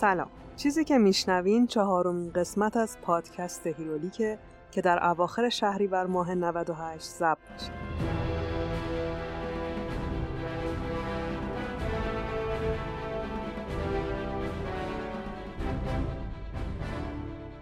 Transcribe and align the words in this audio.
سلام 0.00 0.30
چیزی 0.56 0.84
که 0.84 0.98
میشنوین 0.98 1.66
چهارمین 1.66 2.32
قسمت 2.32 2.76
از 2.76 2.98
پادکست 3.00 3.66
هیرولیکه 3.66 4.38
که 4.70 4.80
در 4.80 5.06
اواخر 5.06 5.48
شهریور 5.48 6.06
ماه 6.06 6.34
98 6.34 7.06
ضبط 7.06 7.38
میشه 7.52 7.72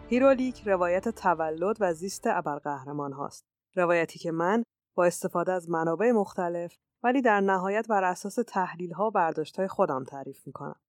هیرولیک 0.09 0.69
روایت 0.69 1.09
تولد 1.09 1.77
و 1.81 1.95
زیست 1.95 2.27
ابرقهرمان 2.27 3.13
هاست. 3.13 3.45
روایتی 3.77 4.19
که 4.19 4.31
من 4.33 4.63
با 4.97 5.05
استفاده 5.05 5.53
از 5.53 5.71
منابع 5.71 6.11
مختلف 6.11 6.75
ولی 7.03 7.23
در 7.23 7.41
نهایت 7.41 7.87
بر 7.89 8.05
اساس 8.05 8.35
تحلیل 8.47 8.93
ها 8.93 9.07
و 9.07 9.11
برداشت 9.11 9.57
های 9.57 9.69
خودم 9.69 10.05
تعریف 10.05 10.47
می‌کنم. 10.47 10.81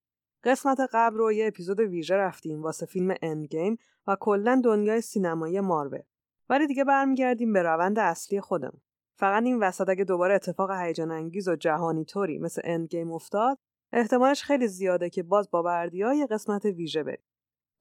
قسمت 0.43 0.79
قبل 0.93 1.17
رو 1.17 1.31
یه 1.31 1.48
اپیزود 1.48 1.79
ویژه 1.79 2.16
رفتیم 2.16 2.61
واسه 2.61 2.85
فیلم 2.85 3.16
اند 3.21 3.45
گیم 3.45 3.77
و 4.07 4.17
کلا 4.20 4.62
دنیای 4.65 5.02
سینمایی 5.02 5.59
مارول. 5.59 6.02
ولی 6.49 6.67
دیگه 6.67 6.84
برمیگردیم 6.84 7.53
به 7.53 7.62
روند 7.62 7.99
اصلی 7.99 8.41
خودم. 8.41 8.81
فقط 9.15 9.43
این 9.43 9.59
وسط 9.59 9.89
اگه 9.89 10.03
دوباره 10.03 10.35
اتفاق 10.35 10.71
هیجان 10.71 11.12
انگیز 11.12 11.48
و 11.48 11.55
جهانی 11.55 12.05
طوری 12.05 12.39
مثل 12.39 12.62
اند 12.63 12.88
گیم 12.88 13.12
افتاد، 13.12 13.57
احتمالش 13.93 14.43
خیلی 14.43 14.67
زیاده 14.67 15.10
که 15.10 15.23
باز 15.23 15.51
با 15.51 15.62
بردیا 15.62 16.13
یه 16.13 16.27
قسمت 16.27 16.65
ویژه 16.65 17.04
بریم. 17.04 17.26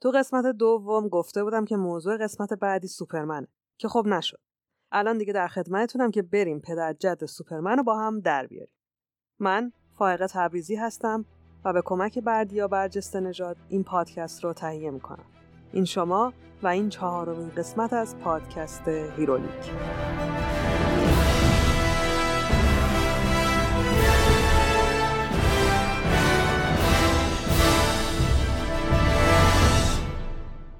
تو 0.00 0.10
قسمت 0.10 0.46
دوم 0.46 1.08
گفته 1.08 1.44
بودم 1.44 1.64
که 1.64 1.76
موضوع 1.76 2.16
قسمت 2.16 2.52
بعدی 2.52 2.88
سوپرمنه 2.88 3.48
که 3.78 3.88
خب 3.88 4.06
نشد. 4.06 4.40
الان 4.92 5.18
دیگه 5.18 5.32
در 5.32 5.48
خدمتتونم 5.48 6.10
که 6.10 6.22
بریم 6.22 6.60
پدر 6.60 6.92
جد 6.92 7.24
سوپرمن 7.24 7.76
رو 7.76 7.82
با 7.82 7.98
هم 7.98 8.20
در 8.20 8.46
بیاریم. 8.46 8.74
من 9.38 9.72
فائقه 9.98 10.26
تبریزی 10.26 10.76
هستم 10.76 11.24
و 11.64 11.72
به 11.72 11.82
کمک 11.84 12.18
بردیا 12.18 12.68
برجسته 12.68 13.20
نژاد 13.20 13.56
این 13.68 13.84
پادکست 13.84 14.44
رو 14.44 14.52
تهیه 14.52 14.90
می‌کنم. 14.90 15.24
این 15.72 15.84
شما 15.84 16.32
و 16.62 16.66
این 16.66 16.88
چهارمین 16.88 17.48
قسمت 17.48 17.92
از 17.92 18.18
پادکست 18.18 18.88
هیرولیک. 18.88 19.72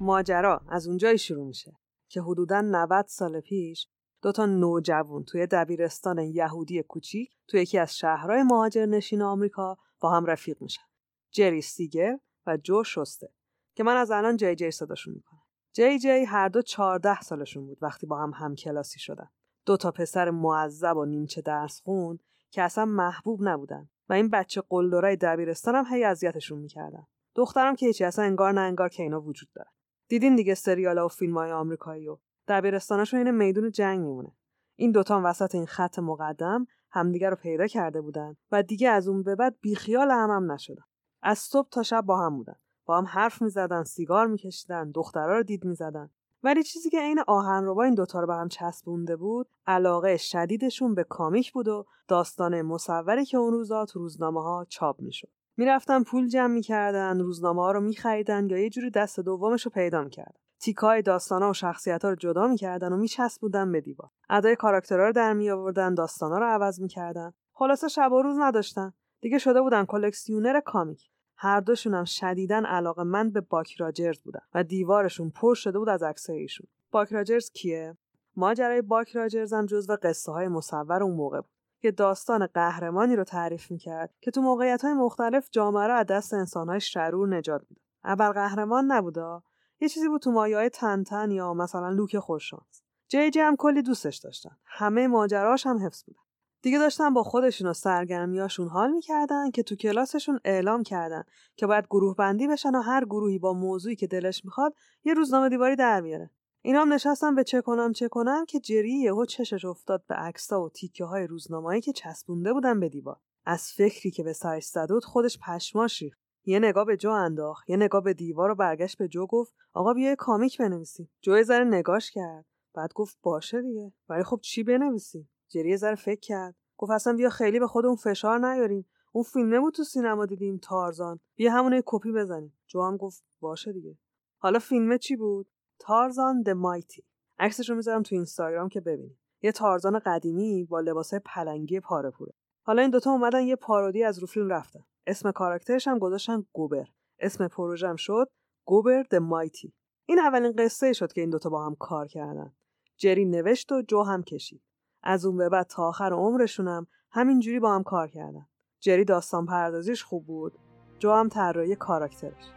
ماجرا 0.01 0.61
از 0.69 0.87
اونجایی 0.87 1.17
شروع 1.17 1.47
میشه 1.47 1.71
که 2.09 2.21
حدوداً 2.21 2.61
90 2.61 3.05
سال 3.07 3.39
پیش 3.39 3.87
دو 4.21 4.31
تا 4.31 4.45
نوجوان 4.45 5.23
توی 5.23 5.47
دبیرستان 5.47 6.17
یهودی 6.19 6.83
کوچیک 6.83 7.29
توی 7.47 7.61
یکی 7.61 7.77
از 7.77 7.97
شهرهای 7.97 8.43
مهاجر 8.43 8.85
نشین 8.85 9.21
آمریکا 9.21 9.77
با 9.99 10.11
هم 10.11 10.25
رفیق 10.25 10.61
میشن. 10.61 10.83
جری 11.31 11.61
سیگر 11.61 12.19
و 12.47 12.57
جو 12.57 12.83
شسته 12.83 13.29
که 13.75 13.83
من 13.83 13.95
از 13.95 14.11
الان 14.11 14.37
جی 14.37 14.55
جی 14.55 14.71
صداشون 14.71 15.13
می‌کنم. 15.13 15.41
جی 15.73 15.99
جی 15.99 16.09
هر 16.09 16.49
دو 16.49 16.61
14 16.61 17.21
سالشون 17.21 17.65
بود 17.65 17.77
وقتی 17.81 18.07
با 18.07 18.17
هم 18.17 18.31
هم 18.35 18.55
کلاسی 18.55 18.99
شدن. 18.99 19.29
دو 19.65 19.77
تا 19.77 19.91
پسر 19.91 20.29
معذب 20.29 20.97
و 20.97 21.05
نیمچه 21.05 21.41
درس 21.41 21.81
خون 21.81 22.19
که 22.51 22.61
اصلا 22.61 22.85
محبوب 22.85 23.39
نبودن 23.43 23.89
و 24.09 24.13
این 24.13 24.29
بچه 24.29 24.63
قلدرای 24.69 25.15
دبیرستان 25.15 25.75
هم 25.75 25.85
هی 25.95 26.03
اذیتشون 26.03 26.59
می‌کردن. 26.59 27.07
دخترم 27.35 27.75
که 27.75 27.85
هیچی 27.85 28.03
اصلا 28.03 28.25
انگار 28.25 28.51
نه 28.51 28.61
انگار 28.61 28.89
که 28.89 29.03
اینا 29.03 29.21
وجود 29.21 29.49
داره. 29.53 29.69
دیدین 30.07 30.35
دیگه 30.35 30.55
سریال 30.55 30.97
و 30.97 31.07
فیلم 31.07 31.37
های 31.37 31.51
آمریکایی 31.51 32.07
و 32.07 32.17
دبیرستانشون 32.47 33.19
این 33.19 33.31
میدون 33.31 33.71
جنگ 33.71 33.99
میمونه 33.99 34.35
این 34.75 34.91
دوتا 34.91 35.21
وسط 35.23 35.55
این 35.55 35.65
خط 35.65 35.99
مقدم 35.99 36.67
همدیگه 36.91 37.29
رو 37.29 37.35
پیدا 37.35 37.67
کرده 37.67 38.01
بودن 38.01 38.35
و 38.51 38.63
دیگه 38.63 38.89
از 38.89 39.07
اون 39.07 39.23
به 39.23 39.35
بعد 39.35 39.55
بیخیال 39.61 40.11
هم, 40.11 40.29
هم 40.29 40.51
نشدن. 40.51 40.83
از 41.21 41.39
صبح 41.39 41.69
تا 41.69 41.83
شب 41.83 42.01
با 42.01 42.25
هم 42.25 42.37
بودن. 42.37 42.55
با 42.85 42.97
هم 42.97 43.05
حرف 43.05 43.41
می‌زدن 43.41 43.83
سیگار 43.83 44.27
میکشیدن 44.27 44.91
دخترها 44.91 45.35
رو 45.35 45.43
دید 45.43 45.65
می‌زدن. 45.65 46.09
ولی 46.43 46.63
چیزی 46.63 46.89
که 46.89 46.99
عین 46.99 47.19
آهن 47.27 47.67
این 47.67 47.95
دوتا 47.95 48.19
رو 48.19 48.27
به 48.27 48.35
هم 48.35 48.47
چسبونده 48.47 49.15
بود 49.15 49.47
علاقه 49.67 50.17
شدیدشون 50.17 50.95
به 50.95 51.03
کامیک 51.03 51.51
بود 51.53 51.67
و 51.67 51.85
داستان 52.07 52.61
مصوری 52.61 53.25
که 53.25 53.37
اون 53.37 53.53
روزا 53.53 53.85
تو 53.85 53.99
روزنامه 53.99 54.43
ها 54.43 54.65
چاپ 54.69 55.01
می‌شد. 55.01 55.29
می‌رفتن 55.57 56.03
پول 56.03 56.27
جمع 56.27 56.53
می‌کردن 56.53 57.19
روزنامه 57.19 57.61
ها 57.61 57.71
رو 57.71 57.81
میخریدن 57.81 58.49
یا 58.49 58.57
یه 58.57 58.69
جوری 58.69 58.89
دست 58.89 59.19
دومش 59.19 59.65
رو 59.65 59.71
پیدا 59.71 60.03
می‌کردن. 60.03 60.39
تیکای 60.59 61.01
داستانا 61.01 61.49
و 61.49 61.53
شخصیت 61.53 62.03
ها 62.03 62.09
رو 62.09 62.15
جدا 62.15 62.47
می‌کردن 62.47 62.93
و 62.93 62.97
میچسبوندن 62.97 63.71
به 63.71 63.81
دیوار. 63.81 64.09
ادای 64.29 64.55
کاراکترها 64.55 65.05
رو 65.05 65.11
در 65.11 65.33
می 65.33 65.49
آوردن 65.49 65.93
داستانا 65.93 66.37
رو 66.37 66.45
عوض 66.45 66.81
می‌کردن. 66.81 67.33
خلاصه 67.53 67.87
شب 67.87 68.11
و 68.11 68.21
روز 68.21 68.35
نداشتن. 68.39 68.93
دیگه 69.21 69.37
شده 69.37 69.61
بودن 69.61 69.85
کلکسیونر 69.85 70.59
comic. 70.59 71.09
هر 71.35 71.59
دوشون 71.59 71.93
هم 71.93 72.05
شدیدا 72.05 72.65
علاقه 72.65 73.03
مند 73.03 73.29
به 73.29 73.41
باک 73.41 73.75
راجرز 73.75 74.19
بودن 74.19 74.41
و 74.53 74.63
دیوارشون 74.63 75.29
پر 75.29 75.53
شده 75.53 75.79
بود 75.79 75.89
از 75.89 76.03
عکسای 76.03 76.37
ایشون. 76.37 76.67
باک 76.91 77.13
راجرز 77.13 77.51
کیه؟ 77.51 77.97
ماجرای 78.35 78.81
باک 78.81 79.15
راجرز 79.15 79.53
هم 79.53 79.65
جزو 79.65 79.97
قصه 80.03 80.31
های 80.31 80.47
مصور 80.47 81.03
اون 81.03 81.15
موقع 81.15 81.41
بود. 81.41 81.49
که 81.81 81.91
داستان 81.91 82.45
قهرمانی 82.45 83.15
رو 83.15 83.23
تعریف 83.23 83.71
می‌کرد 83.71 84.13
که 84.21 84.31
تو 84.31 84.41
موقعیت 84.41 84.81
های 84.81 84.93
مختلف 84.93 85.49
جامعه 85.51 85.87
رو 85.87 85.93
از 85.93 86.05
دست 86.05 86.33
انسانهای 86.33 86.79
شرور 86.79 87.37
نجات 87.37 87.61
می‌داد 87.69 87.83
اول 88.03 88.31
قهرمان 88.31 88.91
نبودا 88.91 89.43
یه 89.81 89.89
چیزی 89.89 90.07
بود 90.07 90.21
تو 90.21 90.31
مایه 90.31 90.69
تنتن 90.69 91.31
یا 91.31 91.53
مثلا 91.53 91.89
لوک 91.89 92.19
خوششانس. 92.19 92.83
جی 93.07 93.29
جی 93.29 93.39
هم 93.39 93.55
کلی 93.55 93.81
دوستش 93.81 94.17
داشتن. 94.17 94.57
همه 94.65 95.07
ماجراش 95.07 95.67
هم 95.67 95.85
حفظ 95.85 96.03
بودن. 96.03 96.19
دیگه 96.61 96.79
داشتن 96.79 97.13
با 97.13 97.23
خودشون 97.23 97.67
و 97.67 97.73
سرگرمیاشون 97.73 98.67
حال 98.67 98.91
می‌کردن 98.91 99.51
که 99.51 99.63
تو 99.63 99.75
کلاسشون 99.75 100.39
اعلام 100.45 100.83
کردن 100.83 101.23
که 101.55 101.67
باید 101.67 101.85
گروه 101.85 102.15
بندی 102.15 102.47
بشن 102.47 102.75
و 102.75 102.81
هر 102.81 103.05
گروهی 103.05 103.39
با 103.39 103.53
موضوعی 103.53 103.95
که 103.95 104.07
دلش 104.07 104.45
می‌خواد 104.45 104.73
یه 105.03 105.13
روزنامه 105.13 105.49
دیواری 105.49 105.75
در 105.75 106.01
بیاره. 106.01 106.29
اینا 106.61 106.81
هم 106.81 106.93
نشستن 106.93 107.35
به 107.35 107.43
چه 107.43 107.61
کنم 107.61 107.93
چه 107.93 108.07
کنم 108.07 108.45
که 108.45 108.59
جری 108.59 108.93
یهو 108.93 109.25
چشش 109.25 109.65
افتاد 109.65 110.03
به 110.07 110.15
عکسا 110.15 110.63
و 110.63 110.69
تیکه 110.69 111.05
های 111.05 111.27
روزنامه‌ای 111.27 111.81
که 111.81 111.93
چسبونده 111.93 112.53
بودن 112.53 112.79
به 112.79 112.89
دیوار. 112.89 113.17
از 113.45 113.71
فکری 113.71 114.11
که 114.11 114.23
به 114.23 114.33
سرش 114.33 114.65
زد 114.65 114.99
خودش 115.03 115.39
پشماش 115.47 116.01
ریخت. 116.01 116.28
یه 116.49 116.59
نگاه 116.59 116.85
به 116.85 116.97
جو 116.97 117.09
انداخت 117.09 117.69
یه 117.69 117.77
نگاه 117.77 118.03
به 118.03 118.13
دیوار 118.13 118.51
و 118.51 118.55
برگشت 118.55 118.97
به 118.97 119.07
جو 119.07 119.27
گفت 119.27 119.53
آقا 119.73 119.93
بیا 119.93 120.15
کامیک 120.15 120.57
بنویسیم. 120.57 121.11
جو 121.21 121.37
یه 121.37 121.43
ذره 121.43 121.63
نگاش 121.63 122.11
کرد. 122.11 122.45
بعد 122.73 122.93
گفت 122.93 123.17
باشه 123.23 123.61
دیگه. 123.61 123.93
ولی 124.09 124.23
خب 124.23 124.39
چی 124.41 124.63
بنویسیم؟ 124.63 125.29
جری 125.49 125.69
یه 125.69 125.77
ذره 125.77 125.95
فکر 125.95 126.19
کرد. 126.19 126.55
گفت 126.77 126.91
اصلا 126.91 127.13
بیا 127.13 127.29
خیلی 127.29 127.59
به 127.59 127.67
خودمون 127.67 127.95
فشار 127.95 128.39
نیاریم. 128.39 128.85
اون 129.11 129.23
فیلمه 129.23 129.59
بود 129.59 129.73
تو 129.73 129.83
سینما 129.83 130.25
دیدیم 130.25 130.59
تارزان. 130.63 131.19
بیا 131.35 131.51
همون 131.51 131.81
کپی 131.85 132.11
بزنیم. 132.11 132.57
جو 132.67 132.81
هم 132.81 132.97
گفت 132.97 133.23
باشه 133.39 133.71
دیگه. 133.71 133.97
حالا 134.37 134.59
فیلمه 134.59 134.97
چی 134.97 135.15
بود؟ 135.15 135.47
تارزان 135.79 136.41
د 136.41 136.49
مایتی 136.49 137.03
عکسش 137.39 137.69
رو 137.69 137.75
می‌ذارم 137.75 138.03
تو 138.03 138.15
اینستاگرام 138.15 138.69
که 138.69 138.81
ببینید 138.81 139.19
یه 139.41 139.51
تارزان 139.51 139.99
قدیمی 139.99 140.65
با 140.65 140.79
لباسه 140.79 141.19
پلنگی 141.19 141.79
پاره 141.79 142.11
پوره. 142.11 142.33
حالا 142.61 142.81
این 142.81 142.91
دوتا 142.91 143.11
اومدن 143.11 143.41
یه 143.41 143.55
پارودی 143.55 144.03
از 144.03 144.19
رو 144.19 144.27
فیلم 144.27 144.49
رفتن. 144.49 144.83
اسم 145.09 145.31
کاراکترش 145.31 145.87
هم 145.87 145.99
گذاشتن 145.99 146.45
گوبر. 146.53 146.85
اسم 147.19 147.47
پروژم 147.47 147.95
شد 147.95 148.29
گوبر 148.65 149.03
د 149.03 149.15
مایتی 149.15 149.73
این 150.05 150.19
اولین 150.19 150.53
قصه 150.57 150.93
شد 150.93 151.13
که 151.13 151.21
این 151.21 151.29
دوتا 151.29 151.49
با 151.49 151.65
هم 151.65 151.75
کار 151.75 152.07
کردن. 152.07 152.53
جری 152.97 153.25
نوشت 153.25 153.71
و 153.71 153.81
جو 153.81 154.03
هم 154.03 154.23
کشید. 154.23 154.61
از 155.03 155.25
اون 155.25 155.37
به 155.37 155.49
بعد 155.49 155.67
تا 155.67 155.83
آخر 155.87 156.13
عمرشونم 156.13 156.87
همینجوری 157.11 157.59
با 157.59 157.75
هم 157.75 157.83
کار 157.83 158.07
کردن. 158.07 158.47
جری 158.79 159.05
داستان 159.05 159.45
پردازیش 159.45 160.03
خوب 160.03 160.25
بود. 160.25 160.53
جو 160.99 161.11
هم 161.11 161.29
طراحی 161.29 161.75
کاراکترش. 161.75 162.51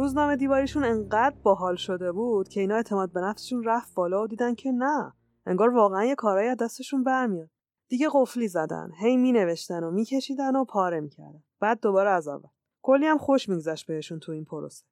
روزنامه 0.00 0.36
دیواریشون 0.36 0.84
انقدر 0.84 1.36
باحال 1.42 1.76
شده 1.76 2.12
بود 2.12 2.48
که 2.48 2.60
اینا 2.60 2.74
اعتماد 2.74 3.12
به 3.12 3.20
نفسشون 3.20 3.64
رفت 3.64 3.94
بالا 3.94 4.22
و 4.22 4.26
دیدن 4.26 4.54
که 4.54 4.72
نه 4.72 5.12
انگار 5.46 5.68
واقعا 5.74 6.04
یه 6.04 6.14
کارایی 6.14 6.48
از 6.48 6.56
دستشون 6.56 7.04
برمیاد. 7.04 7.50
دیگه 7.88 8.08
قفلی 8.12 8.48
زدن 8.48 8.90
هی 9.00 9.16
می 9.16 9.32
نوشتن 9.32 9.84
و 9.84 9.90
میکشیدن 9.90 10.56
و 10.56 10.64
پاره 10.64 11.00
می‌کردن. 11.00 11.42
بعد 11.60 11.80
دوباره 11.80 12.10
از 12.10 12.28
اول. 12.28 12.48
کلی 12.82 13.06
هم 13.06 13.18
خوش 13.18 13.48
میگذشت 13.48 13.86
بهشون 13.86 14.18
تو 14.18 14.32
این 14.32 14.44
پروسه. 14.44 14.84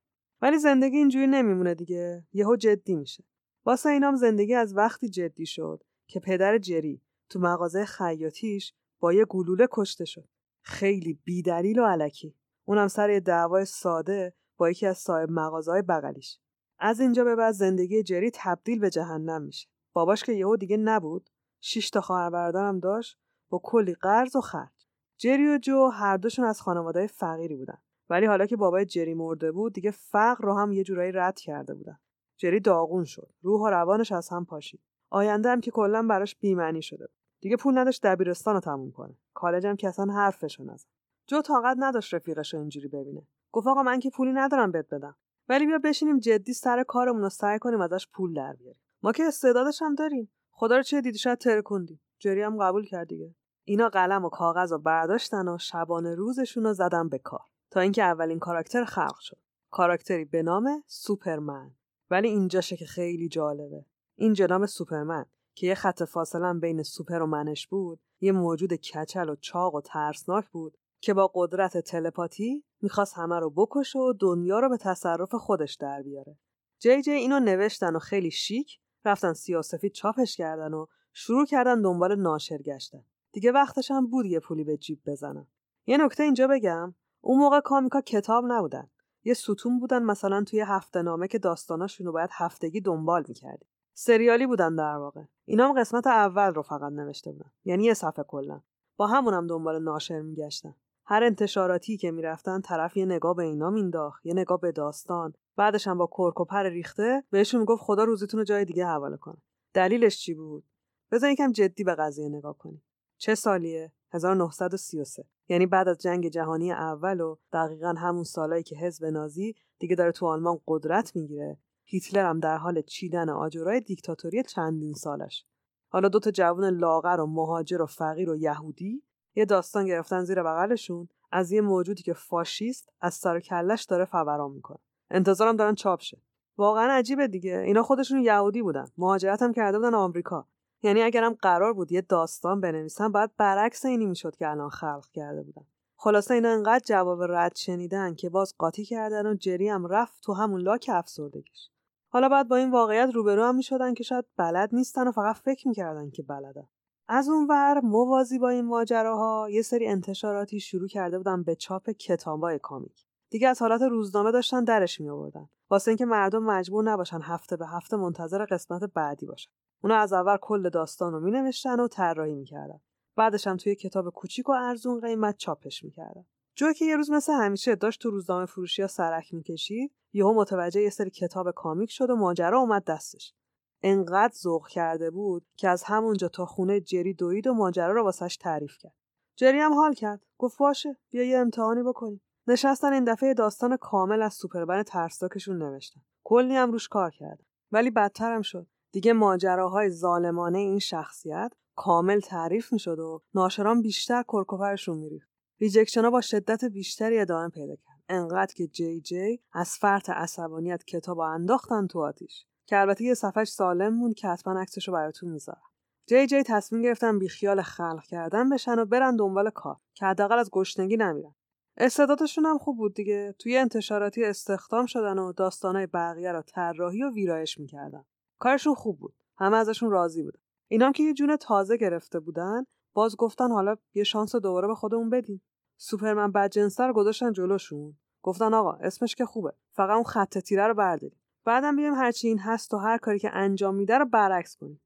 ولی 0.43 0.59
زندگی 0.59 0.97
اینجوری 0.97 1.27
نمیمونه 1.27 1.75
دیگه. 1.75 2.27
یهو 2.33 2.57
جدی 2.57 2.97
میشه. 2.97 3.25
واسه 3.65 3.89
اینام 3.89 4.17
زندگی 4.17 4.55
از 4.55 4.77
وقتی 4.77 5.09
جدی 5.09 5.47
شد 5.47 5.83
که 6.07 6.21
پدر 6.21 6.59
جری 6.59 7.03
تو 7.29 7.39
مغازه 7.39 7.85
خیاطیش 7.85 8.75
با 9.01 9.13
یه 9.13 9.25
گلوله 9.25 9.69
کشته 9.71 10.05
شد. 10.05 10.29
خیلی 10.63 11.19
بیدلیل 11.25 11.79
و 11.79 11.85
علکی. 11.85 12.35
اونم 12.65 12.89
سر 12.89 13.23
دعوای 13.25 13.65
ساده 13.65 14.35
با 14.59 14.71
یکی 14.71 14.87
از 14.87 14.99
صاحب 14.99 15.31
مغازهای 15.31 15.83
بغلیش. 15.83 16.39
از 16.79 17.01
اینجا 17.01 17.25
به 17.25 17.37
بعد 17.37 17.53
زندگی 17.53 18.03
جری 18.03 18.31
تبدیل 18.35 18.79
به 18.79 18.91
جهنم 18.91 19.43
میشه. 19.43 19.69
باباش 19.93 20.25
که 20.25 20.33
یهو 20.33 20.57
دیگه 20.57 20.77
نبود. 20.77 21.31
شش 21.61 21.91
تا 21.91 22.01
خواهر 22.01 22.31
برادرم 22.31 22.79
داشت 22.79 23.19
با 23.49 23.61
کلی 23.65 23.95
قرض 23.95 24.37
و 24.37 24.41
خرج. 24.41 24.87
جری 25.17 25.49
و 25.49 25.59
جو 25.59 25.89
هر 25.89 26.17
دوشون 26.17 26.45
از 26.45 26.61
خانواده 26.61 27.07
فقیری 27.07 27.57
بودن. 27.57 27.79
ولی 28.11 28.27
حالا 28.27 28.47
که 28.47 28.57
بابای 28.57 28.85
جری 28.85 29.15
مرده 29.15 29.53
بود 29.53 29.73
دیگه 29.73 29.91
فقر 29.91 30.45
رو 30.45 30.55
هم 30.55 30.73
یه 30.73 30.85
جورایی 30.85 31.13
رد 31.13 31.39
کرده 31.39 31.75
بودن. 31.75 31.99
جری 32.37 32.61
داغون 32.61 33.05
شد. 33.05 33.33
روح 33.43 33.61
و 33.61 33.67
روانش 33.67 34.13
از 34.13 34.29
هم 34.29 34.45
پاشید. 34.45 34.81
آینده 35.11 35.49
هم 35.49 35.61
که 35.61 35.71
کلا 35.71 36.03
براش 36.03 36.37
بیمعنی 36.37 36.83
شده 36.83 37.07
بود. 37.07 37.17
دیگه 37.41 37.57
پول 37.57 37.79
نداشت 37.79 38.07
دبیرستان 38.07 38.55
رو 38.55 38.61
تموم 38.61 38.93
کنه. 38.93 39.19
کالج 39.35 39.67
هم 39.67 39.77
که 39.77 39.89
اصلا 39.89 40.13
حرفشو 40.13 40.65
نزد 40.65 40.87
جو 41.27 41.43
طاقت 41.43 41.77
نداشت 41.81 42.15
رفیقش 42.15 42.55
رو 42.55 42.61
اینجوری 42.61 42.89
ببینه. 42.89 43.27
گفت 43.53 43.67
آقا 43.67 43.83
من 43.83 44.01
که 44.01 44.11
پولی 44.11 44.33
ندارم 44.33 44.73
بهت 44.73 44.95
بدم. 44.95 45.17
ولی 45.49 45.67
بیا 45.67 45.79
بشینیم 45.79 46.19
جدی 46.19 46.53
سر 46.53 46.83
کارمون 46.83 47.23
رو 47.23 47.29
سعی 47.29 47.59
کنیم 47.59 47.81
ازش 47.81 48.07
پول 48.13 48.35
در 48.35 48.53
بیاریم. 48.53 48.81
ما 49.03 49.13
که 49.13 49.25
استعدادش 49.25 49.83
هم 49.83 49.95
داریم. 49.95 50.33
خدا 50.51 50.77
رو 50.77 50.83
چه 50.83 51.01
دیدی؟ 51.01 51.19
شاید 51.19 51.39
ترکوندی 51.39 52.01
جری 52.19 52.43
هم 52.43 52.63
قبول 52.63 52.85
کرد 52.85 53.09
دیگه. 53.09 53.35
اینا 53.65 53.89
قلم 53.89 54.25
و 54.25 54.29
کاغذ 54.29 54.73
رو 54.73 54.79
برداشتن 54.79 55.49
و 55.49 55.59
شبانه 55.59 56.15
روزشون 56.15 56.65
رو 56.65 56.73
زدن 56.73 57.09
به 57.09 57.19
کار. 57.19 57.47
تا 57.71 57.81
اینکه 57.81 58.03
اولین 58.03 58.39
کاراکتر 58.39 58.85
خلق 58.85 59.19
شد. 59.19 59.39
کاراکتری 59.71 60.25
به 60.25 60.43
نام 60.43 60.83
سوپرمن. 60.87 61.71
ولی 62.11 62.29
اینجاشه 62.29 62.77
که 62.77 62.87
خیلی 62.87 63.29
جالبه. 63.29 63.85
این 64.17 64.33
جناب 64.33 64.67
سوپرمن 64.67 65.27
که 65.55 65.67
یه 65.67 65.75
خط 65.75 66.03
فاصله 66.03 66.55
بین 66.55 66.83
سوپر 66.83 67.23
و 67.23 67.27
منش 67.27 67.67
بود 67.67 68.01
یه 68.21 68.33
موجود 68.33 68.75
کچل 68.75 69.29
و 69.29 69.37
چاق 69.37 69.75
و 69.75 69.81
ترسناک 69.81 70.49
بود 70.49 70.79
که 71.01 71.15
با 71.15 71.31
قدرت 71.35 71.79
تلپاتی 71.79 72.65
می‌خواست 72.83 73.15
همه 73.15 73.39
رو 73.39 73.51
بکشه 73.51 73.99
و 73.99 74.13
دنیا 74.13 74.61
رو 74.61 74.69
به 74.69 74.77
تصرف 74.77 75.35
خودش 75.35 75.75
در 75.75 76.03
بیاره. 76.03 76.39
جی 76.79 77.03
جی 77.03 77.13
اینو 77.13 77.41
نوشتن 77.41 77.97
و 77.97 77.99
خیلی 77.99 78.31
شیک 78.31 78.79
رفتن 79.05 79.33
سیاسفید 79.33 79.93
چاپش 79.93 80.37
کردن 80.37 80.75
و 80.75 80.87
شروع 81.13 81.47
کردن 81.47 81.83
دنبال 81.83 82.21
ناشر 82.21 82.59
گشتن 82.59 83.05
دیگه 83.33 83.53
وقتش 83.53 83.91
هم 83.91 84.07
بود 84.07 84.27
یه 84.27 84.41
پولی 84.41 84.65
به 84.65 84.77
جیب 84.77 85.01
بزنن. 85.07 85.47
یه 85.87 85.97
نکته 85.97 86.23
اینجا 86.23 86.47
بگم 86.47 86.95
اون 87.21 87.39
موقع 87.39 87.61
کامیکا 87.61 88.01
کتاب 88.01 88.45
نبودن. 88.49 88.91
یه 89.25 89.35
ستون 89.35 89.79
بودن 89.79 90.03
مثلا 90.03 90.45
توی 90.45 90.61
هفته 90.61 91.03
نامه 91.03 91.29
که 91.29 91.39
داستاناشون 91.39 92.07
رو 92.07 92.13
باید 92.13 92.31
هفتگی 92.33 92.81
دنبال 92.81 93.25
می‌کردی. 93.29 93.67
سریالی 93.95 94.47
بودن 94.47 94.75
در 94.75 94.97
واقع. 94.97 95.23
اینا 95.45 95.69
هم 95.69 95.81
قسمت 95.81 96.07
اول 96.07 96.55
رو 96.55 96.63
فقط 96.63 96.93
نوشته 96.93 97.33
بودن. 97.33 97.51
یعنی 97.65 97.85
یه 97.85 97.95
صفحه 97.95 98.25
کلا. 98.25 98.61
با 98.97 99.07
همونم 99.07 99.47
دنبال 99.47 99.83
ناشر 99.83 100.21
میگشتن. 100.21 100.75
هر 101.11 101.25
انتشاراتی 101.25 101.97
که 101.97 102.11
می‌رفتن 102.11 102.61
طرف 102.61 102.97
یه 102.97 103.05
نگاه 103.05 103.37
به 103.37 103.43
اینا 103.43 103.71
مینداخت 103.71 104.27
یه 104.27 104.35
نگاه 104.35 104.61
به 104.61 104.73
داستان. 104.73 105.33
بعدش 105.57 105.87
هم 105.87 105.99
با 105.99 106.07
کرک 106.13 106.41
و 106.41 106.45
پر 106.45 106.63
ریخته 106.63 107.25
بهشون 107.31 107.61
می‌گفت 107.61 107.83
خدا 107.83 108.05
روزیتون 108.05 108.39
رو 108.39 108.45
جای 108.45 108.65
دیگه 108.65 108.87
حواله 108.87 109.17
کنه 109.17 109.37
دلیلش 109.75 110.19
چی 110.19 110.35
بود؟ 110.35 110.65
بذار 111.11 111.31
یکم 111.31 111.53
جدی 111.53 111.85
به 111.85 111.95
قضیه 111.95 112.29
نگاه 112.29 112.59
کنی 112.59 112.83
چه 113.19 113.35
سالیه؟ 113.35 113.93
1933 114.11 115.25
یعنی 115.49 115.67
بعد 115.67 115.89
از 115.89 115.99
جنگ 115.99 116.29
جهانی 116.29 116.73
اول 116.73 117.21
و 117.21 117.37
دقیقا 117.53 117.95
همون 117.99 118.25
سالایی 118.25 118.63
که 118.63 118.77
حزب 118.77 119.05
نازی 119.05 119.55
دیگه 119.79 119.97
داره 119.97 120.13
تو 120.13 120.27
آلمان 120.27 120.59
قدرت 120.67 121.17
می‌گیره 121.17 121.59
هیتلر 121.85 122.29
هم 122.29 122.41
در 122.41 122.57
حال 122.57 122.83
چیدن 122.83 123.29
آجرای 123.29 123.81
دیکتاتوری 123.81 124.43
چندین 124.43 124.95
سالش. 124.95 125.45
حالا 125.89 126.09
دوتا 126.09 126.31
جوان 126.31 126.65
لاغر 126.65 127.21
و 127.21 127.27
مهاجر 127.27 127.83
و 127.83 127.87
فقیر 127.87 128.31
و 128.31 128.37
یهودی 128.37 129.03
یه 129.39 129.45
داستان 129.45 129.87
گرفتن 129.87 130.25
زیر 130.25 130.43
بغلشون 130.43 131.09
از 131.33 131.53
یه 131.53 131.61
موجودی 131.61 132.03
که 132.03 132.13
فاشیست 132.13 132.93
از 133.01 133.15
سر 133.15 133.37
و 133.37 133.41
کلش 133.41 133.85
داره 133.85 134.05
فوران 134.05 134.51
می‌کنه. 134.51 134.79
انتظارم 135.11 135.57
دارن 135.57 135.75
چاپ 135.75 136.01
شه. 136.01 136.23
واقعا 136.57 136.93
عجیبه 136.93 137.29
دیگه. 137.29 137.59
اینا 137.59 137.83
خودشون 137.83 138.21
یهودی 138.21 138.63
بودن. 138.63 138.89
مهاجرت 138.99 139.43
هم 139.43 139.53
کرده 139.53 139.79
بودن 139.79 139.95
آمریکا. 139.95 140.47
یعنی 140.83 141.03
اگرم 141.03 141.33
قرار 141.33 141.73
بود 141.73 141.93
یه 141.93 142.01
داستان 142.01 142.61
بنویسن 142.61 143.13
باید 143.13 143.31
برعکس 143.37 143.85
اینی 143.85 144.07
می‌شد 144.07 144.37
که 144.37 144.51
الان 144.51 144.69
خلق 144.69 145.07
کرده 145.13 145.43
بودن. 145.43 145.65
خلاصه 145.97 146.35
اینا 146.35 146.49
انقدر 146.49 146.85
جواب 146.85 147.23
رد 147.23 147.57
شنیدن 147.57 148.15
که 148.15 148.31
باز 148.31 148.55
قاطی 148.59 148.85
کردن 148.85 149.27
و 149.27 149.35
جری 149.35 149.69
هم 149.69 149.87
رفت 149.87 150.23
تو 150.23 150.33
همون 150.33 150.61
لاک 150.61 150.91
افسردگیش. 150.93 151.71
حالا 152.09 152.29
بعد 152.29 152.49
با 152.49 152.57
این 152.57 152.71
واقعیت 152.71 153.11
روبرو 153.15 153.45
هم 153.45 153.55
می‌شدن 153.55 153.95
که 153.95 154.05
شاید 154.05 154.25
بلد 154.37 154.71
نیستن 154.73 155.09
و 155.09 155.13
فقط 155.13 155.37
فکر 155.37 155.69
می‌کردن 155.69 156.11
که 156.11 156.23
بلدن. 156.23 156.69
از 157.11 157.29
اون 157.29 157.47
ور 157.47 157.81
موازی 157.81 158.39
با 158.39 158.49
این 158.49 158.65
ماجراها 158.65 159.51
یه 159.51 159.63
سری 159.63 159.87
انتشاراتی 159.89 160.61
شروع 160.61 160.89
کرده 160.89 161.19
بودن 161.19 161.43
به 161.43 161.55
چاپ 161.55 161.91
کتابای 161.91 162.59
کامیک. 162.59 163.07
دیگه 163.31 163.49
از 163.49 163.63
حالت 163.63 163.83
روزنامه 163.83 164.33
داشتن 164.33 164.65
درش 164.65 165.01
می 165.01 165.09
آوردن 165.09 165.49
واسه 165.71 165.91
اینکه 165.91 166.05
مردم 166.05 166.43
مجبور 166.43 166.85
نباشن 166.85 167.21
هفته 167.23 167.57
به 167.57 167.67
هفته 167.67 167.97
منتظر 167.97 168.45
قسمت 168.45 168.85
بعدی 168.95 169.27
باشن. 169.27 169.51
اونا 169.83 169.97
از 169.97 170.13
اول 170.13 170.37
کل 170.37 170.69
داستان 170.69 171.13
رو 171.13 171.21
می 171.21 171.31
نوشتن 171.31 171.81
و 171.81 171.89
طراحی 171.89 172.35
می‌کردن. 172.35 172.81
بعدش 173.17 173.47
هم 173.47 173.57
توی 173.57 173.75
کتاب 173.75 174.11
کوچیک 174.11 174.49
و 174.49 174.53
ارزون 174.53 175.01
قیمت 175.01 175.37
چاپش 175.37 175.85
می‌کردن. 175.85 176.25
جو 176.55 176.73
که 176.73 176.85
یه 176.85 176.97
روز 176.97 177.11
مثل 177.11 177.33
همیشه 177.33 177.75
داشت 177.75 178.01
تو 178.01 178.11
روزنامه 178.11 178.47
فروشی 178.47 178.83
ها 178.83 178.89
سرک 178.89 179.35
می‌کشید 179.35 179.93
یهو 180.13 180.35
متوجه 180.35 180.83
یه 180.83 180.91
سری 180.91 181.11
کتاب 181.11 181.51
کامیک 181.51 181.91
شد 181.91 182.11
و 182.11 182.17
ماجرا 182.17 182.59
اومد 182.59 182.85
دستش. 182.85 183.35
انقدر 183.83 184.35
ذوق 184.35 184.69
کرده 184.69 185.11
بود 185.11 185.47
که 185.57 185.69
از 185.69 185.83
همونجا 185.83 186.29
تا 186.29 186.47
خونه 186.47 186.81
جری 186.81 187.15
دوید 187.15 187.47
و 187.47 187.55
ماجرا 187.55 187.93
رو 187.93 188.05
واسش 188.05 188.37
تعریف 188.37 188.77
کرد. 188.79 188.95
جری 189.37 189.59
هم 189.59 189.75
حال 189.75 189.95
کرد. 189.95 190.21
گفت 190.39 190.59
باشه 190.59 190.97
بیا 191.11 191.23
یه 191.23 191.39
امتحانی 191.39 191.83
بکنیم. 191.83 192.21
نشستن 192.47 192.93
این 192.93 193.05
دفعه 193.05 193.35
داستان 193.35 193.77
کامل 193.77 194.23
از 194.23 194.35
سوپرمن 194.35 194.83
ترسناکشون 194.83 195.59
نوشتن. 195.59 196.01
کلی 196.25 196.55
هم 196.57 196.73
روش 196.73 196.89
کار 196.89 197.11
کرد 197.11 197.41
ولی 197.73 197.91
بدترم 197.91 198.43
شد. 198.43 198.67
دیگه 198.93 199.13
ماجراهای 199.13 199.91
ظالمانه 199.91 200.59
این 200.59 200.79
شخصیت 200.79 201.53
کامل 201.77 202.21
تعریف 202.21 202.73
می‌شد 202.73 202.99
و 202.99 203.23
ناشران 203.35 203.83
بیشتر 203.83 204.23
کرک 204.23 204.54
و 204.54 204.61
پرشون 204.61 204.99
میریخت. 204.99 205.31
rejection 205.61 206.11
با 206.11 206.21
شدت 206.21 206.65
بیشتری 206.65 207.19
ادامه 207.19 207.49
پیدا 207.49 207.77
کرد. 207.77 208.03
انقدر 208.09 208.55
که 208.55 208.67
جی 208.67 209.01
جی 209.01 209.41
از 209.53 209.71
فرط 209.71 210.11
عصبانیت 210.11 210.85
کتاب 210.85 211.19
انداختن 211.19 211.87
تو 211.87 212.01
آتیش. 212.01 212.47
که 212.69 212.81
البته 212.81 213.05
یه 213.05 213.15
صفحش 213.15 213.49
سالم 213.49 213.95
موند 213.95 214.15
که 214.15 214.29
حتما 214.29 214.61
عکسش 214.61 214.89
رو 214.89 214.95
براتون 214.95 215.31
می‌ذارم. 215.31 215.63
جی 216.07 216.27
جی 216.27 216.43
تصمیم 216.43 216.83
گرفتن 216.83 217.19
بیخیال 217.19 217.63
خلق 217.63 218.03
کردن 218.03 218.49
بشن 218.49 218.79
و 218.79 218.85
برن 218.85 219.17
دنبال 219.17 219.51
کار 219.51 219.77
که 219.95 220.07
حداقل 220.07 220.39
از 220.39 220.51
گشنگی 220.51 220.97
نمیرن. 220.97 221.35
استعدادشون 221.77 222.47
هم 222.47 222.59
خوب 222.59 222.77
بود 222.77 222.95
دیگه. 222.95 223.35
توی 223.39 223.57
انتشاراتی 223.57 224.25
استخدام 224.25 224.87
شدن 224.87 225.19
و 225.19 225.33
داستانای 225.33 225.87
بقیه 225.87 226.33
رو 226.33 226.43
طراحی 226.43 227.03
و 227.03 227.11
ویرایش 227.11 227.59
می‌کردن. 227.59 228.05
کارشون 228.39 228.75
خوب 228.75 228.99
بود. 228.99 229.15
همه 229.39 229.57
ازشون 229.57 229.91
راضی 229.91 230.23
بودن. 230.23 230.41
اینام 230.69 230.93
که 230.93 231.03
یه 231.03 231.15
جون 231.15 231.37
تازه 231.37 231.77
گرفته 231.77 232.21
بودن 232.21 232.65
باز 232.95 233.17
گفتن 233.17 233.51
حالا 233.51 233.77
یه 233.95 234.05
شانس 234.05 234.37
دوباره 234.37 234.69
به 234.69 234.75
خودمون 234.75 235.11
بدیم. 235.11 235.43
سوپرمن 235.77 236.33
بدجنسه 236.33 236.87
رو 236.87 236.93
گذاشتن 236.93 237.33
جلوشون. 237.33 237.99
گفتن 238.23 238.55
آقا 238.55 238.73
اسمش 238.73 239.15
که 239.15 239.25
خوبه. 239.25 239.53
فقط 239.73 239.95
اون 239.95 240.05
خط 240.05 240.39
تیره 240.39 240.67
رو 240.67 240.75
برداریم. 240.75 241.21
بعدم 241.45 241.77
بیایم 241.77 241.95
هرچی 241.95 242.29
این 242.29 242.39
هست 242.39 242.75
و 242.75 242.79
هر 242.79 242.99
کاری 242.99 243.19
که 243.19 243.31
انجام 243.33 243.75
میده 243.75 243.99
رو 243.99 244.05
برعکس 244.05 244.57
کنیم. 244.57 244.81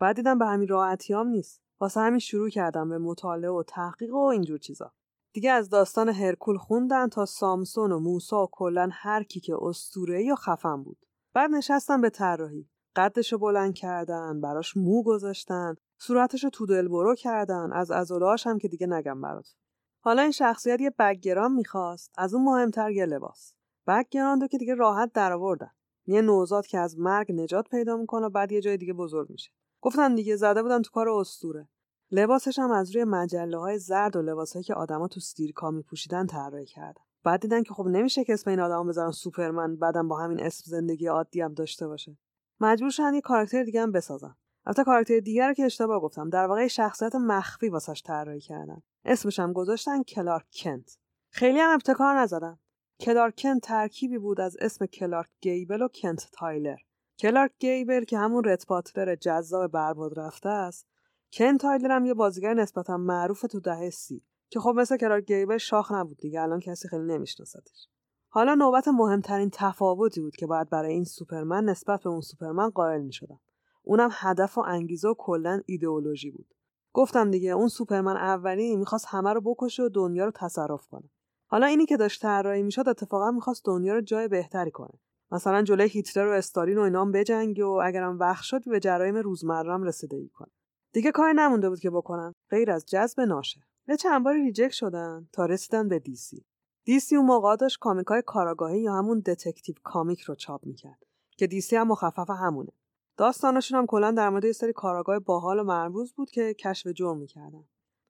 بعد 0.00 0.16
دیدم 0.16 0.38
به 0.38 0.46
همین 0.46 0.68
راحتیام 0.68 1.28
نیست. 1.28 1.62
واسه 1.80 2.00
همین 2.00 2.18
شروع 2.18 2.50
کردم 2.50 2.88
به 2.88 2.98
مطالعه 2.98 3.50
و 3.50 3.62
تحقیق 3.62 4.14
و 4.14 4.18
اینجور 4.18 4.58
چیزا. 4.58 4.92
دیگه 5.32 5.50
از 5.50 5.70
داستان 5.70 6.08
هرکول 6.08 6.58
خوندن 6.58 7.08
تا 7.08 7.26
سامسون 7.26 7.92
و 7.92 7.98
موسا 7.98 8.44
و 8.44 8.48
کلا 8.52 8.88
هر 8.92 9.22
کی 9.22 9.40
که 9.40 9.56
اسطوره 9.62 10.24
یا 10.24 10.34
خفن 10.34 10.82
بود. 10.82 10.98
بعد 11.34 11.50
نشستم 11.50 12.00
به 12.00 12.10
طراحی. 12.10 12.70
قدش 12.96 13.32
رو 13.32 13.38
بلند 13.38 13.74
کردن 13.74 14.40
براش 14.40 14.76
مو 14.76 15.02
گذاشتن 15.02 15.74
صورتش 15.98 16.44
رو 16.44 16.50
تو 16.50 16.66
دلبرو 16.66 17.14
کردن 17.14 17.72
از 17.72 17.90
عضلهاش 17.90 18.46
هم 18.46 18.58
که 18.58 18.68
دیگه 18.68 18.86
نگم 18.86 19.20
برات. 19.20 19.54
حالا 20.00 20.22
این 20.22 20.30
شخصیت 20.30 20.80
یه 20.80 20.90
بگران 20.98 21.52
می‌خواست 21.52 22.12
از 22.18 22.34
اون 22.34 22.44
مهمتر 22.44 22.90
یه 22.90 23.06
لباس. 23.06 23.54
بگران 23.86 24.40
رو 24.40 24.46
که 24.46 24.58
دیگه 24.58 24.74
راحت 24.74 25.12
درآوردن. 25.12 25.70
یه 26.06 26.22
نوزاد 26.22 26.66
که 26.66 26.78
از 26.78 26.98
مرگ 26.98 27.32
نجات 27.32 27.68
پیدا 27.68 27.96
می‌کنه 27.96 28.26
و 28.26 28.30
بعد 28.30 28.52
یه 28.52 28.60
جای 28.60 28.76
دیگه 28.76 28.92
بزرگ 28.92 29.30
میشه. 29.30 29.50
گفتن 29.80 30.14
دیگه 30.14 30.36
زده 30.36 30.62
بودن 30.62 30.82
تو 30.82 30.90
کار 30.90 31.08
اسطوره 31.08 31.68
لباسش 32.10 32.58
هم 32.58 32.70
از 32.70 32.96
روی 32.96 33.04
مجله 33.04 33.58
های 33.58 33.78
زرد 33.78 34.16
و 34.16 34.22
لباسهایی 34.22 34.64
که 34.64 34.74
آدما 34.74 35.08
تو 35.08 35.20
ستیرکا 35.20 35.70
میپوشیدن 35.70 36.26
طراحی 36.26 36.66
کردن. 36.66 37.02
بعد 37.24 37.40
دیدن 37.40 37.62
که 37.62 37.74
خب 37.74 37.86
نمیشه 37.86 38.24
که 38.24 38.32
اسم 38.32 38.50
این 38.50 38.60
آدما 38.60 38.84
بذارن 38.84 39.10
سوپرمن 39.10 39.76
بعدم 39.76 40.08
با 40.08 40.18
همین 40.18 40.40
اسم 40.40 40.62
زندگی 40.66 41.06
عادی 41.06 41.40
هم 41.40 41.54
داشته 41.54 41.88
باشه. 41.88 42.18
مجبور 42.60 42.90
شدن 42.90 43.14
یه 43.14 43.20
کاراکتر 43.20 43.64
دیگه 43.64 43.82
هم 43.82 43.92
بسازن. 43.92 44.36
البته 44.66 44.84
کاراکتر 44.84 45.20
دیگر 45.20 45.48
رو 45.48 45.54
که 45.54 45.64
اشتباه 45.64 46.00
گفتم 46.00 46.30
در 46.30 46.46
واقع 46.46 46.66
شخصیت 46.66 47.14
مخفی 47.14 47.68
واسش 47.68 48.02
طراحی 48.02 48.40
کردن. 48.40 48.82
اسمش 49.04 49.38
هم 49.38 49.52
گذاشتن 49.52 50.02
کلارک 50.02 50.46
کنت. 50.62 50.98
خیلی 51.30 51.58
هم 51.58 51.74
ابتکار 51.74 52.18
نزدن. 52.18 52.58
کلارک 53.00 53.34
کنت 53.38 53.62
ترکیبی 53.62 54.18
بود 54.18 54.40
از 54.40 54.56
اسم 54.60 54.86
کلارک 54.86 55.30
گیبل 55.40 55.82
و 55.82 55.88
کنت 55.88 56.28
تایلر 56.32 56.76
کلارک 57.18 57.52
گیبل 57.58 58.04
که 58.04 58.18
همون 58.18 58.44
رت 58.44 58.66
باتلر 58.66 59.14
جذاب 59.14 59.72
برباد 59.72 60.18
رفته 60.18 60.48
است 60.48 60.86
کنت 61.32 61.60
تایلر 61.60 61.90
هم 61.90 62.04
یه 62.04 62.14
بازیگر 62.14 62.54
نسبتا 62.54 62.96
معروف 62.96 63.40
تو 63.40 63.60
دهه 63.60 63.90
سی 63.90 64.22
که 64.50 64.60
خب 64.60 64.74
مثل 64.76 64.96
کلارک 64.96 65.24
گیبل 65.24 65.58
شاخ 65.58 65.92
نبود 65.92 66.16
دیگه 66.16 66.40
الان 66.40 66.60
کسی 66.60 66.88
خیلی 66.88 67.04
نمیشناستش 67.04 67.88
حالا 68.36 68.54
نوبت 68.54 68.88
مهمترین 68.88 69.50
تفاوتی 69.52 70.20
بود 70.20 70.36
که 70.36 70.46
باید 70.46 70.70
برای 70.70 70.92
این 70.92 71.04
سوپرمن 71.04 71.64
نسبت 71.64 72.02
به 72.02 72.10
اون 72.10 72.20
سوپرمن 72.20 72.70
قائل 72.70 73.02
می 73.02 73.12
شدم. 73.12 73.40
اونم 73.82 74.10
هدف 74.12 74.58
و 74.58 74.60
انگیزه 74.60 75.08
و 75.08 75.14
کلا 75.18 75.60
ایدئولوژی 75.66 76.30
بود. 76.30 76.54
گفتم 76.92 77.30
دیگه 77.30 77.50
اون 77.50 77.68
سوپرمن 77.68 78.16
اولی 78.16 78.76
می‌خواست 78.76 79.06
همه 79.08 79.32
رو 79.32 79.40
بکشه 79.40 79.82
و 79.82 79.88
دنیا 79.88 80.24
رو 80.24 80.30
تصرف 80.34 80.86
کنه. 80.86 81.10
حالا 81.46 81.66
اینی 81.66 81.86
که 81.86 81.96
داشت 81.96 82.22
طراحی 82.22 82.62
می‌شد 82.62 82.88
اتفاقا 82.88 83.30
می‌خواست 83.30 83.64
دنیا 83.64 83.94
رو 83.94 84.00
جای 84.00 84.28
بهتری 84.28 84.70
کنه. 84.70 85.00
مثلا 85.30 85.62
جلوی 85.62 85.88
هیتلر 85.88 86.26
و 86.26 86.32
استالین 86.32 86.78
و 86.78 86.80
اینام 86.80 87.12
بجنگه 87.12 87.64
و 87.64 87.80
اگرم 87.84 88.18
وقت 88.18 88.42
شد 88.42 88.68
به 88.70 88.80
جرایم 88.80 89.16
روزمرم 89.16 89.82
رسیدگی 89.82 90.28
کنه. 90.28 90.50
دیگه 90.92 91.10
کاری 91.10 91.34
نمونده 91.36 91.68
بود 91.68 91.80
که 91.80 91.90
بکنن. 91.90 92.32
غیر 92.50 92.70
از 92.70 92.86
جذب 92.86 93.20
ناشه. 93.20 93.60
یه 93.88 93.96
چند 93.96 94.24
باری 94.24 94.42
reject 94.42 94.72
شدن 94.72 95.28
تا 95.32 95.46
رسیدن 95.46 95.88
به 95.88 95.98
دیسی 95.98 96.44
دیسی 96.84 97.16
اون 97.16 97.26
موقع 97.26 97.56
داشت 97.56 97.78
comic 97.78 98.15
ای 98.15 98.22
کاراگاهی 98.26 98.80
یا 98.80 98.94
همون 98.94 99.20
Detective 99.20 99.74
Comic 99.82 100.20
رو 100.20 100.34
چاپ 100.34 100.66
می‌کرد 100.66 100.98
که 101.36 101.46
دیسی 101.46 101.76
هم 101.76 101.88
مخفف 101.88 102.30
همونه. 102.30 102.72
داستانشون 103.16 103.78
هم 103.78 103.86
کلا 103.86 104.10
در 104.10 104.30
مورد 104.30 104.44
یه 104.44 104.52
سری 104.52 104.72
کاراگاه 104.72 105.18
باحال 105.18 105.58
و 105.58 105.64
مرموز 105.64 106.12
بود 106.12 106.30
که 106.30 106.54
کشف 106.54 106.86
جرم 106.86 107.18
می‌کردن. 107.18 107.64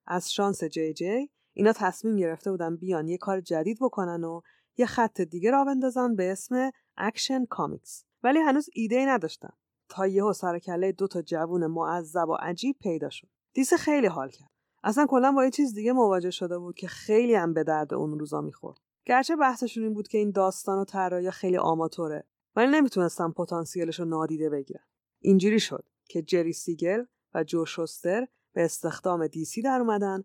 از 0.06 0.32
شانس 0.32 0.64
جی 0.64 0.92
جی 0.92 1.30
اینا 1.56 1.72
تصمیم 1.72 2.16
گرفته 2.16 2.50
بودن 2.50 2.76
بیان 2.76 3.08
یه 3.08 3.18
کار 3.18 3.40
جدید 3.40 3.78
بکنن 3.80 4.24
و 4.24 4.40
یه 4.76 4.86
خط 4.86 5.20
دیگه 5.20 5.50
راه 5.50 5.64
بندازن 5.64 6.16
به 6.16 6.32
اسم 6.32 6.70
Action 6.96 7.44
Comics 7.44 8.04
ولی 8.22 8.38
هنوز 8.38 8.68
ایده 8.74 8.96
ای 8.96 9.06
نداشتن. 9.06 9.52
تا 9.88 10.06
یهو 10.06 10.32
سر 10.32 10.50
و 10.50 10.58
کله 10.58 10.92
دو 10.92 11.06
تا 11.06 11.22
جوون 11.22 11.66
معذب 11.66 12.28
و 12.28 12.34
عجیب 12.40 12.76
پیدا 12.80 13.10
شد. 13.10 13.28
دیسی 13.52 13.76
خیلی 13.76 14.06
حال 14.06 14.28
کرد. 14.28 14.50
اصلا 14.84 15.06
کلا 15.06 15.32
با 15.32 15.44
یه 15.44 15.50
چیز 15.50 15.74
دیگه 15.74 15.92
مواجه 15.92 16.30
شده 16.30 16.58
بود 16.58 16.74
که 16.74 16.88
خیلی 16.88 17.34
هم 17.34 17.54
به 17.54 17.64
درد 17.64 17.94
اون 17.94 18.18
روزا 18.18 18.40
می‌خورد. 18.40 18.78
گرچه 19.06 19.36
بحثشون 19.36 19.84
این 19.84 19.94
بود 19.94 20.08
که 20.08 20.18
این 20.18 20.30
داستان 20.30 20.78
و 20.78 20.84
طراحی 20.84 21.30
خیلی 21.30 21.56
آماتوره 21.56 22.24
ولی 22.56 22.70
نمی‌تونستن 22.70 23.30
پتانسیلش 23.30 24.00
رو 24.00 24.04
نادیده 24.04 24.50
بگیرن. 24.50 24.84
اینجوری 25.20 25.60
شد 25.60 25.84
که 26.08 26.22
جری 26.22 26.52
سیگل 26.52 27.04
و 27.34 27.44
جو 27.44 27.64
شوستر 27.64 28.26
به 28.52 28.64
استخدام 28.64 29.26
دیسی 29.26 29.62
در 29.62 29.80
اومدن 29.80 30.24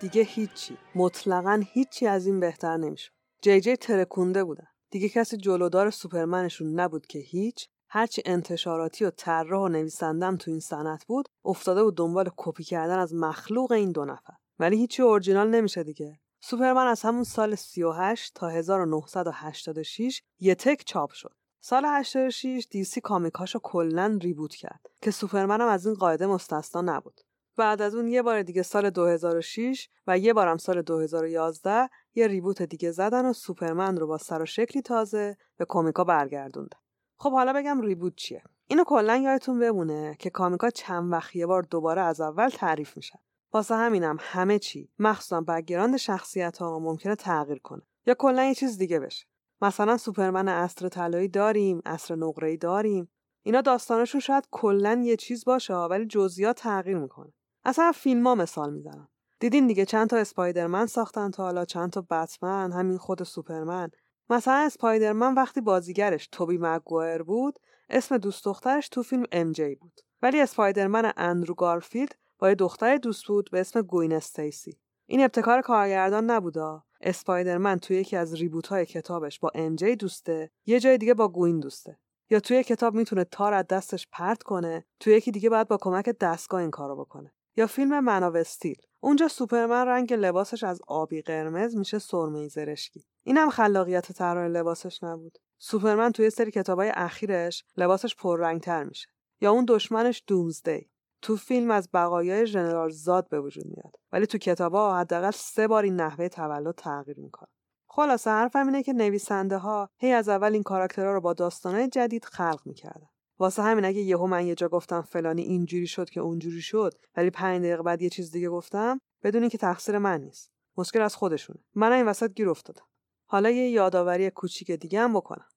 دیگه 0.00 0.22
هیچی. 0.22 0.78
مطلقا 0.94 1.62
هیچی 1.72 2.06
از 2.06 2.26
این 2.26 2.40
بهتر 2.40 2.76
نمیشه 2.76 3.10
جی 3.42 3.60
جی 3.60 3.76
ترکونده 3.76 4.44
بودن. 4.44 4.66
دیگه 4.90 5.08
کسی 5.08 5.36
جلودار 5.36 5.90
سوپرمنشون 5.90 6.80
نبود 6.80 7.06
که 7.06 7.18
هیچ. 7.18 7.68
هرچی 7.88 8.22
انتشاراتی 8.24 9.04
و 9.04 9.10
طراح 9.10 9.62
و 9.62 9.68
نویسندم 9.68 10.36
تو 10.36 10.50
این 10.50 10.60
صنعت 10.60 11.04
بود 11.04 11.28
افتاده 11.44 11.84
بود 11.84 11.96
دنبال 11.96 12.30
کپی 12.36 12.64
کردن 12.64 12.98
از 12.98 13.14
مخلوق 13.14 13.72
این 13.72 13.92
دو 13.92 14.04
نفر. 14.04 14.34
ولی 14.58 14.76
هیچی 14.76 15.02
اورجینال 15.02 15.50
نمیشه 15.50 15.82
دیگه. 15.82 16.20
سوپرمن 16.42 16.86
از 16.86 17.02
همون 17.02 17.24
سال 17.24 17.54
38 17.54 18.34
تا 18.34 18.48
1986 18.48 20.22
یه 20.38 20.54
تک 20.54 20.82
چاپ 20.86 21.12
شد. 21.12 21.34
سال 21.60 21.84
86 21.84 22.66
دیسی 22.70 23.00
کامیکاشو 23.00 23.58
کلا 23.58 24.18
ریبوت 24.22 24.54
کرد 24.54 24.86
که 25.02 25.10
سوپرمن 25.10 25.60
هم 25.60 25.68
از 25.68 25.86
این 25.86 25.94
قاعده 25.94 26.26
مستثنا 26.26 26.96
نبود. 26.96 27.20
بعد 27.56 27.82
از 27.82 27.94
اون 27.94 28.08
یه 28.08 28.22
بار 28.22 28.42
دیگه 28.42 28.62
سال 28.62 28.90
2006 28.90 29.88
و 30.06 30.18
یه 30.18 30.32
بارم 30.32 30.56
سال 30.56 30.82
2011 30.82 31.88
یه 32.14 32.26
reboot 32.26 32.62
دیگه 32.62 32.90
زدن 32.90 33.26
و 33.26 33.32
سوپرمن 33.32 33.96
رو 33.96 34.06
با 34.06 34.18
سر 34.18 34.42
و 34.42 34.46
شکلی 34.46 34.82
تازه 34.82 35.36
به 35.56 35.64
comic 35.68 35.98
ا 35.98 36.04
برگردوندن. 36.04 36.78
خب 37.16 37.32
حالا 37.32 37.52
بگم 37.52 37.80
reboot 37.80 38.14
چیه؟ 38.16 38.42
اینو 38.66 38.84
کلا 38.84 39.16
یادتون 39.16 39.58
بمونه 39.58 40.16
که 40.18 40.30
comic 40.30 40.63
ا 40.63 40.70
چند 40.70 41.12
وقت 41.12 41.36
یه 41.36 41.46
بار 41.46 41.62
دوباره 41.62 42.02
از 42.02 42.20
اول 42.20 42.48
تعریف 42.48 42.96
میشن. 42.96 43.18
واسه 43.52 43.74
همینم 43.74 44.16
همه 44.20 44.58
چی 44.58 44.90
مخصوصا 44.98 45.40
background 45.40 45.96
شخصیت 45.96 46.58
ها 46.58 46.78
ممکنه 46.78 47.14
تغییر 47.14 47.58
کنه 47.58 47.82
یا 48.06 48.14
کلا 48.14 48.44
یه 48.44 48.54
چیز 48.54 48.78
دیگه 48.78 49.00
بشه. 49.00 49.26
مثلا 49.62 49.96
سوپرمن 49.96 50.48
عصر 50.48 50.88
طلایی 50.88 51.28
داریم، 51.28 51.82
عصر 51.84 52.14
نقره‌ای 52.14 52.56
داریم. 52.56 53.08
اینا 53.42 53.60
داستانشون 53.60 54.20
شاید 54.20 54.48
کلا 54.50 55.00
یه 55.04 55.16
چیز 55.16 55.44
باشه 55.44 55.74
ولی 55.74 56.06
جزئیات 56.06 56.56
تغییر 56.56 56.96
می‌کنه. 56.96 57.32
اصلا 57.64 57.92
فیلم 57.92 58.26
ها 58.26 58.34
مثال 58.34 58.72
می‌زنم. 58.72 59.08
دیدین 59.40 59.66
دیگه 59.66 59.84
چند 59.84 60.08
تا 60.08 60.16
اسپایدرمن 60.16 60.86
ساختن 60.86 61.30
تا 61.30 61.42
حالا 61.42 61.64
چند 61.64 61.90
تا 61.90 62.00
بتمن 62.10 62.72
همین 62.72 62.98
خود 62.98 63.22
سوپرمن. 63.22 63.90
مثلا 64.30 64.54
اسپایدرمن 64.54 65.34
وقتی 65.34 65.60
بازیگرش 65.60 66.28
توبی 66.32 66.58
مگوایر 66.60 67.22
بود 67.22 67.58
اسم 67.90 68.18
دوست 68.18 68.44
دخترش 68.44 68.88
تو 68.88 69.02
فیلم 69.02 69.24
ام 69.32 69.52
جی 69.52 69.74
بود. 69.74 70.00
ولی 70.22 70.40
اسپایدرمن 70.40 71.12
اندرو 71.16 71.54
گارفیلد 71.54 72.14
با 72.38 72.48
یه 72.48 72.54
دختر 72.54 72.96
دوست 72.96 73.26
بود 73.26 73.50
به 73.50 73.60
اسم 73.60 73.82
گوین 73.82 74.12
استیسی. 74.12 74.78
این 75.06 75.24
ابتکار 75.24 75.60
کارگردان 75.60 76.30
نبودا 76.30 76.84
اسپایدرمن 77.00 77.78
توی 77.78 77.96
یکی 77.96 78.16
از 78.16 78.34
reboot 78.34 78.66
های 78.66 78.86
کتابش 78.86 79.40
با 79.40 79.50
ام 79.54 79.76
جی 79.76 79.96
دوسته 79.96 80.50
یه 80.66 80.80
جای 80.80 80.98
دیگه 80.98 81.14
با 81.14 81.28
گوین 81.28 81.60
دوسته. 81.60 81.98
یا 82.30 82.40
توی 82.40 82.64
کتاب 82.64 82.94
می‌تونه 82.94 83.24
تار 83.24 83.54
از 83.54 83.66
دستش 83.66 84.06
پرت 84.12 84.42
کنه 84.42 84.84
توی 85.00 85.14
یکی 85.14 85.30
دیگه 85.30 85.50
باید 85.50 85.68
با 85.68 85.76
کمک 85.76 86.08
دستگاه 86.08 86.60
این 86.60 86.70
کارو 86.70 86.96
بکنه. 86.96 87.32
یا 87.56 87.66
فیلم 87.66 88.00
من 88.00 88.22
استیل. 88.22 88.76
اونجا 89.00 89.28
سوپرمن 89.28 89.86
رنگ 89.86 90.12
لباسش 90.12 90.64
از 90.64 90.80
آبی 90.86 91.22
قرمز 91.22 91.76
میشه 91.76 91.98
سرمه 91.98 92.48
زرشکی. 92.48 93.04
اینم 93.22 93.50
خلاقیت 93.50 94.12
طراح 94.12 94.46
لباسش 94.46 95.02
نبود. 95.02 95.38
سوپرمن 95.58 96.12
توی 96.12 96.30
سری 96.30 96.50
کتابای 96.50 96.92
اخیرش 96.94 97.64
لباسش 97.76 98.16
پررنگتر 98.16 98.84
میشه. 98.84 99.08
یا 99.40 99.50
اون 99.50 99.64
دشمنش 99.68 100.22
دومزدی. 100.26 100.90
تو 101.22 101.36
فیلم 101.36 101.70
از 101.70 101.88
بقایای 101.94 102.46
ژنرال 102.46 102.90
زاد 102.90 103.28
به 103.28 103.40
وجود 103.40 103.66
میاد. 103.66 103.96
ولی 104.12 104.26
تو 104.26 104.38
کتابا 104.38 104.96
حداقل 104.96 105.30
سه 105.30 105.68
بار 105.68 105.82
این 105.82 105.96
نحوه 105.96 106.28
تولد 106.28 106.74
تغییر 106.74 107.20
می‌کنه. 107.20 107.48
خلاصه 107.88 108.30
حرفم 108.30 108.66
اینه 108.66 108.82
که 108.82 108.92
نویسنده 108.92 109.58
ها 109.58 109.88
هی 109.98 110.12
از 110.12 110.28
اول 110.28 110.52
این 110.52 110.62
کاراکترها 110.62 111.12
رو 111.12 111.20
با 111.20 111.32
داستانهای 111.32 111.88
جدید 111.88 112.24
خلق 112.24 112.60
می‌کردن. 112.64 113.09
واسه 113.40 113.62
همین 113.62 113.84
اگه 113.84 114.00
یهو 114.00 114.26
من 114.26 114.46
یه 114.46 114.54
جا 114.54 114.68
گفتم 114.68 115.02
فلانی 115.02 115.42
اینجوری 115.42 115.86
شد 115.86 116.10
که 116.10 116.20
اونجوری 116.20 116.60
شد 116.60 116.94
ولی 117.16 117.30
پنج 117.30 117.62
دقیقه 117.62 117.82
بعد 117.82 118.02
یه 118.02 118.10
چیز 118.10 118.30
دیگه 118.30 118.48
گفتم 118.48 119.00
بدونی 119.22 119.48
که 119.48 119.58
تقصیر 119.58 119.98
من 119.98 120.20
نیست. 120.20 120.50
مشکل 120.76 121.02
از 121.02 121.16
خودشونه. 121.16 121.60
من 121.74 121.92
این 121.92 122.06
وسط 122.06 122.32
گیر 122.32 122.50
افتادم. 122.50 122.84
حالا 123.26 123.50
یه 123.50 123.70
یادآوری 123.70 124.30
کوچیک 124.30 124.70
دیگه 124.70 125.00
هم 125.00 125.14
بکنم. 125.14 125.48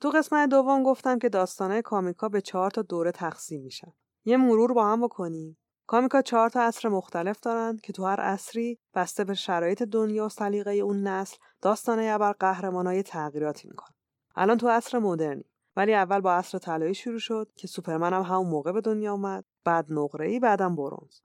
تو 0.00 0.10
قسمت 0.10 0.48
دوم 0.48 0.82
گفتم 0.82 1.18
که 1.18 1.28
داستانه 1.28 1.82
کامیکا 1.82 2.28
به 2.28 2.40
چهار 2.40 2.70
تا 2.70 2.82
دوره 2.82 3.12
تقسیم 3.12 3.62
میشن. 3.62 3.92
یه 4.24 4.36
مرور 4.36 4.72
با 4.72 4.86
هم 4.86 5.04
بکنیم. 5.04 5.58
کامیکا 5.86 6.22
چهار 6.22 6.48
تا 6.48 6.62
عصر 6.62 6.88
مختلف 6.88 7.40
دارن 7.40 7.76
که 7.76 7.92
تو 7.92 8.04
هر 8.04 8.20
عصری 8.20 8.78
بسته 8.94 9.24
به 9.24 9.34
شرایط 9.34 9.82
دنیا 9.82 10.26
و 10.26 10.28
سلیقه 10.28 10.72
اون 10.72 11.02
نسل 11.02 11.36
داستانه 11.62 12.02
ابر 12.02 12.32
قهرمانای 12.32 13.02
تغییراتی 13.02 13.68
می‌کنه 13.68 13.96
الان 14.34 14.58
تو 14.58 14.68
عصر 14.68 14.98
مدرنی. 14.98 15.49
ولی 15.80 15.94
اول 15.94 16.20
با 16.20 16.32
عصر 16.32 16.58
طلایی 16.58 16.94
شروع 16.94 17.18
شد 17.18 17.52
که 17.56 17.66
سوپرمن 17.66 18.12
هم 18.12 18.22
همون 18.22 18.46
موقع 18.46 18.72
به 18.72 18.80
دنیا 18.80 19.12
اومد 19.12 19.44
بعد 19.64 19.86
نقره 19.88 20.28
ای 20.28 20.40
بعدم 20.40 20.76
برونز 20.76 21.20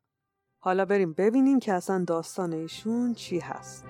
حالا 0.59 0.85
بریم 0.85 1.13
ببینیم 1.13 1.59
که 1.59 1.73
اصلا 1.73 2.03
داستان 2.07 2.53
ایشون 2.53 3.13
چی 3.13 3.39
هست. 3.39 3.85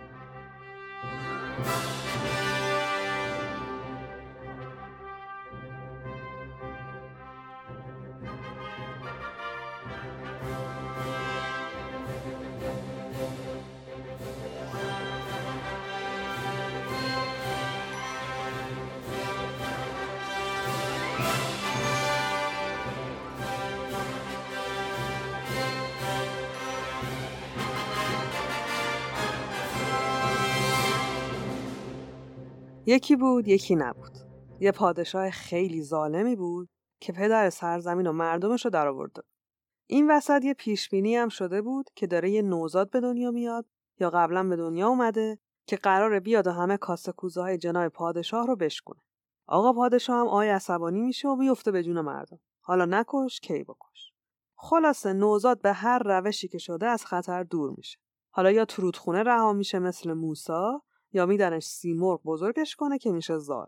یکی 32.88 33.16
بود 33.16 33.48
یکی 33.48 33.76
نبود. 33.76 34.12
یه 34.60 34.72
پادشاه 34.72 35.30
خیلی 35.30 35.84
ظالمی 35.84 36.36
بود 36.36 36.70
که 37.00 37.14
پدر 37.14 37.50
سرزمین 37.50 38.08
و 38.08 38.12
مردمش 38.12 38.66
رو 38.66 38.72
در 38.72 38.88
آورده 38.88 39.22
این 39.88 40.12
وسط 40.12 40.44
یه 40.44 40.54
پیشبینی 40.54 41.16
هم 41.16 41.30
شده 41.30 41.62
بود 41.62 41.90
که 41.96 42.08
داره 42.08 42.30
یه 42.30 42.42
نوزاد 42.42 42.90
به 42.90 43.00
دنیا 43.00 43.32
میاد 43.32 43.66
یا 44.00 44.10
قبلا 44.10 44.44
به 44.44 44.56
دنیا 44.56 44.88
اومده 44.88 45.40
که 45.68 45.76
قراره 45.76 46.20
بیاد 46.20 46.48
و 46.48 46.52
همه 46.52 46.78
کاسه 46.78 47.12
کوزه 47.12 47.42
های 47.42 47.58
جنای 47.58 47.90
پادشاه 47.90 48.48
رو 48.48 48.56
بشکونه. 48.56 49.02
آقا 49.48 49.74
پادشاه 49.74 50.20
هم 50.20 50.28
آی 50.28 50.50
عصبانی 50.50 51.02
میشه 51.02 51.28
و 51.28 51.36
میفته 51.36 51.72
به 51.72 51.84
جون 51.84 52.02
مردم. 52.02 52.40
حالا 52.62 52.86
نکش 52.86 53.40
کی 53.40 53.64
بکش. 53.64 54.14
خلاصه 54.56 55.14
نوزاد 55.14 55.62
به 55.62 55.74
هر 55.74 56.00
روشی 56.06 56.48
که 56.48 56.58
شده 56.58 56.88
از 56.88 57.06
خطر 57.06 57.44
دور 57.44 57.74
میشه. 57.78 57.98
حالا 58.32 58.52
یا 58.52 58.66
ترودخونه 58.66 59.24
رها 59.24 59.54
میشه 59.54 59.80
مثل 59.80 60.14
موسا 60.14 60.82
یا 61.16 61.26
میدنش 61.26 61.66
سیمرغ 61.66 62.24
بزرگش 62.24 62.76
کنه 62.76 62.98
که 62.98 63.12
میشه 63.12 63.38
زال 63.38 63.68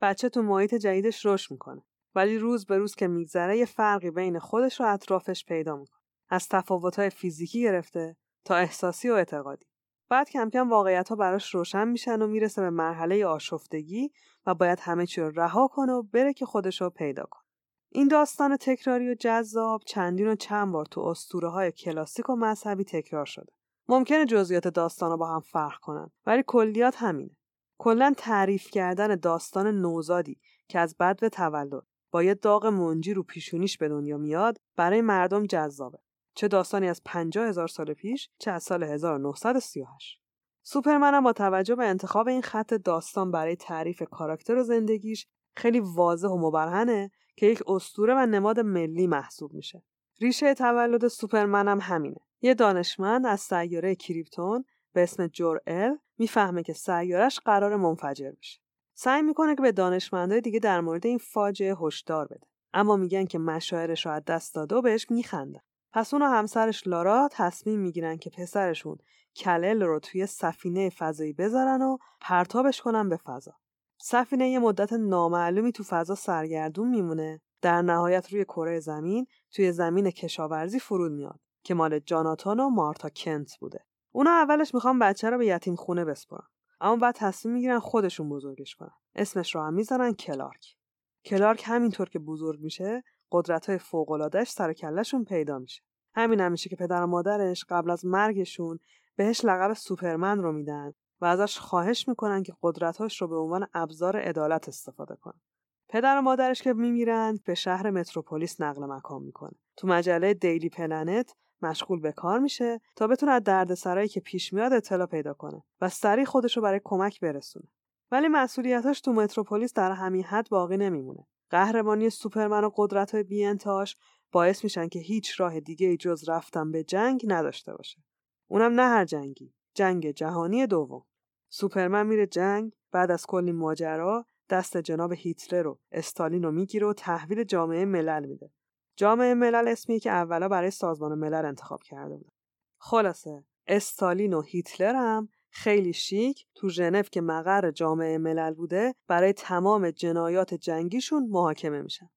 بچه 0.00 0.28
تو 0.28 0.42
محیط 0.42 0.74
جدیدش 0.74 1.26
رشد 1.26 1.50
می‌کنه. 1.50 1.82
ولی 2.14 2.38
روز 2.38 2.66
به 2.66 2.78
روز 2.78 2.94
که 2.94 3.08
میگذره 3.08 3.58
یه 3.58 3.64
فرقی 3.64 4.10
بین 4.10 4.38
خودش 4.38 4.80
و 4.80 4.84
اطرافش 4.84 5.44
پیدا 5.44 5.76
می‌کنه. 5.76 5.98
از 6.28 6.48
تفاوتهای 6.48 7.10
فیزیکی 7.10 7.62
گرفته 7.62 8.16
تا 8.44 8.56
احساسی 8.56 9.10
و 9.10 9.12
اعتقادی. 9.12 9.66
بعد 10.08 10.30
کم 10.30 10.50
کم 10.50 10.70
واقعیت 10.70 11.08
ها 11.08 11.16
براش 11.16 11.54
روشن 11.54 11.88
میشن 11.88 12.22
و 12.22 12.26
می‌رسه 12.26 12.62
به 12.62 12.70
مرحله 12.70 13.26
آشفتگی 13.26 14.10
و 14.46 14.54
باید 14.54 14.80
همه 14.80 15.06
چی 15.06 15.20
رو 15.20 15.30
رها 15.30 15.68
کنه 15.68 15.92
و 15.92 16.02
بره 16.02 16.32
که 16.32 16.46
خودش 16.46 16.80
رو 16.80 16.90
پیدا 16.90 17.24
کنه. 17.30 17.42
این 17.88 18.08
داستان 18.08 18.56
تکراری 18.56 19.10
و 19.10 19.14
جذاب 19.14 19.82
چندین 19.86 20.28
و 20.28 20.34
چند 20.34 20.72
بار 20.72 20.86
تو 20.86 21.00
اسطوره 21.00 21.48
های 21.48 21.72
کلاسیک 21.72 22.30
و 22.30 22.36
مذهبی 22.36 22.84
تکرار 22.84 23.24
شده. 23.24 23.52
ممکنه 23.88 24.26
جزئیات 24.26 24.68
داستان 24.68 25.10
رو 25.10 25.16
با 25.16 25.34
هم 25.34 25.40
فرق 25.40 25.78
کنن 25.80 26.10
ولی 26.26 26.44
کلیات 26.46 26.94
همینه. 26.96 27.36
کلا 27.78 28.14
تعریف 28.16 28.70
کردن 28.70 29.16
داستان 29.16 29.66
نوزادی 29.66 30.40
که 30.68 30.78
از 30.78 30.96
بد 31.00 31.20
به 31.20 31.28
تولد 31.28 31.82
با 32.10 32.22
یه 32.22 32.34
داغ 32.34 32.66
منجی 32.66 33.14
رو 33.14 33.22
پیشونیش 33.22 33.78
به 33.78 33.88
دنیا 33.88 34.16
میاد 34.16 34.58
برای 34.76 35.00
مردم 35.00 35.46
جذابه. 35.46 35.98
چه 36.34 36.48
داستانی 36.48 36.88
از 36.88 37.02
50 37.04 37.48
هزار 37.48 37.68
سال 37.68 37.94
پیش 37.94 38.30
چه 38.38 38.50
از 38.50 38.62
سال 38.62 38.82
1938 38.82 40.20
سوپرمن 40.62 41.14
هم 41.14 41.24
با 41.24 41.32
توجه 41.32 41.74
به 41.74 41.84
انتخاب 41.84 42.28
این 42.28 42.42
خط 42.42 42.74
داستان 42.74 43.30
برای 43.30 43.56
تعریف 43.56 44.02
کاراکتر 44.10 44.56
و 44.56 44.62
زندگیش 44.62 45.26
خیلی 45.56 45.80
واضح 45.80 46.28
و 46.28 46.38
مبرهنه 46.38 47.10
که 47.36 47.46
یک 47.46 47.62
استوره 47.66 48.14
و 48.14 48.26
نماد 48.26 48.60
ملی 48.60 49.06
محسوب 49.06 49.52
میشه. 49.52 49.82
ریشه 50.20 50.54
تولد 50.54 51.08
سوپرمن 51.08 51.68
هم 51.68 51.78
همینه. 51.80 52.20
یه 52.40 52.54
دانشمند 52.54 53.26
از 53.26 53.40
سیاره 53.40 53.94
کریپتون 53.94 54.64
به 54.92 55.02
اسم 55.02 55.26
جور 55.26 55.60
ال 55.66 55.98
می‌فهمه 56.18 56.62
که 56.62 56.72
سیارش 56.72 57.40
قرار 57.40 57.76
منفجر 57.76 58.30
بشه. 58.30 58.60
سعی 58.94 59.22
می‌کنه 59.22 59.54
که 59.54 59.62
به 59.62 59.72
دانشمندای 59.72 60.40
دیگه 60.40 60.58
در 60.58 60.80
مورد 60.80 61.06
این 61.06 61.18
فاجعه 61.18 61.76
هشدار 61.80 62.26
بده. 62.26 62.46
اما 62.74 62.96
میگن 62.96 63.24
که 63.24 63.38
مشاعرش 63.38 64.06
رو 64.06 64.12
از 64.12 64.24
دست 64.24 64.54
داده 64.54 64.74
و 64.74 64.82
بهش 64.82 65.10
میخندن. 65.10 65.60
پس 65.92 66.14
اون 66.14 66.22
و 66.22 66.26
همسرش 66.26 66.86
لارا 66.86 67.28
تصمیم 67.32 67.80
می‌گیرن 67.80 68.16
که 68.16 68.30
پسرشون 68.30 68.98
کلل 69.36 69.82
رو 69.82 70.00
توی 70.00 70.26
سفینه 70.26 70.90
فضایی 70.90 71.32
بذارن 71.32 71.82
و 71.82 71.96
پرتابش 72.20 72.80
کنن 72.80 73.08
به 73.08 73.16
فضا. 73.16 73.52
سفینه 74.00 74.48
یه 74.48 74.58
مدت 74.58 74.92
نامعلومی 74.92 75.72
تو 75.72 75.82
فضا 75.82 76.14
سرگردون 76.14 76.88
میمونه. 76.88 77.40
در 77.62 77.82
نهایت 77.82 78.32
روی 78.32 78.44
کره 78.44 78.80
زمین 78.80 79.26
توی 79.52 79.72
زمین 79.72 80.10
کشاورزی 80.10 80.80
فرود 80.80 81.12
میاد 81.12 81.40
که 81.62 81.74
مال 81.74 81.98
جاناتان 81.98 82.60
و 82.60 82.68
مارتا 82.68 83.08
کنت 83.08 83.58
بوده. 83.60 83.84
اونا 84.12 84.30
اولش 84.30 84.74
می‌خوان 84.74 84.98
بچه 84.98 85.30
رو 85.30 85.38
به 85.38 85.46
یتیم 85.46 85.76
خونه 85.76 86.04
بسپرن. 86.04 86.46
اما 86.80 86.96
بعد 86.96 87.14
تصمیم 87.14 87.54
می‌گیرن 87.54 87.78
خودشون 87.78 88.28
بزرگش 88.28 88.74
کنن. 88.74 88.94
اسمش 89.14 89.54
رو 89.54 89.60
هم 89.62 89.74
می‌زنن 89.74 90.12
کلارک. 90.12 90.76
کلارک 91.24 91.62
همینطور 91.66 92.08
که 92.08 92.18
بزرگ 92.18 92.60
میشه 92.60 93.02
قدرت 93.32 93.66
های 93.66 93.78
فوق 93.78 94.44
سر 94.44 94.72
کلشون 94.72 95.24
پیدا 95.24 95.58
میشه. 95.58 95.82
همین 96.14 96.40
همیشه 96.40 96.70
که 96.70 96.76
پدر 96.76 97.02
و 97.02 97.06
مادرش 97.06 97.64
قبل 97.68 97.90
از 97.90 98.04
مرگشون 98.04 98.78
بهش 99.16 99.44
لقب 99.44 99.72
سوپرمن 99.72 100.38
رو 100.38 100.52
میدن 100.52 100.92
و 101.20 101.24
ازش 101.24 101.58
خواهش 101.58 102.08
می‌کنن 102.08 102.42
که 102.42 102.52
قدرتاش 102.62 103.22
رو 103.22 103.28
به 103.28 103.36
عنوان 103.36 103.66
ابزار 103.74 104.16
عدالت 104.16 104.68
استفاده 104.68 105.16
کنه. 105.16 105.40
پدر 105.88 106.18
و 106.18 106.22
مادرش 106.22 106.62
که 106.62 106.72
میمیرن 106.72 107.38
به 107.44 107.54
شهر 107.54 107.90
متروپولیس 107.90 108.60
نقل 108.60 108.84
مکان 108.84 109.22
می‌کنه. 109.22 109.58
تو 109.76 109.86
مجله 109.86 110.34
دیلی 110.34 110.68
پلنت 110.68 111.34
مشغول 111.62 112.00
به 112.00 112.12
کار 112.12 112.38
میشه 112.38 112.80
تا 112.96 113.06
بتونه 113.06 113.32
از 113.32 113.42
دردسرایی 113.42 114.08
که 114.08 114.20
پیش 114.20 114.52
میاد 114.52 114.72
اطلاع 114.72 115.06
پیدا 115.06 115.34
کنه 115.34 115.62
و 115.80 115.88
سریع 115.88 116.24
خودش 116.24 116.56
رو 116.56 116.62
برای 116.62 116.80
کمک 116.84 117.20
برسونه. 117.20 117.68
ولی 118.10 118.28
مسئولیتاش 118.28 119.00
تو 119.00 119.12
متروپولیس 119.12 119.74
در 119.74 119.92
همین 119.92 120.24
حد 120.24 120.48
باقی 120.48 120.76
نمیمونه. 120.76 121.26
قهرمانی 121.50 122.10
سوپرمن 122.10 122.64
و 122.64 122.70
قدرت 122.76 123.14
های 123.14 123.22
بیانتاش 123.22 123.96
باعث 124.32 124.64
میشن 124.64 124.88
که 124.88 124.98
هیچ 124.98 125.40
راه 125.40 125.60
دیگه 125.60 125.96
جز 125.96 126.28
رفتن 126.28 126.72
به 126.72 126.84
جنگ 126.84 127.22
نداشته 127.26 127.72
باشه. 127.74 128.02
اونم 128.46 128.72
نه 128.72 128.82
هر 128.82 129.04
جنگی، 129.04 129.54
جنگ 129.74 130.10
جهانی 130.10 130.66
دوم. 130.66 131.04
سوپرمن 131.48 132.06
میره 132.06 132.26
جنگ 132.26 132.72
بعد 132.92 133.10
از 133.10 133.26
کلی 133.26 133.52
ماجرا 133.52 134.26
دست 134.50 134.76
جناب 134.76 135.12
هیتلر 135.12 135.62
رو 135.62 135.78
استالین 135.92 136.42
رو 136.42 136.52
می‌گیره 136.52 136.86
و 136.86 136.92
تحویل 136.92 137.44
جامعه 137.44 137.84
ملل 137.84 138.26
میده. 138.26 138.50
جامعه 138.96 139.34
ملل 139.34 139.68
اسمی 139.68 140.00
که 140.00 140.10
اولا 140.10 140.48
برای 140.48 140.70
سازمان 140.70 141.14
ملل 141.14 141.44
انتخاب 141.46 141.82
کرده 141.82 142.16
بود. 142.16 142.32
خلاصه 142.78 143.44
استالین 143.66 144.34
و 144.34 144.42
هیتلر 144.42 144.94
هم 144.94 145.28
خیلی 145.50 145.92
شیک 145.92 146.46
تو 146.54 146.68
ژنو 146.68 147.02
که 147.02 147.20
مقر 147.20 147.70
جامعه 147.70 148.18
ملل 148.18 148.54
بوده 148.54 148.94
برای 149.08 149.32
تمام 149.32 149.90
جنایات 149.90 150.54
جنگیشون 150.54 151.26
محاکمه 151.30 151.82
میشن. 151.82 152.10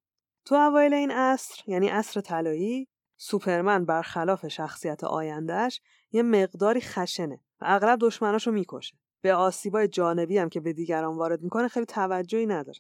تو 0.46 0.56
اوایل 0.56 0.94
این 0.94 1.12
عصر 1.12 1.64
یعنی 1.68 1.88
عصر 1.88 2.22
طلایی 2.22 2.88
سوپرمن 3.18 3.86
برخلاف 3.86 4.48
شخصیت 4.48 5.04
آیندهش 5.04 5.82
یه 6.12 6.24
مقداری 6.24 6.82
خشنه 6.82 7.40
و 7.62 7.66
اغلب 7.68 8.00
دشمناشو 8.02 8.52
می‌کشه. 8.52 9.01
به 9.22 9.34
آسیبای 9.34 9.88
جانبی 9.88 10.38
هم 10.38 10.50
که 10.50 10.60
به 10.60 10.74
دیگران 10.74 11.18
وارد 11.18 11.42
می‌کنه 11.42 11.68
خیلی 11.68 11.86
توجهی 11.86 12.46
نداره. 12.46 12.80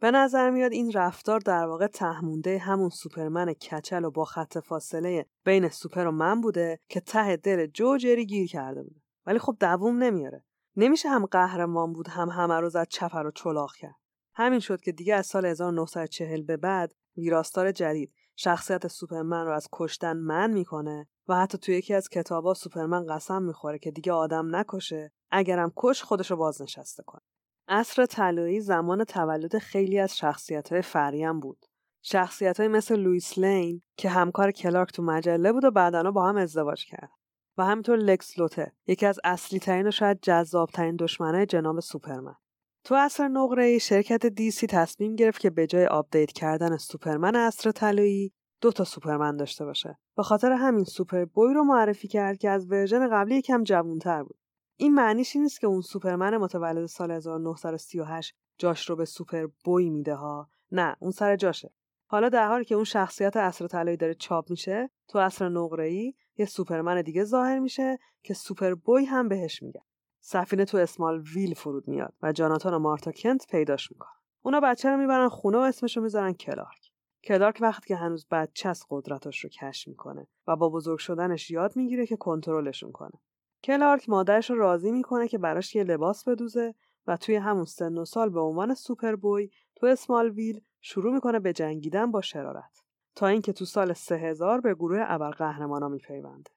به 0.00 0.10
نظر 0.10 0.50
میاد 0.50 0.72
این 0.72 0.92
رفتار 0.92 1.40
در 1.40 1.66
واقع 1.66 1.86
تهمونده 1.86 2.58
همون 2.58 2.88
سوپرمن 2.88 3.52
کچل 3.52 4.04
و 4.04 4.10
با 4.10 4.24
خط 4.24 4.58
فاصله 4.58 5.26
بین 5.44 5.68
سوپر 5.68 6.06
و 6.06 6.10
من 6.10 6.40
بوده 6.40 6.78
که 6.88 7.00
ته 7.00 7.36
دل 7.36 7.66
جو 7.66 7.96
جری 7.96 8.26
گیر 8.26 8.48
کرده 8.48 8.82
بوده. 8.82 9.00
ولی 9.26 9.38
خب 9.38 9.56
دووم 9.60 10.02
نمیاره. 10.02 10.44
نمیشه 10.76 11.08
هم 11.08 11.26
قهرمان 11.26 11.92
بود 11.92 12.08
هم 12.08 12.28
همه 12.28 12.54
رو 12.54 12.68
زد 12.68 12.86
چپر 12.88 13.26
و 13.26 13.30
چلاق 13.30 13.74
کرد. 13.74 13.96
همین 14.34 14.60
شد 14.60 14.80
که 14.80 14.92
دیگه 14.92 15.14
از 15.14 15.26
سال 15.26 15.46
1940 15.46 16.42
به 16.42 16.56
بعد 16.56 16.94
ویراستار 17.16 17.72
جدید 17.72 18.12
شخصیت 18.42 18.86
سوپرمن 18.86 19.46
رو 19.46 19.52
از 19.52 19.68
کشتن 19.72 20.16
منع 20.16 20.50
می‌کنه 20.50 21.08
و 21.28 21.36
حتی 21.36 21.58
توی 21.58 21.74
یکی 21.74 21.94
از 21.94 22.08
کتابا 22.08 22.54
سوپرمن 22.54 23.06
قسم 23.06 23.42
می‌خوره 23.42 23.78
که 23.78 23.90
دیگه 23.90 24.12
آدم 24.12 24.56
نکشه 24.56 25.12
اگرم 25.30 25.72
کشت 25.76 26.02
خودشو 26.02 26.36
بازنشسته 26.36 27.02
کنه. 27.02 27.20
عصر 27.68 28.06
طلایی 28.06 28.60
زمان 28.60 29.04
تولد 29.04 29.58
خیلی 29.58 29.98
از 29.98 30.16
شخصیت 30.16 30.72
های 30.72 30.82
فریم 30.82 31.40
بود. 31.40 31.66
شخصیت 32.02 32.60
های 32.60 32.68
مثل 32.68 32.96
لویس 32.96 33.38
لین 33.38 33.82
که 33.96 34.08
همکار 34.08 34.50
کلارک 34.50 34.92
تو 34.92 35.02
مجله 35.02 35.52
بود 35.52 35.64
و 35.64 35.70
بعدنا 35.70 36.10
با 36.10 36.28
هم 36.28 36.36
ازدواج 36.36 36.84
کرد 36.84 37.10
و 37.58 37.64
همینطور 37.64 37.96
لکس 37.96 38.38
لوتر 38.38 38.72
یکی 38.86 39.06
از 39.06 39.20
اصلی 39.24 39.58
ترین 39.58 39.86
و 39.86 39.90
شاید 39.90 40.18
جذاب 40.22 40.70
ترین 40.70 40.96
دشمنای 40.96 41.46
جناب 41.46 41.80
سوپرمن. 41.80 42.36
تو 42.84 42.94
عصر 42.94 43.28
نقره‌ای 43.28 43.78
شرکت 43.78 44.26
دیسی 44.26 44.66
تصمیم 44.66 45.16
گرفت 45.16 45.40
که 45.40 45.50
به 45.50 45.66
جای 45.66 45.86
update 45.86 46.32
کردن 46.32 46.76
سوپرمن 46.76 47.36
عصر 47.36 47.70
طلایی 47.70 48.32
دو 48.60 48.72
تا 48.72 48.84
سوپرمن 48.84 49.36
داشته 49.36 49.64
باشه. 49.64 49.98
به 50.16 50.22
خاطر 50.22 50.52
همین 50.52 50.84
سوپر 50.84 51.24
بوی 51.24 51.54
رو 51.54 51.64
معرفی 51.64 52.08
کرد 52.08 52.38
که 52.38 52.50
از 52.50 52.70
version 52.70 53.08
قبلی 53.08 53.36
یکم 53.36 53.62
جوونتر 53.62 54.22
بود. 54.22 54.38
این 54.76 54.94
معنیش 54.94 55.36
این 55.36 55.42
نیست 55.42 55.60
که 55.60 55.66
اون 55.66 55.80
سوپرمن 55.80 56.36
متولد 56.36 56.86
سال 56.86 57.10
1938 57.10 58.34
جاش 58.58 58.90
رو 58.90 58.96
به 58.96 59.04
سوپر 59.04 59.46
بوی 59.64 59.90
میده 59.90 60.14
ها. 60.14 60.50
نه، 60.72 60.96
اون 61.00 61.10
سر 61.10 61.36
جاشه. 61.36 61.72
حالا 62.06 62.28
در 62.28 62.48
حالی 62.48 62.64
که 62.64 62.74
اون 62.74 62.84
شخصیت 62.84 63.36
عصر 63.36 63.66
طلایی 63.66 63.96
داره 63.96 64.14
چاپ 64.14 64.50
میشه، 64.50 64.90
تو 65.08 65.18
عصر 65.18 65.48
نقره‌ای 65.48 66.14
یه 66.36 66.46
سوپرمن 66.46 67.02
دیگه 67.02 67.24
ظاهر 67.24 67.58
میشه 67.58 67.98
که 68.22 68.34
سوپر 68.34 68.74
بوی 68.74 69.04
هم 69.04 69.28
بهش 69.28 69.62
میگه. 69.62 69.82
سفینه 70.20 70.64
تو 70.64 70.78
اسمال 70.78 71.20
ویل 71.20 71.54
فرود 71.54 71.88
میاد 71.88 72.14
و 72.22 72.32
جاناتان 72.32 72.74
و 72.74 72.78
مارتا 72.78 73.12
کنت 73.12 73.46
پیداش 73.50 73.92
می‌کنن. 73.92 74.12
اونا 74.42 74.60
بچه 74.60 74.90
رو 74.90 74.96
می‌برن 74.96 75.28
خونه 75.28 75.58
و 75.58 75.60
اسمش 75.60 75.96
رو 75.96 76.02
می‌ذارن 76.02 76.32
کلارک. 76.32 76.90
کلارک 77.24 77.58
وقتی 77.60 77.88
که 77.88 77.96
هنوز 77.96 78.26
بچه‌اس 78.30 78.86
قدرتاش 78.90 79.44
رو 79.44 79.50
کشف 79.50 79.88
می‌کنه 79.88 80.26
و 80.46 80.56
با 80.56 80.68
بزرگ 80.68 80.98
شدنش 80.98 81.50
یاد 81.50 81.76
می‌گیره 81.76 82.06
که 82.06 82.16
کنترلشون 82.16 82.92
کنه. 82.92 83.20
کلارک 83.64 84.08
مادرش 84.08 84.50
رو 84.50 84.56
راضی 84.58 84.92
می‌کنه 84.92 85.28
که 85.28 85.38
براش 85.38 85.74
یه 85.74 85.84
لباس 85.84 86.28
بدوزه 86.28 86.74
و 87.06 87.16
توی 87.16 87.36
همون 87.36 87.64
سن 87.64 87.98
و 87.98 88.04
سال 88.04 88.30
به 88.30 88.40
عنوان 88.40 88.74
سوپر 88.74 89.16
بوی 89.16 89.50
تو 89.76 89.86
اسمال 89.86 90.30
ویل 90.30 90.60
شروع 90.80 91.14
می‌کنه 91.14 91.38
به 91.38 91.52
جنگیدن 91.52 92.10
با 92.10 92.20
شرارت. 92.20 92.82
تا 93.14 93.26
اینکه 93.26 93.52
تو 93.52 93.64
سال 93.64 93.92
3000 93.92 94.60
به 94.60 94.74
گروه 94.74 95.04
ابرقهرمانا 95.06 95.88
میپیونده. 95.88 96.50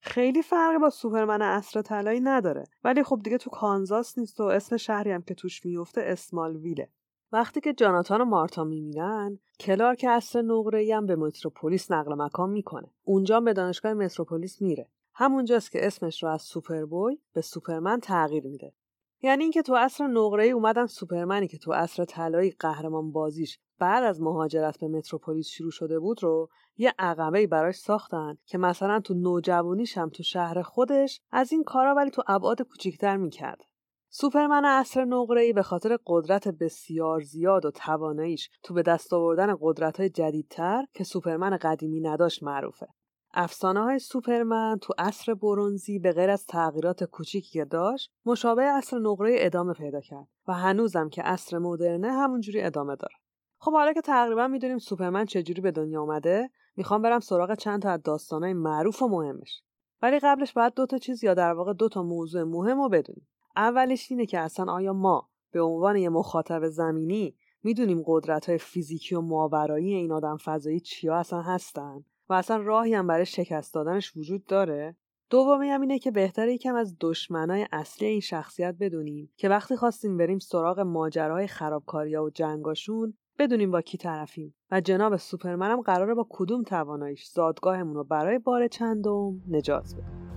خیلی 0.00 0.42
فرقی 0.42 0.78
با 0.78 0.90
سوپرمن 0.90 1.42
عصر 1.42 1.82
طلایی 1.82 2.20
نداره. 2.20 2.64
ولی 2.84 3.02
خب 3.02 3.20
دیگه 3.24 3.38
تو 3.38 3.50
کانزاس 3.50 4.18
نیست 4.18 4.40
و 4.40 4.42
اسم 4.42 4.76
شهری 4.76 5.12
هم 5.12 5.22
که 5.22 5.34
توش 5.34 5.64
میفته 5.64 6.00
اسمال 6.04 6.56
ویله 6.56 6.88
وقتی 7.32 7.60
که 7.60 7.72
جاناتان 7.72 8.20
و 8.20 8.24
مارتا 8.24 8.64
میمیرن 8.64 9.38
کلارک 9.60 10.04
عصر 10.04 10.42
نقره 10.42 10.96
هم 10.96 11.06
به 11.06 11.16
متروپولیس 11.16 11.90
نقل 11.90 12.14
مکان 12.14 12.50
می‌کنه. 12.50 12.90
اونجا 13.04 13.40
به 13.40 13.52
دانشگاه 13.52 13.94
متروپولیس 13.94 14.62
میره. 14.62 14.88
همونجاست 15.14 15.70
که 15.70 15.86
اسمش 15.86 16.22
رو 16.22 16.28
از 16.28 16.42
سوپربوی 16.42 17.18
به 17.32 17.40
سوپرمن 17.40 18.00
تغییر 18.00 18.46
میده. 18.46 18.72
یعنی 19.22 19.42
اینکه 19.42 19.62
تو 19.62 19.74
عصر 19.74 20.06
نقره 20.06 20.44
ای 20.44 20.50
اومدن 20.50 20.86
سوپرمنی 20.86 21.48
که 21.48 21.58
تو 21.58 21.72
عصر 21.72 22.04
طلایی 22.04 22.50
قهرمان 22.50 23.12
بازیش 23.12 23.58
بعد 23.78 24.04
از 24.04 24.20
مهاجرت 24.20 24.78
به 24.78 24.88
متروپولیس 24.88 25.48
شروع 25.48 25.70
شده 25.70 25.98
بود 25.98 26.22
رو 26.22 26.48
یه 26.76 26.94
عقبه 26.98 27.46
براش 27.46 27.76
ساختن 27.76 28.38
که 28.46 28.58
مثلا 28.58 29.00
تو 29.00 29.14
نوجوانیش 29.14 29.98
هم 29.98 30.08
تو 30.08 30.22
شهر 30.22 30.62
خودش 30.62 31.20
از 31.30 31.52
این 31.52 31.64
کارا 31.64 31.94
ولی 31.94 32.10
تو 32.10 32.22
ابعاد 32.26 32.62
کوچیکتر 32.62 33.16
می‌کرد 33.16 33.64
سوپرمن 34.10 34.64
عصر 34.64 35.06
ای 35.36 35.52
به 35.52 35.62
خاطر 35.62 35.98
قدرت 36.06 36.48
بسیار 36.48 37.20
زیاد 37.20 37.64
و 37.64 37.70
تواناییش 37.70 38.50
تو 38.62 38.74
به 38.74 38.82
دست 38.82 39.12
آوردن 39.12 39.56
قدرت 39.60 40.00
های 40.00 40.08
جدیدتر 40.08 40.84
که 40.94 41.04
سوپرمن 41.04 41.56
قدیمی 41.56 42.00
نداشت 42.00 42.42
معروفه. 42.42 42.86
افسانه 43.34 43.80
های 43.80 43.98
سوپرمن 43.98 44.78
تو 44.82 44.94
عصر 44.98 45.34
برونزی 45.34 45.98
به 45.98 46.12
غیر 46.12 46.30
از 46.30 46.46
تغییرات 46.46 47.04
کوچیکی 47.04 47.50
که 47.50 47.64
داشت 47.64 48.10
مشابه 48.26 48.62
عصر 48.62 48.98
نقره 48.98 49.36
ادامه 49.38 49.72
پیدا 49.72 50.00
کرد 50.00 50.28
و 50.48 50.52
هنوزم 50.52 51.08
که 51.08 51.22
عصر 51.22 51.58
مدرنه 51.58 52.12
همونجوری 52.12 52.62
ادامه 52.62 52.96
داره. 52.96 53.14
خب 53.58 53.72
حالا 53.72 53.92
که 53.92 54.00
تقریبا 54.00 54.48
می‌دونیم 54.48 54.78
سوپرمن 54.78 55.24
چجوری 55.24 55.60
به 55.60 55.70
دنیا 55.70 56.00
اومده 56.00 56.50
می‌خوام 56.76 57.02
برم 57.02 57.20
سراغ 57.20 57.54
چند 57.54 57.82
تا 57.82 57.90
از 57.90 58.02
داستانهای 58.02 58.52
معروف 58.52 59.02
و 59.02 59.08
مهمش. 59.08 59.62
ولی 60.02 60.18
قبلش 60.18 60.52
باید 60.52 60.74
دو 60.74 60.86
تا 60.86 60.98
چیز 60.98 61.24
یا 61.24 61.34
در 61.34 61.52
واقع 61.52 61.72
دو 61.72 61.88
تا 61.88 62.02
موضوع 62.02 62.42
مهم 62.42 62.80
رو 62.80 62.88
بدونیم. 62.88 63.28
اولش 63.56 64.10
اینه 64.10 64.26
که 64.26 64.38
اصلا 64.38 64.72
آیا 64.72 64.92
ما 64.92 65.28
به 65.52 65.60
عنوان 65.60 65.96
یه 65.96 66.08
مخاطب 66.08 66.68
زمینی 66.68 67.36
می‌دونیم 67.62 68.02
قدرت 68.06 68.48
های 68.48 68.58
فیزیکی 68.58 69.14
و 69.14 69.20
ماورایی 69.20 69.94
این 69.94 70.12
آدم 70.12 70.36
فضایی 70.36 70.80
چیا 70.80 71.16
اصلا 71.16 71.42
هستن 71.42 72.04
و 72.28 72.32
اصلا 72.32 72.56
راهی 72.56 72.94
هم 72.94 73.06
برای 73.06 73.26
شکست 73.26 73.74
دادنش 73.74 74.16
وجود 74.16 74.46
داره؟ 74.46 74.96
دومی 75.30 75.68
هم 75.68 75.80
اینه 75.80 75.98
که 75.98 76.10
بهتره 76.10 76.54
یکم 76.54 76.74
از 76.74 76.96
دشمنای 77.00 77.66
اصلی 77.72 78.08
این 78.08 78.20
شخصیت 78.20 78.76
بدونیم 78.80 79.32
که 79.36 79.48
وقتی 79.48 79.76
خواستیم 79.76 80.16
بریم 80.16 80.38
سراغ 80.38 80.80
ماجراهای 80.80 81.46
خرابکاریا 81.46 82.24
و 82.24 82.30
جنگاشون 82.30 83.14
بدونیم 83.38 83.70
با 83.70 83.80
کی 83.80 83.98
طرفیم. 83.98 84.54
و 84.70 84.80
جناب 84.80 85.16
سوپرمن 85.16 85.70
هم 85.70 85.80
قراره 85.80 86.14
با 86.14 86.26
کدوم 86.30 86.62
تواناییش 86.62 87.24
زادگاهمون 87.24 87.94
رو 87.94 88.04
برای 88.04 88.38
بار 88.38 88.68
چندم 88.68 89.42
نجات 89.48 89.94
بده. 89.94 90.27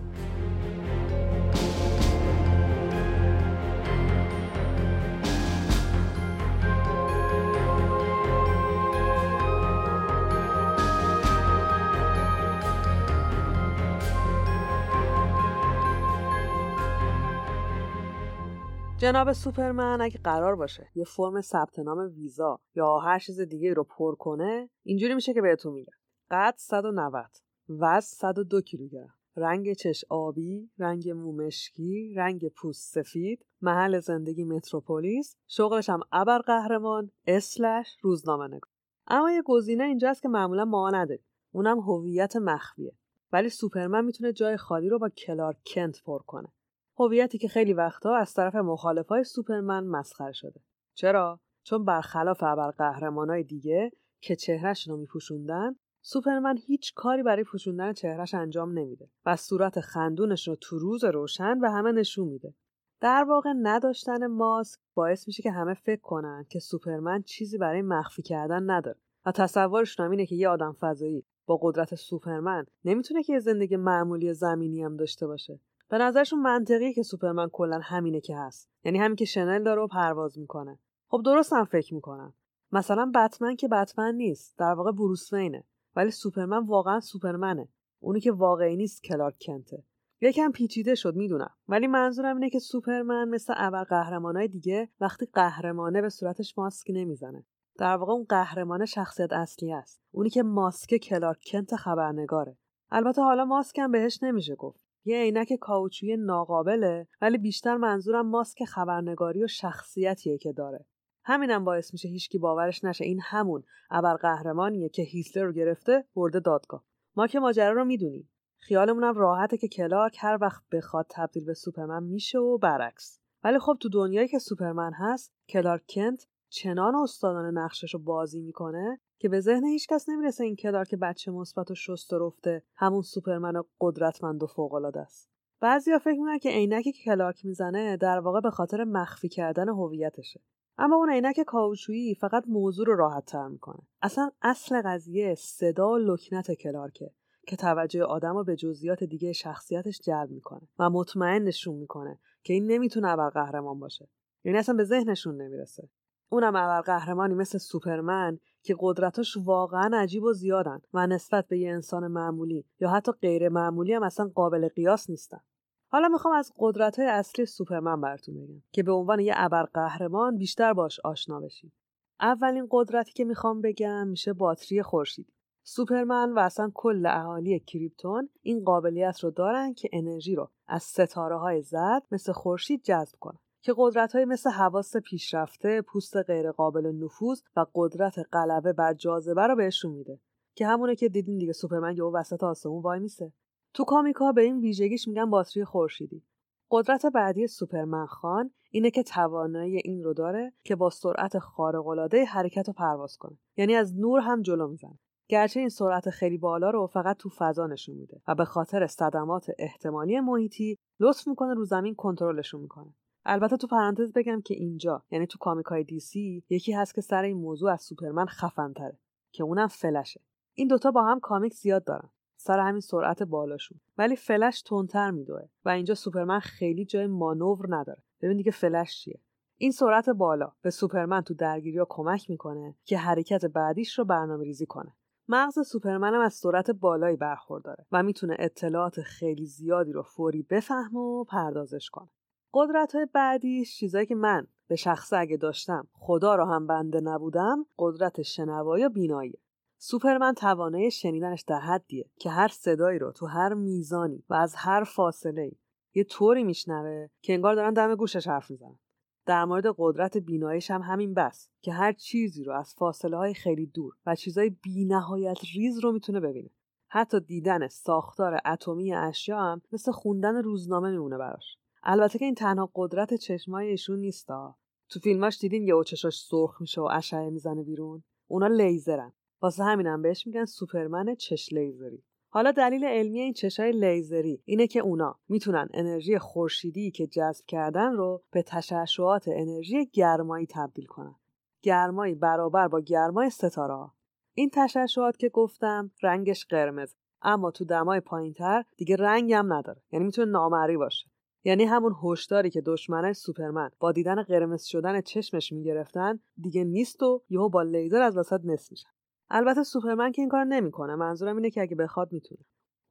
جناب 19.01 19.33
سوپرمن 19.33 20.01
اگه 20.01 20.19
قرار 20.23 20.55
باشه 20.55 20.91
یه 20.95 21.03
فرم 21.03 21.41
ثبت 21.41 21.79
نام 21.79 21.97
ویزا 21.97 22.59
یا 22.75 22.99
هر 22.99 23.19
چیز 23.19 23.39
دیگه 23.39 23.73
رو 23.73 23.83
پر 23.83 24.15
کنه 24.15 24.69
اینجوری 24.83 25.15
میشه 25.15 25.33
که 25.33 25.41
بهتون 25.41 25.73
میگم 25.73 25.93
قد 26.31 26.53
190 26.57 27.25
وزن 27.69 27.99
102 27.99 28.61
کیلوگرم 28.61 29.13
رنگ 29.35 29.73
چش 29.73 30.05
آبی، 30.09 30.69
رنگ 30.77 31.09
مو 31.09 31.31
مشکی، 31.31 32.13
رنگ 32.13 32.47
پوست 32.47 32.93
سفید، 32.93 33.45
محل 33.61 33.99
زندگی 33.99 34.43
متروپولیس، 34.43 35.35
شغلش 35.47 35.89
هم 35.89 35.99
ابر 36.11 36.37
قهرمان، 36.37 37.11
اسلش 37.27 37.97
روزنامه 38.01 38.47
نگار. 38.47 38.71
اما 39.07 39.31
یه 39.31 39.41
گزینه 39.45 39.83
اینجاست 39.83 40.21
که 40.21 40.29
معمولا 40.29 40.65
ما 40.65 40.89
نداریم. 40.89 41.25
اونم 41.51 41.79
هویت 41.79 42.35
مخفیه. 42.35 42.95
ولی 43.31 43.49
سوپرمن 43.49 44.05
می‌تونه 44.05 44.33
جای 44.33 44.57
خالی 44.57 44.89
رو 44.89 44.99
با 44.99 45.09
کلارک 45.09 45.57
کنت 45.73 46.03
پر 46.05 46.19
کنه. 46.19 46.53
هویتی 47.01 47.37
که 47.37 47.47
خیلی 47.47 47.73
وقتها 47.73 48.17
از 48.17 48.33
طرف 48.33 48.55
مخالفای 48.55 49.23
سوپرمن 49.23 49.83
مسخره 49.83 50.31
شده. 50.31 50.61
چرا؟ 50.93 51.39
چون 51.63 51.85
برخلاف 51.85 52.43
ابرقهرمانای 52.43 53.43
دیگه 53.43 53.91
که 54.21 54.35
چهرهشون 54.35 54.93
رو 54.93 54.99
میپوشوندن 54.99 55.75
سوپرمن 56.01 56.57
هیچ 56.57 56.93
کاری 56.93 57.23
برای 57.23 57.43
پوشوندن 57.43 57.93
چهرهش 57.93 58.33
انجام 58.33 58.79
نمیده 58.79 59.09
و 59.25 59.35
صورت 59.35 59.79
خندونش 59.79 60.47
رو 60.47 60.55
تو 60.55 60.79
روز 60.79 61.03
روشن 61.03 61.59
به 61.59 61.69
همه 61.69 61.91
نشون 61.91 62.27
میده. 62.27 62.53
در 63.01 63.25
واقع 63.29 63.53
نداشتن 63.61 64.27
ماسک 64.27 64.79
باعث 64.93 65.27
میشه 65.27 65.43
که 65.43 65.51
همه 65.51 65.73
فکر 65.73 66.01
کنن 66.01 66.45
که 66.49 66.59
سوپرمن 66.59 67.21
چیزی 67.21 67.57
برای 67.57 67.81
مخفی 67.81 68.21
کردن 68.21 68.71
نداره. 68.71 68.99
و 69.25 69.31
تصورشون 69.31 70.11
اینه 70.11 70.25
که 70.25 70.35
یه 70.35 70.49
آدم 70.49 70.75
فضایی 70.79 71.25
با 71.45 71.59
قدرت 71.61 71.95
سوپرمن 71.95 72.65
نمی‌تونه 72.85 73.23
که 73.23 73.33
یه 73.33 73.39
زندگی 73.39 73.75
معمولی 73.75 74.33
زمینی 74.33 74.83
هم 74.83 74.97
داشته 74.97 75.27
باشه. 75.27 75.59
به 75.91 75.97
نظرشون 75.97 76.39
منطقیه 76.39 76.93
که 76.93 77.03
سوپرمن 77.03 77.49
کلا 77.49 77.79
همینه 77.83 78.21
که 78.21 78.37
هست. 78.37 78.69
یعنی 78.83 78.97
همین 78.97 79.15
که 79.15 79.25
شنل 79.25 79.63
داره 79.63 79.81
و 79.81 79.87
پرواز 79.87 80.39
می‌کنه. 80.39 80.79
خب 81.07 81.21
درست 81.25 81.53
هم 81.53 81.65
فکر 81.65 81.93
می‌کنن 81.93 82.33
مثلا 82.71 83.11
بتمن 83.15 83.55
که 83.55 83.67
بتمن 83.67 84.15
نیست. 84.15 84.57
در 84.57 84.73
واقع 84.73 84.91
بروس 84.91 85.33
وینه. 85.33 85.63
ولی 85.95 86.11
سوپرمن 86.11 86.65
واقعا 86.65 86.99
سوپرمنه. 86.99 87.67
اونی 87.99 88.19
که 88.19 88.31
واقعی 88.31 88.75
نیست 88.75 89.03
کلارک 89.03 89.35
کنته. 89.45 89.83
یکم 90.21 90.51
پیچیده 90.51 90.95
شد 90.95 91.15
می‌دونم. 91.15 91.53
ولی 91.67 91.87
منظورم 91.87 92.35
اینه 92.35 92.49
که 92.49 92.59
سوپرمن 92.59 93.29
مثل 93.29 93.53
اول 93.53 93.83
قهرمانای 93.83 94.47
دیگه 94.47 94.89
وقتی 95.01 95.25
قهرمانه 95.33 96.01
به 96.01 96.09
صورتش 96.09 96.57
ماسک 96.57 96.87
نمی‌زنه. 96.89 97.45
در 97.77 97.97
واقع 97.97 98.13
اون 98.13 98.25
قهرمان 98.29 98.85
شخصیت 98.85 99.33
اصلی 99.33 99.73
است. 99.73 100.01
اونی 100.11 100.29
که 100.29 100.43
ماسک 100.43 100.97
کلارک 100.97 101.43
کنت 101.51 101.75
خبرنگاره. 101.75 102.57
البته 102.91 103.21
حالا 103.21 103.45
ماسک 103.45 103.79
هم 103.79 103.91
بهش 103.91 104.23
نمیشه 104.23 104.55
گفت. 104.55 104.80
یه 105.05 105.17
عینک 105.17 105.53
کاوچویی 105.53 106.17
ناقابله 106.17 107.07
ولی 107.21 107.37
بیشتر 107.37 107.77
منظورم 107.77 108.29
ماسک 108.29 108.63
خبرنگاری 108.63 109.43
و 109.43 109.47
شخصیتیه 109.47 110.37
که 110.37 110.53
داره. 110.53 110.85
همینم 111.23 111.65
باعث 111.65 111.93
میشه 111.93 112.07
هیچکی 112.07 112.37
باورش 112.37 112.83
نشه 112.83 113.05
این 113.05 113.19
همون 113.23 113.63
ابرقهرمانیه 113.91 114.89
که 114.89 115.01
هیتلر 115.01 115.43
رو 115.43 115.53
گرفته 115.53 116.05
برده 116.15 116.39
دادگاه. 116.39 116.85
ما 117.15 117.27
که 117.27 117.39
ماجرا 117.39 117.71
رو 117.71 117.85
می‌دونیم. 117.85 118.29
خیالمونم 118.57 119.17
راحته 119.17 119.57
که 119.57 119.67
کلارک 119.67 120.17
هر 120.19 120.37
وقت 120.41 120.63
بخواد 120.71 121.05
تبدیل 121.09 121.45
به 121.45 121.53
سوپرمن 121.53 122.03
میشه 122.03 122.39
و 122.39 122.57
برعکس. 122.57 123.19
ولی 123.43 123.59
خب 123.59 123.77
تو 123.79 123.89
دنیایی 123.89 124.27
که 124.27 124.39
سوپرمن 124.39 124.91
هست 124.93 125.33
کلارک 125.49 125.83
کنت 125.89 126.27
چنان 126.49 126.95
استادانه 126.95 127.51
نقشش 127.51 127.93
رو 127.93 127.99
بازی 127.99 128.41
می‌کنه 128.41 128.99
که 129.21 129.29
به 129.29 129.39
ذهن 129.39 129.65
هیچ 129.65 129.87
کس 129.87 130.09
نمی‌رسه 130.09 130.43
این 130.43 130.55
کدار 130.55 130.85
که 130.85 130.97
بچه 130.97 131.31
مثبت 131.31 131.71
و 131.71 131.75
شست 131.75 132.13
و 132.13 132.27
رفته 132.27 132.63
همون 132.75 133.01
سوپرمن 133.01 133.63
قدرتمند 133.81 134.43
و 134.43 134.47
فوق 134.47 134.73
است. 134.95 135.29
بعضیا 135.59 135.99
فکر 135.99 136.19
می‌کنن 136.19 136.39
که 136.39 136.49
عینکی 136.49 136.91
که 136.91 137.03
کلارک 137.03 137.45
می‌زنه 137.45 137.97
در 137.97 138.19
واقع 138.19 138.41
به 138.41 138.49
خاطر 138.49 138.83
مخفی 138.83 139.29
کردن 139.29 139.69
هویتشه. 139.69 140.41
اما 140.77 140.95
اون 140.95 141.11
عینک 141.11 141.39
کاوچویی 141.39 142.15
فقط 142.15 142.43
موضوع 142.47 142.85
رو 142.85 142.95
راحت 142.95 143.25
تر 143.25 143.47
می‌کنه. 143.47 143.79
اصلا 144.01 144.31
اصل 144.41 144.81
قضیه 144.85 145.35
صدا 145.35 145.89
و 145.89 145.97
لکنت 145.97 146.51
کلارکه 146.51 147.11
که 147.47 147.55
توجه 147.55 148.03
آدم 148.03 148.37
رو 148.37 148.43
به 148.43 148.55
جزئیات 148.55 149.03
دیگه 149.03 149.33
شخصیتش 149.33 149.99
جلب 149.99 150.29
می‌کنه 150.29 150.67
و 150.79 150.89
مطمئن 150.89 151.43
نشون 151.43 151.75
می‌کنه 151.75 152.19
که 152.43 152.53
این 152.53 152.71
نمی‌تونه 152.71 153.15
قهرمان 153.15 153.79
باشه. 153.79 154.07
یعنی 154.43 154.57
اصلا 154.57 154.75
به 154.75 154.83
ذهنشون 154.83 155.41
نمی‌رسه. 155.41 155.89
اونم 156.29 156.55
اول 156.55 156.81
قهرمانی 156.81 157.33
مثل 157.33 157.57
سوپرمن 157.57 158.39
که 158.63 158.75
قدرتاش 158.79 159.37
واقعا 159.37 159.91
عجیب 159.93 160.23
و 160.23 160.33
زیادن 160.33 160.81
و 160.93 161.07
نسبت 161.07 161.47
به 161.47 161.57
یه 161.57 161.71
انسان 161.71 162.07
معمولی 162.07 162.65
یا 162.79 162.89
حتی 162.89 163.11
غیر 163.11 163.49
معمولی 163.49 163.93
هم 163.93 164.03
اصلا 164.03 164.31
قابل 164.35 164.67
قیاس 164.67 165.09
نیستن. 165.09 165.39
حالا 165.87 166.07
می‌خوام 166.07 166.33
از 166.33 166.53
قدرت 166.57 166.99
های 166.99 167.07
اصلی 167.07 167.45
سوپرمن 167.45 168.01
براتون 168.01 168.35
بگم 168.35 168.61
که 168.71 168.83
به 168.83 168.91
عنوان 168.91 169.19
یه 169.19 169.33
ابر 169.35 169.63
قهرمان 169.63 170.37
بیشتر 170.37 170.73
باش 170.73 170.99
آشنا 170.99 171.39
بشید 171.39 171.73
اولین 172.19 172.67
قدرتی 172.71 173.13
که 173.13 173.25
می‌خوام 173.25 173.61
بگم 173.61 174.07
میشه 174.07 174.33
باتری 174.33 174.83
خورشیدی 174.83 175.33
سوپرمن 175.63 176.33
و 176.33 176.39
اصلا 176.39 176.71
کل 176.73 177.05
اهالی 177.05 177.59
کریپتون 177.59 178.29
این 178.41 178.63
قابلیت 178.63 179.19
رو 179.19 179.31
دارن 179.31 179.73
که 179.73 179.89
انرژی 179.93 180.35
رو 180.35 180.49
از 180.67 180.83
ستاره 180.83 181.37
های 181.37 181.61
زد 181.61 182.03
مثل 182.11 182.31
خورشید 182.31 182.83
جذب 182.83 183.15
کنن. 183.19 183.39
که 183.61 183.73
قدرت 183.77 184.15
های 184.15 184.25
مثل 184.25 184.49
حواس 184.49 184.97
پیشرفته، 184.97 185.81
پوست 185.81 186.17
غیرقابل 186.17 186.91
نفوذ 187.03 187.41
و 187.55 187.65
قدرت 187.75 188.15
غلبه 188.33 188.73
بر 188.73 188.93
جاذبه 188.93 189.47
رو 189.47 189.55
بهشون 189.55 189.91
میده. 189.91 190.19
که 190.55 190.67
همونه 190.67 190.95
که 190.95 191.09
دیدین 191.09 191.37
دیگه 191.37 191.53
سوپرمن 191.53 191.97
یهو 191.97 192.15
وسط 192.15 192.43
آسمون 192.43 192.81
وای 192.81 192.99
میسه. 192.99 193.33
تو 193.73 193.83
کامیکا 193.83 194.31
به 194.31 194.41
این 194.41 194.59
ویژگیش 194.59 195.07
میگن 195.07 195.29
باتری 195.29 195.65
خورشیدی. 195.65 196.23
قدرت 196.71 197.05
بعدی 197.05 197.47
سوپرمن 197.47 198.05
خان 198.05 198.51
اینه 198.71 198.91
که 198.91 199.03
توانایی 199.03 199.81
این 199.83 200.03
رو 200.03 200.13
داره 200.13 200.53
که 200.63 200.75
با 200.75 200.89
سرعت 200.89 201.39
خارق‌العاده 201.39 202.25
حرکت 202.25 202.69
و 202.69 202.73
پرواز 202.73 203.17
کنه. 203.17 203.37
یعنی 203.57 203.75
از 203.75 203.97
نور 203.97 204.19
هم 204.19 204.41
جلو 204.41 204.67
می‌زنه 204.67 204.99
گرچه 205.29 205.59
این 205.59 205.69
سرعت 205.69 206.09
خیلی 206.09 206.37
بالا 206.37 206.69
رو 206.69 206.87
فقط 206.87 207.17
تو 207.17 207.29
فضا 207.29 207.67
نشون 207.67 207.95
میده 207.95 208.21
و 208.27 208.35
به 208.35 208.45
خاطر 208.45 208.87
صدمات 208.87 209.51
احتمالی 209.59 210.19
محیطی 210.19 210.77
لطف 210.99 211.27
می‌کنه 211.27 211.53
رو 211.53 211.65
زمین 211.65 211.95
کنترلشون 211.95 212.61
می‌کنه. 212.61 212.93
البته 213.25 213.57
تو 213.57 213.67
پرانتز 213.67 214.13
بگم 214.13 214.41
که 214.41 214.53
اینجا 214.53 215.03
یعنی 215.11 215.27
تو 215.27 215.37
کامیکای 215.37 215.83
دی 215.83 215.99
سی 215.99 216.43
یکی 216.49 216.73
هست 216.73 216.95
که 216.95 217.01
سر 217.01 217.23
این 217.23 217.37
موضوع 217.37 217.71
از 217.71 217.81
سوپرمن 217.81 218.25
خفن 218.25 218.73
تره 218.73 218.99
که 219.31 219.43
اونم 219.43 219.67
فلشه. 219.67 220.21
این 220.53 220.67
دوتا 220.67 220.91
با 220.91 221.03
هم 221.03 221.19
کامیک 221.19 221.53
زیاد 221.53 221.83
دارن. 221.83 222.09
سر 222.37 222.59
همین 222.59 222.81
سرعت 222.81 223.23
بالاشون. 223.23 223.79
ولی 223.97 224.15
فلش 224.15 224.61
تندتر 224.61 225.11
میدوه 225.11 225.47
و 225.65 225.69
اینجا 225.69 225.95
سوپرمن 225.95 226.39
خیلی 226.39 226.85
جای 226.85 227.07
مانور 227.07 227.65
نداره. 227.69 228.03
ببین 228.21 228.37
دیگه 228.37 228.51
فلش 228.51 229.01
چیه. 229.01 229.19
این 229.57 229.71
سرعت 229.71 230.09
بالا 230.09 230.51
به 230.61 230.69
سوپرمن 230.69 231.21
تو 231.21 231.33
درگیری 231.33 231.77
ها 231.77 231.85
کمک 231.89 232.29
می‌کنه 232.29 232.75
که 232.83 232.97
حرکت 232.97 233.45
بعدیش 233.45 233.99
رو 233.99 234.05
برنامه 234.05 234.43
ریزی 234.43 234.65
کنه. 234.65 234.95
مغز 235.27 235.67
سوپرمن 235.67 236.13
هم 236.13 236.21
از 236.21 236.33
سرعت 236.33 236.71
بالایی 236.71 237.17
برخورداره 237.17 237.85
و 237.91 238.03
می‌تونه 238.03 238.35
اطلاعات 238.39 239.01
خیلی 239.01 239.45
زیادی 239.45 239.91
رو 239.91 240.03
فوری 240.03 240.43
بفهمه 240.43 240.99
و 240.99 241.23
پردازش 241.23 241.89
کنه. 241.89 242.09
قدرت 242.53 242.95
های 242.95 243.07
بعدیش 243.13 243.77
چیزایی 243.77 244.05
که 244.05 244.15
من 244.15 244.47
به 244.67 244.75
شخص 244.75 245.13
اگه 245.13 245.37
داشتم 245.37 245.87
خدا 245.93 246.35
رو 246.35 246.45
هم 246.45 246.67
بنده 246.67 247.01
نبودم 247.01 247.65
قدرت 247.77 248.21
شنوایی 248.21 248.85
و 248.85 248.89
بینایی. 248.89 249.39
سوپرمن 249.77 250.33
توانایی 250.33 250.91
شنیدنش 250.91 251.41
در 251.41 251.59
حدیه 251.59 252.05
که 252.19 252.29
هر 252.29 252.47
صدایی 252.47 252.99
رو 252.99 253.11
تو 253.11 253.25
هر 253.25 253.53
میزانی 253.53 254.23
و 254.29 254.33
از 254.33 254.55
هر 254.55 254.83
فاصله 254.83 255.51
یه 255.93 256.03
طوری 256.03 256.43
میشنوه 256.43 257.07
که 257.21 257.33
انگار 257.33 257.55
دارن 257.55 257.73
دم 257.73 257.95
گوشش 257.95 258.27
حرف 258.27 258.51
می‌زنن. 258.51 258.79
در 259.25 259.45
مورد 259.45 259.65
قدرت 259.77 260.17
بیناییش 260.17 260.71
هم 260.71 260.81
همین 260.81 261.13
بس 261.13 261.49
که 261.61 261.73
هر 261.73 261.93
چیزی 261.93 262.43
رو 262.43 262.53
از 262.53 262.73
فاصله 262.77 263.17
های 263.17 263.33
خیلی 263.33 263.65
دور 263.65 263.93
و 264.05 264.15
چیزهای 264.15 264.49
بینهایت 264.49 265.37
ریز 265.55 265.79
رو 265.79 265.91
می‌تونه 265.91 266.19
ببینه. 266.19 266.49
حتی 266.87 267.19
دیدن 267.19 267.67
ساختار 267.67 268.39
اتمی 268.45 268.93
اشیا 268.93 269.39
هم 269.39 269.61
مثل 269.71 269.91
خوندن 269.91 270.35
روزنامه 270.35 270.91
میمونه 270.91 271.17
براش. 271.17 271.57
البته 271.83 272.19
که 272.19 272.25
این 272.25 272.35
تنها 272.35 272.71
قدرت 272.75 273.13
چشمای 273.13 273.67
ایشون 273.67 273.99
نیستا. 273.99 274.55
تو 274.89 274.99
فیلماش 274.99 275.39
دیدین 275.39 275.63
یه 275.63 275.73
چشاش 275.85 276.19
سرخ 276.19 276.61
میشه 276.61 276.81
و 276.81 276.89
اشعه 276.91 277.29
می‌زنه 277.29 277.63
بیرون؟ 277.63 278.03
اونا 278.27 278.47
لیزرن. 278.47 279.13
واسه 279.41 279.63
همینم 279.63 280.01
بهش 280.01 280.27
میگن 280.27 280.45
سوپرمن 280.45 281.15
چش 281.15 281.53
لیزری. 281.53 282.03
حالا 282.29 282.51
دلیل 282.51 282.85
علمی 282.85 283.19
این 283.19 283.33
چشای 283.33 283.71
لیزری 283.71 284.41
اینه 284.45 284.67
که 284.67 284.79
اونا 284.79 285.19
می‌تونن 285.29 285.69
انرژی 285.73 286.19
خورشیدی 286.19 286.91
که 286.91 287.07
جذب 287.07 287.45
کردن 287.45 287.93
رو 287.93 288.23
به 288.31 288.43
تشعشعات 288.43 289.27
انرژی 289.27 289.85
گرمایی 289.85 290.47
تبدیل 290.49 290.85
کنن. 290.85 291.15
گرمایی 291.61 292.15
برابر 292.15 292.67
با 292.67 292.79
گرمای 292.79 293.29
ستاره 293.29 293.91
این 294.33 294.49
تشعشعات 294.53 295.17
که 295.17 295.29
گفتم 295.29 295.91
رنگش 296.03 296.45
قرمز. 296.45 296.95
اما 297.21 297.51
تو 297.51 297.65
دمای 297.65 297.99
پایینتر 297.99 298.63
دیگه 298.77 298.95
رنگ 298.95 299.33
هم 299.33 299.53
نداره. 299.53 299.81
یعنی 299.91 300.05
می‌تونه 300.05 300.31
نامری 300.31 300.77
باشه. 300.77 301.10
یعنی 301.43 301.63
همون 301.63 301.95
هشداری 302.03 302.49
که 302.49 302.61
دشمنای 302.61 303.13
سوپرمن 303.13 303.69
با 303.79 303.91
دیدن 303.91 304.23
قرمز 304.23 304.63
شدن 304.63 305.01
چشمش 305.01 305.51
می‌گرفتن 305.51 306.19
دیگه 306.41 306.63
نیست 306.63 307.03
و 307.03 307.23
یهو 307.29 307.49
با 307.49 307.61
لیزر 307.61 308.01
از 308.01 308.17
وسط 308.17 308.41
نصف 308.43 308.71
میشن. 308.71 308.89
البته 309.29 309.63
سوپرمن 309.63 310.11
که 310.11 310.21
این 310.21 310.29
کار 310.29 310.43
نمی‌کنه 310.43 310.95
منظورم 310.95 311.35
اینه 311.35 311.49
که 311.49 311.61
اگه 311.61 311.75
بخواد 311.75 312.13
می‌تونه. 312.13 312.41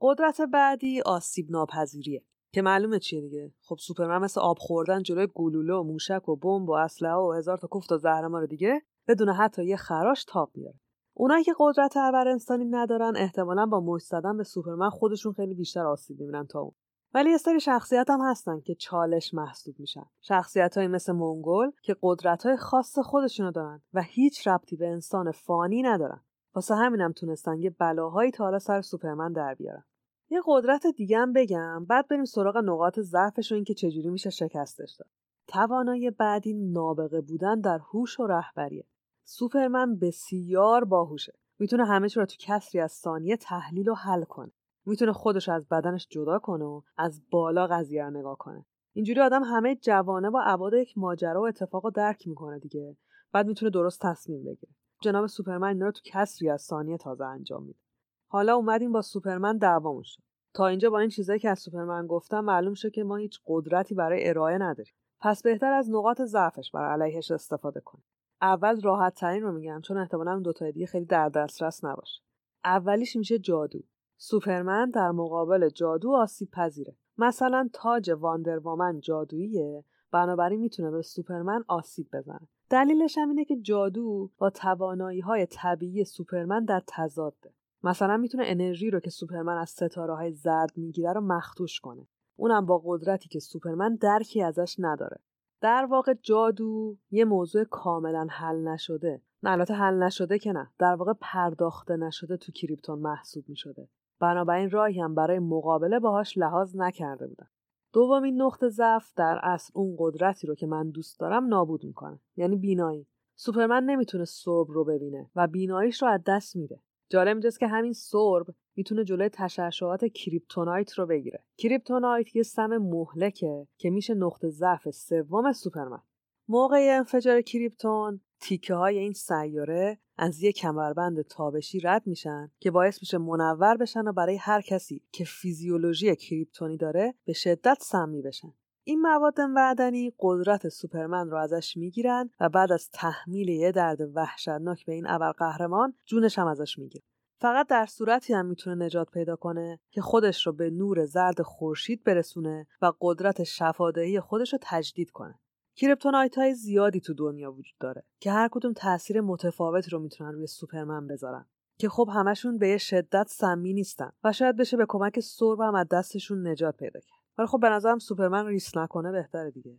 قدرت 0.01 0.41
بعدی 0.41 1.01
آسیب 1.01 1.51
ناپذیریه 1.51 2.23
که 2.53 2.61
معلومه 2.61 2.99
چیه 2.99 3.21
دیگه؟ 3.21 3.53
خب 3.61 3.77
سوپرمن 3.79 4.17
مثل 4.17 4.41
آب 4.41 4.57
خوردن 4.59 5.03
جلوی 5.03 5.27
گلوله 5.33 5.73
و 5.73 5.83
موشک 5.83 6.29
و 6.29 6.35
بمب 6.35 6.69
و 6.69 6.71
اسلحه 6.71 7.15
و 7.15 7.31
هزار 7.31 7.57
تا 7.57 7.67
کوفت 7.67 7.91
و 7.91 7.97
زهرمار 7.97 8.45
دیگه 8.45 8.81
بدون 9.07 9.29
حتی 9.29 9.65
یه 9.65 9.75
خراش 9.75 10.25
تاب 10.27 10.49
میاره. 10.55 10.79
اونایی 11.13 11.43
که 11.43 11.53
قدرت 11.59 11.97
ابر 11.97 12.27
انسانی 12.27 12.65
ندارن 12.65 13.13
احتمالا 13.15 13.65
با 13.65 13.79
مشت 13.79 14.05
زدن 14.05 14.37
به 14.37 14.43
سوپرمن 14.43 14.89
خودشون 14.89 15.33
خیلی 15.33 15.53
بیشتر 15.53 15.85
آسیب 15.85 16.19
می‌بینن 16.19 16.47
تا 16.47 16.59
اون. 16.59 16.73
ولی 17.13 17.31
یه 17.31 17.37
سری 17.37 17.59
شخصیت 17.59 18.09
هم 18.09 18.21
هستن 18.21 18.59
که 18.59 18.75
چالش 18.75 19.33
محسوب 19.33 19.79
میشن. 19.79 20.05
شخصیت 20.21 20.77
های 20.77 20.87
مثل 20.87 21.13
منگل 21.13 21.71
که 21.81 21.95
قدرت 22.01 22.45
های 22.45 22.57
خاص 22.57 22.99
خودشونو 22.99 23.51
دارن 23.51 23.81
و 23.93 24.01
هیچ 24.01 24.47
ربطی 24.47 24.75
به 24.75 24.87
انسان 24.87 25.31
فانی 25.31 25.81
ندارن. 25.81 26.21
واسه 26.55 26.75
همینم 26.75 27.11
تونستن 27.11 27.59
یه 27.59 27.69
بلاهایی 27.69 28.31
تا 28.31 28.43
حالا 28.43 28.59
سر 28.59 28.81
سوپرمن 28.81 29.33
در 29.33 29.53
بیارن. 29.53 29.83
یه 30.29 30.41
قدرت 30.45 30.87
دیگه 30.87 31.17
هم 31.17 31.33
بگم 31.33 31.85
بعد 31.85 32.07
بریم 32.07 32.25
سراغ 32.25 32.57
نقاط 32.57 32.99
ضعفش 32.99 33.51
و 33.51 33.55
اینکه 33.55 33.73
چجوری 33.73 34.09
میشه 34.09 34.29
شکستش 34.29 34.95
داد. 34.99 35.09
توانایی 35.47 36.11
بعدی 36.11 36.53
نابغه 36.53 37.21
بودن 37.21 37.59
در 37.61 37.79
هوش 37.93 38.19
و 38.19 38.27
رهبریه. 38.27 38.87
سوپرمن 39.23 39.99
بسیار 39.99 40.83
باهوشه. 40.83 41.33
می‌تونه 41.59 41.85
همه 41.85 42.09
چی 42.09 42.19
رو 42.19 42.25
تو 42.25 42.35
کسری 42.39 42.81
از 42.81 42.91
ثانیه 42.91 43.37
تحلیل 43.37 43.89
و 43.89 43.93
حل 43.93 44.23
کنه. 44.23 44.51
می‌تونه 44.85 45.13
خودش 45.13 45.49
از 45.49 45.67
بدنش 45.67 46.07
جدا 46.09 46.39
کنه 46.39 46.65
و 46.65 46.81
از 46.97 47.21
بالا 47.31 47.67
قضیه 47.67 48.03
رو 48.03 48.09
نگاه 48.09 48.37
کنه. 48.37 48.65
اینجوری 48.93 49.21
آدم 49.21 49.43
همه 49.43 49.75
جوانه 49.75 50.29
با 50.29 50.41
ابعاد 50.41 50.73
یک 50.73 50.97
ماجرا 50.97 51.41
و 51.41 51.47
اتفاق 51.47 51.85
رو 51.85 51.91
درک 51.91 52.27
می‌کنه 52.27 52.59
دیگه. 52.59 52.97
بعد 53.31 53.47
می‌تونه 53.47 53.71
درست 53.71 54.01
تصمیم 54.01 54.43
بگیره. 54.43 54.73
جناب 55.01 55.27
سوپرمن 55.27 55.67
اینا 55.67 55.85
رو 55.85 55.91
تو 55.91 56.01
کسری 56.05 56.49
از 56.49 56.61
ثانیه 56.61 56.97
تازه 56.97 57.25
انجام 57.25 57.63
میده. 57.63 57.79
حالا 58.27 58.55
اومدیم 58.55 58.91
با 58.91 59.01
سوپرمن 59.01 59.57
دعوامون 59.57 60.03
شد. 60.03 60.23
تا 60.53 60.67
اینجا 60.67 60.89
با 60.89 60.99
این 60.99 61.09
چیزایی 61.09 61.39
که 61.39 61.49
از 61.49 61.59
سوپرمن 61.59 62.07
گفتم 62.07 62.39
معلوم 62.39 62.73
شد 62.73 62.91
که 62.91 63.03
ما 63.03 63.15
هیچ 63.15 63.39
قدرتی 63.45 63.95
برای 63.95 64.29
ارائه 64.29 64.57
نداریم. 64.57 64.93
پس 65.19 65.43
بهتر 65.43 65.73
از 65.73 65.89
نقاط 65.89 66.21
ضعفش 66.21 66.71
برای 66.71 67.01
علیهش 67.01 67.31
استفاده 67.31 67.79
کنیم. 67.79 68.05
اول 68.41 68.81
راحت 68.81 69.15
ترین 69.15 69.43
رو 69.43 69.51
میگم 69.51 69.81
چون 69.81 69.97
احتمالا 69.97 70.31
اون 70.31 70.41
دوتا 70.41 70.71
دیگه 70.71 70.85
خیلی 70.85 71.05
در 71.05 71.29
دسترس 71.29 71.83
نباشه. 71.83 72.21
اولیش 72.63 73.15
میشه 73.15 73.39
جادو. 73.39 73.79
سوپرمن 74.23 74.89
در 74.89 75.11
مقابل 75.11 75.69
جادو 75.69 76.11
آسیب 76.11 76.49
پذیره 76.51 76.95
مثلا 77.17 77.69
تاج 77.73 78.11
واندروامن 78.11 78.99
جادوییه. 78.99 79.83
بنابراین 80.11 80.59
می‌تونه 80.59 80.91
به 80.91 81.01
سوپرمن 81.01 81.63
آسیب 81.67 82.07
بزنه. 82.13 82.47
دلیلش 82.69 83.17
هم 83.17 83.29
اینه 83.29 83.45
که 83.45 83.55
جادو 83.61 84.31
با 84.37 84.49
توانایی 84.49 85.19
های 85.19 85.45
طبیعی 85.45 86.05
سوپرمن 86.05 86.65
در 86.65 86.81
تضاده. 86.87 87.53
مثلا 87.83 88.17
می‌تونه 88.17 88.43
انرژی 88.47 88.89
رو 88.89 88.99
که 88.99 89.09
سوپرمن 89.09 89.57
از 89.57 89.69
ستاره 89.69 90.15
های 90.15 90.31
زرد 90.31 90.77
می‌گیره 90.77 91.13
رو 91.13 91.21
مختوش 91.21 91.79
کنه. 91.79 92.07
اونم 92.35 92.65
با 92.65 92.81
قدرتی 92.85 93.29
که 93.29 93.39
سوپرمن 93.39 93.95
درکی 93.95 94.41
ازش 94.41 94.75
نداره. 94.79 95.17
در 95.61 95.87
واقع 95.89 96.13
جادو 96.13 96.97
یه 97.11 97.25
موضوع 97.25 97.63
کاملا 97.63 98.27
حل 98.29 98.67
نشده. 98.67 99.21
نه 99.43 99.51
البته 99.51 99.73
حل 99.73 100.03
نشده 100.03 100.39
که 100.39 100.51
نه. 100.51 100.71
در 100.79 100.95
واقع 100.95 101.13
پرداخته 101.21 101.95
نشده 101.95 102.37
تو 102.37 102.51
کریپتون 102.51 102.99
محسوب 102.99 103.49
می‌شده. 103.49 103.87
بنابراین 104.21 104.69
راهی 104.69 104.99
هم 104.99 105.15
برای 105.15 105.39
مقابله 105.39 105.99
باهاش 105.99 106.37
لحاظ 106.37 106.75
نکرده 106.75 107.27
بودن 107.27 107.47
دومین 107.93 108.41
نقطه 108.41 108.69
ضعف 108.69 109.13
در 109.15 109.39
اصل 109.43 109.71
اون 109.75 109.95
قدرتی 109.99 110.47
رو 110.47 110.55
که 110.55 110.67
من 110.67 110.89
دوست 110.89 111.19
دارم 111.19 111.47
نابود 111.47 111.83
می‌کنه. 111.83 112.19
یعنی 112.35 112.55
بینایی. 112.55 113.07
سوپرمن 113.35 113.83
نمی‌تونه 113.83 114.25
سرب 114.25 114.67
رو 114.69 114.85
ببینه 114.85 115.31
و 115.35 115.47
بیناییش 115.47 116.01
رو 116.01 116.07
از 116.07 116.21
دست 116.27 116.55
میده. 116.55 116.79
جالب 117.09 117.27
اینجاست 117.27 117.59
که 117.59 117.67
همین 117.67 117.93
سرب 117.93 118.45
می‌تونه 118.75 119.03
جلوی 119.03 119.29
تشعشعات 119.29 120.05
کریپتونایت 120.05 120.93
رو 120.93 121.05
بگیره. 121.05 121.43
کریپتونایت 121.57 122.35
یه 122.35 122.43
سم 122.43 122.77
مهلکه 122.77 123.67
که 123.77 123.89
میشه 123.89 124.13
نقطه 124.13 124.49
ضعف 124.49 124.89
سوم 124.89 125.51
سوپرمن. 125.51 126.01
موقع 126.47 126.97
انفجار 126.97 127.41
کریپتون 127.41 128.21
تیکه 128.39 128.75
های 128.75 128.97
این 128.97 129.13
سیاره 129.13 129.99
از 130.23 130.43
یک 130.43 130.55
کمربند 130.55 131.21
تابشی 131.21 131.79
رد 131.79 132.07
میشن 132.07 132.51
که 132.59 132.71
باعث 132.71 132.99
میشه 133.01 133.17
منور 133.17 133.77
بشن 133.77 134.07
و 134.07 134.13
برای 134.13 134.35
هر 134.35 134.61
کسی 134.61 135.01
که 135.11 135.25
فیزیولوژی 135.25 136.15
کریپتونی 136.15 136.77
داره 136.77 137.13
به 137.25 137.33
شدت 137.33 137.77
سمی 137.81 138.21
بشن. 138.21 138.53
این 138.83 139.01
مواد 139.01 139.41
معدنی 139.41 140.13
قدرت 140.19 140.69
سوپرمن 140.69 141.29
رو 141.29 141.37
ازش 141.37 141.77
می‌گیرن 141.77 142.29
و 142.39 142.49
بعد 142.49 142.71
از 142.71 142.89
تحمیل 142.93 143.49
یه 143.49 143.71
درد 143.71 144.01
وحشتناک 144.15 144.85
به 144.85 144.93
این 144.93 145.31
قهرمان 145.31 145.93
جونش 146.05 146.39
هم 146.39 146.47
ازش 146.47 146.79
می‌گیره 146.79 147.03
فقط 147.39 147.67
در 147.67 147.85
صورتی 147.85 148.33
هم 148.33 148.45
می‌تونه 148.45 148.85
نجات 148.85 149.11
پیدا 149.11 149.35
کنه 149.35 149.79
که 149.91 150.01
خودش 150.01 150.47
رو 150.47 150.53
به 150.53 150.69
نور 150.69 151.05
زرد 151.05 151.41
خورشید 151.41 152.03
برسونه 152.03 152.67
و 152.81 152.91
قدرت 153.01 153.43
شفادهی 153.43 154.19
خودش 154.19 154.53
رو 154.53 154.59
تجدید 154.61 155.11
کنه. 155.11 155.39
کریپتونایت 155.75 156.37
های 156.37 156.53
زیادی 156.53 156.99
تو 156.99 157.13
دنیا 157.13 157.51
وجود 157.51 157.75
داره 157.79 158.03
که 158.19 158.31
هر 158.31 158.49
کدوم 158.51 158.73
تاثیر 158.73 159.21
متفاوت 159.21 159.89
رو 159.89 159.99
می‌تونن 159.99 160.31
روی 160.31 160.47
سوپرمن 160.47 161.07
بذارن. 161.07 161.45
که 161.77 161.89
خب 161.89 162.09
همشون 162.13 162.57
به 162.57 162.77
شدت 162.77 163.27
سمی 163.29 163.73
نیستن 163.73 164.11
و 164.23 164.31
شاید 164.31 164.57
بشه 164.57 164.77
به 164.77 164.85
کمک 164.89 165.19
سرب 165.19 165.61
هم 165.61 165.75
از 165.75 165.87
دستشون 165.91 166.47
نجات 166.47 166.77
پیدا 166.77 166.99
کرد. 166.99 167.19
ولی 167.37 167.47
خب 167.47 167.59
به 167.59 167.69
نظرم 167.69 167.99
سوپرمن 167.99 168.45
ریسک 168.45 168.77
نکنه 168.77 169.11
بهتره 169.11 169.51
دیگه. 169.51 169.77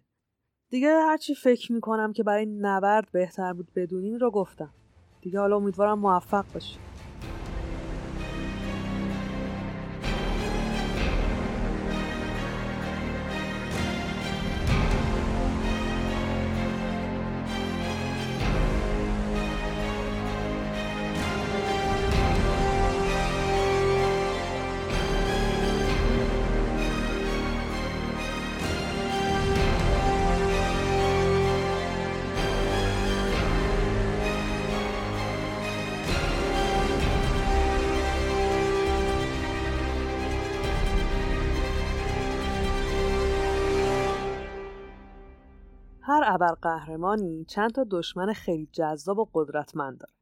دیگه 0.71 0.89
هرچی 0.89 1.35
فکر 1.35 1.73
می‌کنم 1.73 2.13
که 2.13 2.23
برای 2.23 2.47
نبرد 2.47 3.09
بهتر 3.13 3.53
بود 3.53 3.69
بدونین 3.77 4.21
رو 4.21 4.31
گفتم. 4.31 4.75
دیگه 5.21 5.41
حالا 5.41 5.57
امیدوارم 5.57 5.99
موفق 5.99 6.45
باشید 6.55 6.92
ابرقهرمانی 46.35 47.45
چند 47.45 47.71
تا 47.71 47.87
دشمن 47.91 48.33
خیلی 48.33 48.69
جذاب 48.73 49.19
و 49.19 49.29
قدرتمند 49.35 49.99
داره 49.99 50.13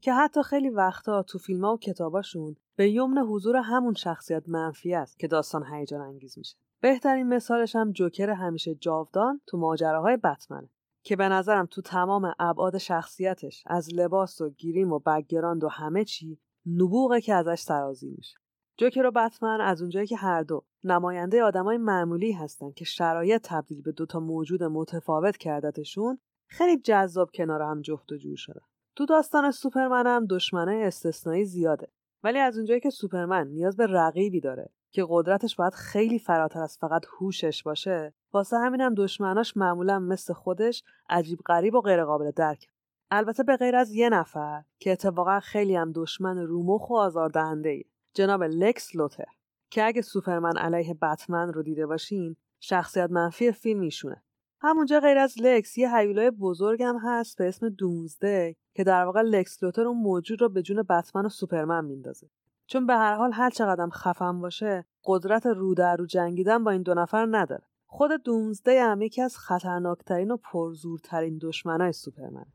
که 0.00 0.12
حتی 0.12 0.42
خیلی 0.42 0.70
وقتا 0.70 1.22
تو 1.22 1.38
فیلم 1.38 1.64
ها 1.64 1.74
و 1.74 1.78
کتاباشون 1.78 2.56
به 2.76 2.90
یمن 2.90 3.18
حضور 3.18 3.56
همون 3.56 3.94
شخصیت 3.94 4.48
منفی 4.48 4.94
است 4.94 5.18
که 5.18 5.28
داستان 5.28 5.64
هیجان 5.72 6.00
انگیز 6.00 6.38
میشه. 6.38 6.56
بهترین 6.80 7.28
مثالش 7.28 7.76
هم 7.76 7.92
جوکر 7.92 8.30
همیشه 8.30 8.74
جاودان 8.74 9.40
تو 9.46 9.58
ماجراهای 9.58 10.16
بتمنه 10.16 10.68
که 11.02 11.16
به 11.16 11.28
نظرم 11.28 11.66
تو 11.66 11.82
تمام 11.82 12.34
ابعاد 12.38 12.78
شخصیتش 12.78 13.64
از 13.66 13.94
لباس 13.94 14.40
و 14.40 14.50
گیریم 14.50 14.92
و 14.92 14.98
بگراند 14.98 15.64
و 15.64 15.68
همه 15.68 16.04
چی 16.04 16.38
نبوغه 16.66 17.20
که 17.20 17.34
ازش 17.34 17.60
سرازی 17.60 18.10
میشه. 18.10 18.39
جوکر 18.80 19.06
و 19.06 19.10
بتمن 19.10 19.60
از 19.60 19.80
اونجایی 19.80 20.06
که 20.06 20.16
هر 20.16 20.42
دو 20.42 20.64
نماینده 20.84 21.42
آدمای 21.42 21.76
معمولی 21.76 22.32
هستن 22.32 22.70
که 22.70 22.84
شرایط 22.84 23.40
تبدیل 23.44 23.82
به 23.82 23.92
دوتا 23.92 24.20
موجود 24.20 24.62
متفاوت 24.62 25.36
کردتشون 25.36 26.18
خیلی 26.46 26.80
جذاب 26.80 27.30
کنار 27.34 27.62
هم 27.62 27.80
جفت 27.80 28.12
و 28.12 28.16
جور 28.16 28.36
شدن. 28.36 28.60
تو 28.96 29.06
داستان 29.06 29.50
سوپرمن 29.50 30.06
هم 30.06 30.26
دشمنای 30.26 30.82
استثنایی 30.82 31.44
زیاده. 31.44 31.88
ولی 32.24 32.38
از 32.38 32.56
اونجایی 32.56 32.80
که 32.80 32.90
سوپرمن 32.90 33.46
نیاز 33.48 33.76
به 33.76 33.86
رقیبی 33.86 34.40
داره 34.40 34.70
که 34.90 35.06
قدرتش 35.08 35.56
باید 35.56 35.74
خیلی 35.74 36.18
فراتر 36.18 36.60
از 36.60 36.78
فقط 36.78 37.06
هوشش 37.20 37.62
باشه 37.62 38.14
واسه 38.32 38.56
همینم 38.58 38.94
دشمناش 38.94 39.56
معمولا 39.56 39.98
مثل 39.98 40.32
خودش 40.32 40.84
عجیب 41.08 41.38
غریب 41.38 41.74
و 41.74 41.80
غیرقابل 41.80 42.30
درک. 42.30 42.66
البته 43.10 43.42
به 43.42 43.56
غیر 43.56 43.76
از 43.76 43.94
یه 43.94 44.08
نفر 44.08 44.62
که 44.78 44.92
اتفاقا 44.92 45.40
خیلی 45.40 45.76
هم 45.76 45.92
دشمن 45.92 46.38
رومخ 46.38 46.90
و 46.90 46.96
آزاردهنده 46.96 47.84
جناب 48.14 48.42
لکس 48.42 48.96
لوتر 48.96 49.24
که 49.70 49.84
اگه 49.84 50.02
سوپرمن 50.02 50.56
علیه 50.56 50.94
بتمن 50.94 51.52
رو 51.52 51.62
دیده 51.62 51.86
باشین 51.86 52.36
شخصیت 52.60 53.10
منفی 53.10 53.52
فیلم 53.52 53.80
ایشونه 53.80 54.22
همونجا 54.62 55.00
غیر 55.00 55.18
از 55.18 55.34
لکس 55.40 55.78
یه 55.78 55.96
حیولای 55.96 56.30
بزرگم 56.30 56.98
هست 57.02 57.38
به 57.38 57.48
اسم 57.48 57.68
دونزده 57.68 58.56
که 58.74 58.84
در 58.84 59.04
واقع 59.04 59.22
لکس 59.22 59.62
لوتر 59.62 59.82
اون 59.82 59.96
موجود 59.96 60.40
رو 60.40 60.48
به 60.48 60.62
جون 60.62 60.82
بتمن 60.82 61.26
و 61.26 61.28
سوپرمن 61.28 61.84
میندازه. 61.84 62.30
چون 62.66 62.86
به 62.86 62.94
هر 62.94 63.14
حال 63.14 63.32
هر 63.32 63.50
چقدر 63.50 63.88
خفن 63.88 64.40
باشه 64.40 64.86
قدرت 65.04 65.46
رو 65.46 65.74
در 65.74 65.96
رو 65.96 66.06
جنگیدن 66.06 66.64
با 66.64 66.70
این 66.70 66.82
دو 66.82 66.94
نفر 66.94 67.28
نداره. 67.30 67.62
خود 67.86 68.10
دومزده 68.24 68.84
هم 68.84 69.02
یکی 69.02 69.22
از 69.22 69.38
خطرناکترین 69.38 70.30
و 70.30 70.36
پرزورترین 70.36 71.38
دشمنای 71.42 71.92
سوپرمن 71.92 72.46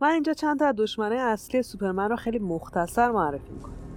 من 0.00 0.08
اینجا 0.08 0.32
چند 0.32 0.58
تا 0.58 0.66
از 0.66 0.74
دشمنای 0.78 1.18
اصلی 1.18 1.62
سوپرمن 1.62 2.08
رو 2.08 2.16
خیلی 2.16 2.38
مختصر 2.38 3.10
معرفی 3.10 3.50
می‌کنم. 3.52 3.95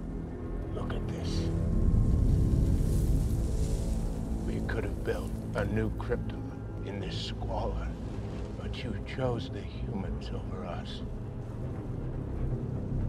Built 5.04 5.30
a 5.54 5.64
new 5.64 5.90
Krypton 5.92 6.42
in 6.86 7.00
this 7.00 7.16
squalor, 7.16 7.88
but 8.60 8.82
you 8.82 8.94
chose 9.16 9.50
the 9.50 9.60
humans 9.60 10.30
over 10.34 10.66
us. 10.66 11.02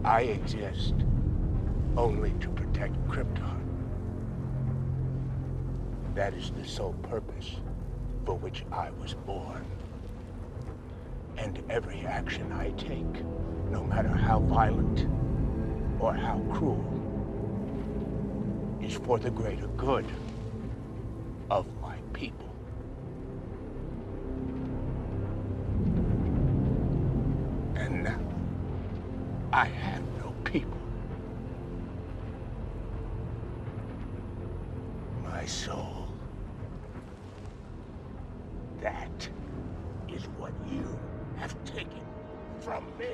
I 0.04 0.22
exist 0.22 0.94
only 1.96 2.32
to 2.40 2.48
protect 2.48 2.94
Krypton. 3.08 3.60
That 6.14 6.34
is 6.34 6.50
the 6.50 6.66
sole 6.66 6.94
purpose 7.02 7.56
for 8.24 8.36
which 8.36 8.64
I 8.72 8.90
was 9.00 9.14
born. 9.14 9.64
And 11.36 11.62
every 11.68 12.00
action 12.06 12.52
I 12.52 12.70
take, 12.70 13.24
no 13.70 13.84
matter 13.84 14.08
how 14.08 14.40
violent 14.40 15.06
or 16.00 16.14
how 16.14 16.40
cruel, 16.52 16.84
is 18.82 18.94
for 18.94 19.18
the 19.18 19.30
greater 19.30 19.66
good 19.68 20.06
of 21.50 21.66
people. 22.13 22.49
And 27.75 28.03
now, 28.03 28.19
I 29.51 29.65
have 29.65 30.03
no 30.23 30.33
people. 30.43 30.77
My 35.23 35.45
soul. 35.45 36.07
That 38.81 39.29
is 40.07 40.23
what 40.39 40.53
you 40.71 40.85
have 41.37 41.55
taken 41.65 42.05
from 42.59 42.83
me. 42.99 43.13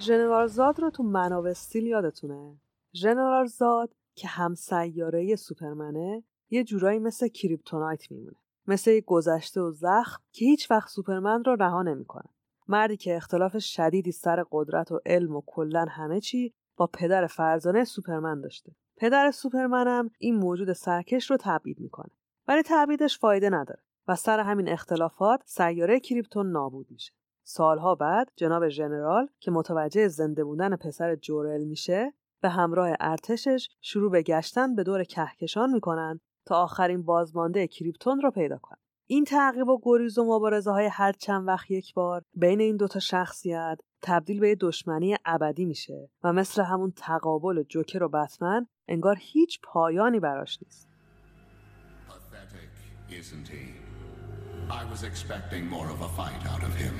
ژنرال 0.00 0.46
زاد 0.46 0.80
رو 0.80 0.90
تو 0.90 1.02
مناب 1.02 1.44
استیل 1.46 1.86
یادتونه 1.86 2.56
ژنرال 2.94 3.46
زاد 3.46 3.94
که 4.14 4.28
هم 4.28 4.54
سیاره 4.54 5.36
سوپرمنه 5.36 6.22
یه 6.51 6.63
جورایی 6.63 6.99
مثل 6.99 7.27
کریپتونایت 7.27 8.11
میمونه. 8.11 8.37
مثل 8.67 8.91
یه 8.91 9.01
گذشته 9.01 9.61
و 9.61 9.71
زخم 9.71 10.21
که 10.31 10.45
هیچ 10.45 10.71
وقت 10.71 10.89
سوپرمن 10.89 11.43
رو 11.43 11.55
رها 11.55 11.83
نمی‌کنه. 11.83 12.29
مردی 12.67 12.97
که 12.97 13.15
اختلاف 13.15 13.57
شدیدی 13.59 14.11
سر 14.11 14.45
قدرت 14.51 14.91
و 14.91 14.99
علم 15.05 15.35
و 15.35 15.41
کلا 15.45 15.85
همه 15.89 16.19
چی 16.19 16.53
با 16.77 16.87
پدر 16.87 17.27
فرزانه 17.27 17.83
سوپرمن 17.83 18.41
داشته. 18.41 18.75
پدر 18.97 19.31
سوپرمن 19.31 19.87
هم 19.87 20.09
این 20.19 20.35
موجود 20.35 20.73
سرکش 20.73 21.31
رو 21.31 21.37
تبعید 21.39 21.79
می‌کنه. 21.79 22.11
ولی 22.47 22.61
تبعیدش 22.65 23.19
فایده 23.19 23.49
نداره 23.49 23.81
و 24.07 24.15
سر 24.15 24.39
همین 24.39 24.69
اختلافات 24.69 25.43
سیاره 25.45 25.99
کریپتون 25.99 26.51
نابود 26.51 26.87
میشه. 26.89 27.13
سالها 27.43 27.95
بعد 27.95 28.31
جناب 28.35 28.69
ژنرال 28.69 29.27
که 29.39 29.51
متوجه 29.51 30.07
زنده 30.07 30.43
بودن 30.43 30.75
پسر 30.75 31.15
جورل 31.15 31.63
میشه 31.63 32.13
به 32.41 32.49
همراه 32.49 32.95
ارتشش 32.99 33.69
شروع 33.81 34.11
به 34.11 34.21
گشتن 34.21 34.75
به 34.75 34.83
دور 34.83 35.03
کهکشان 35.03 35.73
می‌کنن 35.73 36.19
تا 36.45 36.63
آخرین 36.63 37.03
بازمانده 37.03 37.67
کریپتون 37.67 38.21
رو 38.21 38.31
پیدا 38.31 38.57
کنن 38.57 38.77
این 39.07 39.23
تعقیب 39.23 39.67
و 39.67 39.79
گریز 39.83 40.17
و 40.17 40.23
مبارزه 40.35 40.71
های 40.71 40.85
هر 40.85 41.11
چند 41.11 41.47
وقت 41.47 41.71
یک 41.71 41.93
بار 41.93 42.23
بین 42.33 42.61
این 42.61 42.77
دوتا 42.77 42.99
شخصیت 42.99 43.79
تبدیل 44.01 44.39
به 44.39 44.49
یه 44.49 44.55
دشمنی 44.59 45.15
ابدی 45.25 45.65
میشه 45.65 46.09
و 46.23 46.33
مثل 46.33 46.61
همون 46.61 46.93
تقابل 46.95 47.63
جوکر 47.63 48.03
و 48.03 48.09
بتمن 48.09 48.67
انگار 48.87 49.17
هیچ 49.19 49.59
پایانی 49.63 50.19
براش 50.19 50.59
نیست 50.61 50.87
Pathetic, 52.09 52.71
isn't 53.19 53.47
he? 53.47 53.65
I 54.69 54.83
was 54.91 55.03
expecting 55.03 55.63
more 55.75 55.89
of 55.95 55.99
a 56.01 56.09
fight 56.19 56.43
out 56.53 56.63
of 56.63 56.73
him, 56.83 56.95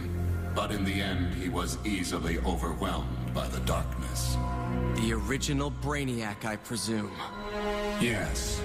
but 0.54 0.70
in 0.72 0.84
the 0.84 0.98
end, 1.12 1.34
he 1.42 1.50
was 1.60 1.78
easily 1.86 2.36
overwhelmed 2.52 3.34
by 3.34 3.48
the 3.56 3.62
darkness. 3.76 4.22
The 4.96 5.14
original 5.14 5.72
Brainiac, 5.86 6.40
I 6.54 6.56
presume. 6.58 7.12
Yes, 8.12 8.62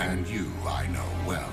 and 0.00 0.28
you 0.28 0.46
I 0.80 0.86
know 0.94 1.10
well. 1.28 1.50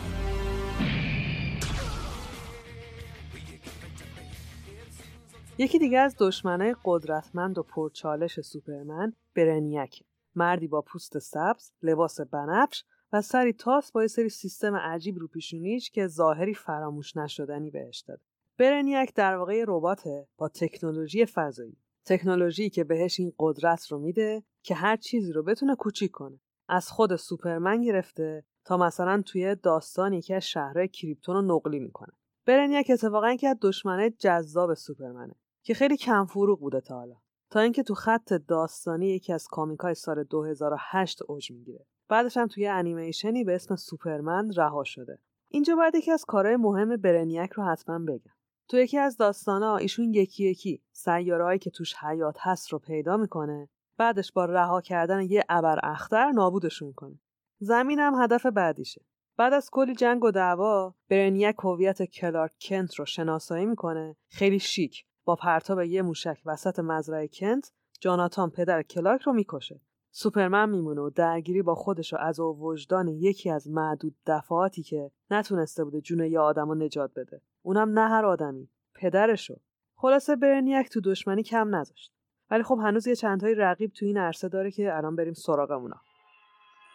یکی 5.58 5.80
دیگه 5.80 6.00
از 6.00 6.16
دشمنای 6.20 6.76
قدرتمند 6.86 7.58
و 7.58 7.64
پرچالش 7.64 8.42
سوپرمن 8.42 9.14
برنیک. 9.36 10.04
مردی 10.36 10.68
با 10.68 10.82
پوست 10.82 11.20
سبز 11.20 11.72
لباس 11.84 12.22
بنفش 12.22 12.84
و 13.14 13.22
سری 13.22 13.54
تاس 13.54 13.92
با 13.92 14.02
یه 14.02 14.08
سری 14.08 14.30
سیستم 14.30 14.76
عجیب 14.76 15.20
رو 15.20 15.28
پیشونیش 15.28 15.90
که 15.90 16.08
ظاهری 16.08 16.54
فراموش 16.54 17.18
نشدنی 17.18 17.72
بهش 17.72 18.00
داده 18.00 18.22
برنیک 18.58 19.14
در 19.14 19.36
واقع 19.36 19.64
رباته 19.68 20.28
با 20.38 20.50
تکنولوژی 20.50 21.26
فضایی. 21.26 21.78
تکنولوژی 22.06 22.70
که 22.70 22.84
بهش 22.84 23.20
این 23.20 23.34
قدرت 23.40 23.88
رو 23.88 24.00
میده 24.00 24.44
که 24.64 24.76
هر 24.76 24.96
چیزی 24.96 25.34
رو 25.34 25.44
بتونه 25.44 25.76
کوچیک 25.76 26.12
کنه. 26.12 26.40
از 26.74 26.90
خود 26.90 27.16
سوپرمن 27.16 27.82
گرفته 27.82 28.44
تا 28.66 28.78
مثلا 28.78 29.22
توی 29.26 29.56
داستان 29.56 30.14
یکی 30.14 30.34
از 30.34 30.44
شهرهای 30.44 30.88
کریپتون 30.88 31.36
رو 31.36 31.42
نقلی 31.42 31.80
می‌کنه. 31.80 32.14
برنیک 32.46 32.92
اتفاقا 32.94 33.36
که 33.36 33.48
از 33.48 33.58
دشمنه 33.62 34.10
جذاب 34.10 34.74
سوپرمنه 34.74 35.36
که 35.64 35.74
خیلی 35.74 35.98
کم 35.98 36.26
فروغ 36.26 36.60
بوده 36.60 36.82
تا 36.82 36.96
حالا. 36.96 37.16
تا 37.50 37.60
اینکه 37.60 37.84
تو 37.84 37.94
خط 37.94 38.34
داستانی 38.34 39.08
یکی 39.08 39.34
از 39.34 39.48
کامیکای 39.48 39.94
سال 39.94 40.24
2008 40.24 41.22
اوج 41.28 41.52
می‌گیره. 41.52 41.86
بعدش 42.10 42.38
هم 42.38 42.48
توی 42.48 42.68
انیمیشنی 42.68 43.44
به 43.44 43.56
اسم 43.56 43.76
سوپرمن 43.76 44.52
رها 44.56 44.84
شده. 44.84 45.20
اینجا 45.50 45.76
باید 45.76 45.96
یکی 45.96 46.12
از 46.12 46.26
کارهای 46.26 46.56
مهم 46.56 46.98
برنیک 46.98 47.52
رو 47.52 47.64
حتما 47.64 48.00
بگم. 48.00 48.34
تو 48.68 48.78
یکی 48.78 48.98
از 48.98 49.18
داستانا 49.18 49.78
ایشون 49.78 50.14
یکی 50.14 50.50
یکی 50.50 50.82
سیارهایی 50.92 51.60
که 51.60 51.70
توش 51.70 51.96
حیات 51.96 52.38
هست 52.40 52.70
رو 52.70 52.80
پیدا 52.80 53.18
می‌کنه 53.18 53.70
بعدش 53.98 54.32
با 54.32 54.46
رها 54.46 54.82
کردن 54.82 55.22
یه 55.22 55.44
ابر 55.50 55.80
اختر 55.84 56.32
نابودشون 56.32 56.94
کنه. 56.94 57.20
زمین 57.60 58.00
هم 58.00 58.14
هدف 58.24 58.46
بعدیشه. 58.46 59.06
بعد 59.38 59.54
از 59.54 59.70
کلی 59.72 59.96
جنگ 59.96 60.24
و 60.24 60.32
دعوا 60.32 60.96
برنیک 61.10 61.56
هویت 61.64 62.04
کلارک 62.04 62.52
کنت 62.62 62.96
رو 62.96 63.06
شناسایی 63.06 63.66
می‌کنه. 63.66 64.16
خیلی 64.30 64.60
شیک. 64.60 65.06
با 65.26 65.36
پرتاب 65.36 65.82
یه 65.82 66.02
موشک 66.02 66.42
وسط 66.46 66.80
مزرعه 66.80 67.28
کنت 67.28 67.72
جاناتان 68.00 68.50
پدر 68.50 68.82
کلارک 68.84 69.22
رو 69.22 69.34
می‌کشه. 69.34 69.82
سوپرمن 70.12 70.70
میمونه 70.70 71.02
و 71.02 71.10
درگیری 71.10 71.62
با 71.62 71.76
خودش 71.76 72.14
و 72.14 72.18
از 72.20 72.40
وجدان 72.40 73.08
یکی 73.08 73.50
از 73.50 73.70
معدود 73.70 74.16
دفعاتی 74.26 74.84
که 74.84 75.12
نتونسته 75.32 75.84
بوده 75.84 76.02
جون 76.02 76.26
یه 76.26 76.40
آدم 76.40 76.70
رو 76.70 76.76
نجات 76.76 77.12
بده. 77.16 77.42
اونم 77.62 78.00
نه 78.00 78.10
هر 78.10 78.26
آدمی 78.26 78.70
پدرشو 78.96 79.56
خلاصه 79.96 80.36
برنیک 80.36 80.90
تو 80.90 81.02
دشمنی 81.02 81.44
کم 81.44 81.76
نذاشت. 81.76 82.14
ولی 82.52 82.64
خب 82.64 82.80
هنوز 82.84 83.08
یه 83.08 83.16
چندتای 83.16 83.56
رقیب 83.56 83.92
تو 83.94 84.06
این 84.06 84.18
عرصه 84.18 84.50
داره 84.50 84.72
که 84.72 84.96
الان 84.98 85.16
بریم 85.16 85.34
سراغ 85.34 85.72
اونا 85.72 86.02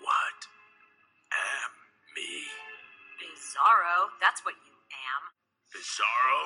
What 0.08 0.40
am 1.52 1.72
me? 2.16 2.32
Bizarro, 3.20 3.98
that's 4.22 4.40
what 4.46 4.56
you 4.66 4.76
am. 5.08 5.22
Bizarro? 5.72 6.42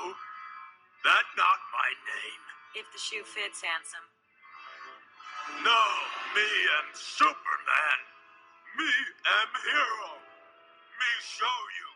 That 1.09 1.27
not 1.43 1.61
my 1.79 1.91
name. 2.13 2.43
If 2.81 2.87
the 2.95 3.01
shoe 3.07 3.25
fits, 3.37 3.59
handsome. 3.71 4.07
No, 5.69 5.83
me 6.37 6.49
am 6.79 6.89
Superman. 7.19 7.99
Me 8.79 8.93
am 9.39 9.51
hero. 9.67 10.11
Me 11.01 11.11
show 11.37 11.59
you. 11.79 11.89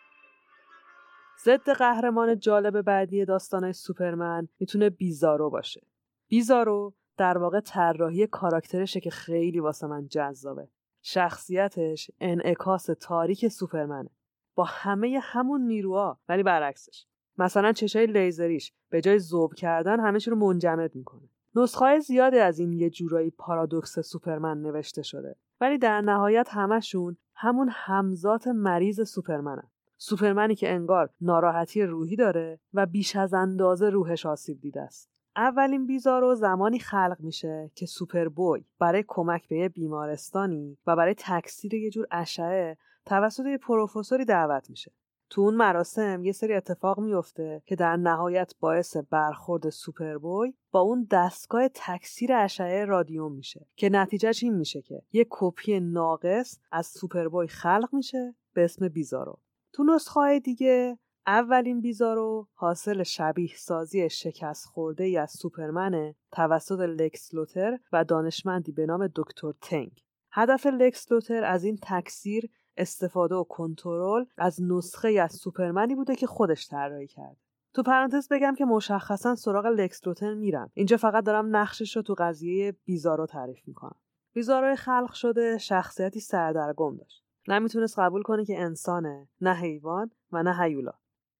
ضد 1.45 1.71
قهرمان 1.71 2.39
جالب 2.39 2.81
بعدی 2.81 3.25
داستانهای 3.25 3.73
سوپرمن 3.73 4.49
می‌تونه 4.61 4.91
بیزارو 4.91 5.51
باشه. 5.51 5.81
بیزارو 6.29 6.95
در 7.17 7.39
واقع 7.39 7.61
طراحی 7.61 8.27
کاراکترشه 8.27 9.01
که 9.01 9.11
خیلی 9.11 9.61
واسه 9.61 9.87
من 9.87 10.09
جذابه. 10.09 10.69
شخصیتش 11.03 12.11
انعکاس 12.21 12.91
تاریک 13.01 13.49
سوپرمنه. 13.49 14.11
با 14.55 14.65
همه 14.65 15.21
همون 15.23 15.61
نیروها 15.61 16.19
ولی 16.29 16.43
برعکسش. 16.43 17.07
مثلا 17.39 17.73
چشای 17.73 18.07
لیزریش 18.07 18.73
به 18.91 19.01
جای 19.01 19.19
زوب 19.19 19.55
کردن 19.55 20.01
همه 20.01 20.19
رو 20.27 20.37
منجمد 20.37 20.95
می‌کنه. 20.95 21.29
نسخه 21.57 21.99
زیادی 21.99 22.39
از 22.39 22.59
این 22.59 22.73
یه 22.73 22.91
جورایی 22.91 23.31
پارادوکس 23.31 23.99
سوپرمن 23.99 24.63
نوشته 24.63 25.03
شده. 25.03 25.37
ولی 25.61 25.79
در 25.79 26.01
نهایت 26.01 26.49
همشون 26.51 27.17
همون 27.35 27.69
همزات 27.73 28.47
مریض 28.47 29.09
سوپرمنن. 29.09 29.71
سوپرمنی 29.97 30.55
که 30.55 30.73
انگار 30.73 31.11
ناراحتی 31.21 31.83
روحی 31.83 32.17
داره 32.17 32.61
و 32.75 32.87
بیش 32.87 33.17
از 33.17 33.35
اندازه 33.35 33.91
روحش 33.91 34.27
آسیب 34.27 34.61
دیده 34.61 34.81
است. 34.81 35.14
اولین 35.37 35.87
بیزارو 35.87 36.35
زمانی 36.35 36.79
خلق 36.79 37.17
میشه 37.21 37.71
که 37.75 37.87
سوپربوی 37.87 38.65
برای 38.79 39.05
کمک 39.09 39.49
به 39.49 39.57
یه 39.57 39.69
بیمارستانی 39.69 40.79
و 40.87 40.97
برای 40.97 41.15
تکثیر 41.19 41.75
یه 41.75 41.91
جور 41.91 42.07
اشعه 42.11 42.77
توسط 43.07 43.47
یه 43.47 43.59
پروفسوری 43.59 44.25
دعوت 44.25 44.71
میشه. 44.71 44.93
تو 45.31 45.41
اون 45.41 45.55
مراسم 45.55 46.25
یه 46.25 46.33
سری 46.33 46.55
اتفاق 46.55 47.01
میفته 47.01 47.63
که 47.67 47.77
در 47.77 47.97
نهایت 47.97 48.55
باعث 48.61 48.97
برخورد 48.97 49.69
سوپربوی 49.69 50.55
با 50.71 50.81
اون 50.81 51.07
دستگاه 51.11 51.69
تکثیر 51.75 52.33
اشعه 52.33 52.85
رادیوم 52.85 53.33
میشه 53.33 53.67
که 53.77 53.89
نتیجهش 53.89 54.43
این 54.43 54.55
میشه 54.55 54.83
که 54.83 55.03
یه 55.13 55.27
کپی 55.31 55.81
ناقص 55.81 56.59
از 56.73 56.87
سوپربوی 56.87 57.47
خلق 57.47 57.89
میشه 57.93 58.35
به 58.53 58.65
اسم 58.65 58.89
بیزارو 58.89 59.39
تو 59.73 59.85
نسخه 59.85 60.41
دیگه 60.41 60.99
اولین 61.27 61.81
بیزارو 61.81 62.49
حاصل 62.55 63.03
شبیه 63.03 63.57
سازی 63.57 64.11
شکست 64.11 64.67
خورده 64.67 65.05
ای 65.05 65.17
از 65.17 65.31
سوپرمنه 65.31 66.15
توسط 66.33 66.81
لکس 66.81 67.35
لوتر 67.35 67.79
و 67.93 68.05
دانشمندی 68.05 68.73
به 68.73 68.87
نام 68.87 69.09
دکتر 69.17 69.53
تنگ. 69.61 70.05
هدف 70.33 70.67
لکس 70.67 71.13
لوتر 71.13 71.45
از 71.45 71.65
این 71.65 71.79
تکثیر 71.83 72.51
استفاده 72.77 73.35
و 73.35 73.45
کنترل 73.45 74.25
اون 74.37 74.63
نسخه 74.63 75.09
از 75.09 75.33
سوپرمنی 75.33 75.95
بوده 75.95 76.17
که 76.17 76.27
خودش 76.27 76.69
طراحی 76.69 77.07
کرد. 77.07 77.37
تو 77.75 77.83
پرانتز 77.83 78.29
بگم 78.29 78.55
که 78.55 78.65
مشخصا 78.65 79.35
سراغ 79.35 79.67
لکس 79.67 80.07
لوتر 80.07 80.35
میرم. 80.35 80.71
اینجا 80.75 80.97
فقط 80.97 81.25
دارم 81.25 81.57
نقشش 81.57 81.97
رو 81.97 82.03
تو 82.03 82.15
قضیه 82.19 82.77
بیزارو 82.85 83.27
تعریف 83.27 83.69
می‌کنم. 83.69 83.97
بیزارو 84.33 84.77
خلق 84.77 85.13
شده 85.13 85.59
شخصیتی 85.59 86.21
سردرگم 86.21 86.97
داشت. 86.97 87.25
نمی‌تونست 87.49 87.99
قبول 87.99 88.23
کنه 88.23 88.45
که 88.45 88.61
انسانه، 88.61 89.29
نه 89.41 89.55
حیوان 89.55 90.11
و 90.33 90.43
نه 90.43 90.63
هیولا. 90.63 90.93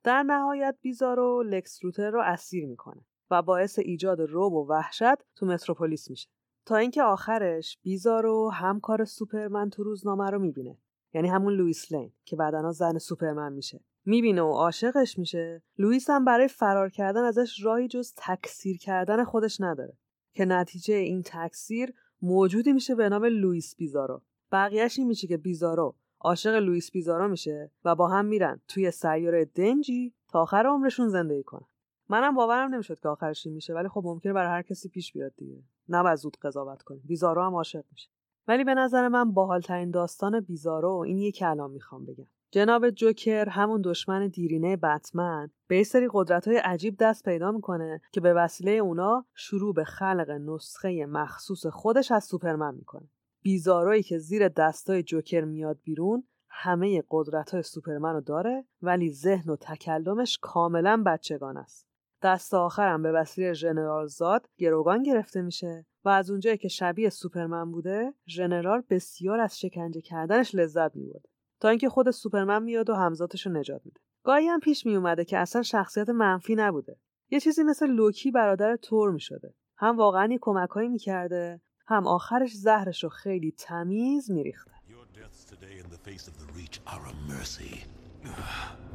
در 0.05 0.23
نهایت 0.23 0.77
بیزارو 0.81 1.43
لکس 1.43 1.85
لوتر 1.85 2.11
رو 2.11 2.23
اسیر 2.25 2.67
می‌کنه 2.67 3.05
و 3.31 3.43
باعث 3.43 3.79
ایجاد 3.79 4.21
رعب 4.21 4.53
و 4.53 4.67
وحشت 4.67 5.35
تو 5.37 5.47
متروپولیس 5.47 6.11
میشه. 6.11 6.29
تا 6.67 6.77
اینکه 6.77 7.03
آخرش 7.03 7.79
بیزارو 7.83 8.51
همکار 8.51 9.05
سوپرمن 9.05 9.71
تو 9.71 9.83
روزنامه 9.83 10.31
رو 10.31 10.39
می‌بینه. 10.39 10.79
یعنی 11.15 11.29
همون 11.29 11.53
لوئیس 11.53 11.93
لین 11.93 12.13
که 12.25 12.37
بعدنا 12.37 12.73
زن 12.73 12.99
سوپرمن 12.99 13.53
میشه. 13.53 13.81
می‌بینه 14.05 14.43
و 14.43 14.53
عاشقش 14.53 15.19
میشه. 15.19 15.63
لوئیس 15.79 16.11
هم 16.11 16.25
برای 16.25 16.49
فرار 16.49 16.91
کردن 16.91 17.25
ازش 17.25 17.65
راهی 17.65 17.89
جز 17.89 18.15
تکثیر 18.17 18.79
کردن 18.79 19.25
خودش 19.25 19.61
نداره. 19.61 19.99
که 20.35 20.45
نتیجه 20.45 20.95
این 20.95 21.23
تکثیر 21.27 21.95
موجودی 22.23 22.73
میشه 22.73 22.95
به 22.95 23.09
نام 23.09 23.25
لوئیس 23.25 23.77
بیزارو. 23.77 24.23
بقیهش 24.53 24.99
این 24.99 25.09
میشه 25.09 25.27
که 25.27 25.37
بیزارو 25.37 25.97
عاشق 26.25 26.55
لوئیس 26.55 26.91
بیزارو 26.91 27.29
میشه 27.29 27.71
و 27.85 27.95
با 27.95 28.09
هم 28.09 28.25
میرن 28.25 28.61
توی 28.69 28.91
سیاره 28.91 29.45
دنجی 29.45 30.15
تا 30.29 30.43
آخر 30.43 30.67
عمرشون 30.67 31.09
زندگی 31.09 31.43
کنن. 31.43 31.67
منم 32.09 32.35
باورم 32.35 32.75
نمی‌شد 32.75 33.01
که 33.01 33.09
آخرش 33.09 33.47
میشه 33.47 33.75
ولی 33.75 33.89
خب 33.89 34.03
ممکنه 34.05 34.33
برای 34.33 34.49
هر 34.49 34.63
کسی 34.63 34.89
پیش 34.89 35.13
بیاد 35.13 35.33
دیگه. 35.37 35.63
نه 35.89 36.17
زود 36.17 36.37
قضاوت 36.43 36.83
کنیم. 36.83 37.03
بیزارو 37.05 37.43
هم 37.43 37.55
عاشق 37.55 37.85
میشه. 37.93 38.11
ولی 38.49 38.65
به 38.65 38.75
نظر 38.75 39.09
من 39.09 39.33
باحالترین 39.33 39.91
داستان 39.91 40.41
بیزارو 40.41 40.97
این 40.97 41.19
یکی 41.19 41.45
الان 41.45 41.71
می‌خوام 41.71 42.05
بگم. 42.05 42.27
جناب 42.51 42.91
جوکر 42.91 43.49
همون 43.49 43.83
دشمن 43.85 44.29
دیرینه 44.29 44.77
بتمن 44.77 45.51
به 45.67 45.85
سری 45.85 46.09
قدرت 46.13 46.49
های 46.49 46.57
عجیب 46.57 46.97
دست 47.01 47.25
پیدا 47.25 47.53
می‌کنه 47.53 48.01
که 48.13 48.21
به 48.21 48.35
وسیله 48.35 48.71
اونا 48.71 49.25
شروع 49.35 49.75
به 49.75 49.85
خلق 49.85 50.31
نسخه 50.31 51.07
مخصوص 51.07 51.67
خودش 51.67 52.13
از 52.13 52.25
سوپرمن 52.25 52.75
می‌کنه. 52.75 53.09
بیزارویی 53.45 54.03
که 54.03 54.19
زیر 54.19 54.49
دستای 54.49 55.03
جوکر 55.03 55.45
میاد 55.45 55.81
بیرون 55.85 56.25
همه 56.49 57.03
قدرت 57.11 57.51
های 57.51 57.63
سوپرمن 57.63 58.13
رو 58.15 58.21
داره 58.21 58.65
ولی 58.83 59.13
ذهن 59.13 59.51
و 59.51 59.57
تکلمش 59.57 60.39
کاملا 60.43 61.03
بچگان 61.07 61.57
است. 61.57 61.87
دست 62.23 62.55
آخرم 62.55 63.03
به 63.03 63.13
وسیله 63.13 63.53
ژنرال 63.53 64.07
زاد 64.07 64.49
گروگان 64.59 65.03
گرفته 65.03 65.43
میشه 65.43 65.87
و 66.05 66.09
از 66.09 66.31
اونجایی 66.31 66.57
که 66.57 66.69
شبیه 66.69 67.11
سوپرمن 67.11 67.71
بوده 67.71 68.15
ژنرال 68.27 68.83
بسیار 68.91 69.41
از 69.41 69.59
شکنجه 69.59 70.01
کردنش 70.01 70.55
لذت 70.55 70.97
میبرده 70.97 71.29
تا 71.61 71.69
اینکه 71.69 71.89
خود 71.89 72.11
سوپرمن 72.11 72.63
میاد 72.63 72.91
و 72.91 72.95
همزاتش 72.95 73.47
رو 73.47 73.53
نجات 73.53 73.81
میده. 73.85 74.01
گاهی 74.23 74.47
هم 74.47 74.61
پیش 74.61 74.87
میومده 74.87 75.25
که 75.25 75.39
اصلا 75.39 75.63
شخصیت 75.63 76.09
منفی 76.09 76.55
نبوده. 76.55 76.97
یه 77.31 77.41
چیزی 77.41 77.63
مثل 77.63 77.87
لوکی 77.87 78.31
برادر 78.31 78.77
تور 78.77 79.11
می‌شده. 79.11 79.55
هم 79.77 79.97
واقعا 79.97 80.29
یه 80.33 80.39
کمکهایی 80.41 80.89
می‌کرده 80.89 81.61
هم 81.88 82.08
آخرش 82.08 82.54
زهرش 82.54 83.04
رو 83.04 83.10
خیلی 83.10 83.52
تمیز 83.52 84.32
میریخته 84.32 84.72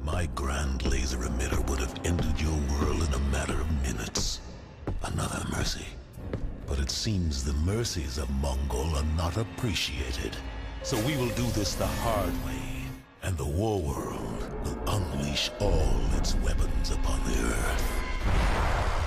My 0.04 0.26
grand 0.40 0.84
laser 0.92 1.22
emitter 1.30 1.60
would 1.68 1.80
have 1.80 1.94
ended 2.04 2.36
your 2.46 2.58
world 2.72 3.00
in 3.06 3.12
a 3.14 3.18
matter 3.36 3.58
of 3.64 3.68
minutes. 3.88 4.40
Another 5.02 5.42
mercy. 5.58 5.86
But 6.66 6.78
it 6.78 6.90
seems 6.90 7.42
the 7.42 7.58
mercies 7.74 8.18
of 8.18 8.28
Mongol 8.30 8.96
are 8.96 9.10
not 9.16 9.36
appreciated. 9.36 10.36
So 10.82 10.96
we 11.06 11.16
will 11.16 11.34
do 11.42 11.46
this 11.58 11.74
the 11.74 11.86
hard 11.86 12.34
way. 12.46 12.66
And 13.22 13.36
the 13.38 13.52
war 13.60 13.80
world 13.80 14.42
will 14.62 14.78
unleash 14.96 15.50
all 15.60 15.96
its 16.18 16.34
weapons 16.36 16.90
upon 16.90 17.18
the 17.24 17.38
earth. 17.54 18.97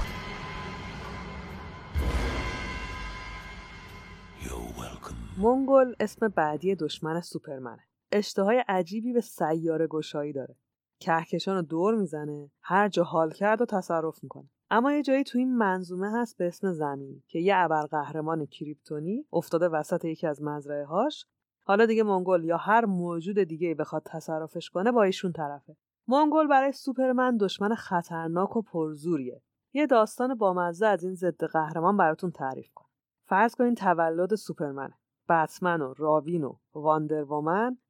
مونگول 5.38 5.94
اسم 6.00 6.28
بعدی 6.28 6.74
دشمن 6.74 7.20
سوپرمنه. 7.20 7.82
اشتهای 8.12 8.64
عجیبی 8.68 9.12
به 9.12 9.20
سیاره 9.20 9.86
گشایی 9.86 10.32
داره. 10.32 10.56
کهکشان 10.98 11.56
رو 11.56 11.62
دور 11.62 11.94
می‌زنه، 11.94 12.50
هر 12.62 12.88
جا 12.88 13.04
حال 13.04 13.30
کرد 13.30 13.60
و 13.60 13.66
تصرف 13.66 14.22
می‌کنه. 14.22 14.50
اما 14.70 14.92
یه 14.92 15.02
جایی 15.02 15.24
تو 15.24 15.38
این 15.38 15.56
منظومه 15.56 16.12
هست 16.12 16.38
به 16.38 16.46
اسم 16.46 16.72
زمین 16.72 17.22
که 17.28 17.38
یه 17.38 17.56
ابرقهرمان 17.56 18.46
کریپتونی 18.46 19.26
افتاده 19.32 19.68
وسط 19.68 20.04
یکی 20.04 20.26
از 20.26 20.42
مزرعه 20.42 20.84
هاش 20.84 21.26
حالا 21.64 21.86
دیگه 21.86 22.02
مونگول 22.02 22.44
یا 22.44 22.56
هر 22.56 22.84
موجود 22.84 23.38
دیگه 23.38 23.74
بخواد 23.74 24.02
تصرفش 24.06 24.70
کنه 24.70 24.92
با 24.92 25.02
ایشون 25.02 25.32
طرفه 25.32 25.76
مونگول 26.08 26.46
برای 26.46 26.72
سوپرمن 26.72 27.36
دشمن 27.36 27.74
خطرناک 27.74 28.56
و 28.56 28.62
پرزوریه 28.62 29.42
یه 29.72 29.86
داستان 29.86 30.34
بامزه 30.34 30.86
از 30.86 31.04
این 31.04 31.14
ضد 31.14 31.44
قهرمان 31.44 31.96
براتون 31.96 32.30
تعریف 32.30 32.72
کنم 32.74 32.88
فرض 33.24 33.54
کنین 33.54 33.74
تولد 33.74 34.34
سوپرمنه 34.34 34.94
بتمن 35.32 35.80
و 35.80 35.94
راوین 35.96 36.44
و 36.44 36.56
واندر 36.74 37.24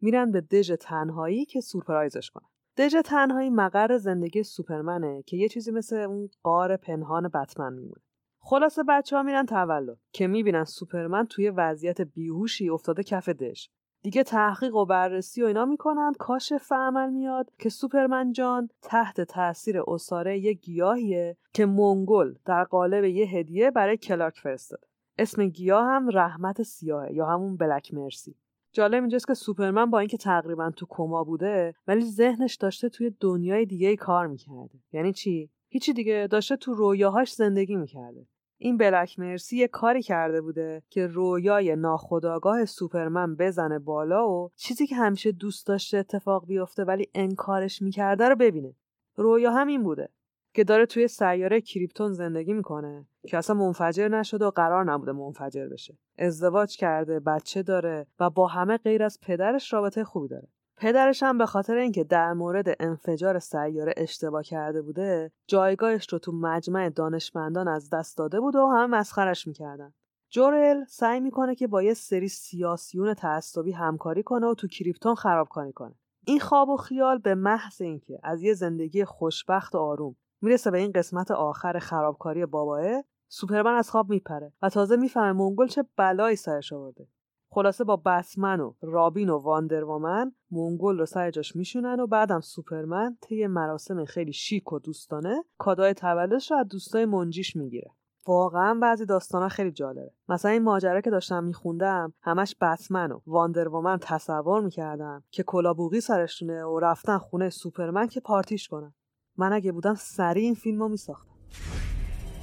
میرن 0.01 0.31
به 0.31 0.41
دژ 0.41 0.73
تنهایی 0.73 1.45
که 1.45 1.61
سورپرایزش 1.61 2.31
کنن. 2.31 2.49
دژ 2.77 2.97
تنهایی 3.05 3.51
مقر 3.51 3.99
زندگی 3.99 4.43
سوپرمنه 4.43 5.23
که 5.27 5.37
یه 5.37 5.49
چیزی 5.49 5.71
مثل 5.71 5.97
اون 5.97 6.29
قار 6.43 6.77
پنهان 6.77 7.29
بتمن 7.29 7.73
میمونه. 7.73 8.03
خلاصه 8.41 8.83
بچه 8.89 9.17
ها 9.17 9.23
میرن 9.23 9.47
تولد 9.47 9.99
که 10.13 10.27
می‌بینن 10.27 10.65
سوپرمن 10.65 11.27
توی 11.27 11.51
وضعیت 11.51 12.01
بیهوشی 12.01 12.69
افتاده 12.69 13.03
کف 13.03 13.29
دژ. 13.29 13.67
دیگه 14.03 14.23
تحقیق 14.23 14.75
و 14.75 14.87
بررسی 14.87 15.43
و 15.43 15.47
اینا 15.47 15.65
می‌کنن 15.65 16.13
کاشف 16.19 16.73
عمل 16.73 17.11
میاد 17.11 17.51
که 17.59 17.69
سوپرمن 17.69 18.33
جان 18.33 18.69
تحت 18.83 19.21
تاثیر 19.21 19.83
اساره 19.89 20.39
یه 20.39 20.53
گیاهیه 20.53 21.37
که 21.53 21.67
منگل 21.67 22.35
در 22.45 22.65
قالب 22.65 23.05
یه 23.05 23.27
هدیه 23.27 23.71
برای 23.71 23.97
کلارک 23.97 24.39
فرستاده. 24.39 24.87
اسم 25.19 25.49
گیاه 25.49 25.85
هم 25.85 26.09
رحمت 26.13 26.63
سیاهه 26.63 27.13
یا 27.13 27.27
همون 27.27 27.57
بلک 27.57 27.95
مرسی. 27.95 28.37
جالب 28.73 29.03
اینجاست 29.03 29.27
که 29.27 29.35
سوپرمن 29.35 29.91
با 29.91 29.99
اینکه 29.99 30.17
تقریبا 30.17 30.71
تو 30.71 30.87
کما 30.89 31.25
بوده 31.25 31.75
ولی 31.87 32.05
ذهنش 32.05 32.55
داشته 32.55 32.89
توی 32.89 33.13
دنیای 33.21 33.67
دیگه 33.67 33.97
کار 33.97 34.27
می‌کرده. 34.27 34.79
یعنی 34.93 35.13
چی؟ 35.13 35.51
هیچی 35.69 35.93
دیگه 35.93 36.29
داشته 36.31 36.57
تو 36.57 36.75
رویاهاش 36.75 37.33
زندگی 37.35 37.77
می‌کرده. 37.77 38.27
این 38.59 38.77
بلک 38.77 39.19
مرسی 39.19 39.57
یه 39.57 39.69
کاری 39.69 40.03
کرده 40.03 40.41
بوده 40.41 40.83
که 40.91 41.07
رویای 41.07 41.77
ناخداگاه 41.77 42.65
سوپرمن 42.65 43.37
بزنه 43.37 43.79
بالا 43.79 44.29
و 44.29 44.51
چیزی 44.57 44.87
که 44.87 44.97
همیشه 44.97 45.33
دوست 45.33 45.67
داشته 45.67 45.99
اتفاق 45.99 46.47
بیفته 46.47 46.85
ولی 46.85 47.09
انکارش 47.15 47.83
می‌کرده 47.83 48.29
رو 48.29 48.37
ببینه. 48.37 48.75
رویا 49.17 49.53
هم 49.53 49.67
این 49.67 49.83
بوده. 49.83 50.09
که 50.55 50.65
داره 50.65 50.87
توی 50.87 51.09
سیاره 51.09 51.61
کریپتون 51.61 52.13
زندگی 52.13 52.53
می‌کنه 52.53 53.07
که 53.29 53.39
اصلا 53.39 53.57
منفجر 53.57 54.09
نشده 54.09 54.47
و 54.47 54.51
قرار 54.51 54.85
نبوده 54.85 55.13
منفجر 55.13 55.69
بشه. 55.69 55.99
ازدواج 56.19 56.77
کرده 56.77 57.21
بچه 57.21 57.63
داره 57.63 58.07
و 58.21 58.31
با 58.31 58.47
همه 58.47 58.77
غیر 58.77 59.03
از 59.03 59.19
پدرش 59.23 59.73
رابطه 59.73 60.05
خوبی 60.05 60.29
داره. 60.29 60.49
پدرش 60.77 61.23
هم 61.23 61.39
به 61.39 61.47
خاطر 61.47 61.77
اینکه 61.77 62.05
در 62.05 62.33
مورد 62.33 62.77
انفجار 62.81 63.39
سیاره 63.39 63.95
اشتباه 63.97 64.43
کرده 64.43 64.83
بوده 64.83 65.33
جایگاهش 65.47 66.13
رو 66.13 66.19
تو 66.19 66.33
مجمع 66.33 66.89
دانشمندان 66.89 67.69
از 67.69 67.91
دست 67.91 68.19
داده 68.19 68.41
بوده 68.41 68.59
و 68.59 68.67
همه 68.67 68.87
مسخرش 68.87 69.47
می‌کردن. 69.47 69.95
جورل 70.31 70.85
سعی 70.85 71.21
می‌کنه 71.21 71.55
که 71.55 71.67
با 71.67 71.83
یه 71.83 71.95
سری 71.95 72.29
سیاسیون 72.29 73.15
تعصبی 73.15 73.73
همکاری 73.73 74.23
کنه 74.23 74.47
و 74.47 74.55
تو 74.55 74.69
کریپتون 74.69 75.15
خرابکاری 75.15 75.73
کنه. 75.73 75.95
این 76.27 76.41
خواب 76.41 76.69
و 76.69 76.77
خیال 76.77 77.19
به 77.19 77.35
محض 77.35 77.83
اینکه 77.83 78.19
از 78.23 78.43
یه 78.43 78.55
زندگی 78.55 79.05
خوشبخت 79.05 79.75
و 79.75 79.79
آروم 79.79 80.17
می‌رسه 80.43 80.71
به 80.71 80.79
این 80.79 80.93
قسمت 80.93 81.31
آخر 81.31 81.79
خرابکاری 81.79 82.47
باباه 82.47 82.83
سوپرمن 83.29 83.75
از 83.75 83.91
خواب 83.91 84.11
میپره 84.11 84.53
و 84.63 84.69
تازه 84.69 84.97
می‌فهمه 84.97 85.33
مونگل 85.33 85.67
چه 85.67 85.85
بلایی 85.97 86.37
سرش 86.37 86.73
آورده. 86.73 87.09
خلاصه 87.51 87.85
با 87.85 87.97
بتمن 87.97 88.61
و 88.61 88.75
رابین 88.83 89.31
و 89.31 89.39
واندرومن 89.39 90.33
مونگول 90.51 90.99
رو 90.99 91.07
سر 91.07 91.31
جاش 91.31 91.57
میشونن 91.57 92.01
و 92.01 92.07
بعدم 92.07 92.41
سوپرمن 92.41 93.17
طی 93.21 93.47
مراسم 93.47 94.05
خیلی 94.05 94.33
شیک 94.33 94.73
و 94.73 94.79
دوستانه 94.79 95.45
کادای 95.59 95.95
تولدش 95.95 96.51
رو 96.51 96.57
از 96.57 96.69
دوستای 96.69 97.07
منجیش 97.07 97.57
می‌گیره. 97.57 97.91
واقعا 98.27 98.79
بعضی 98.83 99.07
داستانا 99.07 99.49
خیلی 99.49 99.73
جالبه. 99.73 100.11
مثلا 100.29 100.51
این 100.51 100.63
ماجرا 100.63 101.01
که 101.01 101.11
داشتم 101.11 101.45
میخوندم 101.45 102.15
همش 102.23 102.57
بتمن 102.61 103.13
و 103.13 103.21
واندرومن 103.27 103.99
تصور 104.01 104.61
می‌کردم 104.61 105.25
که 105.31 105.43
کلاه 105.43 105.72
بوقی 105.72 106.01
سرشونه 106.01 106.65
و 106.65 106.79
رفتن 106.79 107.19
خونه 107.19 107.51
سوپرمن 107.51 108.07
که 108.07 108.21
پارتیش 108.21 108.69
کنن. 108.69 108.95
من 109.38 109.54
اگه 109.54 109.72
بودم 109.72 109.96
سریع 109.96 110.44
این 110.44 110.56
فیلم 110.56 110.80
رو 110.80 110.88
میساختم 110.88 111.28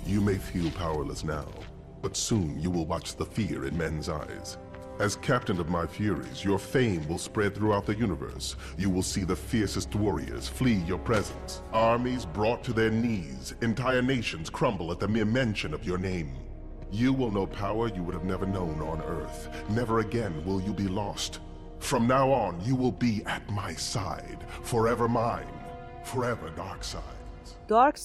You 0.07 0.21
may 0.21 0.37
feel 0.37 0.71
powerless 0.71 1.25
now, 1.25 1.49
but 2.03 2.15
soon 2.15 2.61
you 2.61 2.71
will 2.71 2.85
watch 2.85 3.17
the 3.17 3.25
fear 3.25 3.65
in 3.65 3.75
men's 3.79 4.09
eyes. 4.11 4.59
As 5.01 5.17
captain 5.17 5.59
of 5.59 5.69
my 5.69 5.87
furies, 5.87 6.45
your 6.45 6.59
fame 6.59 7.09
will 7.09 7.19
spread 7.19 7.55
throughout 7.55 7.85
the 7.85 7.97
universe. 7.97 8.55
You 8.79 8.91
will 8.91 9.03
see 9.03 9.25
the 9.25 9.35
fiercest 9.35 9.93
warriors 9.97 10.47
flee 10.47 10.81
your 10.87 10.99
presence. 10.99 11.63
Armies 11.73 12.25
brought 12.27 12.63
to 12.65 12.73
their 12.73 12.91
knees, 12.91 13.55
entire 13.61 14.03
nations 14.03 14.51
crumble 14.51 14.93
at 14.93 15.01
the 15.01 15.09
mere 15.09 15.25
mention 15.25 15.75
of 15.75 15.85
your 15.85 15.99
name. 15.99 16.37
You 16.93 17.13
will 17.13 17.33
know 17.33 17.47
power 17.47 17.89
you 17.89 18.05
would 18.05 18.15
have 18.15 18.25
never 18.25 18.47
known 18.47 18.81
on 18.83 19.03
Earth. 19.03 19.49
Never 19.71 19.99
again 19.99 20.45
will 20.45 20.61
you 20.61 20.73
be 20.73 20.87
lost. 20.87 21.41
From 21.81 22.07
now 22.07 22.31
on, 22.31 22.61
you 22.65 22.77
will 22.77 22.93
be 22.93 23.25
at 23.27 23.51
my 23.51 23.75
side, 23.75 24.47
forever 24.63 25.09
mine, 25.09 25.45
forever 25.45 25.45
dark 25.45 25.51
side. 25.51 25.58
دارک 27.68 28.00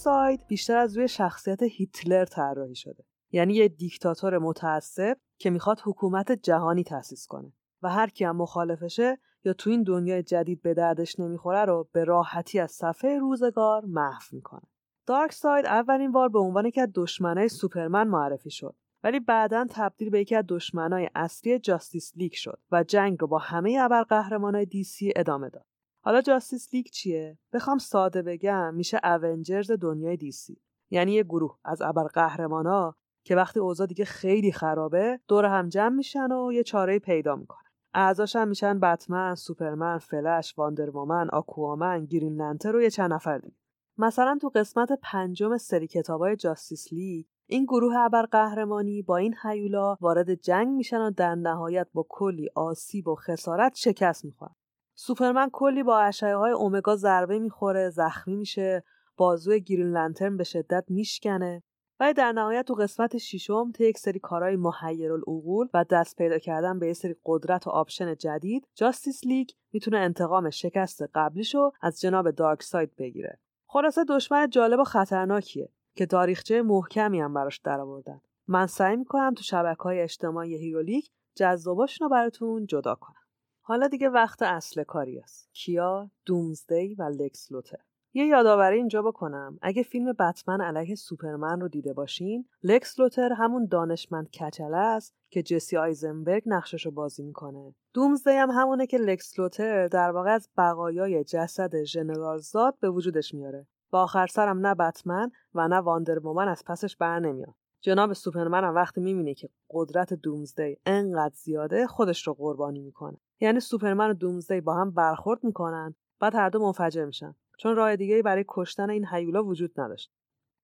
بیشتر 0.49 0.77
از 0.77 0.97
روی 0.97 1.09
شخصیت 1.09 1.63
هیتلر 1.63 2.25
طراحی 2.25 2.75
شده. 2.75 3.05
یعنی 3.33 3.55
یه 3.55 3.69
دیکتاتور 3.69 4.39
متعصب 4.39 5.17
که 5.39 5.51
می‌خواد 5.51 5.81
حکومت 5.85 6.33
جهانی 6.33 6.85
تأسیس 6.85 7.27
کنه. 7.27 7.53
و 7.83 7.89
هر 7.89 8.09
کی 8.09 8.25
هم 8.25 8.37
مخالفشه 8.37 9.19
یا 9.45 9.53
تو 9.53 9.71
این 9.71 9.83
دنیای 9.83 10.23
جدید 10.23 10.63
به 10.63 10.75
دردش 10.75 11.21
نمی‌خوره 11.21 11.65
رو 11.65 11.89
به 11.93 12.05
راحتی 12.05 12.61
از 12.61 12.71
صفحه 12.71 13.19
روزگار 13.19 13.85
محو 13.85 14.23
می‌کنه. 14.33 14.69
دارک 15.07 15.35
اولین 15.45 16.13
بار 16.13 16.29
به 16.29 16.39
عنوان 16.39 16.67
یکی 16.67 16.81
از 16.81 16.89
دشمنای 16.95 17.49
سوپرمن 17.49 18.09
معرفی 18.09 18.51
شد. 18.51 18.77
ولی 19.05 19.21
بعدا 19.21 19.67
تبدیل 19.71 20.11
به 20.11 20.21
یکی 20.21 20.37
از 20.37 20.45
دشمنای 20.49 21.11
اصلی 21.15 21.59
جاستیس 21.59 22.13
لیگ 22.17 22.33
شد 22.33 22.61
و 22.73 22.83
جنگ 22.83 23.19
رو 23.21 23.27
با 23.27 23.39
همه 23.39 23.79
ابرقهرمانای 23.81 24.67
دی 24.67 24.85
سی 24.85 25.13
ادامه 25.17 25.49
داد. 25.49 25.67
حالا 26.05 26.21
جاستیس 26.21 26.75
لیگ 26.75 26.87
چیه 26.87 27.39
بخوام 27.53 27.79
ساده 27.79 28.23
بگم 28.23 28.75
میشه 28.75 29.01
اونجرز 29.05 29.71
دنیای 29.71 30.17
دی 30.17 30.33
سی 30.33 30.63
یعنی 30.91 31.13
یه 31.13 31.23
گروه 31.23 31.59
از 31.65 31.83
ابرقهرمانا 31.83 32.97
که 33.25 33.37
وقتی 33.37 33.61
اوضاع 33.61 33.87
دیگه 33.87 34.05
خیلی 34.05 34.53
خرابه 34.53 35.21
دور 35.29 35.45
هم 35.45 35.69
جمع 35.69 35.97
میشن 35.97 36.33
و 36.33 36.53
یه 36.53 36.63
چاره 36.63 36.99
پیدا 36.99 37.37
می‌کنن 37.37 37.71
اعضاش 37.95 38.37
هم 38.37 38.49
میشن 38.49 38.81
بتمن، 38.81 39.35
سوپرمن، 39.35 39.99
فلش، 39.99 40.59
واندرومن، 40.59 41.31
آکوامن، 41.31 42.05
گرین 42.05 42.35
لنترن 42.35 42.77
و 42.77 42.83
یه 42.83 42.91
چند 42.91 43.13
نفر 43.13 43.39
دیگه. 43.39 43.57
مثلا 43.99 44.39
تو 44.41 44.49
قسمت 44.55 44.89
پنجم 45.03 45.57
سری 45.57 45.87
کتابای 45.87 46.37
جاستیس 46.37 46.93
لیگ 46.93 47.27
این 47.47 47.65
گروه 47.65 47.97
ابرقهرمانی 47.97 49.03
با 49.03 49.17
این 49.17 49.35
هیولا 49.43 49.97
وارد 50.01 50.35
جنگ 50.35 50.69
میشن 50.69 51.01
و 51.01 51.11
در 51.11 51.35
نهایت 51.35 51.87
با 51.93 52.07
کلی 52.09 52.49
آسیب 52.55 53.09
و 53.09 53.15
خسارت 53.15 53.75
شکست 53.75 54.25
می‌خورن. 54.25 54.55
سوپرمن 54.95 55.51
کلی 55.53 55.83
با 55.83 55.99
اشعه 55.99 56.37
های 56.37 56.53
اومگا 56.53 56.97
ضربه 56.97 57.39
می‌خوره، 57.39 57.91
زخمی 57.91 58.37
میشه، 58.37 58.85
بازوی 59.17 59.61
گرین 59.61 59.91
لنترن 59.93 60.37
به 60.37 60.45
شدت 60.45 60.85
میشکنه 60.89 61.63
ولی 62.01 62.13
در 62.13 62.33
نهایت 62.33 62.65
تو 62.65 62.75
قسمت 62.75 63.19
ششم 63.19 63.73
با 63.73 63.85
یک 63.85 63.99
سری 63.99 64.19
کارهای 64.19 64.57
محیرالعقول 64.57 65.69
و 65.75 65.85
دست 65.91 66.17
پیدا 66.17 66.39
کردن 66.39 66.79
به 66.79 66.89
یک 66.89 66.97
سری 66.97 67.17
قدرت 67.25 67.67
و 67.67 67.71
آپشن 67.71 68.15
جدید 68.15 68.69
جاستیس 68.75 69.25
لیگ 69.25 69.49
می‌تونه 69.73 69.99
انتقام 69.99 70.51
شکست 70.51 71.03
قبلیشو 71.15 71.71
از 71.81 72.01
جناب 72.01 72.31
دارک 72.31 72.63
ساید 72.63 72.97
بگیره. 72.97 73.39
خلاصه 73.67 74.05
دشمن 74.05 74.51
جالب 74.51 74.81
و 74.81 74.85
خطرناکیه 74.85 75.69
که 75.95 76.07
تاریخچه 76.07 76.63
محکمی 76.63 77.21
هم 77.21 77.35
براش 77.35 77.59
درآوردن. 77.59 78.21
من 78.47 78.67
سعی 78.67 78.97
می‌کنم 78.97 79.35
تو 79.35 79.43
شبکه 79.43 79.83
های 79.83 80.01
اجتماعی 80.01 80.57
هیرولیک 80.57 81.11
جذاباشون 81.35 82.09
رو 82.09 82.11
براتون 82.11 82.67
جدا 82.67 82.95
کنم. 82.95 83.24
حالا 83.67 83.89
دیگه 83.89 84.09
وقت 84.09 84.43
اصل 84.43 84.83
کاری 84.83 85.19
است. 85.19 85.49
کیا؟ 85.53 86.11
دومزدی 86.27 86.95
و 86.95 87.03
لکس 87.03 87.53
لوتر. 87.53 87.79
یه 88.15 88.27
یادآوری 88.27 88.77
اینجا 88.77 89.03
بکنم. 89.03 89.59
اگه 89.63 89.83
فیلم 89.83 90.13
بتمن 90.13 90.61
علیه 90.61 90.95
سوپرمن 90.95 91.61
رو 91.61 91.69
دیده 91.69 91.93
باشین 91.93 92.49
لکس 92.63 93.01
لوتر 93.01 93.33
همون 93.33 93.67
دانشمند 93.67 94.31
کچله 94.31 94.77
است 94.77 95.15
که 95.31 95.43
جسی 95.43 95.77
آیزنبرگ 95.77 96.43
نقشش 96.47 96.87
رو 96.87 96.93
بازی 96.93 97.23
می‌کنه. 97.23 97.75
دومزدی 97.95 98.31
هم 98.31 98.51
همونه 98.51 98.87
که 98.87 98.99
لکس 98.99 99.39
لوتر 99.39 99.89
در 99.89 100.11
واقع 100.11 100.31
از 100.31 100.49
بقایای 100.59 101.25
جسد 101.25 101.83
ژنرال 101.83 102.39
زاد 102.39 102.79
به 102.81 102.91
وجودش 102.91 103.35
میاره. 103.35 103.67
و 103.93 103.97
آخر 103.97 104.27
سرم 104.27 104.67
نه 104.67 104.75
بتمن 104.75 105.31
و 105.55 105.69
نه 105.69 105.77
واندر 105.77 106.19
از 106.49 106.65
پسش 106.67 106.97
بر 106.97 107.19
نمیاد. 107.19 107.55
جناب 107.81 108.13
سوپرمن 108.13 108.65
هم 108.65 108.75
وقتی 108.75 109.01
می‌بینه 109.01 109.35
که 109.35 109.49
قدرت 109.71 110.15
دومزدی 110.15 110.77
انقدر 110.87 111.35
زیاده 111.35 111.87
خودش 111.87 112.27
رو 112.27 112.35
قربانی 112.35 112.81
می‌کنه. 112.81 113.17
یعنی 113.41 113.61
سوپرمن 113.61 114.11
و 114.11 114.15
دومزدی 114.15 114.61
با 114.61 114.75
هم 114.75 114.91
برخورد 114.91 115.45
می‌کنن 115.45 115.95
بعد 116.21 116.35
هر 116.35 116.49
دو 116.49 116.59
منفجر 116.59 117.05
میشن 117.05 117.35
چون 117.59 117.77
راه 117.77 117.97
دیگه 117.97 118.23
برای 118.23 118.45
کشتن 118.49 118.91
این 118.91 119.07
هیولا 119.11 119.45
وجود 119.45 119.81
نداشت 119.81 120.13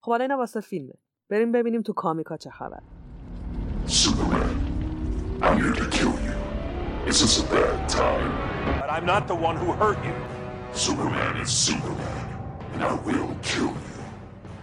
خب 0.01 0.11
حالا 0.11 0.25
اینا 0.25 0.37
واسه 0.37 0.61
فیلمه 0.61 0.95
بریم 1.31 1.53
ببینیم 1.53 1.83
تو 1.83 1.93
کامیکا 1.93 2.37
چه 2.37 2.51
خبر 2.51 2.81
Superman, 3.87 4.55
I'm 5.43 5.57
here 5.63 5.77
to 5.83 5.87
kill 5.97 6.15
you. 6.27 6.37
Is 7.11 7.17
this 7.23 7.35
a 7.43 7.47
bad 7.55 7.89
time? 7.89 8.31
But 8.81 8.89
I'm 8.95 9.07
not 9.15 9.23
the 9.27 9.39
one 9.49 9.57
who 9.63 9.69
hurt 9.83 9.99
you. 10.09 10.17
Superman 10.87 11.35
is 11.45 11.51
Superman, 11.67 12.19
and 12.73 12.81
I 12.91 12.95
will 13.07 13.31
kill 13.51 13.73
you. 13.87 13.97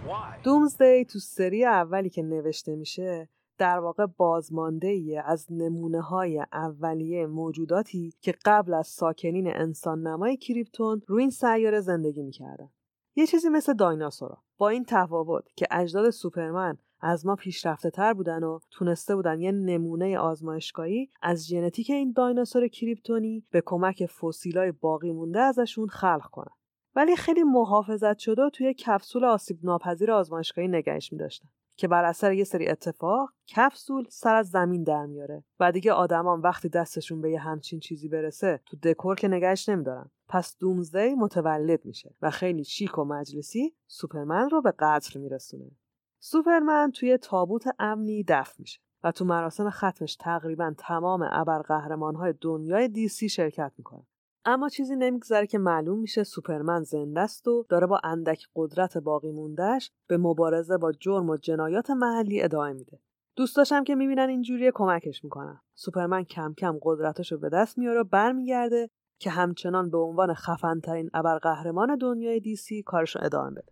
Why? 0.08 0.40
دومزدی 0.44 1.06
تو 1.06 1.20
سری 1.20 1.66
اولی 1.66 2.10
که 2.10 2.24
نوشته 2.24 2.76
میشه 2.76 3.30
در 3.58 3.80
واقع 3.80 4.06
بازمانده 4.06 4.88
ایه 4.88 5.24
از 5.26 5.48
نمونه 5.50 6.02
های 6.02 6.46
اولیه 6.54 7.26
موجوداتی 7.26 8.14
که 8.22 8.34
قبل 8.46 8.74
از 8.74 8.88
ساکنین 8.88 9.48
انسان 9.48 10.08
نمای 10.08 10.38
کریپتون 10.38 11.02
روی 11.08 11.22
این 11.22 11.30
سیاره 11.30 11.80
زندگی 11.80 12.22
می‌کردن. 12.22 12.70
یه 13.16 13.28
چیزی 13.28 13.50
مثل 13.50 13.74
دایناسورا 13.74 14.38
با 14.58 14.70
این 14.70 14.86
تفاوت 14.88 15.44
که 15.56 15.68
اجداد 15.72 16.10
سوپرمن 16.10 16.78
از 17.02 17.26
ما 17.26 17.36
پیشرفته 17.36 17.90
تر 17.90 18.14
بودن 18.14 18.44
و 18.44 18.60
تونسته 18.72 19.16
بودن 19.16 19.42
یه 19.42 19.52
نمونه 19.52 20.18
آزمایشگاهی 20.18 21.10
از 21.22 21.48
ژنتیک 21.48 21.90
این 21.90 22.12
دایناسور 22.12 22.68
کریپتونی 22.68 23.44
به 23.52 23.62
کمک 23.66 24.06
فسیلای 24.06 24.72
باقی 24.72 25.12
مونده 25.12 25.40
ازشون 25.40 25.88
خلق 25.88 26.30
کنن. 26.32 26.56
ولی 26.96 27.16
خیلی 27.16 27.44
محافظت 27.44 28.18
شده 28.18 28.42
و 28.42 28.50
توی 28.50 28.74
کپسول 28.74 29.26
آسیب 29.26 29.60
ناپذیر 29.64 30.12
آزمایشگاهی 30.12 30.68
نگهش 30.68 31.14
میداشتن. 31.14 31.50
که 31.78 31.88
بر 31.88 32.04
اثر 32.06 32.34
یه 32.34 32.44
سری 32.44 32.68
اتفاق 32.68 33.30
کپسول 33.56 34.06
سر 34.10 34.36
از 34.36 34.50
زمین 34.50 34.84
در 34.84 35.06
میاره. 35.06 35.44
و 35.60 35.72
دیگه 35.72 35.94
آدمان 35.94 36.42
وقتی 36.42 36.70
دستشون 36.70 37.22
به 37.22 37.32
یه 37.32 37.40
همچین 37.40 37.80
چیزی 37.80 38.10
برسه 38.10 38.62
تو 38.66 38.78
دکور 38.78 39.16
که 39.16 39.28
نگهش 39.28 39.70
نمیدارن. 39.70 40.12
پس 40.28 40.58
دومزدی 40.60 41.16
متولد 41.16 41.86
میشه 41.86 42.16
و 42.22 42.32
خیلی 42.32 42.64
شیک 42.64 42.98
و 42.98 43.04
مجلسی 43.04 43.76
سوپرمن 43.88 44.50
رو 44.50 44.62
به 44.62 44.74
قتل 44.80 45.20
میرسونه. 45.20 45.72
سوپرمن 46.20 46.92
توی 46.92 47.18
تابوت 47.18 47.64
امنی 47.80 48.24
دفن 48.28 48.56
میشه 48.60 48.80
و 49.04 49.12
تو 49.12 49.26
مراسم 49.26 49.70
ختمش 49.70 50.16
تقریبا 50.16 50.74
تمام 50.78 51.28
ابرقهرمانهای 51.32 52.34
دنیای 52.42 52.88
دیسی 52.88 53.30
شرکت 53.30 53.72
می‌کنن 53.78 54.06
اما 54.50 54.70
چیزی 54.70 54.96
نمیگذره 54.96 55.48
که 55.48 55.58
معلوم 55.58 56.00
میشه 56.00 56.24
سوپرمن 56.24 56.84
زنده 56.84 57.20
است 57.20 57.48
و 57.48 57.66
داره 57.70 57.88
با 57.88 58.02
اندک 58.04 58.48
قدرت 58.56 58.98
باقی 58.98 59.32
موندهش 59.32 59.92
به 60.08 60.18
مبارزه 60.18 60.78
با 60.78 60.92
جرم 60.92 61.30
و 61.30 61.38
جنایات 61.38 61.90
محلی 61.90 62.42
ادامه 62.42 62.74
میده 62.74 63.00
دوستاشم 63.36 63.84
که 63.84 63.96
می‌بینن 63.96 64.30
اینجوری 64.30 64.72
کمکش 64.74 65.24
می‌کنن 65.24 65.62
سوپرمن 65.76 66.24
کم 66.24 66.54
کم 66.54 66.78
قدرتش 66.82 67.32
رو 67.32 67.38
به 67.38 67.50
دست 67.50 67.78
میاره 67.78 68.00
و 68.00 68.04
برمیگرده 68.04 68.90
که 69.20 69.30
همچنان 69.30 69.90
به 69.90 69.98
عنوان 69.98 70.34
خفنترین 70.34 71.10
ابرقهرمان 71.14 71.98
دنیای 71.98 72.40
دیسی 72.40 72.84
کارش 72.84 73.16
رو 73.16 73.22
ادامه 73.24 73.52
بده. 73.52 73.72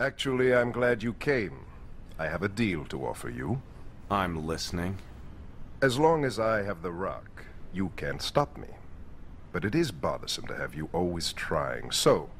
Actually, 0.00 0.54
I'm 0.54 0.72
glad 0.72 1.02
you 1.02 1.12
came. 1.12 1.54
I 2.18 2.26
have 2.26 2.42
a 2.42 2.48
deal 2.48 2.84
to 2.92 3.06
offer 3.06 3.30
you. 3.30 3.58
I'm 4.10 4.46
listening. 4.46 4.94
As 5.88 5.98
long 5.98 6.24
as 6.24 6.38
I 6.38 6.62
have 6.68 6.80
the 6.82 6.92
rock, 6.92 7.44
you 7.74 7.90
can't 7.96 8.22
stop 8.22 8.56
me. 8.56 8.81
But 9.52 9.64
it 9.64 9.74
is 9.74 9.92
bothersome 9.92 10.46
to 10.46 10.56
have 10.56 10.74
you 10.74 10.88
always 10.92 11.32
trying. 11.32 11.90
So, 11.90 12.30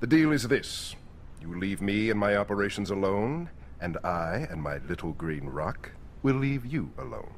the 0.00 0.06
deal 0.06 0.32
is 0.32 0.48
this. 0.48 0.96
You 1.40 1.58
leave 1.58 1.80
me 1.80 2.10
and 2.10 2.18
my 2.18 2.36
operations 2.36 2.90
alone, 2.90 3.50
and 3.80 3.98
I 4.04 4.46
and 4.50 4.62
my 4.62 4.78
little 4.78 5.12
green 5.12 5.46
rock 5.46 5.92
will 6.22 6.36
leave 6.36 6.66
you 6.66 6.90
alone. 6.98 7.34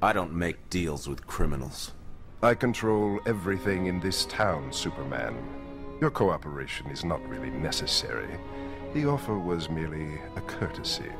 I 0.00 0.12
don't 0.12 0.32
make 0.32 0.70
deals 0.70 1.08
with 1.08 1.26
criminals. 1.26 1.92
I 2.40 2.54
control 2.54 3.18
everything 3.26 3.86
in 3.86 3.98
this 3.98 4.24
town, 4.26 4.72
Superman. 4.72 5.36
Your 6.00 6.10
cooperation 6.10 6.86
is 6.86 7.04
not 7.04 7.28
really 7.28 7.50
necessary. 7.50 8.38
The 8.94 9.08
offer 9.08 9.36
was 9.36 9.68
merely 9.68 10.20
a 10.36 10.40
courtesy. 10.42 11.10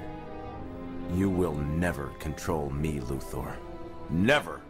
You 1.13 1.29
will 1.29 1.57
never 1.57 2.07
control 2.21 2.71
me, 2.71 3.01
Luthor. 3.01 3.57
Never! 4.11 4.61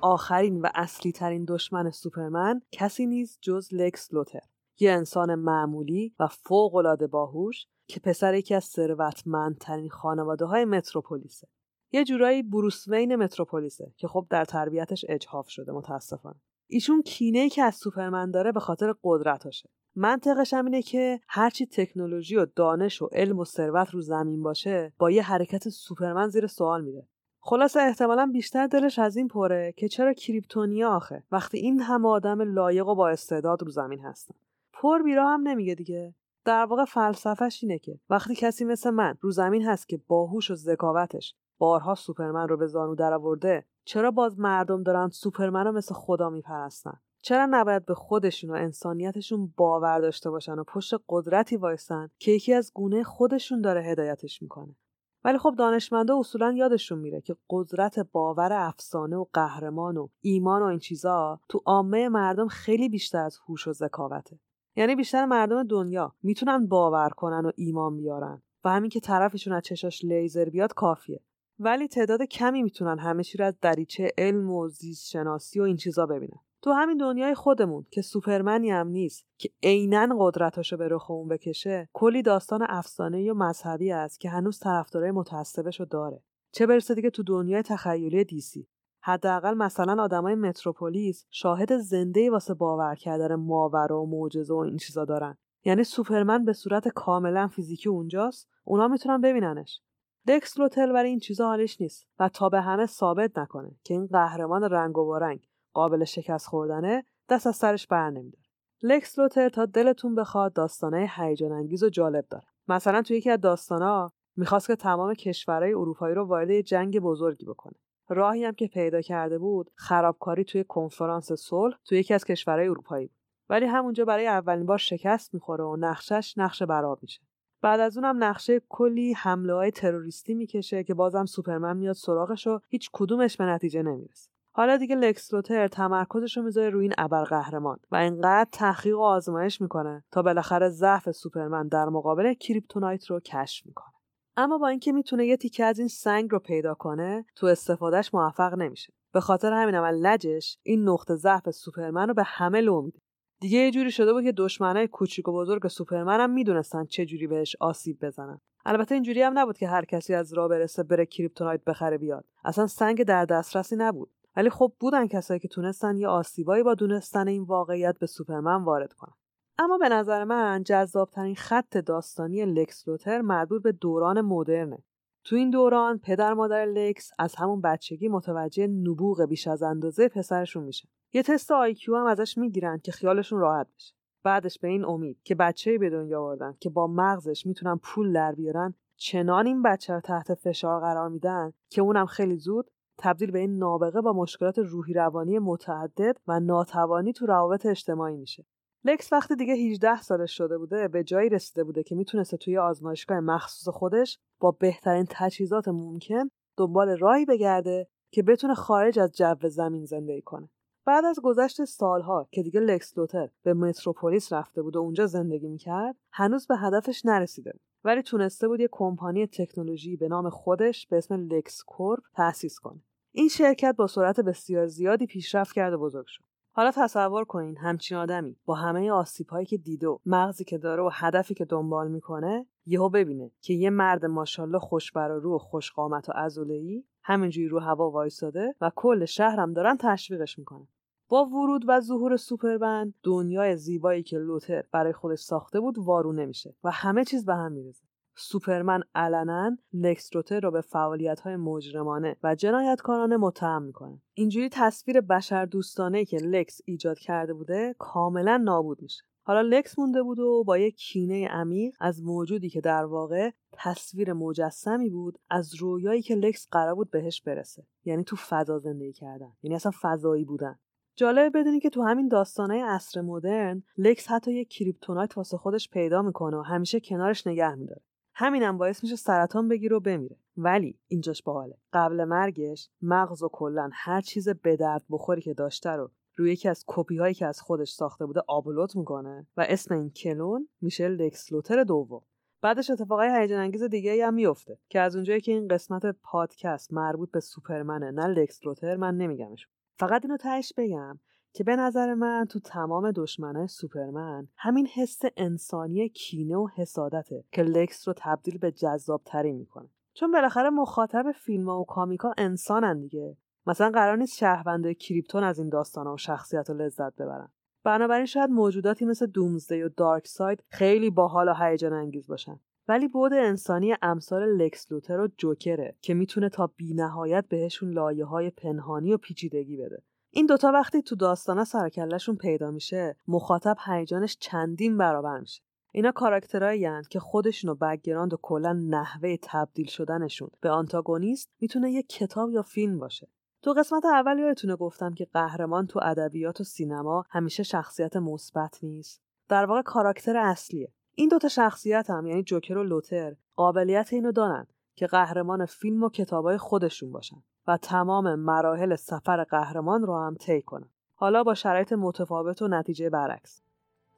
آخرین 0.00 0.60
و 0.60 0.68
اصلی 0.74 1.12
ترین 1.12 1.44
دشمن 1.48 1.90
سوپرمن 1.90 2.60
کسی 2.72 3.06
نیست 3.06 3.38
جز 3.42 3.68
لکس 3.72 4.14
لوتر. 4.14 4.40
یه 4.80 4.92
انسان 4.92 5.34
معمولی 5.34 6.14
و 6.18 6.26
فوق‌العاده 6.26 7.06
باهوش 7.06 7.66
که 7.86 8.00
پسر 8.00 8.34
یکی 8.34 8.54
از 8.54 8.64
ثروتمندترین 8.64 9.90
خانواده 9.90 10.44
های 10.44 10.64
متروپولیسه. 10.64 11.48
یه 11.92 12.04
جورایی 12.04 12.42
بروس 12.42 12.88
وین 12.88 13.16
متروپولیسه 13.16 13.92
که 13.96 14.08
خب 14.08 14.26
در 14.30 14.44
تربیتش 14.44 15.04
اجحاف 15.08 15.48
شده 15.48 15.72
متاسفانه. 15.72 16.40
ایشون 16.66 17.02
کینه 17.02 17.48
که 17.48 17.62
از 17.62 17.74
سوپرمن 17.74 18.30
داره 18.30 18.52
به 18.52 18.60
خاطر 18.60 18.94
قدرتاشه. 19.02 19.70
منطقش 19.96 20.54
هم 20.54 20.64
اینه 20.64 20.82
که 20.82 21.20
هرچی 21.28 21.66
تکنولوژی 21.66 22.36
و 22.36 22.46
دانش 22.56 23.02
و 23.02 23.08
علم 23.12 23.38
و 23.38 23.44
ثروت 23.44 23.90
رو 23.90 24.00
زمین 24.00 24.42
باشه 24.42 24.92
با 24.98 25.10
یه 25.10 25.22
حرکت 25.22 25.68
سوپرمن 25.68 26.28
زیر 26.28 26.46
سوال 26.46 26.84
میره 26.84 27.08
خلاصه 27.48 27.80
احتمالا 27.80 28.30
بیشتر 28.32 28.66
دلش 28.66 28.98
از 28.98 29.16
این 29.16 29.28
پره 29.28 29.74
که 29.76 29.88
چرا 29.88 30.12
کریپتونیا 30.12 30.90
آخه؟ 30.90 31.22
وقتی 31.32 31.58
این 31.58 31.80
همه 31.80 32.08
آدم 32.08 32.54
لایق 32.54 32.88
و 32.88 32.94
با 32.94 33.08
استعداد 33.08 33.62
رو 33.62 33.70
زمین 33.70 34.00
هستن. 34.00 34.34
پر 34.72 35.02
بیرا 35.02 35.28
هم 35.28 35.48
نمیگه 35.48 35.74
دیگه. 35.74 36.14
در 36.44 36.64
واقع 36.64 36.84
فلسفهش 36.84 37.62
اینه 37.62 37.78
که 37.78 37.98
وقتی 38.10 38.34
کسی 38.34 38.64
مثل 38.64 38.90
من 38.90 39.18
رو 39.20 39.30
زمین 39.30 39.62
هست 39.62 39.88
که 39.88 40.00
باهوش 40.08 40.50
و 40.50 40.54
ذکاوتش 40.54 41.34
بارها 41.58 41.94
سوپرمن 41.94 42.48
رو 42.48 42.56
به 42.56 42.66
زانو 42.66 42.94
درآورده 42.94 43.64
چرا 43.84 44.10
باز 44.10 44.38
مردم 44.38 44.82
دارن 44.82 45.08
سوپرمن 45.08 45.64
رو 45.64 45.72
مثل 45.72 45.94
خدا 45.94 46.30
میپرستن؟ 46.30 47.00
چرا 47.22 47.46
نباید 47.50 47.86
به 47.86 47.94
خودشون 47.94 48.50
و 48.50 48.54
انسانیتشون 48.54 49.52
باور 49.56 50.00
داشته 50.00 50.30
باشن 50.30 50.58
و 50.58 50.64
پشت 50.64 50.94
قدرتی 51.08 51.56
وایسن 51.56 52.10
که 52.18 52.30
یکی 52.30 52.54
از 52.54 52.72
گونه 52.74 53.02
خودشون 53.02 53.60
داره 53.60 53.82
هدایتش 53.82 54.42
می‌کنه؟ 54.42 54.76
ولی 55.24 55.38
خب 55.38 55.54
دانشمندا 55.58 56.18
اصولا 56.18 56.52
یادشون 56.52 56.98
میره 56.98 57.20
که 57.20 57.36
قدرت 57.50 57.98
باور 57.98 58.52
افسانه 58.52 59.16
و 59.16 59.24
قهرمان 59.32 59.96
و 59.96 60.08
ایمان 60.20 60.62
و 60.62 60.64
این 60.64 60.78
چیزا 60.78 61.40
تو 61.48 61.62
عامه 61.64 62.08
مردم 62.08 62.48
خیلی 62.48 62.88
بیشتر 62.88 63.24
از 63.24 63.38
هوش 63.48 63.68
و 63.68 63.72
ذکاوته. 63.72 64.38
یعنی 64.76 64.96
بیشتر 64.96 65.26
مردم 65.26 65.62
دنیا 65.62 66.14
می‌تونن 66.22 66.66
باور 66.66 67.08
کنن 67.08 67.46
و 67.46 67.52
ایمان 67.56 67.96
بیارن 67.96 68.42
و 68.64 68.70
همین 68.70 68.90
که 68.90 69.00
طرفشون 69.00 69.52
از 69.52 69.62
چشاش 69.62 70.04
لیزر 70.04 70.44
بیاد 70.44 70.74
کافیه. 70.74 71.20
ولی 71.58 71.88
تعداد 71.88 72.22
کمی 72.22 72.62
می‌تونن 72.62 72.98
همه 72.98 73.24
چی 73.24 73.42
از 73.42 73.54
دریچه 73.60 74.12
علم 74.18 74.50
و 74.50 74.68
زیست 74.68 75.06
شناسی 75.08 75.60
و 75.60 75.62
این 75.62 75.76
چیزا 75.76 76.06
ببینن. 76.06 76.40
تو 76.62 76.72
همین 76.72 76.96
دنیای 76.96 77.34
خودمون 77.34 77.86
که 77.90 78.02
سوپرمنی 78.02 78.70
هم 78.70 78.88
نیست 78.88 79.26
که 79.38 79.50
عینا 79.62 80.16
قدرتاشو 80.18 80.76
به 80.76 80.88
رخمون 80.88 81.28
بکشه 81.28 81.88
کلی 81.92 82.22
داستان 82.22 82.66
افسانه 82.68 83.32
و 83.32 83.34
مذهبی 83.34 83.92
است 83.92 84.20
که 84.20 84.30
هنوز 84.30 84.58
طرفدارای 84.58 85.10
متعصبشو 85.10 85.84
داره. 85.84 86.22
چه 86.52 86.66
برسه 86.66 86.94
دیگه 86.94 87.10
تو 87.10 87.22
دنیای 87.22 87.62
تخیلی 87.62 88.24
دی‌سی 88.24 88.68
حداقل 89.00 89.54
مثلا 89.54 90.02
آدمای 90.02 90.34
متروپولیس 90.34 91.26
شاهد 91.30 91.76
زنده 91.76 92.30
واسه 92.30 92.54
باور 92.54 92.94
کردن 92.94 93.34
ماورا 93.34 94.02
و 94.02 94.10
معجزه 94.10 94.54
و 94.54 94.56
این 94.56 94.76
چیزا 94.76 95.04
دارن. 95.04 95.36
یعنی 95.64 95.84
سوپرمن 95.84 96.44
به 96.44 96.52
صورت 96.52 96.88
کاملا 96.88 97.48
فیزیکی 97.48 97.88
اونجاست 97.88 98.48
اونا 98.64 98.88
می‌تونن 98.88 99.20
ببیننش. 99.20 99.80
لکس 100.26 100.58
لوتر 100.58 100.92
برای 100.92 101.10
این 101.10 101.18
چیزا 101.18 101.46
حالیش 101.46 101.80
نیست 101.80 102.06
و 102.18 102.28
تا 102.28 102.48
به 102.48 102.60
همه 102.60 102.86
ثابت 102.86 103.38
نکنه 103.38 103.70
که 103.84 103.94
این 103.94 104.06
قهرمان 104.06 104.62
رنگ 104.62 104.98
و 104.98 105.18
وارنگ 105.18 105.48
قابل 105.78 106.04
شکست 106.04 106.46
خوردنه 106.46 107.04
دست 107.28 107.46
از 107.46 107.56
سرش 107.56 107.86
بر 107.86 108.10
نمیداره. 108.10 108.44
لکس 108.82 109.18
لوتر 109.18 109.48
تا 109.48 109.66
دلتون 109.66 110.14
بخواد 110.14 110.52
داستانای 110.52 111.10
هیجان 111.16 111.52
انگیز 111.52 111.82
و 111.82 111.88
جالب 111.88 112.24
داره. 112.30 112.44
مثلا 112.68 113.02
توی 113.02 113.16
یکی 113.16 113.30
از 113.30 113.40
داستانا 113.40 114.12
می‌خواست 114.36 114.66
که 114.66 114.76
تمام 114.76 115.14
کشورهای 115.14 115.72
اروپایی 115.72 116.14
رو 116.14 116.24
وارد 116.24 116.60
جنگ 116.60 117.00
بزرگی 117.00 117.44
بکنه. 117.44 117.74
راهی 118.08 118.44
هم 118.44 118.52
که 118.52 118.66
پیدا 118.66 119.00
کرده 119.00 119.38
بود 119.38 119.70
خرابکاری 119.74 120.44
توی 120.44 120.64
کنفرانس 120.64 121.32
صلح 121.32 121.78
توی 121.84 121.98
یکی 121.98 122.14
از 122.14 122.24
کشورهای 122.24 122.68
اروپایی 122.68 123.06
بود. 123.06 123.16
ولی 123.48 123.66
همونجا 123.66 124.04
برای 124.04 124.26
اولین 124.26 124.66
بار 124.66 124.78
شکست 124.78 125.34
می‌خوره 125.34 125.64
و 125.64 125.76
نقشش 125.76 126.34
نقش 126.36 126.62
براب 126.62 126.98
میشه. 127.02 127.20
بعد 127.62 127.80
از 127.80 127.96
اونم 127.96 128.24
نقشه 128.24 128.60
کلی 128.68 129.12
حمله 129.12 129.54
های 129.54 129.70
تروریستی 129.70 130.34
می‌کشه 130.34 130.84
که 130.84 130.94
بازم 130.94 131.24
سوپرمن 131.24 131.76
میاد 131.76 131.94
سراغش 131.94 132.46
و 132.46 132.60
هیچ 132.68 132.90
کدومش 132.92 133.36
به 133.36 133.44
نتیجه 133.44 133.82
نمی‌رسه. 133.82 134.30
حالا 134.58 134.76
دیگه 134.76 134.96
لکس 134.96 135.34
لوتر 135.34 135.68
تمرکزش 135.68 136.36
رو 136.36 136.42
می‌ذاره 136.42 136.70
روی 136.70 136.84
این 136.84 136.94
ابرقهرمان 136.98 137.78
و 137.90 137.96
اینقدر 137.96 138.48
تحقیق 138.52 138.98
و 138.98 139.02
آزمایش 139.02 139.60
می‌کنه 139.60 140.04
تا 140.12 140.22
بالاخره 140.22 140.68
ضعف 140.68 141.10
سوپرمن 141.10 141.68
در 141.68 141.88
مقابل 141.88 142.34
کریپتونایت 142.34 143.06
رو 143.06 143.20
کشف 143.20 143.66
می‌کنه. 143.66 143.92
اما 144.36 144.58
با 144.58 144.68
اینکه 144.68 144.92
می‌تونه 144.92 145.26
یه 145.26 145.36
تیکه 145.36 145.64
از 145.64 145.78
این 145.78 145.88
سنگ 145.88 146.32
رو 146.32 146.38
پیدا 146.38 146.74
کنه 146.74 147.24
تو 147.36 147.46
استفادهش 147.46 148.14
موفق 148.14 148.54
نمیشه. 148.54 148.92
به 149.12 149.20
خاطر 149.20 149.52
همین 149.52 149.74
اول 149.74 149.94
لجش 149.94 150.58
این 150.62 150.88
نقطه 150.88 151.16
ضعف 151.16 151.50
سوپرمن 151.50 152.08
رو 152.08 152.14
به 152.14 152.22
همه 152.22 152.60
لو 152.60 152.82
میده. 152.82 152.98
دیگه 153.40 153.58
یه 153.58 153.70
جوری 153.70 153.90
شده 153.90 154.12
بود 154.12 154.24
که 154.24 154.32
دشمنای 154.32 154.88
کوچیک 154.88 155.28
و 155.28 155.32
بزرگ 155.32 155.68
سوپرمن 155.68 156.20
هم 156.20 156.30
می‌دونستن 156.30 156.84
چه 156.84 157.06
جوری 157.06 157.26
بهش 157.26 157.56
آسیب 157.60 157.98
بزنن. 158.06 158.40
البته 158.64 158.94
اینجوری 158.94 159.22
هم 159.22 159.38
نبود 159.38 159.58
که 159.58 159.68
هر 159.68 159.84
کسی 159.84 160.14
از 160.14 160.34
راه 160.34 160.48
برسه 160.48 160.82
بره 160.82 161.06
کریپتونایت 161.06 161.64
بخره 161.64 161.98
بیاد. 161.98 162.24
اصلا 162.44 162.66
سنگ 162.66 163.02
در 163.02 163.24
دسترسی 163.24 163.76
نبود. 163.76 164.10
ولی 164.38 164.50
خب 164.50 164.72
بودن 164.80 165.06
کسایی 165.06 165.40
که 165.40 165.48
تونستن 165.48 165.96
یه 165.96 166.08
آسیبایی 166.08 166.62
با 166.62 166.74
دونستن 166.74 167.28
این 167.28 167.42
واقعیت 167.42 167.98
به 167.98 168.06
سوپرمن 168.06 168.64
وارد 168.64 168.92
کنن. 168.92 169.14
اما 169.58 169.78
به 169.78 169.88
نظر 169.88 170.24
من 170.24 170.62
جذابترین 170.62 171.34
خط 171.34 171.76
داستانی 171.76 172.44
لکس 172.44 172.88
لوتر 172.88 173.20
مربوط 173.20 173.62
به 173.62 173.72
دوران 173.72 174.20
مدرنه. 174.20 174.84
تو 175.24 175.36
این 175.36 175.50
دوران 175.50 175.98
پدر 175.98 176.34
مادر 176.34 176.64
لکس 176.64 177.10
از 177.18 177.34
همون 177.34 177.60
بچگی 177.60 178.08
متوجه 178.08 178.66
نبوغ 178.66 179.24
بیش 179.24 179.46
از 179.48 179.62
اندازه 179.62 180.08
پسرشون 180.08 180.64
میشه 180.64 180.88
یه 181.12 181.22
تست 181.22 181.50
IQ 181.50 181.96
هم 181.96 182.06
ازش 182.06 182.38
می‌گیرن 182.38 182.78
که 182.78 182.92
خیالشون 182.92 183.38
راحت 183.38 183.66
بشه. 183.76 183.94
بعدش 184.24 184.58
به 184.58 184.68
این 184.68 184.84
امید 184.84 185.22
که 185.24 185.34
بچه 185.34 185.78
به 185.78 185.90
دنیا 185.90 186.20
آوردن 186.20 186.56
که 186.60 186.70
با 186.70 186.86
مغزش 186.86 187.46
می‌تونن 187.46 187.76
پول 187.82 188.12
در 188.12 188.32
بیارن 188.32 188.74
چنان 188.96 189.46
این 189.46 189.62
بچه 189.62 189.94
رو 189.94 190.00
تحت 190.00 190.34
فشار 190.34 190.80
قرار 190.80 191.08
میدن 191.08 191.52
که 191.70 191.82
اونم 191.82 192.06
خیلی 192.06 192.36
زود 192.36 192.70
تبدیل 192.98 193.30
به 193.30 193.38
یه 193.38 193.58
نابغه 193.58 194.00
با 194.00 194.12
مشکلات 194.12 194.58
روحی 194.58 194.92
روانی 194.92 195.38
متعدد 195.38 196.16
و 196.26 196.40
ناتوانی 196.40 197.12
تو 197.12 197.26
روابط 197.26 197.66
اجتماعی 197.66 198.16
میشه. 198.16 198.46
لکس 198.84 199.12
وقتی 199.12 199.36
دیگه 199.36 199.54
18 199.54 200.00
سالش 200.00 200.36
شده 200.36 200.58
بوده 200.58 200.88
به 200.88 201.04
جایی 201.04 201.28
رسیده 201.28 201.64
بوده 201.64 201.82
که 201.82 201.94
می‌تونسته 201.94 202.36
توی 202.36 202.58
آزمایشگاه 202.58 203.20
مخصوص 203.20 203.74
خودش 203.74 204.18
با 204.40 204.50
بهترین 204.50 205.06
تجهیزات 205.10 205.68
ممکن 205.68 206.30
دنبال 206.56 206.98
راهی 206.98 207.24
بگرده 207.24 207.88
که 208.12 208.22
بتونه 208.22 208.54
خارج 208.54 208.98
از 208.98 209.12
جو 209.12 209.48
زمین 209.48 209.84
زندگی 209.84 210.22
کنه. 210.22 210.48
بعد 210.86 211.04
از 211.04 211.20
گذشت 211.22 211.64
سالها 211.64 212.28
که 212.32 212.42
دیگه 212.42 212.60
لکس 212.60 212.98
لوتر 212.98 213.28
به 213.42 213.54
متروپولیس 213.54 214.32
رفته 214.32 214.62
بود 214.62 214.76
و 214.76 214.78
اونجا 214.78 215.06
زندگی 215.06 215.48
می‌کرد 215.48 215.96
هنوز 216.12 216.46
به 216.46 216.56
هدفش 216.56 217.06
نرسیده 217.06 217.52
ولی 217.84 218.02
تونسته 218.02 218.48
بود 218.48 218.60
یه 218.60 218.68
کمپانی 218.72 219.26
تکنولوژی 219.26 219.96
به 219.96 220.08
نام 220.08 220.30
خودش 220.30 220.86
به 220.86 220.96
اسم 220.96 221.14
لکس 221.14 221.62
کورپ 221.66 222.02
تأسیس 222.14 222.58
کنه 222.58 222.82
این 223.12 223.28
شرکت 223.28 223.76
با 223.76 223.86
سرعت 223.86 224.20
بسیار 224.20 224.66
زیادی 224.66 225.06
پیشرفت 225.06 225.54
کرد 225.54 225.72
و 225.72 225.78
بزرگ 225.78 226.06
شد. 226.06 226.22
حالا 226.52 226.70
تصور 226.70 227.24
کنین 227.24 227.56
همچین 227.56 227.98
آدمی 227.98 228.36
با 228.44 228.54
همه 228.54 228.90
آسیب 228.90 229.28
هایی 229.28 229.46
که 229.46 229.56
دیده 229.56 229.88
و 229.88 229.98
مغزی 230.06 230.44
که 230.44 230.58
داره 230.58 230.82
و 230.82 230.90
هدفی 230.92 231.34
که 231.34 231.44
دنبال 231.44 231.90
می‌کنه 231.90 232.46
یهو 232.66 232.88
ببینه 232.88 233.30
که 233.40 233.54
یه 233.54 233.70
مرد 233.70 234.06
ماشاءالله 234.06 234.58
خوش 234.58 234.95
بر 234.95 235.10
و 235.10 235.20
رو 235.20 235.34
و 235.34 235.38
خوشقامت 235.38 236.08
و 236.08 236.12
عضله‌ای 236.12 236.84
همینجوری 237.02 237.48
رو 237.48 237.58
هوا 237.58 237.90
وایساده 237.90 238.54
و 238.60 238.70
کل 238.76 239.04
شهرم 239.04 239.52
دارن 239.52 239.76
تشویقش 239.80 240.38
می‌کنن 240.38 240.68
با 241.08 241.24
ورود 241.24 241.64
و 241.68 241.80
ظهور 241.80 242.16
سوپرمن 242.16 242.94
دنیای 243.02 243.56
زیبایی 243.56 244.02
که 244.02 244.18
لوتر 244.18 244.64
برای 244.72 244.92
خودش 244.92 245.18
ساخته 245.18 245.60
بود 245.60 245.78
وارونه 245.78 246.12
میشه 246.12 246.54
و 246.64 246.70
همه 246.70 247.04
چیز 247.04 247.26
به 247.26 247.34
هم 247.34 247.52
می‌ریزه 247.52 247.87
سوپرمن 248.20 248.82
علنا 248.94 249.56
لکس 249.72 250.16
لوتر 250.16 250.40
رو 250.40 250.50
به 250.50 250.60
فعالیت‌های 250.60 251.36
مجرمانه 251.36 252.16
و 252.22 252.34
جنایتکارانه 252.34 253.16
متهم 253.16 253.62
می‌کنه. 253.62 254.02
اینجوری 254.14 254.48
تصویر 254.52 255.00
بشر 255.00 255.44
دوستانه 255.44 256.04
که 256.04 256.16
لکس 256.16 256.60
ایجاد 256.64 256.98
کرده 256.98 257.34
بوده 257.34 257.74
کاملا 257.78 258.36
نابود 258.36 258.82
میشه. 258.82 259.02
حالا 259.22 259.40
لکس 259.40 259.78
مونده 259.78 260.02
بود 260.02 260.18
و 260.18 260.44
با 260.44 260.58
یک 260.58 260.76
کینه 260.76 261.28
عمیق 261.28 261.74
از 261.80 262.02
موجودی 262.02 262.50
که 262.50 262.60
در 262.60 262.84
واقع 262.84 263.30
تصویر 263.52 264.12
مجسمی 264.12 264.90
بود 264.90 265.18
از 265.30 265.54
رویایی 265.54 266.02
که 266.02 266.14
لکس 266.14 266.48
قرار 266.50 266.74
بود 266.74 266.90
بهش 266.90 267.22
برسه. 267.22 267.66
یعنی 267.84 268.04
تو 268.04 268.16
فضا 268.16 268.58
زندگی 268.58 268.92
کردن. 268.92 269.32
یعنی 269.42 269.54
اصلا 269.54 269.72
فضایی 269.82 270.24
بودن. 270.24 270.58
جالب 270.96 271.38
بدونین 271.38 271.60
که 271.60 271.70
تو 271.70 271.82
همین 271.82 272.08
داستانهای 272.08 272.60
عصر 272.60 273.00
مدرن 273.00 273.62
لکس 273.76 274.08
حتی 274.08 274.32
یک 274.32 274.48
kryptonite 274.48 275.16
واسه 275.16 275.36
خودش 275.36 275.70
پیدا 275.70 276.02
می‌کنه 276.02 276.36
و 276.36 276.42
همیشه 276.42 276.80
کنارش 276.80 277.26
نگه 277.26 277.54
میداره. 277.54 277.82
همینم 278.20 278.58
باعث 278.58 278.82
میشه 278.82 278.96
سرطان 278.96 279.48
بگیره 279.48 279.76
و 279.76 279.80
بمیره. 279.80 280.16
ولی 280.36 280.78
اینجاش 280.88 281.22
باحاله. 281.22 281.54
قبل 281.72 282.04
مرگش 282.04 282.70
مغز 282.82 283.22
و 283.22 283.28
کلا 283.28 283.70
هر 283.72 284.00
چیز 284.00 284.28
به 284.28 284.56
درد 284.56 284.84
بخوری 284.90 285.20
که 285.20 285.34
داشته 285.34 285.70
رو 285.70 285.90
روی 286.16 286.32
یکی 286.32 286.48
از 286.48 286.64
کپی 286.66 286.96
هایی 286.96 287.14
که 287.14 287.26
از 287.26 287.40
خودش 287.40 287.70
ساخته 287.70 288.06
بوده 288.06 288.20
آپلود 288.28 288.76
می‌کنه 288.76 289.26
و 289.36 289.46
اسم 289.48 289.74
این 289.74 289.90
کلون 289.90 290.48
میشه 290.60 290.88
لکس 290.88 291.32
لوتر 291.32 291.64
دوم. 291.64 292.02
بعدش 292.42 292.70
اتفاقای 292.70 293.08
هیجان 293.20 293.40
انگیز 293.40 293.62
دیگه 293.62 294.06
هم 294.06 294.14
میفته 294.14 294.58
که 294.68 294.80
از 294.80 294.94
اونجایی 294.96 295.20
که 295.20 295.32
این 295.32 295.48
قسمت 295.48 295.86
پادکست 295.86 296.72
مربوط 296.72 297.10
به 297.10 297.20
سوپرمنه 297.20 297.90
نه 297.90 298.06
لکس 298.06 298.46
لوتر 298.46 298.76
من 298.76 298.96
نمیگمش. 298.96 299.48
فقط 299.78 300.04
اینو 300.04 300.16
تهش 300.16 300.52
بگم. 300.56 300.98
که 301.32 301.44
به 301.44 301.56
نظر 301.56 301.94
من 301.94 302.26
تو 302.30 302.40
تمام 302.40 302.90
دشمنای 302.90 303.48
سوپرمن 303.48 304.28
همین 304.36 304.66
حس 304.66 305.00
انسانی 305.16 305.88
کینه 305.88 306.36
و 306.36 306.48
حسادته 306.56 307.24
که 307.32 307.42
لکس 307.42 307.88
رو 307.88 307.94
تبدیل 307.96 308.38
به 308.38 308.52
جذاب 308.52 309.02
ترین 309.04 309.32
می‌کنه. 309.32 309.68
چون 309.94 310.12
بالاخره 310.12 310.50
مخاطب 310.50 311.12
فیلم 311.12 311.48
و 311.48 311.64
comic 311.64 312.06
ا 312.06 312.14
انسانن 312.18 312.80
دیگه. 312.80 313.16
مثلا 313.46 313.70
قرار 313.70 313.96
نیست 313.96 314.16
شهروندای 314.16 314.74
کریپتون 314.74 315.24
از 315.24 315.38
این 315.38 315.48
داستان 315.48 315.86
و 315.86 315.96
شخصیتا 315.96 316.56
لذت 316.56 316.94
ببرن. 316.96 317.28
بنابراین 317.64 318.06
شاید 318.06 318.30
موجوداتی 318.30 318.84
مثل 318.84 319.06
دومزدی 319.06 319.62
و 319.62 319.68
دارک 319.68 320.06
ساید 320.06 320.44
خیلی 320.48 320.90
باحال 320.90 321.28
و 321.28 321.34
هیجان 321.34 321.72
انگیز 321.72 322.06
باشن. 322.06 322.40
ولی 322.68 322.88
بعد 322.88 323.12
انسانی 323.12 323.74
امثال 323.82 324.36
لکس 324.36 324.72
لوتر 324.72 325.00
و 325.00 325.08
جوکره 325.16 325.76
که 325.80 325.94
می‌تونه 325.94 326.28
تا 326.28 326.46
بینهایت 326.46 327.24
بهشون 327.28 327.70
لایه 327.70 328.04
های 328.04 328.30
پنهانی 328.30 328.92
و 328.92 328.96
پیچیدگی 328.96 329.56
بده. 329.56 329.82
این 330.10 330.26
دوتا 330.26 330.52
وقتی 330.52 330.82
تو 330.82 330.96
داستانا 330.96 331.44
سر 331.44 331.58
و 331.58 331.66
کلشون 331.66 332.16
پیدا 332.16 332.50
میشه 332.50 332.96
مخاطب 333.08 333.56
هیجانش 333.66 334.16
چندین 334.20 334.78
برابر 334.78 335.18
میشه. 335.18 335.42
اینا 335.72 335.92
کاراکترایین 335.92 336.68
که 336.90 337.00
خودشون 337.00 337.50
و 337.50 337.54
background 337.54 338.14
و 338.14 338.18
کلا 338.22 338.52
نحوه 338.52 339.16
تبدیل 339.22 339.66
شدنشون 339.66 340.30
به 340.40 340.50
آنتاگونیست 340.50 341.30
می‌تونه 341.40 341.72
یک 341.72 341.88
کتاب 341.88 342.30
یا 342.30 342.42
فیلم 342.42 342.78
باشه. 342.78 343.08
تو 343.42 343.52
قسمت 343.52 343.84
اول 343.84 344.18
یادتونه 344.18 344.56
گفتم 344.56 344.94
که 344.94 345.04
قهرمان 345.12 345.66
تو 345.66 345.80
ادبیات 345.82 346.40
و 346.40 346.44
سینما 346.44 347.04
همیشه 347.10 347.42
شخصیت 347.42 347.96
مثبت 347.96 348.58
نیست. 348.62 349.02
در 349.28 349.46
واقع 349.46 349.62
کاراکتر 349.62 350.16
اصلیه. 350.16 350.72
این 350.94 351.08
دوتا 351.08 351.28
شخصیت 351.28 351.90
هم 351.90 352.06
یعنی 352.06 352.22
جوکر 352.22 352.58
و 352.58 352.64
لوتر 352.64 353.16
قابلیت 353.36 353.92
اینو 353.92 354.12
دارن 354.12 354.46
که 354.74 354.86
قهرمان 354.86 355.46
فیلم 355.46 355.82
و 355.82 355.88
کتابای 355.88 356.38
خودشون 356.38 356.92
باشن. 356.92 357.22
و 357.48 357.56
تمام 357.56 358.14
مراحل 358.14 358.76
سفر 358.76 359.24
قهرمان 359.24 359.82
رو 359.82 359.98
هم 359.98 360.14
طی 360.14 360.42
کنن 360.42 360.68
حالا 360.94 361.22
با 361.22 361.34
شرایط 361.34 361.72
متفاوت 361.72 362.42
و 362.42 362.48
نتیجه 362.48 362.90
برعکس. 362.90 363.42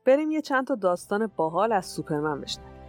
بریم 0.07 0.31
یه 0.31 0.41
چند 0.41 0.67
تا 0.67 0.75
داستان 0.75 1.31
باحال 1.37 1.73
از 1.73 1.87
سوپرمن 1.87 2.41
بشنویم. 2.41 2.80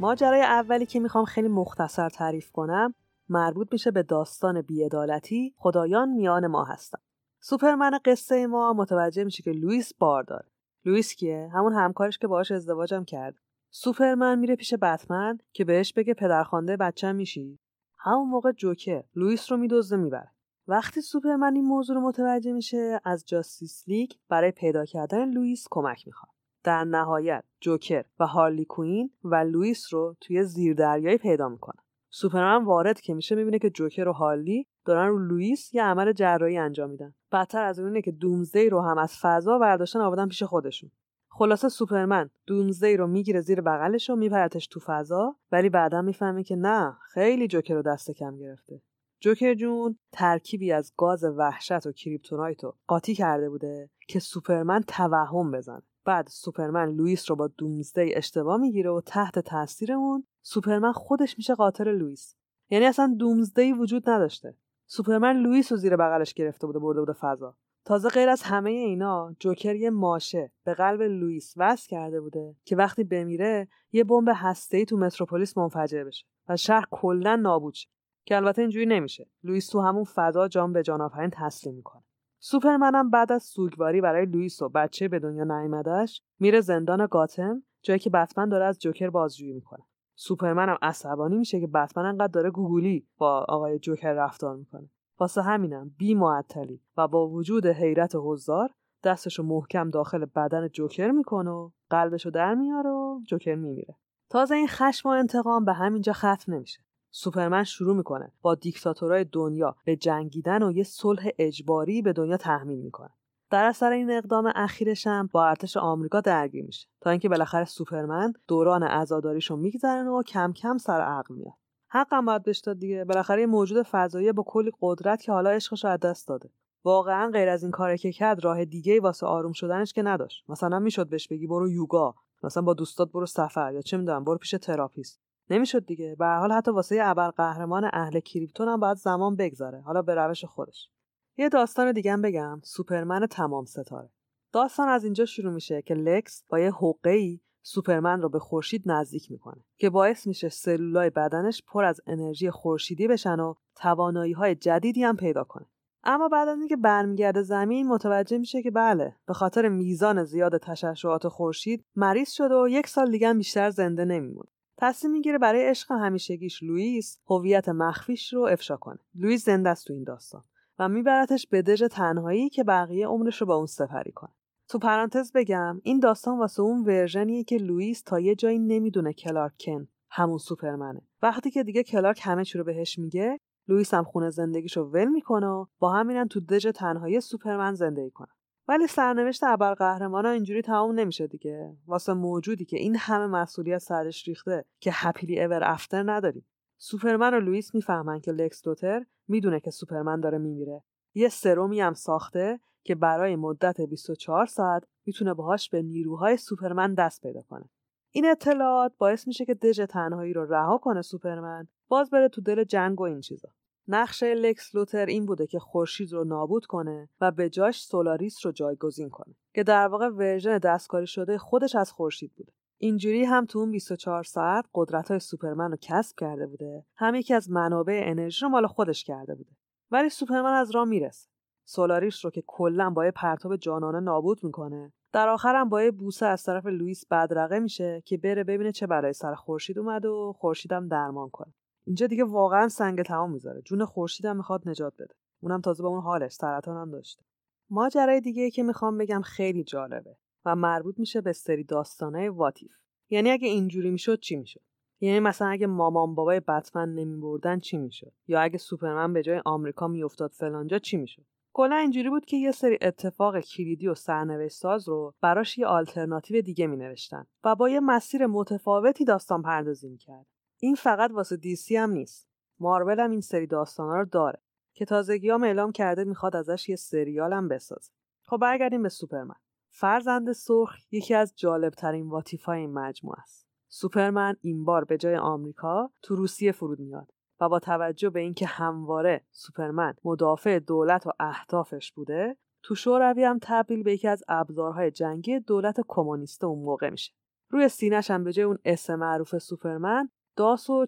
ماجرای 0.00 0.42
اولی 0.42 0.86
که 0.86 1.00
می‌خوام 1.00 1.24
خیلی 1.24 1.48
مختصر 1.48 2.08
تعریف 2.08 2.50
کنم 2.50 2.94
مربوط 3.28 3.68
میشه 3.72 3.90
به 3.90 4.02
داستان 4.02 4.62
بیعدالتی 4.62 5.54
خدایان 5.56 6.08
میان 6.08 6.46
ما 6.46 6.64
هستن 6.64 6.98
سوپرمن 7.40 7.98
قصه 8.04 8.46
ما 8.46 8.72
متوجه 8.72 9.24
میشه 9.24 9.42
که 9.42 9.50
لوئیس 9.50 9.94
بار 9.94 10.22
داره. 10.22 10.46
لوئیس 10.84 11.14
کیه؟ 11.14 11.50
همون 11.54 11.72
همکارش 11.72 12.18
که 12.18 12.26
باهاش 12.26 12.50
ازدواجم 12.52 13.04
کرد. 13.04 13.34
سوپرمن 13.70 14.38
میره 14.38 14.56
پیش 14.56 14.74
بتمن 14.74 15.38
که 15.52 15.64
بهش 15.64 15.92
بگه 15.92 16.14
پدرخوانده 16.14 16.76
بچه 16.76 17.12
میشی. 17.12 17.58
همون 17.98 18.28
موقع 18.28 18.52
جوکر 18.52 19.04
لوئیس 19.14 19.52
رو 19.52 19.58
میدزده 19.58 19.96
می‌بره. 19.96 20.30
وقتی 20.68 21.00
سوپرمن 21.00 21.54
این 21.54 21.64
موضوع 21.64 21.96
رو 21.96 22.02
متوجه 22.02 22.52
میشه 22.52 23.00
از 23.04 23.24
جاستیس 23.26 23.84
لیگ 23.88 24.10
برای 24.28 24.50
پیدا 24.50 24.84
کردن 24.84 25.30
لوئیس 25.30 25.66
کمک 25.70 26.06
می‌خواد. 26.06 26.39
در 26.64 26.84
نهایت 26.84 27.44
جوکر 27.60 28.04
و 28.20 28.26
هارلی 28.26 28.64
کوین 28.64 29.34
لوئیس 29.34 29.94
رو 29.94 30.16
توی 30.20 30.44
زیردریایی 30.44 31.18
پیدا 31.18 31.48
می‌کنن. 31.48 31.82
سوپرمن 32.12 32.64
وارد 32.64 33.00
که 33.00 33.14
میشه 33.14 33.34
می‌بینه 33.34 33.58
که 33.58 33.70
جوکر 33.70 34.08
و 34.08 34.12
هارلی 34.12 34.66
دارن 34.84 35.08
رو 35.08 35.18
لوئیس 35.18 35.74
یه 35.74 35.82
عمل 35.82 36.12
جراحی 36.12 36.58
انجام 36.58 36.90
میدن. 36.90 37.14
بدتر 37.32 37.64
از 37.64 37.78
اونه 37.78 38.02
که 38.02 38.12
دومزدی 38.12 38.70
رو 38.70 38.80
هم 38.80 38.98
از 38.98 39.18
فضا 39.20 39.58
برداشتن 39.58 40.00
آوردن 40.00 40.28
پیش 40.28 40.42
خودشون. 40.42 40.90
خلاصه 41.28 41.68
سوپرمن 41.68 42.30
دومزدی 42.46 42.96
رو 42.96 43.06
می‌گیره 43.06 43.40
زیر 43.40 43.60
بغلش 43.60 44.10
و 44.10 44.16
میپرتش 44.16 44.66
تو 44.66 44.80
فضا 44.80 45.36
ولی 45.52 45.68
بعدا 45.68 46.02
می‌فهمه 46.02 46.42
که 46.42 46.56
نه 46.56 46.96
خیلی 47.12 47.48
جوکر 47.48 47.74
رو 47.74 47.82
دست 47.82 48.10
کم 48.10 48.38
گرفته. 48.38 48.82
جوکر 49.20 49.54
جون 49.54 49.98
ترکیبی 50.12 50.72
از 50.72 50.92
گاز 50.96 51.24
وحشت 51.24 51.86
و 51.86 51.92
kryptonite 51.92 52.64
رو 52.64 52.76
قاطی 52.86 53.14
کرده 53.14 53.50
بوده 53.50 53.90
که 54.08 54.18
سوپرمن 54.18 54.82
توهم 54.88 55.50
بزنه. 55.50 55.82
بعد 56.04 56.26
سوپرمن 56.26 56.88
لوئیس 56.88 57.30
رو 57.30 57.36
با 57.36 57.46
دومزدی 57.46 58.14
اشتباه 58.14 58.56
می‌گیره 58.56 58.90
و 58.90 59.00
تحت 59.00 59.38
تاثیر 59.38 59.92
اون 59.92 60.26
سوپرمن 60.42 60.92
خودش 60.92 61.38
میشه 61.38 61.54
قاتل 61.54 61.88
لوئیس. 61.88 62.36
یعنی 62.70 62.84
اصلا 62.84 63.14
دومزدی 63.18 63.72
وجود 63.72 64.10
نداشته. 64.10 64.54
سوپرمن 64.86 65.36
لوئیس 65.36 65.72
رو 65.72 65.78
زیر 65.78 65.96
بغلش 65.96 66.34
گرفته 66.34 66.66
بوده 66.66 66.78
برده 66.78 67.00
بوده 67.00 67.12
فضا. 67.12 67.56
تازه 67.84 68.08
غیر 68.08 68.28
از 68.28 68.42
همه 68.42 68.70
اینا 68.70 69.34
جوکر 69.38 69.74
یه 69.74 69.90
ماشه 69.90 70.52
به 70.64 70.74
قلب 70.74 71.02
لوئیس 71.02 71.54
وصل 71.56 71.88
کرده 71.88 72.20
بوده 72.20 72.56
که 72.64 72.76
وقتی 72.76 73.04
بمیره 73.04 73.68
یه 73.92 74.04
بمب 74.04 74.28
هسته‌ای 74.34 74.84
تو 74.84 74.96
متروپولیس 74.96 75.58
منفجر 75.58 76.04
بشه 76.04 76.26
و 76.48 76.56
شهر 76.56 76.84
کلا 76.90 77.36
نابود 77.36 77.74
شه 77.74 77.88
که 78.24 78.36
البته 78.36 78.62
اینجوری 78.62 78.86
نمیشه. 78.86 79.26
لوئیس 79.44 79.68
تو 79.68 79.80
همون 79.80 80.04
فضا 80.04 80.48
جان 80.48 80.72
به 80.72 80.82
جان 80.82 81.00
آفرین 81.00 81.30
تسلیم 81.32 81.74
می‌کنه. 81.74 82.02
سوپرمنم 82.42 83.10
بعد 83.10 83.32
از 83.32 83.42
سوگواری 83.42 84.00
برای 84.00 84.26
لوئیس 84.26 84.62
و 84.62 84.68
بچه 84.68 85.08
به 85.08 85.18
دنیا 85.18 85.44
نیومدش 85.44 86.22
میره 86.38 86.60
زندان 86.60 87.06
گاتم 87.10 87.62
جایی 87.82 87.98
که 87.98 88.10
بتمن 88.10 88.48
داره 88.48 88.64
از 88.64 88.78
جوکر 88.78 89.10
بازجویی 89.10 89.52
می‌کنه. 89.52 89.84
سوپرمنم 90.14 90.78
عصبانی 90.82 91.36
میشه 91.36 91.60
که 91.60 91.66
بتمن 91.66 92.04
انقدر 92.04 92.26
داره 92.32 92.50
گوگولی 92.50 93.06
با 93.18 93.46
آقای 93.48 93.78
جوکر 93.78 94.12
رفتار 94.12 94.56
می‌کنه. 94.56 94.90
واسه 95.18 95.42
همینم 95.42 95.94
بی 95.98 96.14
معطلی 96.14 96.82
و 96.96 97.08
با 97.08 97.28
وجود 97.28 97.66
حیرت 97.66 98.12
حضار 98.14 98.70
دستشو 99.04 99.42
محکم 99.42 99.90
داخل 99.90 100.24
بدن 100.24 100.68
جوکر 100.68 101.10
می‌کنه 101.10 101.50
و 101.50 101.70
قلبشو 101.90 102.30
در 102.30 102.54
میاره 102.54 102.90
و 102.90 103.20
جوکر 103.26 103.54
میمیره. 103.54 103.96
تازه 104.30 104.54
این 104.54 104.68
خشم 104.68 105.08
و 105.08 105.12
انتقام 105.12 105.64
به 105.64 105.72
همینجا 105.72 106.12
ختم 106.12 106.54
نمیشه. 106.54 106.80
سوپرمن 107.10 107.64
شروع 107.64 107.96
می‌کنه 107.96 108.32
با 108.42 108.54
دیکتاتورای 108.54 109.24
دنیا 109.24 109.76
به 109.84 109.96
جنگیدن 109.96 110.62
و 110.62 110.72
یه 110.72 110.84
صلح 110.84 111.28
اجباری 111.38 112.02
به 112.02 112.12
دنیا 112.12 112.36
تحمیل 112.36 112.78
می‌کنه. 112.78 113.10
در 113.50 113.64
اثر 113.64 113.92
این 113.92 114.10
اقدام 114.10 114.52
اخیرش 114.54 115.06
هم 115.06 115.28
با 115.32 115.46
ارتش 115.46 115.76
آمریکا 115.76 116.20
درگیر 116.20 116.64
میشه 116.64 116.88
تا 117.00 117.10
اینکه 117.10 117.28
بالاخره 117.28 117.64
سوپرمن 117.64 118.32
دوران 118.48 118.82
عزاداریشو 118.82 119.56
میگذرنه 119.56 120.10
و 120.10 120.22
کم 120.22 120.52
کم 120.52 120.78
سر 120.78 121.00
عقل 121.00 121.34
میاد. 121.34 121.54
حقم 121.88 122.24
داره 122.24 122.72
دیگه. 122.78 123.04
بالاخره 123.04 123.46
موجود 123.46 123.86
فضایی 123.90 124.32
با 124.32 124.42
کلی 124.46 124.72
قدرت 124.80 125.22
که 125.22 125.32
حالا 125.32 125.50
عشقش 125.50 125.84
از 125.84 126.00
دست 126.00 126.28
داده. 126.28 126.50
واقعا 126.84 127.30
غیر 127.30 127.48
از 127.48 127.62
این 127.62 127.72
کاری 127.72 127.98
که 127.98 128.12
کرد 128.12 128.44
راه 128.44 128.64
دیگه 128.64 129.00
واسه 129.00 129.26
آروم 129.26 129.52
شدنش 129.52 129.92
که 129.92 130.02
نداشت. 130.02 130.44
مثلا 130.48 130.78
می‌شد 130.78 131.08
بهش 131.08 131.28
بگی 131.28 131.46
برو 131.46 131.70
یوگا 131.70 132.14
مثلا 132.42 132.62
با 132.62 132.74
دوستات 132.74 133.12
برو 133.12 133.26
سفر 133.26 133.72
یا 133.74 133.80
چه 133.80 133.96
می‌دونم 133.96 134.24
برو 134.24 134.38
پیش 134.38 134.50
تراپیست. 134.50 135.20
نمی‌شد 135.50 135.86
دیگه. 135.86 136.16
به 136.18 136.22
هر 136.22 136.26
حال 136.26 136.52
حتی 136.52 136.70
واسه 136.70 137.14
قهرمان 137.14 137.90
اهل 137.92 138.20
کریپتون 138.20 138.68
هم 138.68 138.80
باید 138.80 138.96
زمان 138.96 139.36
بگذاره. 139.36 139.80
حالا 139.80 140.02
به 140.02 140.14
روش 140.14 140.44
خودش. 140.44 140.88
یه 141.36 141.48
داستان 141.48 141.92
دیگه 141.92 142.12
هم 142.12 142.22
بگم. 142.22 142.60
سوپرمن 142.64 143.26
تمام 143.26 143.64
ستاره. 143.64 144.10
داستان 144.52 144.88
از 144.88 145.04
اینجا 145.04 145.24
شروع 145.24 145.52
میشه 145.52 145.82
که 145.82 145.94
لکس 145.94 146.44
با 146.48 146.58
یه 146.58 146.72
حقه 146.72 147.40
سوپرمن 147.62 148.22
رو 148.22 148.28
به 148.28 148.38
خورشید 148.38 148.82
نزدیک 148.86 149.30
می‌کنه 149.30 149.64
که 149.78 149.90
باعث 149.90 150.26
میشه 150.26 150.48
سلولای 150.48 151.10
بدنش 151.10 151.62
پر 151.66 151.84
از 151.84 152.00
انرژی 152.06 152.50
خورشیدی 152.50 153.08
بشن 153.08 153.40
و 153.40 153.54
توانایی 153.74 154.32
های 154.32 154.54
جدیدی 154.54 155.04
هم 155.04 155.16
پیدا 155.16 155.44
کنه. 155.44 155.66
اما 156.04 156.28
بعد 156.28 156.48
از 156.48 156.58
اینکه 156.58 156.76
برمیگرده 156.76 157.42
زمین 157.42 157.88
متوجه 157.88 158.38
میشه 158.38 158.62
که 158.62 158.70
بله 158.70 159.16
به 159.26 159.34
خاطر 159.34 159.68
میزان 159.68 160.24
زیاد 160.24 160.56
تشعشعات 160.56 161.28
خورشید 161.28 161.84
مریض 161.96 162.30
شده 162.30 162.54
و 162.54 162.68
یک 162.68 162.86
سال 162.86 163.10
دیگه 163.10 163.34
بیشتر 163.34 163.70
زنده 163.70 164.04
نمیمونه. 164.04 164.48
تصمیم 164.80 165.12
می‌گیره 165.12 165.38
برای 165.38 165.64
عشق 165.64 165.92
همیشگیش 165.92 166.62
لوئیس 166.62 167.18
هویت 167.26 167.68
مخفیش 167.68 168.32
رو 168.32 168.42
افشا 168.42 168.76
کنه. 168.76 168.98
لوئیس 169.14 169.44
زنده 169.44 169.68
است 169.68 169.86
تو 169.86 169.92
این 169.92 170.04
داستان 170.04 170.44
و 170.78 170.88
میبرتش 170.88 171.46
به 171.46 171.62
دژ 171.62 171.82
تنهایی 171.82 172.48
که 172.48 172.64
بقیه 172.64 173.06
عمرش 173.06 173.40
رو 173.40 173.46
با 173.46 173.54
اون 173.54 173.66
سپری 173.66 174.12
کنه. 174.12 174.30
تو 174.68 174.78
پرانتز 174.78 175.32
بگم 175.32 175.80
این 175.82 176.00
داستان 176.00 176.38
واسه 176.38 176.62
اون 176.62 176.84
ورژنیه 176.84 177.44
که 177.44 177.56
لوئیس 177.56 178.02
تا 178.02 178.20
یه 178.20 178.34
جایی 178.34 178.58
نمی‌دونه 178.58 179.12
کلارک 179.12 179.52
کنت 179.60 179.88
همون 180.10 180.38
سوپرمنه. 180.38 181.02
وقتی 181.22 181.50
که 181.50 181.62
دیگه 181.62 181.82
کلارک 181.82 182.20
همه 182.22 182.44
چی 182.44 182.58
رو 182.58 182.64
بهش 182.64 182.98
میگه 182.98 183.38
لوئیس 183.68 183.94
هم 183.94 184.04
خونه 184.04 184.30
زندگیشو 184.30 184.80
ول 184.80 185.08
می‌کنه 185.08 185.46
و 185.46 185.66
با 185.78 185.92
هم 185.92 186.04
میرن 186.04 186.28
تو 186.28 186.40
دژ 186.40 186.66
تنهایی 186.66 187.20
سوپرمن 187.20 187.74
زندگی 187.74 188.10
کنه. 188.10 188.28
ولی 188.70 188.86
سرنوشت 188.86 189.44
ابرقهرمانا 189.44 190.30
اینجوری 190.30 190.62
تمام 190.62 191.00
نمیشه 191.00 191.26
دیگه. 191.26 191.76
واسه 191.86 192.12
موجودی 192.12 192.64
که 192.64 192.76
این 192.76 192.96
همه 192.96 193.26
مسئولیت 193.26 193.78
سرش 193.78 194.28
ریخته 194.28 194.64
که 194.80 194.90
happily 194.94 195.40
ever 195.40 195.64
after 195.64 196.02
نداریم. 196.12 196.46
سوپرمن 196.78 197.34
و 197.34 197.40
لوئیس 197.40 197.74
می‌فهمن 197.74 198.20
که 198.20 198.32
لکس 198.32 198.62
لوتر 198.62 199.06
می‌دونه 199.28 199.60
که 199.60 199.70
سوپرمن 199.70 200.20
داره 200.20 200.38
میمیره. 200.38 200.82
یه 201.14 201.28
سرومی 201.28 201.80
هم 201.80 201.94
ساخته 201.94 202.60
که 202.82 202.94
برای 202.94 203.36
مدت 203.36 203.80
24 203.80 204.46
ساعت 204.46 204.84
می‌تونه 205.06 205.34
باهاش 205.34 205.70
به 205.70 205.82
نیروهای 205.82 206.36
سوپرمن 206.36 206.94
دست 206.94 207.22
پیدا 207.22 207.42
کنه. 207.42 207.70
این 208.10 208.26
اطلاعات 208.26 208.92
باعث 208.98 209.26
میشه 209.26 209.44
که 209.44 209.54
دژ 209.54 209.80
تنهایی 209.80 210.32
رو 210.32 210.52
رها 210.54 210.78
کنه 210.78 211.02
سوپرمن 211.02 211.68
باز 211.88 212.10
بره 212.10 212.28
تو 212.28 212.40
دل 212.40 212.64
جنگ 212.64 213.00
و 213.00 213.04
این 213.04 213.20
چیزا. 213.20 213.48
نقشه 213.92 214.34
لکس 214.34 214.74
لوتر 214.74 215.06
این 215.06 215.26
بوده 215.26 215.46
که 215.46 215.58
خورشید 215.58 216.12
رو 216.12 216.24
نابود 216.24 216.66
کنه 216.66 217.08
و 217.20 217.30
به 217.30 217.50
جاش 217.50 217.82
سولاریس 217.82 218.46
رو 218.46 218.52
جایگزین 218.52 219.10
کنه 219.10 219.34
که 219.54 219.62
در 219.62 219.88
واقع 219.88 220.08
ورژن 220.08 220.58
دستکاری 220.58 221.06
شده 221.06 221.38
خودش 221.38 221.76
از 221.76 221.92
خورشید 221.92 222.32
بوده. 222.36 222.52
اینجوری 222.78 223.24
هم 223.24 223.44
تو 223.46 223.58
اون 223.58 223.70
24 223.70 224.24
ساعت 224.24 224.64
قدرت 224.74 225.10
های 225.10 225.20
سوپرمن 225.20 225.70
رو 225.70 225.76
کسب 225.80 226.16
کرده 226.18 226.46
بوده. 226.46 226.84
هم 226.96 227.14
یکی 227.14 227.34
از 227.34 227.50
منابع 227.50 228.00
انرژی 228.04 228.44
رو 228.44 228.48
مال 228.48 228.66
خودش 228.66 229.04
کرده 229.04 229.34
بوده. 229.34 229.50
ولی 229.90 230.08
سوپرمن 230.08 230.52
از 230.52 230.70
راه 230.70 230.84
می‌رسه. 230.84 231.28
سولاریس 231.64 232.24
رو 232.24 232.30
که 232.30 232.42
کلا 232.46 232.90
با 232.90 233.04
یه 233.04 233.10
پرتاب 233.10 233.56
جانانه 233.56 234.00
نابود 234.00 234.44
می‌کنه 234.44 234.92
در 235.12 235.28
آخر 235.28 235.54
هم 235.54 235.68
با 235.68 235.82
یه 235.82 235.90
بوسه 235.90 236.26
از 236.26 236.42
طرف 236.42 236.66
لوئیس 236.66 237.06
بدرقه 237.06 237.58
میشه 237.58 238.02
که 238.04 238.16
بره 238.16 238.44
ببینه 238.44 238.72
چه 238.72 238.86
بلایی 238.86 239.12
سر 239.12 239.34
خورشید 239.34 239.78
اومد 239.78 240.06
و 240.06 240.34
خورشیدم 240.38 240.88
درمان 240.88 241.30
کنه. 241.30 241.54
اینجا 241.90 242.06
دیگه 242.06 242.24
واقعا 242.24 242.68
سنگ 242.68 243.02
تمام 243.02 243.32
می‌ذاره. 243.32 243.62
جون 243.62 243.84
خورشیدم 243.84 244.36
می‌خواد 244.36 244.68
نجات 244.68 244.94
بده. 244.94 245.14
اونم 245.40 245.60
تازه 245.60 245.82
با 245.82 245.88
اون 245.88 246.00
حالش 246.00 246.32
سرطان 246.32 246.76
هم 246.76 246.90
داشته 246.90 247.22
ماجرای 247.70 248.20
دیگه 248.20 248.50
که 248.50 248.62
می‌خوام 248.62 248.98
بگم 248.98 249.20
خیلی 249.20 249.64
جالبه 249.64 250.16
و 250.44 250.56
مربوط 250.56 250.98
میشه 250.98 251.20
به 251.20 251.32
سری 251.32 251.64
داستانه 251.64 252.30
واتیف 252.30 252.72
یعنی 253.10 253.30
اگه 253.30 253.48
اینجوری 253.48 253.90
می‌شد 253.90 254.20
چی 254.20 254.36
می‌شد؟ 254.36 254.60
یعنی 255.00 255.20
مثلا 255.20 255.48
اگه 255.48 255.66
مامان 255.66 256.14
بابای 256.14 256.40
بتمن 256.40 256.94
نمیبردن 256.94 257.58
چی 257.58 257.76
می‌شد؟ 257.76 258.12
یا 258.28 258.40
اگه 258.40 258.58
سوپرمن 258.58 259.12
به 259.12 259.22
جای 259.22 259.42
آمریکا 259.44 259.88
میافتاد 259.88 260.30
فلانجا 260.30 260.78
چی 260.78 260.96
می‌شد؟ 260.96 261.24
کلا 261.52 261.76
اینجوری 261.76 262.10
بود 262.10 262.24
که 262.24 262.36
یه 262.36 262.50
سری 262.50 262.78
اتفاق 262.82 263.40
کلیدی 263.40 263.88
و 263.88 263.94
سرنوشت 263.94 264.56
ساز 264.56 264.88
رو 264.88 265.14
براش 265.20 265.58
یه 265.58 265.66
آلترناتیو 265.66 266.42
دیگه 266.42 266.66
می 266.66 266.76
نوشتن 266.76 267.26
و 267.44 267.54
با 267.54 267.68
یه 267.68 267.80
مسیر 267.80 268.26
متفاوتی 268.26 269.04
داستان 269.04 269.42
پردازی 269.42 269.88
می‌کرد. 269.88 270.26
این 270.60 270.74
فقط 270.74 271.10
واسه 271.10 271.36
دیسی 271.36 271.76
هم 271.76 271.90
نیست. 271.90 272.28
مارول 272.58 273.00
هم 273.00 273.10
این 273.10 273.20
سری 273.20 273.46
داستانا 273.46 273.96
رو 273.96 274.04
داره 274.04 274.42
که 274.74 274.84
تازگی 274.84 275.30
هم 275.30 275.44
اعلام 275.44 275.72
کرده 275.72 276.04
می‌خواد 276.04 276.36
ازش 276.36 276.68
یه 276.68 276.76
سریال 276.76 277.32
هم 277.32 277.48
بسازه. 277.48 277.92
خب 278.22 278.36
برگردیم 278.36 278.82
به 278.82 278.88
سوپرمن. 278.88 279.36
فرزند 279.70 280.32
سرخ 280.32 280.76
یکی 280.90 281.14
از 281.14 281.32
جالبترین 281.36 282.08
واتیفای 282.08 282.60
این 282.60 282.72
مجموعه 282.72 283.20
است. 283.20 283.46
سوپرمن 283.68 284.36
این 284.40 284.64
بار 284.64 284.84
به 284.84 284.98
جای 284.98 285.16
آمریکا 285.16 285.90
تو 286.02 286.16
روسیه 286.16 286.52
فرود 286.52 286.80
میاد 286.80 287.12
و 287.40 287.48
با 287.48 287.58
توجه 287.58 288.10
به 288.10 288.20
اینکه 288.20 288.46
همواره 288.46 289.24
سوپرمن 289.30 289.94
مدافع 290.04 290.58
دولت 290.58 291.06
و 291.06 291.10
اهدافش 291.20 291.92
بوده 291.92 292.36
تو 292.62 292.74
شوروی 292.74 293.24
هم 293.24 293.38
تبدیل 293.42 293.82
به 293.82 293.92
یکی 293.92 294.08
از 294.08 294.22
ابزارهای 294.28 294.90
جنگی 294.90 295.40
دولت 295.40 295.80
کمونیست 295.88 296.44
اون 296.44 296.64
موقع 296.64 296.90
میشه 296.90 297.12
روی 297.48 297.68
سینش 297.68 298.10
هم 298.10 298.24
به 298.24 298.32
جای 298.32 298.44
اون 298.44 298.58
اسم 298.64 298.94
معروف 298.94 299.38
سوپرمن 299.38 300.10
داس 300.40 300.70
و 300.70 300.72
چکش 300.72 300.86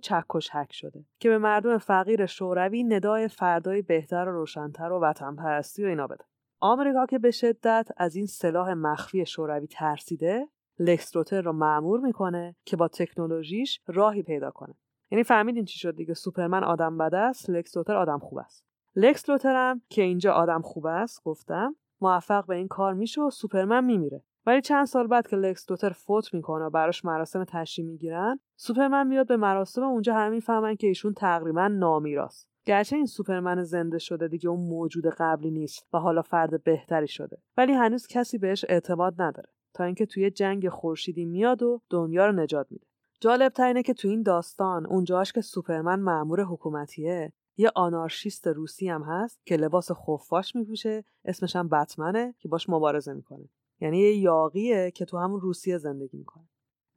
حک 0.52 0.72
شده 0.72 1.04
که 1.18 1.28
به 1.28 1.38
مردم 1.38 1.78
فقیر 1.78 2.26
شوروی 2.26 2.84
ندای 2.84 3.28
فردای 3.28 3.82
بهتر 3.82 4.28
و 4.28 4.32
روشنتر 4.32 4.92
و 4.92 5.00
وطن 5.00 5.36
پرستی 5.36 5.84
و 5.84 5.88
اینا 5.88 6.06
بده. 6.06 6.24
آمریکا 6.60 7.06
که 7.06 7.18
به 7.18 7.30
شدت 7.30 7.88
از 7.96 8.16
این 8.16 8.26
سلاح 8.26 8.72
مخفی 8.72 9.26
شوروی 9.26 9.66
ترسیده 9.66 10.48
لکس 10.78 11.09
لوتر 11.09 11.40
رو 11.40 11.52
مأمور 11.52 12.00
می‌کنه 12.00 12.56
که 12.64 12.76
با 12.76 12.88
تکنولوژیش 12.88 13.80
راهی 13.86 14.22
پیدا 14.22 14.50
کنه. 14.50 14.74
یعنی 15.10 15.24
فهمیدین 15.24 15.64
چی 15.64 15.78
شد 15.78 15.96
دیگه؟ 15.96 16.14
سوپرمن 16.14 16.64
آدم 16.64 16.98
بده 16.98 17.18
است 17.18 17.50
لکس 17.50 17.76
لوتر 17.76 17.96
آدم 17.96 18.18
خوب 18.18 18.38
است. 18.38 18.64
لکس 18.96 19.24
که 19.88 20.02
اینجا 20.02 20.32
آدم 20.32 20.62
خوب 20.62 20.86
است 20.86 21.24
گفتم 21.24 21.76
موفق 22.00 22.46
به 22.46 22.56
این 22.56 22.68
کار 22.68 22.94
میشه 22.94 23.22
و 23.22 23.30
سوپرمن 23.30 23.84
میمیره. 23.84 24.24
ولی 24.46 24.60
چند 24.60 24.86
سال 24.86 25.06
بعد 25.06 25.26
که 25.26 25.36
لکس 25.36 25.70
لوتر 25.70 25.90
فوت 25.90 26.34
می‌کنه 26.34 26.64
و 26.64 26.70
براش 26.70 27.04
مراسم 27.04 27.44
تشییع 27.44 27.88
می‌گیرن 27.88 28.40
سوپرمن 28.56 29.06
میاد 29.06 29.28
به 29.28 29.36
مراسم 29.36 29.82
اونجا 29.82 30.14
همه 30.14 30.28
می‌فهمن 30.28 30.76
که 30.76 30.86
ایشون 30.86 31.14
تقریبا 31.14 31.68
نامیراست. 31.68 32.48
گرچه 32.64 32.96
این 32.96 33.06
سوپرمن 33.06 33.62
زنده 33.62 33.98
شده 33.98 34.28
دیگه 34.28 34.48
اون 34.48 34.68
موجود 34.68 35.06
قبلی 35.06 35.50
نیست 35.50 35.86
و 35.92 35.98
حالا 35.98 36.22
فرد 36.22 36.64
بهتری 36.64 37.08
شده. 37.08 37.38
ولی 37.56 37.72
هنوز 37.72 38.06
کسی 38.06 38.38
بهش 38.38 38.64
اعتماد 38.68 39.22
نداره 39.22 39.48
تا 39.74 39.84
اینکه 39.84 40.06
توی 40.06 40.30
جنگ 40.30 40.68
خورشیدی 40.68 41.24
میاد 41.24 41.62
و 41.62 41.80
دنیا 41.90 42.26
رو 42.26 42.32
نجات 42.32 42.66
میده. 42.70 42.86
جالب 43.20 43.52
اینه 43.60 43.82
که 43.82 43.94
تو 43.94 44.08
این 44.08 44.22
داستان 44.22 44.86
اونجاش 44.86 45.32
که 45.32 45.40
سوپرمن 45.40 46.00
معمور 46.00 46.42
حکومتیه 46.42 47.32
یه 47.56 47.70
آنارشیست 47.74 48.46
روسی 48.46 48.88
هم 48.88 49.02
هست 49.02 49.40
که 49.46 49.56
لباس 49.56 49.92
خفاش 49.92 50.56
میپوشه 50.56 51.04
اسمش 51.24 51.56
هم 51.56 51.68
بتمنه 51.68 52.34
که 52.38 52.48
باش 52.48 52.68
مبارزه 52.68 53.12
می‌کنه. 53.12 53.48
یعنی 53.82 53.98
یه 53.98 54.16
یاقیه 54.16 54.90
که 54.90 55.04
تو 55.04 55.18
همون 55.18 55.40
روسیه 55.40 55.78
زندگی 55.78 56.18
می‌کنه. 56.18 56.48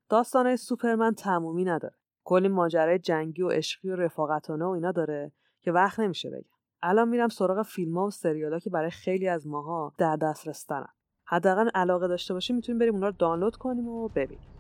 داستان 0.10 0.56
سوپرمن 0.56 1.14
تمومی 1.14 1.66
نداره. 1.66 1.96
کلی 2.24 2.48
ماجرای 2.48 3.00
جنگی 3.00 3.42
و 3.42 3.50
عشقی 3.50 3.90
و 3.90 3.96
رفاقتانه 3.96 4.66
و 4.66 4.70
اینا 4.70 4.92
داره 4.92 5.32
که 5.62 5.72
وقت 5.72 6.00
نمیشه 6.00 6.30
بگم. 6.30 6.50
الان 6.82 7.10
میرم 7.10 7.28
سراغ 7.28 7.62
فیلم 7.62 7.98
ها 7.98 8.06
و 8.06 8.12
سریال 8.12 8.60
که 8.60 8.70
برای 8.70 8.90
خیلی 8.90 9.28
از 9.28 9.48
ماها 9.48 9.94
در 9.98 10.16
دسترس 10.16 10.66
دارن. 10.66 10.90
حداقل 11.26 11.70
علاقه 11.70 12.08
داشته 12.08 12.34
باشیم 12.34 12.56
می‌تونیم 12.56 12.80
بریم 12.80 12.94
اونا 12.94 13.08
رو 13.08 13.16
دانلود 13.20 13.56
کنیم 13.56 13.88
و 13.88 14.08
ببینیم. 14.08 14.55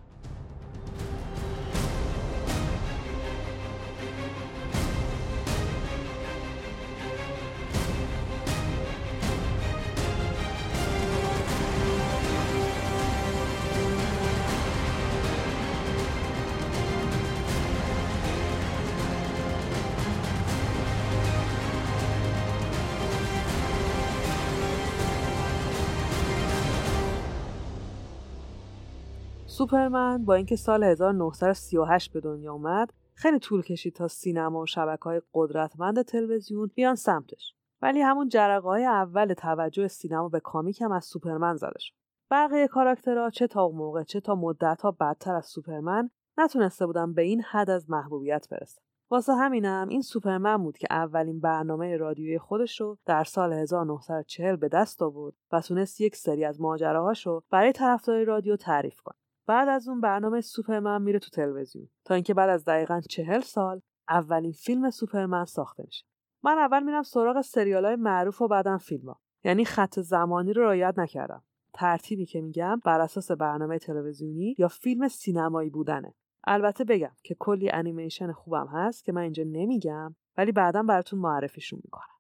سوپرمن 29.58 30.26
با 30.26 30.34
اینکه 30.34 30.56
سال 30.56 30.84
1938 30.84 32.14
به 32.14 32.20
دنیا 32.20 32.54
اومد 32.54 32.94
خیلی 33.14 33.40
طول 33.40 33.62
کشید 33.62 33.96
تا 33.96 34.08
سینما 34.08 34.62
و 34.62 34.66
شبکه 34.66 35.04
های 35.04 35.22
قدرتمند 35.34 36.02
تلویزیون 36.02 36.72
بیان 36.76 36.96
سمتش. 36.96 37.54
ولی 37.82 38.02
همون 38.02 38.30
جرقه 38.30 38.68
های 38.68 38.86
اول 38.86 39.34
توجه 39.34 39.88
سینما 39.88 40.30
به 40.30 40.40
کامیک 40.40 40.82
هم 40.82 40.92
از 40.92 41.06
سوپرمن 41.06 41.56
زده 41.56 41.80
شد. 41.80 41.94
بقیه 42.32 42.68
کاراکترها 42.68 43.30
چه 43.30 43.48
تا 43.48 43.70
موقع 43.70 44.04
چه 44.04 44.20
تا 44.20 44.36
مدت 44.36 44.82
ها 44.82 44.92
بدتر 44.92 45.36
از 45.36 45.46
سوپرمن 45.46 46.10
نتونسته 46.38 46.86
بودن 46.86 47.14
به 47.14 47.22
این 47.22 47.42
حد 47.42 47.70
از 47.70 47.90
محبوبیت 47.90 48.48
برسن. 48.52 48.82
واسه 49.10 49.34
همینم 49.34 49.88
این 49.88 50.02
سوپرمن 50.02 50.58
بود 50.58 50.78
که 50.78 50.88
اولین 50.90 51.40
برنامه 51.40 51.98
رادیویی 51.98 52.40
خودش 52.40 52.82
رو 52.82 52.98
در 53.06 53.24
سال 53.24 53.54
1940 53.54 54.56
به 54.56 54.70
دست 54.70 55.02
آورد 55.02 55.36
و 55.52 55.62
تونست 55.62 56.02
یک 56.02 56.16
سری 56.16 56.46
از 56.46 56.62
ماجراهاشو 56.62 57.42
برای 57.52 57.72
طرفدارای 57.72 58.26
رادیو 58.26 58.56
تعریف 58.56 59.02
کنه. 59.02 59.25
بعد 59.48 59.70
از 59.70 59.88
اون 59.88 60.02
برنامه 60.02 60.42
سوپرمن 60.42 61.02
میره 61.02 61.20
تو 61.20 61.30
تلویزیون. 61.30 61.90
تا 62.06 62.14
اینکه 62.14 62.34
بعد 62.34 62.50
از 62.50 62.66
دقیقا 62.66 63.02
چهل 63.10 63.40
سال 63.40 63.82
اولین 64.10 64.52
فیلم 64.52 64.90
سوپرمن 64.90 65.46
ساخته 65.46 65.84
میشه. 65.86 66.06
من 66.44 66.58
اول 66.58 66.84
میرم 66.84 67.04
سراغ 67.04 67.42
سریال 67.42 67.86
های 67.86 67.96
معروف 67.96 68.42
و 68.42 68.48
بعدم 68.48 68.78
فیلم 68.78 69.10
ها. 69.10 69.20
یعنی 69.44 69.66
خط 69.66 70.00
زمانی 70.00 70.54
رو 70.54 70.64
رعایت 70.64 70.94
نکردم. 70.98 71.44
ترتیبی 71.74 72.26
که 72.26 72.42
میگم 72.42 72.82
بر 72.86 73.02
اساس 73.02 73.32
برنامه 73.32 73.80
تلویزیونی 73.80 74.56
یا 74.58 74.68
فیلم 74.68 75.08
سینمایی 75.08 75.70
بودنه. 75.70 76.16
البته 76.48 76.84
بگم 76.84 77.16
که 77.24 77.36
کلی 77.40 77.70
انیمیشن 77.70 78.32
خوبم 78.32 78.68
هست 78.68 79.04
که 79.04 79.12
من 79.12 79.22
اینجا 79.22 79.44
نمیگم 79.44 80.16
ولی 80.38 80.52
بعدا 80.52 80.84
براتون 80.84 81.20
معرفیشون 81.20 81.80
می‌کنم. 81.84 82.16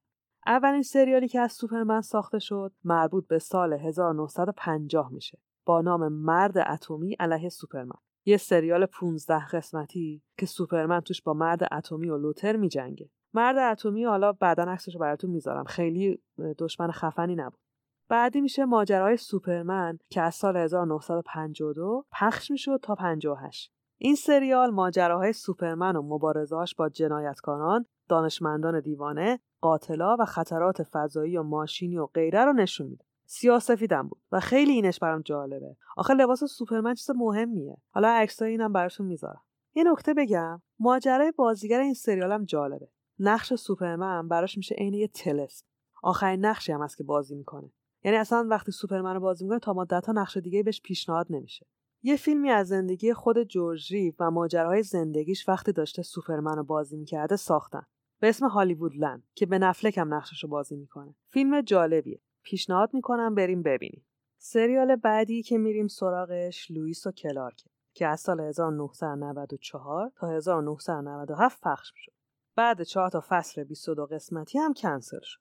اولین 0.47 0.82
سریالی 0.82 1.28
که 1.28 1.39
از 1.39 1.53
سوپرمن 1.53 2.01
ساخته 2.01 2.39
شد 2.39 2.73
مربوط 2.84 3.28
به 3.28 3.39
سال 3.39 3.73
1950 3.73 5.11
میشه. 5.11 5.39
با 5.66 5.82
نام 5.82 6.07
مرد 6.07 6.57
اتمی 6.57 7.13
علیه 7.20 7.49
سوپرمن. 7.49 7.99
یه 8.26 8.38
سریال 8.38 8.86
15 8.86 9.47
قسمتی 9.47 10.24
که 10.38 10.45
سوپرمن 10.45 10.99
توش 10.99 11.22
با 11.22 11.34
مرد 11.34 11.74
اتمی 11.74 12.09
و 12.09 12.18
لوتر 12.18 12.55
میجنگه. 12.55 13.09
مرد 13.34 13.57
اتمی 13.57 14.05
حالا 14.05 14.32
بعدا 14.32 14.63
عکسش 14.63 14.93
رو 14.93 15.01
براتون 15.01 15.30
می‌ذارم. 15.30 15.63
خیلی 15.63 16.22
دشمن 16.57 16.91
خفنی 16.91 17.36
نبود. 17.36 17.59
بعدی 18.09 18.41
میشه 18.41 18.66
ماجرای 18.66 19.18
سوپرمن 19.18 19.97
که 20.09 20.22
از 20.22 20.36
سال 20.36 20.57
1952 20.57 22.05
پخش 22.11 22.51
می‌شد 22.51 22.80
تا 22.84 22.95
58 22.95 23.72
این 23.97 24.16
سریال 24.16 24.72
ماجراهای 24.72 25.34
سوپرمن 25.34 25.95
و 25.95 26.01
مبارزهاش 26.01 26.76
با 26.76 26.89
جنایتکاران 26.89 27.86
دانشمندان 28.09 28.80
دیوانه 28.80 29.39
قاتلا 29.61 30.18
و 30.20 30.26
خطرات 30.26 30.84
فضایی 30.84 31.38
و 31.38 31.43
ماشینی 31.43 31.97
و 31.97 32.05
غیره 32.05 32.45
رو 32.45 32.53
نشون 32.53 32.88
میده. 32.88 33.05
سیاسفیدم 33.26 34.07
بود 34.07 34.21
و 34.32 34.39
خیلی 34.39 34.71
اینش 34.71 34.99
برام 34.99 35.21
جالبه. 35.21 35.76
آخه 35.97 36.13
لباس 36.13 36.43
سوپرمن 36.43 36.93
چیز 36.93 37.11
مهمیه. 37.15 37.78
حالا 37.89 38.07
عکسای 38.07 38.51
اینم 38.51 38.73
براتون 38.73 39.05
می‌ذارم. 39.05 39.41
یه 39.76 39.84
نکته 39.84 40.13
بگم. 40.13 40.61
ماجرای 40.80 41.32
بازیگر 41.32 41.80
این 41.80 41.93
سریالم 41.93 42.45
جالبه. 42.45 42.88
نقش 43.19 43.53
سوپرمن 43.53 44.28
براش 44.28 44.57
میشه 44.57 44.76
عین 44.76 44.93
یه 44.93 45.07
تلسم 45.07 45.65
آخرین 46.03 46.45
نقشی 46.45 46.71
هم 46.71 46.82
هست 46.82 46.97
که 46.97 47.03
بازی 47.03 47.36
می‌کنه. 47.36 47.71
یعنی 48.03 48.17
اصلا 48.17 48.47
وقتی 48.49 48.71
سوپرمن 48.71 49.13
رو 49.13 49.19
بازی 49.19 49.43
می‌کنه 49.43 49.59
تا 49.59 49.73
مدت 49.73 50.05
ها 50.05 50.13
نقش 50.13 50.38
دیگه 50.38 50.63
بهش 50.63 50.82
پیشنهاد 50.82 51.28
نمیشه. 51.30 51.67
یه 52.03 52.15
فیلمی 52.15 52.49
از 52.49 52.67
زندگی 52.67 53.13
خود 53.13 53.43
جورج 53.43 53.93
ریوز 53.93 54.13
و 54.19 54.32
ماجراهای 54.32 54.84
زندگیش 54.84 55.49
وقتی 55.49 55.71
داشته 55.71 56.01
سوپرمن 56.01 56.55
رو 56.55 56.63
بازی 56.63 56.97
می‌کرده 56.97 57.36
ساختن. 57.36 57.86
به 58.19 58.30
اسم 58.30 58.47
هالیوود 58.47 58.95
لند 58.95 59.23
که 59.36 59.45
بن 59.45 59.59
افلک 59.59 59.97
هم 59.97 60.13
نقشش 60.13 60.43
رو 60.43 60.49
بازی 60.49 60.76
می‌کنه. 60.76 61.15
فیلم 61.30 61.61
جالبیه. 61.61 62.21
پیشنهاد 62.46 62.93
می‌کنم 62.93 63.36
بریم 63.36 63.64
ببینیم. 63.64 64.06
سریال 64.38 64.96
بعدی 64.96 65.43
که 65.43 65.58
میریم 65.58 65.88
سراغش 65.88 66.72
لوئیس 66.72 67.08
و 67.08 67.12
کلارک 67.12 67.64
که 67.93 68.08
از 68.08 68.20
سال 68.20 68.39
1994 68.39 70.12
تا 70.16 70.28
1997 70.28 71.62
پخش 71.62 71.91
شد 71.96 72.12
بعد 72.56 72.84
چهار 72.84 73.10
تا 73.10 73.24
فصل 73.30 73.64
22 73.64 74.06
قسمتی 74.06 74.58
هم 74.60 74.74
کنسل 74.74 75.20
شد. 75.22 75.39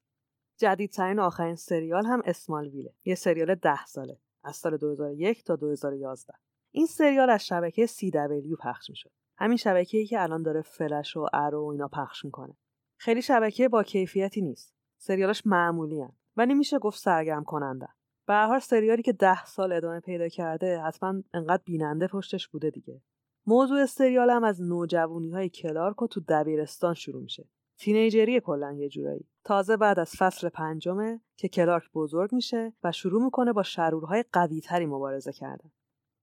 جدیدترین 0.58 1.18
آخرین 1.18 1.56
سریال 1.56 2.06
هم 2.06 2.22
اسمال 2.24 2.68
ویله 2.68 2.94
یه 3.04 3.14
سریال 3.14 3.54
ده 3.54 3.86
ساله 3.86 4.20
از 4.44 4.56
سال 4.56 4.76
2001 4.76 5.44
تا 5.44 5.56
2011 5.56 6.34
این 6.70 6.86
سریال 6.86 7.30
از 7.30 7.46
شبکه 7.46 7.86
CW 7.86 8.56
پخش 8.60 8.90
می‌شد. 8.90 9.10
همین 9.36 9.56
شبکه‌ای 9.56 10.06
که 10.06 10.22
الان 10.22 10.42
داره 10.42 10.62
فلش 10.62 11.16
و 11.16 11.26
ارو 11.32 11.66
و 11.66 11.70
اینا 11.70 11.88
پخش 11.88 12.24
می‌کنه. 12.24 12.56
خیلی 12.96 13.22
شبکه 13.22 13.68
با 13.68 13.82
کیفیتی 13.82 14.42
نیست. 14.42 14.74
سریالش 14.98 15.46
معمولی 15.46 16.00
هن. 16.00 16.12
ولی 16.36 16.54
میشه 16.54 16.78
گفت 16.78 16.98
سرگرم 16.98 17.44
کننده 17.44 17.88
به 18.26 18.34
هر 18.34 18.60
سریالی 18.60 19.02
که 19.02 19.12
ده 19.12 19.44
سال 19.44 19.72
ادامه 19.72 20.00
پیدا 20.00 20.28
کرده 20.28 20.80
حتما 20.80 21.22
انقدر 21.34 21.62
بیننده 21.64 22.06
پشتش 22.06 22.48
بوده 22.48 22.70
دیگه. 22.70 23.02
موضوع 23.46 23.86
سریال 23.86 24.30
هم 24.30 24.44
از 24.44 24.62
نوجوانی 24.62 25.30
های 25.30 25.48
کلارک 25.48 26.02
و 26.02 26.06
تو 26.06 26.20
دبیرستان 26.28 26.94
شروع 26.94 27.22
میشه. 27.22 27.48
تینیجری 27.78 28.40
کلا 28.40 28.72
یه 28.72 28.88
جورایی. 28.88 29.28
تازه 29.44 29.76
بعد 29.76 29.98
از 29.98 30.12
فصل 30.16 30.48
پنجمه 30.48 31.20
که 31.36 31.48
کلارک 31.48 31.92
بزرگ 31.94 32.34
میشه 32.34 32.72
و 32.84 32.92
شروع 32.92 33.24
می‌کنه 33.24 33.52
با 33.52 33.62
شرورهای 33.62 34.24
قویتری 34.32 34.86
مبارزه 34.86 35.32
کردن. 35.32 35.70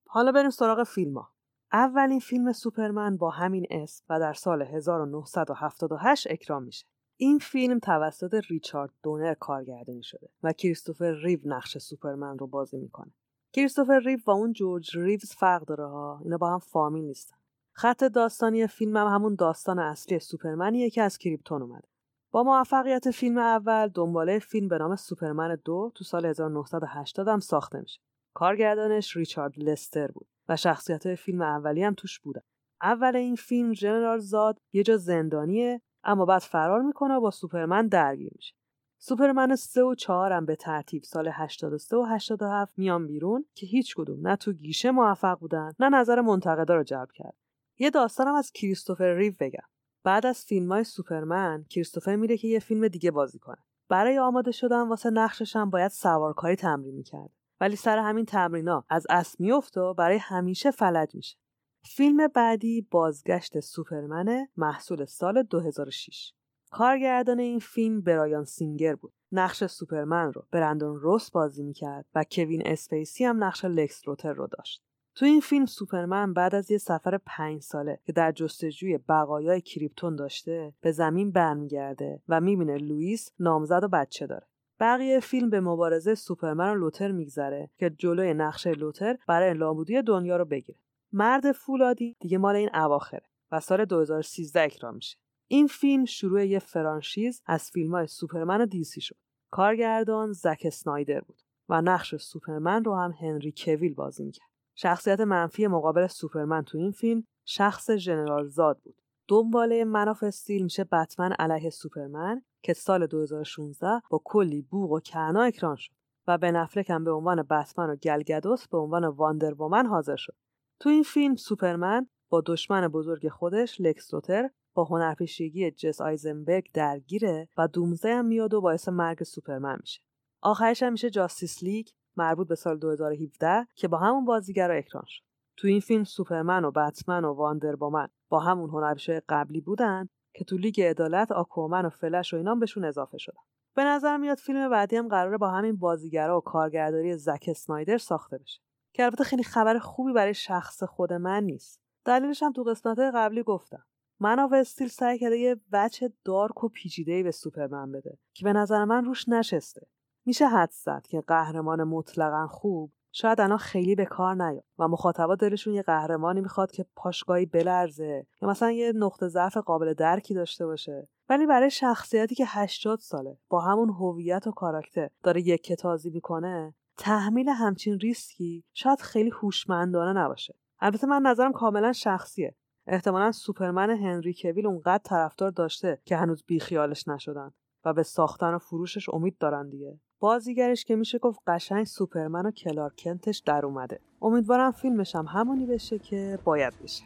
حالا 0.08 0.32
بریم 0.32 0.50
سراغ 0.50 0.84
فیلم 0.84 1.18
ها. 1.18 1.34
اولین 1.74 2.20
فیلم 2.20 2.52
سوپرمن 2.52 3.18
با 3.18 3.30
همین 3.30 3.66
اسم 3.70 4.06
و 4.10 4.20
در 4.20 4.34
سال 4.34 4.62
1978 4.62 6.28
اکرام 6.30 6.64
میشه. 6.64 6.86
این 7.24 7.40
فیلم 7.40 7.80
توسط 7.80 8.42
ریچارد 8.50 8.92
دونر 9.04 9.34
کارگردانی 9.34 10.04
شده 10.04 10.30
و 10.44 10.54
کریستوفر 10.54 11.12
ریو 11.12 11.40
نقش 11.46 11.78
سوپرمن 11.78 12.38
رو 12.38 12.48
بازی 12.48 12.78
می‌کنه. 12.78 13.12
کریستوفر 13.54 14.00
ریو 14.00 14.20
و 14.26 14.32
اون 14.32 14.54
جورج 14.54 14.98
ریوز 14.98 15.32
فرق 15.32 15.66
داره 15.66 15.88
ها. 15.88 16.22
اینا 16.24 16.38
با 16.38 16.50
هم 16.50 16.60
فامیل 16.60 17.04
نیستن. 17.04 17.36
خط 17.74 18.04
داستانی 18.04 18.68
فیلم 18.68 18.98
هم 18.98 19.08
همون 19.08 19.36
داستان 19.36 19.80
اصلی 19.80 20.20
سوپرمنیه 20.20 20.90
که 20.90 21.02
از 21.02 21.18
کریپتون 21.18 21.62
اومده. 21.62 21.88
با 22.32 22.44
موفقیت 22.44 23.12
فیلم 23.12 23.38
اول 23.38 23.88
دنباله 23.88 24.40
فیلم 24.40 24.68
به 24.68 24.78
نام 24.78 24.96
سوپرمن 24.96 25.58
دو 25.66 25.92
تو 25.96 26.04
سال 26.04 26.26
1980 26.26 27.28
هم 27.28 27.40
ساخته 27.40 27.80
میشه. 27.80 28.02
کارگردانش 28.34 29.18
ریچارد 29.18 29.60
لستر 29.60 30.08
بود 30.08 30.28
و 30.50 30.56
شخصیت 30.56 31.16
فیلم 31.16 31.42
اولی 31.42 31.84
هم 31.84 31.94
توش 31.94 32.20
بودن. 32.20 32.42
اول 32.82 33.16
این 33.16 33.36
فیلم 33.36 33.72
جنرال 33.72 34.20
زاد 34.20 34.58
یه 34.74 34.84
جا 34.84 34.98
زندانیه 34.98 35.82
اما 36.04 36.26
بعد 36.26 36.42
فرار 36.42 36.82
می‌کنه 36.82 37.16
و 37.16 37.22
با 37.22 37.32
سوپرمن 37.32 37.88
درگیر 37.88 38.32
میشه. 38.36 38.54
سوپرمن 39.00 39.56
3 39.56 39.84
و 39.84 39.96
4 39.96 40.32
هم 40.32 40.46
به 40.46 40.56
ترتیب 40.56 41.04
سال 41.04 41.28
83 41.34 41.98
و 41.98 42.04
87 42.04 42.74
میان 42.78 43.08
بیرون 43.08 43.46
که 43.54 43.66
هیچ 43.66 43.96
کدوم 43.96 44.28
نه 44.28 44.36
تو 44.36 44.54
گیشه 44.54 44.92
موفق 44.92 45.40
بودن 45.40 45.72
نه 45.80 45.90
نظر 45.90 46.22
منتقدا 46.22 46.76
رو 46.76 46.84
جلب 46.84 47.12
کرد. 47.12 47.36
یه 47.80 47.90
داستانم 47.90 48.36
از 48.36 48.52
کریستوفر 48.52 49.14
ریو 49.14 49.34
بگم. 49.40 49.68
بعد 50.04 50.26
از 50.26 50.46
فیلم 50.46 50.72
های 50.72 50.84
سوپرمن 50.84 51.66
کریستوفر 51.70 52.16
میره 52.16 52.38
که 52.38 52.48
یه 52.48 52.60
فیلم 52.60 52.88
دیگه 52.88 53.12
بازی 53.12 53.40
کنه. 53.40 53.64
برای 53.90 54.20
آماده 54.20 54.52
شدن 54.52 54.88
واسه 54.88 55.10
نقشش 55.10 55.56
هم 55.56 55.70
باید 55.70 55.92
سوارکاری 55.92 56.56
تمرین 56.56 56.96
می‌کرد. 56.96 57.30
ولی 57.62 57.76
سر 57.76 57.98
همین 57.98 58.26
تمرینا 58.26 58.86
از 58.90 59.08
اسب 59.10 59.40
میفت 59.40 59.78
و 59.78 59.94
برای 59.94 60.18
همیشه 60.18 60.72
فلج 60.72 61.16
میشه. 61.16 61.38
فیلم 61.84 62.28
بعدی 62.28 62.82
بازگشت 62.82 63.60
سوپرمنه 63.60 64.50
محصول 64.58 65.06
سال 65.06 65.44
2006 65.44 66.34
کارگردان 66.72 67.40
این 67.40 67.60
فیلم 67.60 68.02
برایان 68.02 68.44
سینگر 68.44 68.96
بود. 68.96 69.14
نقش 69.32 69.64
سوپرمن 69.64 70.34
رو 70.34 70.46
برندون 70.52 71.00
روث 71.00 71.32
بازی 71.32 71.64
می‌کرد 71.64 72.06
و 72.16 72.26
کوین 72.32 72.68
اسپیسی 72.68 73.26
هم 73.26 73.44
نقش 73.44 73.66
لکس 73.66 74.08
لوتر 74.08 74.34
رو 74.34 74.48
داشت. 74.48 74.84
تو 75.16 75.26
این 75.26 75.40
فیلم 75.40 75.66
سوپرمن 75.66 76.34
بعد 76.34 76.56
از 76.56 76.72
یه 76.72 76.78
سفر 76.78 77.18
پنج 77.26 77.62
ساله 77.62 78.00
که 78.06 78.14
در 78.14 78.32
جستجوی 78.32 78.98
بقایای 78.98 79.62
کریپتون 79.62 80.16
داشته 80.16 80.74
به 80.82 80.92
زمین 80.92 81.32
برمیگرده 81.32 82.22
و 82.30 82.42
می‌بینه 82.42 82.78
لوئیس 82.78 83.32
نامزد 83.40 83.84
و 83.84 83.88
بچه 83.88 84.28
داره. 84.28 84.48
بقیه 84.80 85.20
فیلم 85.20 85.50
به 85.50 85.62
مبارزه 85.62 86.16
سوپرمن 86.16 86.72
و 86.72 86.76
لوتر 86.76 87.12
میگذره 87.12 87.70
که 87.78 87.90
جلوی 87.90 88.34
نقشه 88.34 88.72
لوتر 88.72 89.18
برای 89.28 89.54
نابودی 89.54 90.02
دنیا 90.02 90.38
رو 90.38 90.46
بگیره. 90.46 90.80
مرد 91.14 91.52
فولادی 91.52 92.16
دیگه 92.20 92.38
مال 92.38 92.56
این 92.56 92.70
اواخره 92.76 93.26
و 93.52 93.60
سال 93.60 93.86
2013 93.86 94.62
اکران 94.62 94.96
میشه. 94.96 95.18
این 95.48 95.68
فیلم 95.68 96.06
شروع 96.06 96.46
یه 96.46 96.60
فرانشیز 96.60 97.42
از 97.46 97.72
فیلم 97.72 97.92
های 97.92 98.08
سوپرمن 98.08 98.62
و 98.62 98.66
دیسی 98.66 99.02
شد. 99.02 99.18
کارگردان 99.52 100.32
زک 100.32 100.70
سنایدر 100.70 101.22
بود 101.22 101.42
و 101.70 101.82
نقش 101.82 102.16
سوپرمن 102.16 102.84
رو 102.84 102.96
هم 102.96 103.12
هنری 103.12 103.54
کویل 103.58 103.94
بازی 103.94 104.24
می‌کرد. 104.24 104.50
شخصیت 104.76 105.20
منفی 105.20 105.68
مقابل 105.68 106.08
سوپرمن 106.08 106.64
تو 106.64 106.78
این 106.78 106.92
فیلم 106.92 107.24
شخص 107.46 107.92
ژنرال 107.92 108.48
زاد 108.48 108.80
بود. 108.84 109.02
دنباله 109.28 109.84
Man 109.84 110.08
of 110.08 110.24
Steel 110.24 110.64
میشه 110.64 110.84
بتمن 110.84 111.32
علیه 111.32 111.70
سوپرمن 111.70 112.42
که 112.64 112.74
سال 112.74 113.08
2016 113.08 114.02
با 114.10 114.22
کلی 114.24 114.62
بوق 114.62 114.92
و 114.92 115.00
کرنا 115.00 115.42
اکران 115.42 115.76
شد 115.76 115.94
و 116.28 116.38
بن 116.38 116.52
افلک 116.52 116.90
هم 116.90 117.04
به 117.04 117.12
عنوان 117.12 117.44
بتمن 117.44 117.90
و 117.90 117.96
گل 117.96 118.20
گدوت 118.20 118.68
به 118.68 118.78
عنوان 118.78 119.06
واندر 119.06 119.54
حاضر 119.88 120.16
شد. 120.16 120.36
تو 120.82 120.90
این 120.90 121.04
فیلم 121.04 121.36
سوپرمن 121.36 122.08
با 122.30 122.44
دشمن 122.46 122.88
بزرگ 122.88 123.30
خودش 123.30 123.82
لکس 123.82 124.14
لوتر 124.14 124.50
با 124.74 124.84
هنرپیشگی 124.84 125.72
جس 125.72 126.02
آیزنبرگ 126.02 126.72
درگیره 126.74 127.50
و 127.58 127.68
دومزدی 127.68 128.10
هم 128.10 128.26
میاد 128.26 128.54
و 128.54 128.62
باعث 128.62 128.90
مرگ 128.90 129.24
سوپرمن 129.24 129.78
میشه. 129.82 130.02
آخرش 130.42 130.84
هم 130.84 130.92
میشه 130.92 131.10
جاستیس 131.10 131.64
لیگ 131.64 131.88
مربوط 132.18 132.48
به 132.48 132.56
سال 132.56 132.80
2017 132.80 133.68
که 133.76 133.88
با 133.88 133.98
همون 133.98 134.26
بازیگرا 134.26 134.76
اکران 134.76 135.04
شد. 135.08 135.24
تو 135.58 135.68
این 135.68 135.80
فیلم 135.80 136.04
سوپرمن 136.04 136.66
و 136.66 136.72
بتمن 136.72 137.26
و 137.26 137.34
واندر 137.34 137.71
وومن 137.71 138.08
با 138.30 138.40
همون 138.40 138.70
هنرپیشه 138.70 139.22
قبلی 139.30 139.62
بودن 139.62 140.10
که 140.34 140.46
تو 140.46 140.58
لیگ 140.58 140.82
عدالت 140.82 141.32
آکوامن 141.32 141.86
و 141.86 141.90
فلش 141.90 142.34
و 142.34 142.38
اینام 142.38 142.60
بهشون 142.60 142.86
اضافه 142.86 143.18
شدن. 143.18 143.42
به 143.76 143.84
نظر 143.84 144.18
میاد 144.18 144.38
فیلم 144.38 144.70
بعدی 144.70 144.96
هم 144.96 145.08
قراره 145.08 145.38
با 145.38 145.50
همین 145.50 145.78
بازیگرا 145.78 146.38
و 146.38 146.42
کارگردانی 146.42 147.18
زک 147.18 147.46
اسنایدر 147.48 147.98
ساخته 147.98 148.38
بشه. 148.38 148.62
که 148.94 149.04
البته 149.04 149.24
خیلی 149.24 149.44
خبر 149.44 149.80
خوبی 149.80 150.14
برای 150.14 150.34
شخص 150.34 150.84
خود 150.84 151.14
من 151.14 151.44
نیست. 151.44 151.82
دلیلش 152.06 152.44
هم 152.44 152.52
تو 152.52 152.64
قسمت 152.64 153.00
قبلی 153.00 153.44
گفتم. 153.44 153.84
من 154.20 154.40
و 154.40 154.54
استیل 154.54 154.88
سعی 154.88 155.20
کرده 155.20 155.38
یه 155.38 155.58
وجه 155.72 156.10
دارک 156.26 156.64
و 156.64 156.70
پیچیده 156.70 157.24
به 157.24 157.32
سوپرمن 157.32 157.92
بده 157.92 158.18
که 158.34 158.46
به 158.46 158.54
نظر 158.54 158.86
من 158.86 159.06
روش 159.06 159.30
نشسته. 159.30 159.88
میشه 160.26 160.48
حد 160.48 160.72
زد 160.72 161.06
که 161.10 161.22
قهرمان 161.22 161.84
مطلقا 161.84 162.48
خوب 162.48 162.92
شاید 163.12 163.42
الان 163.42 163.58
خیلی 163.58 163.96
به 163.96 164.06
کار 164.06 164.36
نیاد 164.36 164.64
و 164.80 164.88
مخاطبا 164.88 165.36
دلشون 165.36 165.74
یه 165.74 165.82
قهرمانی 165.82 166.42
می‌خواد 166.42 166.72
که 166.72 166.86
پاشگاهی 166.96 167.46
بلرزه 167.46 168.28
یا 168.42 168.50
مثلا 168.50 168.72
یه 168.72 168.92
نقطه 168.96 169.28
ضعف 169.28 169.58
قابل 169.58 169.94
درکی 169.94 170.34
داشته 170.34 170.66
باشه. 170.66 171.08
ولی 171.30 171.46
برای 171.46 171.70
شخصیتی 171.70 172.36
که 172.36 172.44
80 172.48 173.00
ساله 173.00 173.38
با 173.50 173.62
همون 173.62 173.90
هویت 173.90 174.48
و 174.48 174.52
کاراکتر 174.52 175.10
داره 175.24 175.42
یک 175.42 175.74
تازی 175.74 176.10
می‌کنه 176.10 176.74
تحمیل 177.02 177.50
همچین 177.50 178.00
ریسکی 178.00 178.64
شاید 178.74 179.02
خیلی 179.02 179.30
هوشمندانه 179.30 180.20
نباشه 180.20 180.56
البته 180.80 181.08
من 181.08 181.22
نظرم 181.22 181.54
کاملا 181.54 181.94
شخصیه 181.94 182.56
احتمالا 182.88 183.32
سوپرمن 183.32 183.90
هنری 183.90 184.36
کویل 184.42 184.68
اونقدر 184.68 185.02
طرفدار 185.04 185.52
داشته 185.52 186.02
که 186.06 186.18
هنوز 186.18 186.44
بیخیالش 186.48 187.08
نشدن 187.08 187.52
و 187.86 187.94
به 187.94 188.04
ساختن 188.04 188.54
و 188.54 188.60
فروشش 188.60 189.10
امید 189.10 189.38
دارن 189.38 189.70
دیگه 189.70 190.00
بازیگرش 190.20 190.86
که 190.86 190.96
میشه 190.96 191.18
گفت 191.18 191.40
قشنگ 191.48 191.86
سوپرمن 191.86 192.46
و 192.46 192.52
کلارکنتش 192.52 193.40
در 193.46 193.66
اومده 193.66 194.00
امیدوارم 194.22 194.72
فیلمش 194.72 195.16
هم 195.16 195.26
همونی 195.26 195.66
بشه 195.66 196.00
که 196.00 196.40
باید 196.44 196.74
بشه 196.84 197.04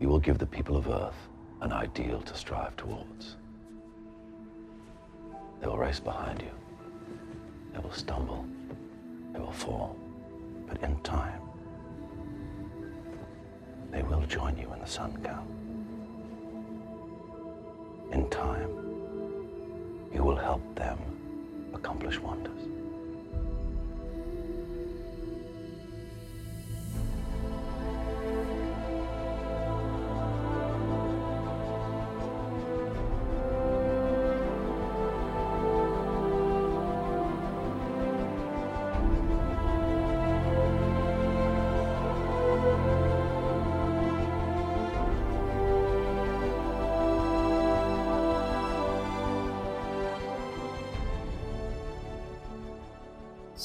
You 0.00 0.08
will 0.08 0.24
give 0.28 0.38
the 0.38 0.58
people 0.58 0.76
of 0.76 0.88
Earth 0.88 1.22
an 1.60 1.72
ideal 1.72 2.20
to 2.28 2.34
strive 2.34 2.76
towards. 2.76 3.36
They 5.60 5.66
will 5.68 5.82
race 5.88 6.00
behind 6.00 6.38
you. 6.46 6.54
They 7.72 7.80
will 7.84 7.98
stumble. 8.04 8.44
They 9.32 9.38
will 9.38 9.52
fall. 9.52 9.96
But 10.66 10.82
in 10.82 10.98
time, 11.00 11.40
they 13.90 14.02
will 14.02 14.22
join 14.22 14.56
you 14.56 14.72
in 14.72 14.80
the 14.80 14.86
sun 14.86 15.16
count. 15.22 15.48
In 18.12 18.28
time, 18.30 18.70
you 20.12 20.22
will 20.22 20.36
help 20.36 20.62
them 20.74 20.98
accomplish 21.74 22.18
wonders. 22.18 22.71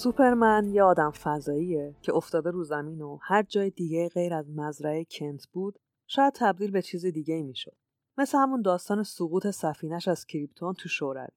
سوپرمن 0.08 0.70
یه 0.74 0.84
آدم 0.84 1.12
فضاییه 1.12 1.96
که 2.02 2.14
افتاده 2.14 2.52
رو 2.52 2.64
زمین 2.64 3.02
و 3.02 3.20
هر 3.22 3.44
جای 3.44 3.70
دیگه 3.70 4.10
غیر 4.10 4.34
از 4.34 4.50
مزرعه 4.50 5.06
کنت 5.12 5.48
بود 5.48 5.80
شاید 6.08 6.34
تبدیل 6.34 6.72
به 6.72 6.82
چیز 6.82 7.06
دیگه 7.06 7.34
ای 7.34 7.44
می‌شد. 7.44 7.76
مثل 8.18 8.38
همون 8.38 8.62
داستان 8.62 9.04
سقوط 9.04 9.48
سفینش 9.48 10.08
از 10.08 10.26
کریپتون 10.26 10.74
تو 10.74 10.90
شوروی. 10.90 11.28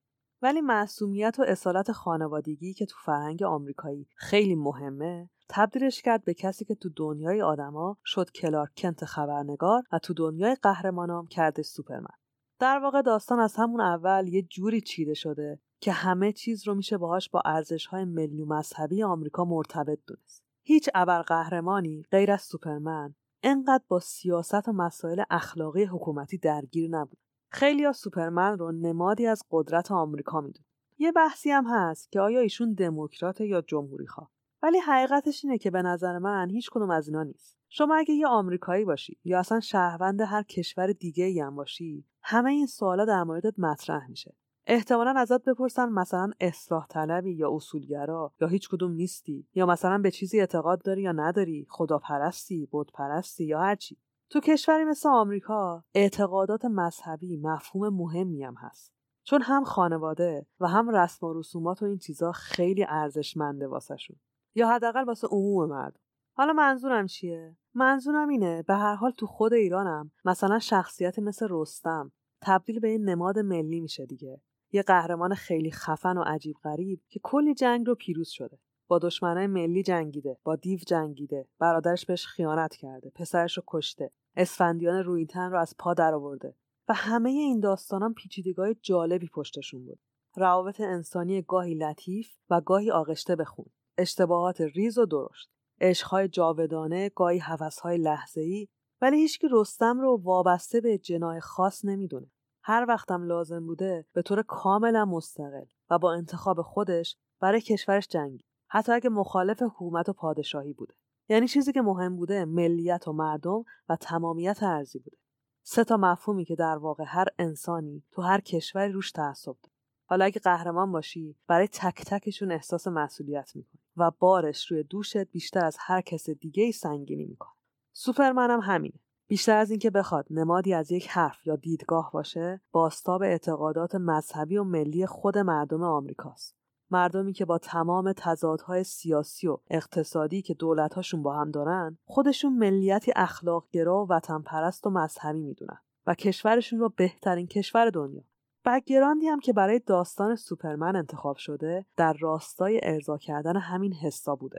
ولی 0.42 0.60
معصومیت 0.60 1.36
و 1.38 1.42
اصالت 1.42 1.92
خانوادگی 1.92 2.74
که 2.74 2.86
تو 2.86 2.96
فرهنگ 3.04 3.42
آمریکایی 3.42 4.08
خیلی 4.16 4.54
مهمه 4.54 5.30
تبدیلش 5.48 6.02
کرد 6.02 6.24
به 6.24 6.34
کسی 6.34 6.64
که 6.64 6.74
تو 6.74 6.88
دنیای 6.96 7.42
آدما 7.42 7.96
شد 8.04 8.30
کلارک 8.30 8.70
کنت 8.76 9.04
خبرنگار 9.04 9.82
و 9.92 9.98
تو 9.98 10.14
دنیای 10.14 10.56
قهرمانام 10.62 11.26
کرده 11.26 11.62
سوپرمن 11.62 12.16
در 12.58 12.78
واقع 12.78 13.02
داستان 13.02 13.40
از 13.40 13.56
همون 13.56 13.80
اول 13.80 14.28
یه 14.28 14.42
جوری 14.42 14.80
چیده 14.80 15.14
شده 15.14 15.60
که 15.81 15.93
همه 15.93 16.33
چیز 16.33 16.68
رو 16.68 16.74
میشه 16.74 16.99
باهاش 16.99 17.28
با 17.28 17.43
ارزش 17.45 17.87
های 17.87 18.05
ملی 18.05 18.43
و 18.43 18.47
مذهبی 18.47 19.03
آمریکا 19.03 19.45
مرتبط 19.45 19.99
دونست. 20.07 20.45
هیچ 20.62 20.89
ابرقهرمانی 20.95 22.05
غیر 22.11 22.33
از 22.33 22.43
سوپرمن 22.43 23.14
انقدر 23.43 23.85
با 23.89 24.01
سیاست 24.01 24.68
و 24.68 24.72
مسائل 24.72 25.22
اخلاقی 25.31 25.85
حکومتی 25.85 26.39
درگیر 26.39 26.91
نبود. 26.91 27.18
خیلی 27.49 27.87
از 27.87 27.97
سوپرمن 27.97 28.59
رو 28.59 28.72
نمادی 28.72 29.26
از 29.26 29.43
قدرت 29.51 29.93
آمریکا 29.93 30.41
میدون. 30.41 30.64
یه 30.99 31.12
بحثی 31.12 31.51
هم 31.51 31.64
هست 31.66 32.12
که 32.12 32.20
آیا 32.20 32.41
ایشون 32.41 32.72
دموکرات 32.72 33.41
یا 33.41 33.61
جمهوری 33.61 34.07
خواه. 34.07 34.31
ولی 34.62 34.78
حقیقتش 34.78 35.45
اینه 35.45 35.59
که 35.59 35.70
به 35.70 35.83
نظر 35.83 36.18
من 36.18 36.51
هیچ 36.51 36.70
کدوم 36.70 36.91
از 36.91 37.09
اینا 37.09 37.22
نیست. 37.22 37.59
شما 37.68 37.97
اگه 37.97 38.14
یه 38.14 38.26
آمریکایی 38.26 38.85
باشی 38.85 39.18
یا 39.24 39.39
اصلا 39.39 39.61
شهروند 39.61 40.20
هر 40.20 40.43
کشور 40.43 40.93
دیگه 40.93 41.45
هم 41.45 41.57
باشی 41.57 42.05
همه 42.22 42.51
این 42.51 42.66
سوالا 42.66 43.05
در 43.05 43.24
موردت 43.24 43.59
مطرح 43.59 44.09
میشه 44.09 44.35
احتمالا 44.72 45.14
ازت 45.16 45.44
بپرسن 45.44 45.88
مثلا 45.88 46.30
اصلاح 46.40 46.86
طلبی 46.86 47.32
یا 47.32 47.54
اصولگرا 47.54 48.32
یا 48.40 48.48
هیچ 48.48 48.68
کدوم 48.68 48.92
نیستی 48.92 49.48
یا 49.54 49.66
مثلا 49.66 49.98
به 49.98 50.10
چیزی 50.10 50.40
اعتقاد 50.40 50.82
داری 50.82 51.02
یا 51.02 51.12
نداری 51.12 51.66
خداپرستی 51.68 52.68
پرستی 52.94 53.44
یا 53.44 53.60
هرچی 53.60 53.98
تو 54.30 54.40
کشوری 54.40 54.84
مثل 54.84 55.08
آمریکا 55.08 55.84
اعتقادات 55.94 56.64
مذهبی 56.64 57.36
مفهوم 57.36 57.88
مهمی 57.88 58.44
هم 58.44 58.54
هست. 58.58 58.92
چون 59.22 59.42
هم 59.42 59.64
خانواده 59.64 60.46
و 60.60 60.66
هم 60.66 60.96
رسم 60.96 61.26
و 61.26 61.38
رسومات 61.38 61.82
و 61.82 61.86
این 61.86 61.98
چیزا 61.98 62.32
خیلی 62.32 62.86
ارزشمنده 62.88 63.68
واسهشون 63.68 64.16
یا 64.54 64.68
حداقل 64.68 65.04
واسه 65.04 65.26
عموم 65.26 65.68
مردم. 65.68 66.00
حالا 66.32 66.52
منظورم 66.52 67.06
چیه؟ 67.06 67.56
منظورم 67.74 68.28
اینه 68.28 68.62
به 68.62 68.74
هر 68.74 68.94
حال 68.94 69.10
تو 69.10 69.26
خود 69.26 69.52
ایرانم 69.52 70.10
مثلا 70.24 70.58
شخصیت 70.58 71.18
مثل 71.18 71.46
رستم 71.50 72.12
تبدیل 72.42 72.80
به 72.80 72.88
این 72.88 73.08
نماد 73.08 73.38
ملی 73.38 73.80
میشه 73.80 74.06
دیگه. 74.06 74.40
یه 74.72 74.82
قهرمان 74.82 75.34
خیلی 75.34 75.70
خفن 75.70 76.16
و 76.16 76.22
عجیب 76.22 76.56
غریب 76.64 77.00
که 77.08 77.20
کلی 77.22 77.54
جنگ 77.54 77.86
رو 77.86 77.94
پیروز 77.94 78.28
شده. 78.28 78.58
با 78.90 78.98
دشمنای 78.98 79.46
ملی 79.46 79.82
جنگیده 79.82 80.38
با 80.44 80.56
دیو 80.56 80.78
جنگیده 80.86 81.48
برادرش 81.58 82.06
بهش 82.06 82.26
خیانت 82.26 82.76
کرده 82.76 83.10
پسرش 83.10 83.56
رو 83.56 83.62
کشته 83.66 84.10
اسفندیان 84.36 85.04
رویتن 85.04 85.50
رو 85.50 85.58
از 85.58 85.74
پا 85.78 85.94
درآورده 85.94 86.54
و 86.88 86.94
همه 86.94 87.30
این 87.30 87.60
داستانام 87.60 88.14
پیچیدگی 88.14 88.76
جالبی 88.82 89.28
پشتشون 89.28 89.84
بود. 89.84 89.98
روابط 90.36 90.80
انسانی 90.80 91.42
گاهی 91.42 91.74
لطیف 91.74 92.28
و 92.50 92.60
گاهی 92.60 92.90
آغشته 92.90 93.36
به 93.36 93.44
خون. 93.44 93.66
اشتباهات 93.98 94.60
ریز 94.60 94.98
و 94.98 95.06
درشت. 95.06 95.50
عشقهای 95.80 96.28
جاودانه 96.28 97.08
گاهی 97.08 97.38
هوسهای 97.38 97.98
لحظه‌ای 97.98 98.68
ولی 99.00 99.16
هیچکی 99.16 99.48
رستم 99.50 100.00
رو 100.00 100.20
وابسته 100.22 100.80
به 100.80 100.98
جناه 100.98 101.40
خاص 101.40 101.84
نمی‌دونه. 101.84 102.30
هر 102.62 102.84
وقتم 102.88 103.24
لازم 103.24 103.66
بوده 103.66 104.06
به 104.12 104.22
طور 104.22 104.42
کاملا 104.42 105.04
مستقل 105.04 105.64
و 105.90 105.98
با 105.98 106.12
انتخاب 106.12 106.62
خودش 106.62 107.16
برای 107.40 107.61
کشورش 107.61 108.08
جنگی 108.08 108.44
حتی 108.68 108.92
اگه 108.92 109.11
مخالف 109.11 109.62
حکومت 109.62 110.08
و 110.08 110.12
پادشاهی 110.12 110.72
بوده. 110.72 110.94
یعنی 111.28 111.48
چیزی 111.48 111.72
که 111.72 111.82
مهم 111.82 112.16
بوده 112.16 112.44
ملیت 112.44 113.08
و 113.08 113.12
مردم 113.12 113.64
و 113.88 113.96
تمامیت 113.96 114.62
ارزی 114.62 114.98
بوده. 114.98 115.16
سه 115.62 115.84
تا 115.84 115.96
مفهومی 115.96 116.44
که 116.44 116.54
در 116.54 116.76
واقع 116.76 117.04
هر 117.06 117.26
انسانی 117.38 118.04
تو 118.11 118.22
هر 118.22 118.40
کشوری 118.40 118.92
روش 118.92 119.12
تعصب 119.12 119.56
داره. 119.62 119.74
حالا 120.04 120.24
اگه 120.24 120.40
قهرمان 120.40 120.92
باشی 120.92 121.36
برای 121.47 121.68
تک 121.68 122.05
تکشون 122.05 122.52
احساس 122.52 122.86
مسئولیت 122.86 123.56
می‌کنی 123.56 123.80
و 123.97 124.10
بارش 124.18 124.70
روی 124.70 124.82
دوشت 124.82 125.16
بیشتر 125.16 125.64
از 125.64 125.76
هر 125.80 126.01
کس 126.01 126.30
دیگه 126.30 126.62
ای 126.64 126.72
سنگینی 126.72 127.24
می‌کنه 127.24 127.52
سوپرمن 127.93 128.51
هم 128.51 128.60
همینه. 128.60 129.01
بیشتر 129.31 129.57
از 129.57 129.70
اینکه 129.70 129.90
بخواد 129.90 130.27
نمادی 130.31 130.74
از 130.74 130.93
یک 130.93 131.09
حرف 131.09 131.47
یا 131.47 131.57
دیدگاه 131.57 132.11
باشه 132.12 132.61
باستاب 132.73 133.23
اعتقادات 133.23 133.94
مذهبی 133.94 134.57
و 134.57 134.65
ملی 134.65 135.07
خود 135.07 135.39
مردم 135.39 135.82
آمریکاست. 135.82 136.57
مردمی 136.90 137.32
که 137.32 137.44
با 137.44 137.59
تمام 137.59 138.12
تضادهای 138.12 138.85
سیاسی 138.85 139.48
و 139.48 139.59
اقتصادی 139.70 140.43
که 140.43 140.55
دولتهاشون 140.55 141.23
با 141.23 141.36
هم 141.36 141.51
دارن 141.51 141.98
خودشون 142.05 142.52
ملیتی 142.52 143.12
اخلاقگرا 143.16 144.05
و 144.05 144.09
وطن 144.09 144.43
پرست 144.43 144.86
و 144.86 144.90
مذهبی 144.90 145.43
می‌دونن 145.43 145.78
و 146.07 146.15
کشورشون 146.15 146.78
رو 146.78 146.89
بهترین 146.89 147.47
کشور 147.47 147.90
دنیا. 147.90 148.23
بکگراندی 148.65 149.27
هم 149.27 149.40
که 149.40 149.52
برای 149.52 149.78
داستان 149.78 150.36
سوپرمن 150.36 150.97
انتخاب 150.97 151.36
شده 151.36 151.86
در 151.97 152.12
راستای 152.12 152.81
ارضا 152.82 153.19
کردن 153.19 153.57
همین 153.57 153.94
حسا 153.94 154.36
بوده. 154.36 154.59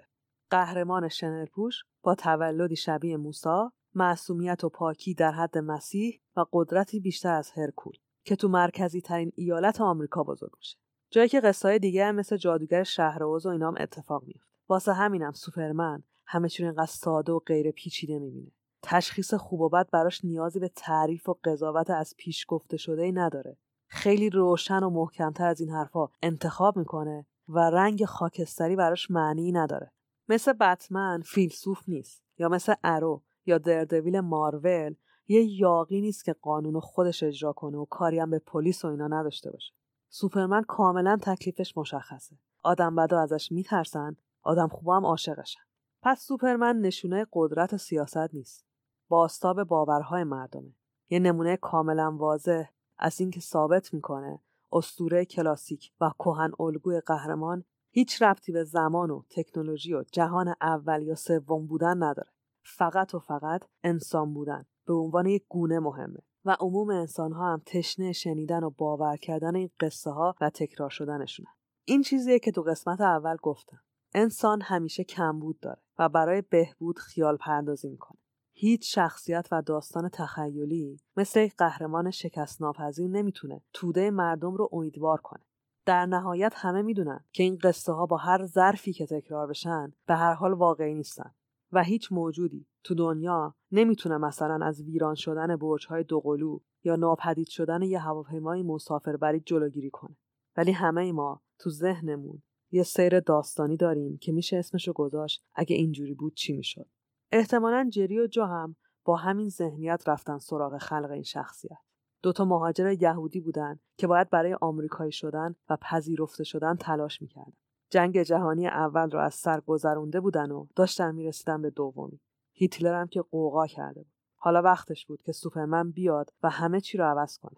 قهرمان 0.50 1.10
شنرپوش 1.10 1.84
با 2.04 2.16
تولدی 2.16 2.76
شبیه 2.76 3.18
موسا 3.18 3.72
معصومیت 3.96 4.64
و 4.64 4.70
پاکی 4.70 5.14
در 5.14 5.32
حد 5.32 5.58
مسیح 5.58 6.22
و 6.36 6.46
قدرتی 6.54 7.00
بیشتر 7.00 7.34
از 7.34 7.52
هرکول 7.52 7.94
که 8.24 8.36
تو 8.36 8.48
مرکزی 8.48 9.02
ترین 9.02 9.32
ایالت 9.36 9.82
آمریکا 9.82 10.24
بزرگ 10.24 10.52
میشه. 10.58 10.78
جایی 11.10 11.30
که 11.30 11.40
قصه 11.40 11.80
دیگه 11.80 12.06
هم 12.06 12.16
مثل 12.16 12.38
جادوگر 12.38 12.84
شهرآوز 12.84 13.46
و 13.46 13.50
اینام 13.50 13.76
اتفاق 13.80 14.24
میفته 14.24 14.52
واسه 14.70 14.94
همینم 14.94 15.32
سوپرمن 15.32 16.04
همه 16.26 16.50
چون 16.50 16.66
اینقدر 16.66 16.86
ساده 16.86 17.32
و 17.32 17.40
غیر 17.40 17.72
پیچیده 17.72 18.20
می‌بینه. 18.20 18.52
تشخیص 18.84 19.34
خوب 19.34 19.62
و 19.62 19.70
بد 19.70 19.90
براش 19.90 20.26
نیازی 20.26 20.60
به 20.60 20.72
تعریف 20.76 21.30
و 21.30 21.40
قضاوت 21.44 21.90
از 21.90 22.14
پیش 22.18 22.46
گفته 22.48 22.78
شده 22.78 23.02
ای 23.02 23.12
نداره. 23.12 23.58
خیلی 23.88 24.30
روشن 24.30 24.84
و 24.84 24.90
محکمتر 24.90 25.48
از 25.48 25.62
این 25.62 25.70
حرفها 25.70 26.12
انتخاب 26.22 26.78
می‌کنه 26.78 27.26
و 27.48 27.60
رنگ 27.60 28.06
خاکستری 28.06 28.76
براش 28.76 29.12
معنی 29.12 29.52
نداره. 29.52 29.92
مثل 30.30 30.54
بتمن 30.54 31.22
فیلسوف 31.26 31.84
نیست 31.88 32.24
یا 32.38 32.50
مثل 32.50 32.74
ارو 32.84 33.24
یا 33.46 33.58
دردویل 33.58 34.20
مارول 34.20 34.96
یه 35.28 35.60
یاقی 35.60 36.02
نیست 36.02 36.26
که 36.26 36.34
قانون 36.34 36.80
خودش 36.80 37.24
اجرا 37.24 37.54
کنه 37.54 37.78
و 37.78 37.86
کاری 37.86 38.20
هم 38.20 38.30
به 38.30 38.40
پلیس 38.40 38.86
و 38.86 38.88
اینا 38.88 39.08
نداشته 39.08 39.52
باشه. 39.52 39.74
سوپرمن 40.10 40.64
کاملا 40.64 41.18
تکلیفش 41.22 41.78
مشخصه. 41.78 42.36
آدم 42.64 42.96
بدا 42.96 43.22
ازش 43.22 43.52
میترسن 43.52 44.16
آدم 44.42 44.68
خوبا 44.68 44.98
هم 44.98 45.06
عاشقشن. 45.06 45.62
پس 46.02 46.22
سوپرمن 46.22 46.80
نشونه 46.80 47.28
قدرت 47.34 47.74
و 47.74 47.78
سیاست 47.78 48.34
نیست. 48.34 48.66
باستاب 49.10 49.64
باورهای 49.64 50.24
مردمه. 50.24 50.76
یه 51.10 51.20
نمونه 51.20 51.58
کاملا 51.58 52.12
واضح 52.18 52.64
از 52.98 53.22
اینکه 53.22 53.40
ثابت 53.40 53.94
می‌کنه 53.94 54.40
استوره 54.72 55.26
کلاسیک 55.26 55.92
و 56.02 56.12
کهن 56.20 56.52
الگوی 56.60 57.00
قهرمان 57.00 57.64
هیچ 57.92 58.22
ربطی 58.22 58.52
به 58.52 58.64
زمان 58.64 59.12
و 59.12 59.24
تکنولوژی 59.30 59.94
و 59.94 60.04
جهان 60.12 60.56
اول 60.62 61.02
یا 61.02 61.16
سوم 61.16 61.68
بودن 61.68 62.04
نداره. 62.04 62.30
فقط 62.64 63.16
و 63.16 63.20
فقط 63.20 63.64
انسان 63.84 64.34
بودن. 64.34 64.66
به 64.88 64.94
عنوان 64.94 65.26
یک 65.26 65.46
گونه 65.50 65.80
مهمه. 65.80 66.20
و 66.46 66.58
عموم 66.60 66.90
انسان 66.90 67.32
ها 67.32 67.54
هم 67.54 67.62
تشنه 67.66 68.12
شنیدن 68.12 68.64
و 68.64 68.70
باور 68.70 69.18
کردن 69.18 69.56
این 69.56 69.70
قصه 69.80 70.12
ها 70.12 70.36
و 70.42 70.50
تکرار 70.50 70.90
شدنشونن 70.90 71.52
این 71.86 72.02
چیزیه 72.02 72.40
که 72.40 72.52
تو 72.52 72.62
قسمت 72.62 73.02
اول 73.02 73.38
گفتم. 73.42 73.80
انسان 74.14 74.62
همیشه 74.62 75.04
کمبود 75.04 75.60
داره 75.60 75.82
و 76.00 76.10
برای 76.10 76.42
بهبود 76.42 77.00
خیال 77.00 77.38
پردازی 77.38 77.90
می‌کنه. 77.90 78.18
هیچ 78.54 78.96
شخصیت 78.96 79.48
و 79.52 79.62
داستان 79.62 80.10
تخیلی 80.10 81.00
مثل 81.18 81.40
یک 81.40 81.56
قهرمان 81.58 82.12
شکست 82.12 82.62
ناپذیر 82.62 83.08
نمی‌تونه 83.10 83.62
توده 83.74 84.12
مردم 84.12 84.56
رو 84.56 84.70
امیدوار 84.72 85.22
کنه. 85.22 85.44
در 85.86 86.06
نهایت 86.06 86.54
همه 86.56 86.82
می‌دونن 86.82 87.26
که 87.32 87.44
این 87.44 87.58
قصه 87.64 87.92
ها 87.92 88.06
با 88.06 88.18
هر 88.18 88.46
ظرفی 88.46 88.94
که 88.94 89.06
تکرار 89.06 89.48
بشن 89.48 89.94
به 90.06 90.16
هر 90.16 90.34
حال 90.34 90.54
واقعی 90.54 90.94
نیستن. 90.94 91.32
و 91.72 91.84
هیچ 91.84 92.12
موجودی. 92.12 92.68
تو 92.84 92.96
دنیا 92.96 93.56
نمی‌تونه 93.72 94.18
مثلا 94.18 94.66
از 94.66 94.82
ویران 94.82 95.16
شدن 95.16 95.56
برج‌های 95.56 96.04
دوقلو 96.04 96.60
یا 96.84 96.96
ناپدید 96.96 97.48
شدن 97.48 97.82
یه 97.82 98.00
هواپیمای 98.00 98.64
مسافربری 98.64 99.40
جلوگیری 99.40 99.90
کنه. 99.90 100.18
ولی 100.58 100.72
همه 100.72 101.12
ما 101.12 101.42
تو 101.60 101.70
ذهنمون 101.70 102.42
یه 102.72 102.84
سیر 102.84 103.20
داستانی 103.20 103.78
داریم 103.78 104.18
که 104.18 104.32
میشه 104.32 104.58
اسمشو 104.58 104.94
گذاشت 104.94 105.44
اگه 105.56 105.76
اینجوری 105.76 106.14
بود 106.14 106.34
چی 106.34 106.54
می‌شد. 106.54 106.88
احتمالا 107.32 107.90
جری 107.94 108.20
و 108.20 108.28
جو 108.28 108.44
هم 108.44 108.76
با 109.06 109.16
همین 109.16 109.50
ذهنیت 109.50 110.04
رفتن 110.08 110.38
سراغ 110.38 110.78
خلق 110.78 111.12
این 111.12 111.24
شخصیت. 111.24 111.78
دوتا 112.24 112.46
مهاجر 112.46 112.92
یهودی 113.02 113.40
بودن 113.40 113.80
که 113.98 114.08
باید 114.08 114.30
برای 114.30 114.58
آمریکایی 114.62 115.12
شدن 115.12 115.56
و 115.70 115.78
پذیرفته 115.82 116.44
شدن 116.44 116.76
تلاش 116.76 117.22
می‌کردن. 117.22 117.54
جنگ 117.92 118.22
جهانی 118.22 118.68
اول 118.68 119.12
رو 119.12 119.20
از 119.20 119.36
سر 119.36 119.60
گذرونده 119.60 120.20
بودن 120.20 120.52
و 120.52 120.68
داشتن 120.76 121.16
می‌رسیدن 121.16 121.62
به 121.62 121.70
دومی. 121.70 122.20
هیتلر 122.52 123.02
هم 123.02 123.08
که 123.08 123.22
قوقا 123.22 123.68
کرده 123.68 124.00
بود. 124.04 124.12
حالا 124.36 124.62
وقتش 124.62 125.06
بود 125.06 125.22
که 125.22 125.32
سوپرمن 125.32 125.92
بیاد 125.92 126.34
و 126.44 126.50
همه 126.50 126.82
چی 126.82 126.98
رو 126.98 127.06
عوض 127.06 127.38
کنه. 127.38 127.58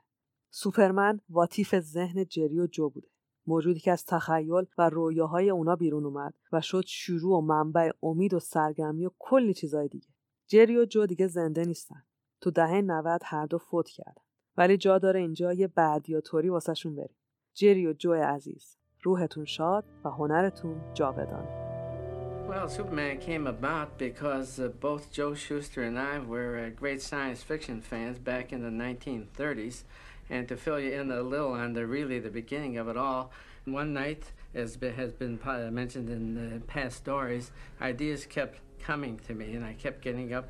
سوپرمن 0.49 1.19
واتیف 1.29 1.79
ذهن 1.79 2.25
جری 2.25 2.59
و 2.59 2.67
جو 2.67 2.89
بوده. 2.89 3.07
موجودی 3.47 3.79
که 3.79 3.91
از 3.91 4.05
تخیل 4.05 4.65
و 4.77 4.89
رویاهای 4.89 5.49
اونا 5.49 5.75
بیرون 5.75 6.05
اومد 6.05 6.33
و 6.51 6.61
شد 6.61 6.83
شروع 6.87 7.37
و 7.37 7.41
منبع 7.41 7.91
امید 8.03 8.33
و 8.33 8.39
سرگرمی 8.39 9.05
و 9.05 9.11
کلی 9.19 9.53
چیزای 9.53 9.87
دیگه. 9.87 10.07
جری 10.47 10.77
و 10.77 10.85
جو 10.85 11.05
دیگه 11.05 11.27
زنده 11.27 11.65
نیستن. 11.65 12.03
تو 12.41 12.51
دهه 12.51 12.81
90 12.81 13.21
هر 13.23 13.45
دو 13.45 13.57
فوت 13.57 13.89
کردن. 13.89 14.21
ولی 14.57 14.77
جا 14.77 14.97
داره 14.97 15.19
اینجا 15.19 15.53
یه 15.53 15.67
بعدیاتوری 15.67 16.49
واسهشون 16.49 16.95
بریم. 16.95 17.17
جری 17.53 17.87
و 17.87 17.93
جو 17.93 18.13
عزیز. 18.13 18.82
روحتون 19.08 19.44
شاد 19.44 19.84
و 20.04 20.08
هنرتون 20.10 20.80
جاودان 20.94 21.46
Well, 22.48 22.68
Superman 22.68 23.18
came 23.18 23.46
about 23.46 23.98
because 23.98 24.58
uh, 24.58 24.68
both 24.68 25.12
Joe 25.12 25.34
Schuster 25.34 25.82
and 25.82 25.98
I 25.98 26.18
were 26.18 26.52
uh, 26.58 26.70
great 26.82 27.02
science 27.02 27.42
fiction 27.42 27.82
fans 27.82 28.18
back 28.18 28.46
in 28.54 28.60
the 28.62 28.74
1930s. 28.84 29.84
And 30.30 30.48
to 30.48 30.56
fill 30.56 30.80
you 30.80 30.92
in 31.00 31.10
a 31.10 31.20
little 31.20 31.52
on 31.52 31.74
the 31.74 31.86
really 31.86 32.18
the 32.18 32.30
beginning 32.30 32.78
of 32.78 32.88
it 32.88 32.96
all, 32.96 33.32
one 33.66 33.92
night, 33.92 34.22
as 34.54 34.78
has 34.96 35.12
been 35.12 35.38
mentioned 35.80 36.08
in 36.16 36.24
uh, 36.38 36.58
past 36.66 36.96
stories, 36.96 37.50
ideas 37.82 38.24
kept 38.24 38.56
coming 38.90 39.18
to 39.26 39.32
me, 39.34 39.54
and 39.56 39.64
I 39.70 39.74
kept 39.84 40.00
getting 40.00 40.32
up 40.32 40.48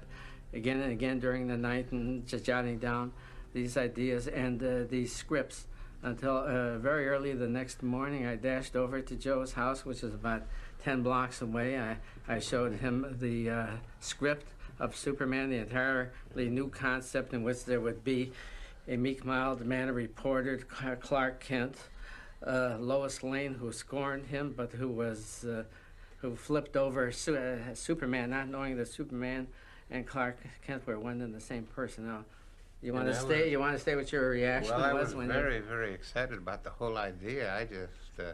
again 0.53 0.81
and 0.81 0.93
again 0.93 1.19
during 1.19 1.49
the 1.49 1.61
night 1.71 1.87
and 1.91 2.27
just 2.27 2.45
jotting 2.45 2.79
down 2.79 3.13
these 3.53 3.77
ideas 3.77 4.29
and 4.29 4.63
uh, 4.63 4.85
these 4.89 5.13
scripts 5.23 5.67
until 6.04 6.38
uh, 6.38 6.78
very 6.78 7.08
early 7.08 7.34
the 7.34 7.48
next 7.48 7.82
morning 7.82 8.28
I 8.28 8.36
dashed 8.36 8.76
over 8.76 9.02
to 9.02 9.16
Joe's 9.16 9.54
house, 9.54 9.86
which 9.86 10.04
is 10.04 10.14
about 10.14 10.44
10 10.84 11.02
blocks 11.02 11.42
away. 11.42 11.80
I, 11.80 11.98
I 12.28 12.40
showed 12.40 12.74
him 12.74 13.16
the 13.20 13.50
uh, 13.50 13.68
script 14.02 14.48
of 14.80 14.96
Superman, 14.96 15.50
the 15.50 15.58
entirely 15.58 16.50
new 16.50 16.68
concept 16.70 17.34
in 17.34 17.42
which 17.42 17.64
there 17.64 17.80
would 17.80 18.04
be 18.04 18.34
a 18.88 18.98
meek, 18.98 19.24
mild 19.24 19.66
mannered 19.66 19.94
reporter, 19.94 20.58
Clark 20.58 21.40
Kent, 21.40 21.78
uh, 22.46 22.76
Lois 22.80 23.24
Lane, 23.24 23.54
who 23.54 23.72
scorned 23.72 24.26
him, 24.26 24.54
but 24.56 24.74
who 24.74 24.90
was 24.90 25.46
uh, 25.46 25.64
who 26.18 26.36
flipped 26.36 26.76
over 26.76 27.12
Su- 27.12 27.36
uh, 27.36 27.74
Superman, 27.76 28.30
not 28.30 28.50
knowing 28.50 28.78
that 28.78 28.88
Superman 28.88 29.48
and 29.90 30.06
Clark 30.06 30.38
Kent 30.66 30.86
were 30.86 31.00
one 31.00 31.22
and 31.22 31.34
the 31.34 31.42
same 31.42 31.64
person. 31.64 32.08
Now, 32.08 32.26
you 32.84 32.94
want 32.94 33.08
to 33.08 33.16
stay? 33.16 33.50
you 33.50 33.60
want 33.60 33.74
to 33.76 33.80
stay 33.80 33.96
with 33.96 34.12
your 34.12 34.30
reaction? 34.30 34.76
Well, 34.76 34.84
I 34.84 34.94
was 34.94 35.08
was 35.08 35.16
when 35.16 35.28
very, 35.28 35.58
you... 35.58 35.64
very 35.64 35.94
excited 35.94 36.38
about 36.38 36.64
the 36.64 36.70
whole 36.70 36.98
idea. 36.98 37.56
I 37.56 37.64
just, 37.64 38.20
uh, 38.20 38.34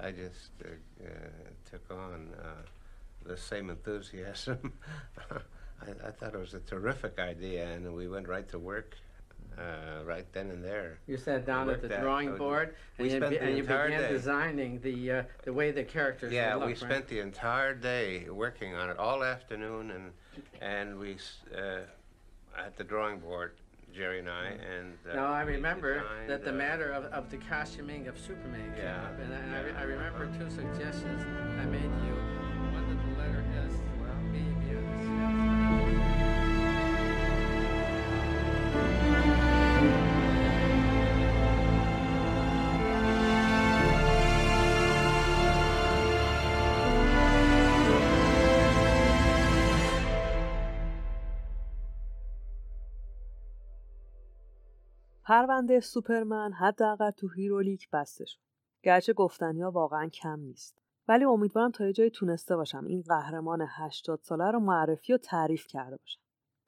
I 0.00 0.10
just 0.12 0.50
uh, 0.64 0.68
uh, 1.04 1.08
took 1.70 1.90
on 1.90 2.28
uh, 2.40 2.46
the 3.24 3.36
same 3.36 3.70
enthusiasm. 3.70 4.72
I, 5.30 6.06
I 6.06 6.10
thought 6.10 6.34
it 6.34 6.38
was 6.38 6.54
a 6.54 6.60
terrific 6.60 7.18
idea, 7.18 7.68
and 7.68 7.94
we 7.94 8.08
went 8.08 8.28
right 8.28 8.48
to 8.50 8.58
work. 8.58 8.96
Uh, 9.56 10.04
right 10.04 10.26
then 10.32 10.50
and 10.50 10.62
there. 10.62 11.00
You 11.08 11.16
sat 11.16 11.44
down 11.44 11.68
at 11.68 11.82
the 11.82 11.92
out- 11.92 12.02
drawing 12.02 12.28
uh, 12.28 12.36
board 12.36 12.76
and 12.96 13.10
you, 13.10 13.16
spent 13.16 13.30
be- 13.30 13.38
the 13.38 13.42
and 13.42 13.56
you 13.56 13.62
began 13.64 13.90
day. 13.90 14.08
designing 14.08 14.80
the 14.82 15.10
uh, 15.10 15.22
the 15.42 15.52
way 15.52 15.72
the 15.72 15.82
characters 15.82 16.32
Yeah, 16.32 16.54
look. 16.54 16.66
we 16.66 16.72
right? 16.74 16.78
spent 16.78 17.08
the 17.08 17.18
entire 17.18 17.74
day 17.74 18.28
working 18.30 18.76
on 18.76 18.88
it, 18.88 18.96
all 18.98 19.24
afternoon, 19.24 19.90
and 19.90 20.12
and 20.60 20.96
we 20.96 21.16
uh, 21.56 21.80
at 22.56 22.76
the 22.76 22.84
drawing 22.84 23.18
board, 23.18 23.54
Jerry 23.94 24.20
and 24.20 24.28
I, 24.28 24.46
and 24.46 24.94
uh, 25.10 25.14
Now 25.14 25.32
I 25.32 25.42
remember 25.42 26.04
that 26.28 26.44
the 26.44 26.50
uh, 26.50 26.54
matter 26.54 26.90
of, 26.92 27.04
of 27.06 27.30
the 27.30 27.38
costuming 27.38 28.06
of 28.06 28.18
Superman 28.18 28.72
came 28.74 28.84
Yeah. 28.84 29.02
up, 29.02 29.18
and, 29.20 29.34
I, 29.34 29.38
and 29.38 29.54
I, 29.56 29.60
re- 29.62 29.72
I 29.78 29.82
remember 29.82 30.26
two 30.38 30.48
suggestions 30.50 31.22
I 31.60 31.64
made 31.66 31.82
to 31.82 32.06
you. 32.06 32.14
پرونده 55.28 55.80
سوپرمن 55.80 56.52
حداقل 56.52 57.10
تو 57.10 57.28
هیرولیک 57.28 57.90
بسته 57.90 58.24
شد. 58.24 58.38
گرچه 58.82 59.12
گفتنیا 59.12 59.70
واقعا 59.70 60.08
کم 60.08 60.40
نیست. 60.40 60.78
ولی 61.08 61.24
امیدوارم 61.24 61.70
تا 61.70 61.86
یه 61.86 61.92
جایی 61.92 62.10
تونسته 62.10 62.56
باشم 62.56 62.84
این 62.84 63.02
قهرمان 63.02 63.66
80 63.68 64.20
ساله 64.22 64.50
رو 64.50 64.60
معرفی 64.60 65.12
و 65.12 65.16
تعریف 65.16 65.66
کرده 65.66 65.96
باشم. 65.96 66.20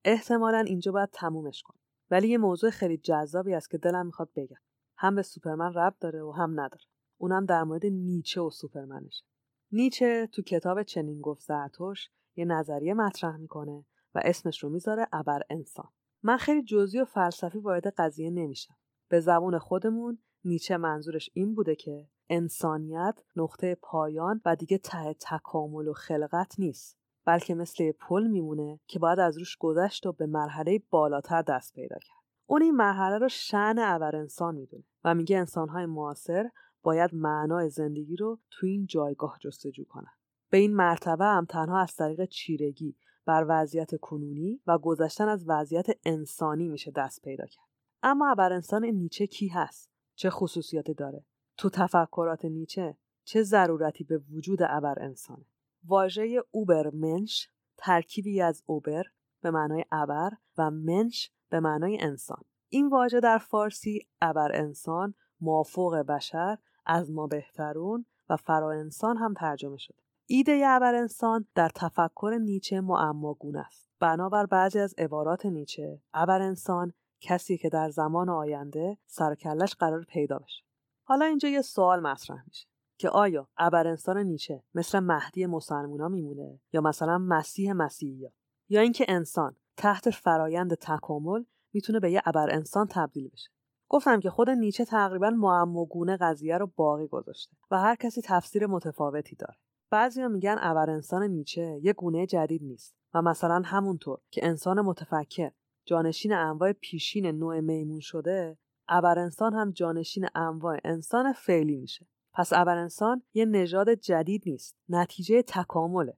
احتمالا 0.05 0.59
اینجا 0.59 0.93
باید 0.93 1.09
تمومش 1.13 1.63
کنم. 1.63 1.81
ولی 2.11 2.29
یه 2.29 2.39
موضوع 2.39 2.71
خیلی 2.71 2.97
جذابی 2.97 3.55
است 3.55 3.71
که 3.71 3.79
دلم 3.79 4.07
می‌خواد 4.07 4.31
بگم. 4.37 4.61
هم 4.97 5.15
به 5.15 5.23
سوپرمن 5.23 5.75
ربط 5.75 5.99
داره 6.01 6.23
و 6.23 6.31
هم 6.31 6.61
نداره. 6.61 6.85
اونم 7.19 7.47
در 7.47 7.63
مورد 7.63 7.87
نیچه 7.87 8.41
و 8.41 8.51
سوپرمنشه. 8.51 9.25
نیچه 9.73 10.29
تو 10.33 10.43
کتاب 10.43 10.83
چنین 10.83 11.21
گفت 11.21 11.43
زرتشت 11.43 12.09
یه 12.37 12.45
نظریه 12.45 12.95
مطرح 12.95 13.37
می‌کنه 13.37 13.85
و 14.15 14.21
اسمش 14.25 14.63
رو 14.63 14.71
می‌ذاره 14.71 15.07
ابر 15.13 15.43
انسان 15.51 15.89
من 16.23 16.37
خیلی 16.37 16.63
جزئی 16.63 17.01
و 17.01 17.05
فلسفی 17.05 17.59
وارد 17.59 17.87
قضیه 17.87 18.31
نمیشم. 18.31 18.75
به 19.09 19.21
زبون 19.21 19.59
خودمون 19.59 20.19
نیچه 20.45 20.77
منظورش 20.77 21.31
این 21.33 21.55
بوده 21.55 21.75
که 21.75 22.09
انسانیت 22.29 23.23
نقطه 23.37 23.75
پایان 23.75 24.41
و 24.45 24.57
دیگه 24.57 24.79
ته 24.79 25.15
تکامل 25.21 25.89
و 25.89 25.93
خلقت 25.93 26.55
نیست 26.59 26.99
بلکه 27.25 27.55
مثل 27.55 27.93
پل 27.93 28.27
میمونه 28.27 28.81
که 28.87 28.99
باید 28.99 29.19
از 29.19 29.39
روش 29.39 29.57
گذشت 29.57 30.07
و 30.07 30.13
به 30.13 30.27
مرحله 30.27 30.83
بالاتر 30.91 31.43
دست 31.43 31.75
پیدا 31.75 31.97
کرد. 31.99 32.21
اون 32.47 32.63
این 32.63 32.75
مرحله 32.75 33.19
رو 33.19 33.29
شعن 33.29 33.79
ابر 33.79 34.17
انسان 34.17 34.55
می‌دونه 34.55 34.85
و 35.05 35.15
میگه 35.15 35.39
انسانهای 35.39 35.87
معاصر 35.87 36.51
باید 36.83 37.15
معنای 37.15 37.71
زندگی 37.71 38.17
رو 38.17 38.39
تو 38.51 38.67
این 38.67 38.87
جایگاه 38.87 39.39
جستجو 39.41 39.85
کنن. 39.85 40.13
به 40.51 40.59
این 40.59 40.77
مرتبه 40.77 41.25
هم 41.25 41.45
تنها 41.45 41.81
از 41.81 41.97
طریق 41.97 42.25
چیرگی 42.25 42.97
بر 43.31 43.47
وضعیت 43.49 44.01
کنونی 44.01 44.61
و 44.67 44.79
گذشتن 44.79 45.29
از 45.29 45.45
وضعیت 45.49 45.87
انسانی 46.05 46.69
میشه 46.69 46.91
دست 46.91 47.23
پیدا 47.23 47.47
کرد. 47.47 47.69
اما 48.03 48.31
ابر 48.31 48.53
انسان 48.53 48.85
نیچه 48.85 49.27
کی 49.27 49.49
هست؟ 49.49 49.91
چه 50.15 50.31
خصوصیاتی 50.31 50.95
داره؟ 50.95 51.25
تو 51.57 51.71
تفکرات 51.71 52.45
نیچه 52.45 52.97
چه 53.25 53.43
ضرورتی 53.43 54.05
به 54.05 54.19
وجود 54.19 54.59
ابر 54.63 55.03
انسانه 55.03 55.45
واژه 55.85 56.43
اوبر 56.51 56.91
منش 56.91 57.49
ترکیبی 57.77 58.41
از 58.41 58.63
اوبر 58.67 59.05
به 59.43 59.51
معنای 59.51 59.85
ابر 59.93 60.31
و 60.59 60.71
منش 60.71 61.33
به 61.51 61.61
معنای 61.61 61.99
انسان. 62.01 62.43
این 62.69 62.89
واژه 62.89 63.21
در 63.21 63.39
فارسی 63.39 64.07
ابر 64.21 64.51
انسان 64.55 65.15
مافوق 65.41 65.97
بشر 65.97 66.59
از 66.87 67.11
ما 67.11 67.27
بهترون 67.27 68.07
و 68.29 68.37
فرا 68.37 68.73
انسان 68.73 69.17
هم 69.17 69.35
ترجمه 69.35 69.77
شده. 69.77 70.10
ایده 70.33 70.63
ابر 70.67 70.95
انسان 70.95 71.47
در 71.55 71.69
تفکر 71.75 72.39
نیچه 72.41 72.81
معماگونه 72.81 73.59
است. 73.59 73.91
بنابر 74.01 74.47
بعضی 74.47 74.79
از 74.79 74.95
عبارات 74.99 75.47
نیچه 75.47 76.03
ابر 76.15 76.43
انسان 76.43 76.93
کسی 77.21 77.59
که 77.59 77.69
در 77.69 77.91
زمان 77.91 78.29
آینده 78.29 78.99
سر 79.07 79.33
و 79.33 79.35
کلش 79.35 79.75
قرار 79.75 80.05
پیدا 80.05 80.39
بشه. 80.39 80.65
حالا 81.03 81.25
اینجا 81.25 81.49
یه 81.49 81.63
سوال 81.63 82.01
مطرح 82.01 82.45
میشه 82.47 82.67
که 82.99 83.09
آیا 83.09 83.49
ابر 83.57 83.87
انسان 83.87 84.19
نیچه 84.19 84.63
مثل 84.75 84.99
مهدی 85.01 85.47
مسلمونا 85.47 86.09
میمونه 86.09 86.61
یا 86.73 86.81
مثلا 86.81 87.19
مسیح 87.19 87.73
مسیحیا؟ 87.73 88.33
یا 88.69 88.81
اینکه 88.81 89.05
انسان 89.09 89.57
تحت 89.77 90.11
فرایند 90.11 90.75
تکامل 90.75 91.45
می‌تونه 91.73 92.01
به 92.01 92.11
یه 92.11 92.23
ابر 92.25 92.51
انسان 92.51 92.87
تبدیل 92.91 93.29
بشه؟ 93.29 93.51
گفتم 93.89 94.21
که 94.21 94.31
خود 94.31 94.51
نیچه 94.51 94.85
تقریبا 94.85 95.31
معماگونه 95.31 96.17
قضیه 96.17 96.59
رو 96.59 96.67
باقی 96.77 97.07
گذاشته 97.07 97.57
و 97.71 97.81
هر 97.81 97.95
کسی 97.95 98.21
تفسیر 98.25 98.67
متفاوتی 98.67 99.37
داره. 99.37 99.57
بعضیا 99.91 100.29
میگن 100.29 100.57
ابر 100.61 100.91
انسان 100.91 101.23
نیچه 101.23 101.81
یه 101.83 101.93
گونه 101.93 102.27
جدید 102.27 102.63
نیست 102.63 102.95
و 103.15 103.23
مثلا 103.23 103.63
همونطور 103.65 104.19
که 104.31 104.47
انسان 104.47 104.81
متفکر 104.81 105.51
جانشین 105.85 106.33
انواع 106.33 106.73
پیشین 106.73 107.27
نوع 107.27 107.61
میمون 107.61 108.01
شده 108.01 108.59
ابر 108.89 109.19
انسان 109.19 109.55
هم 109.55 109.71
جانشین 109.71 110.27
انواع 110.35 110.79
انسان 110.85 111.33
فعلی 111.33 111.77
میشه. 111.77 112.07
پس 112.35 112.53
ابر 112.53 112.77
انسان 112.77 113.23
یه 113.35 113.45
نژاد 113.45 113.91
جدید 113.91 114.43
نیست 114.47 114.77
نتیجه 114.89 115.43
تکامله. 115.43 116.17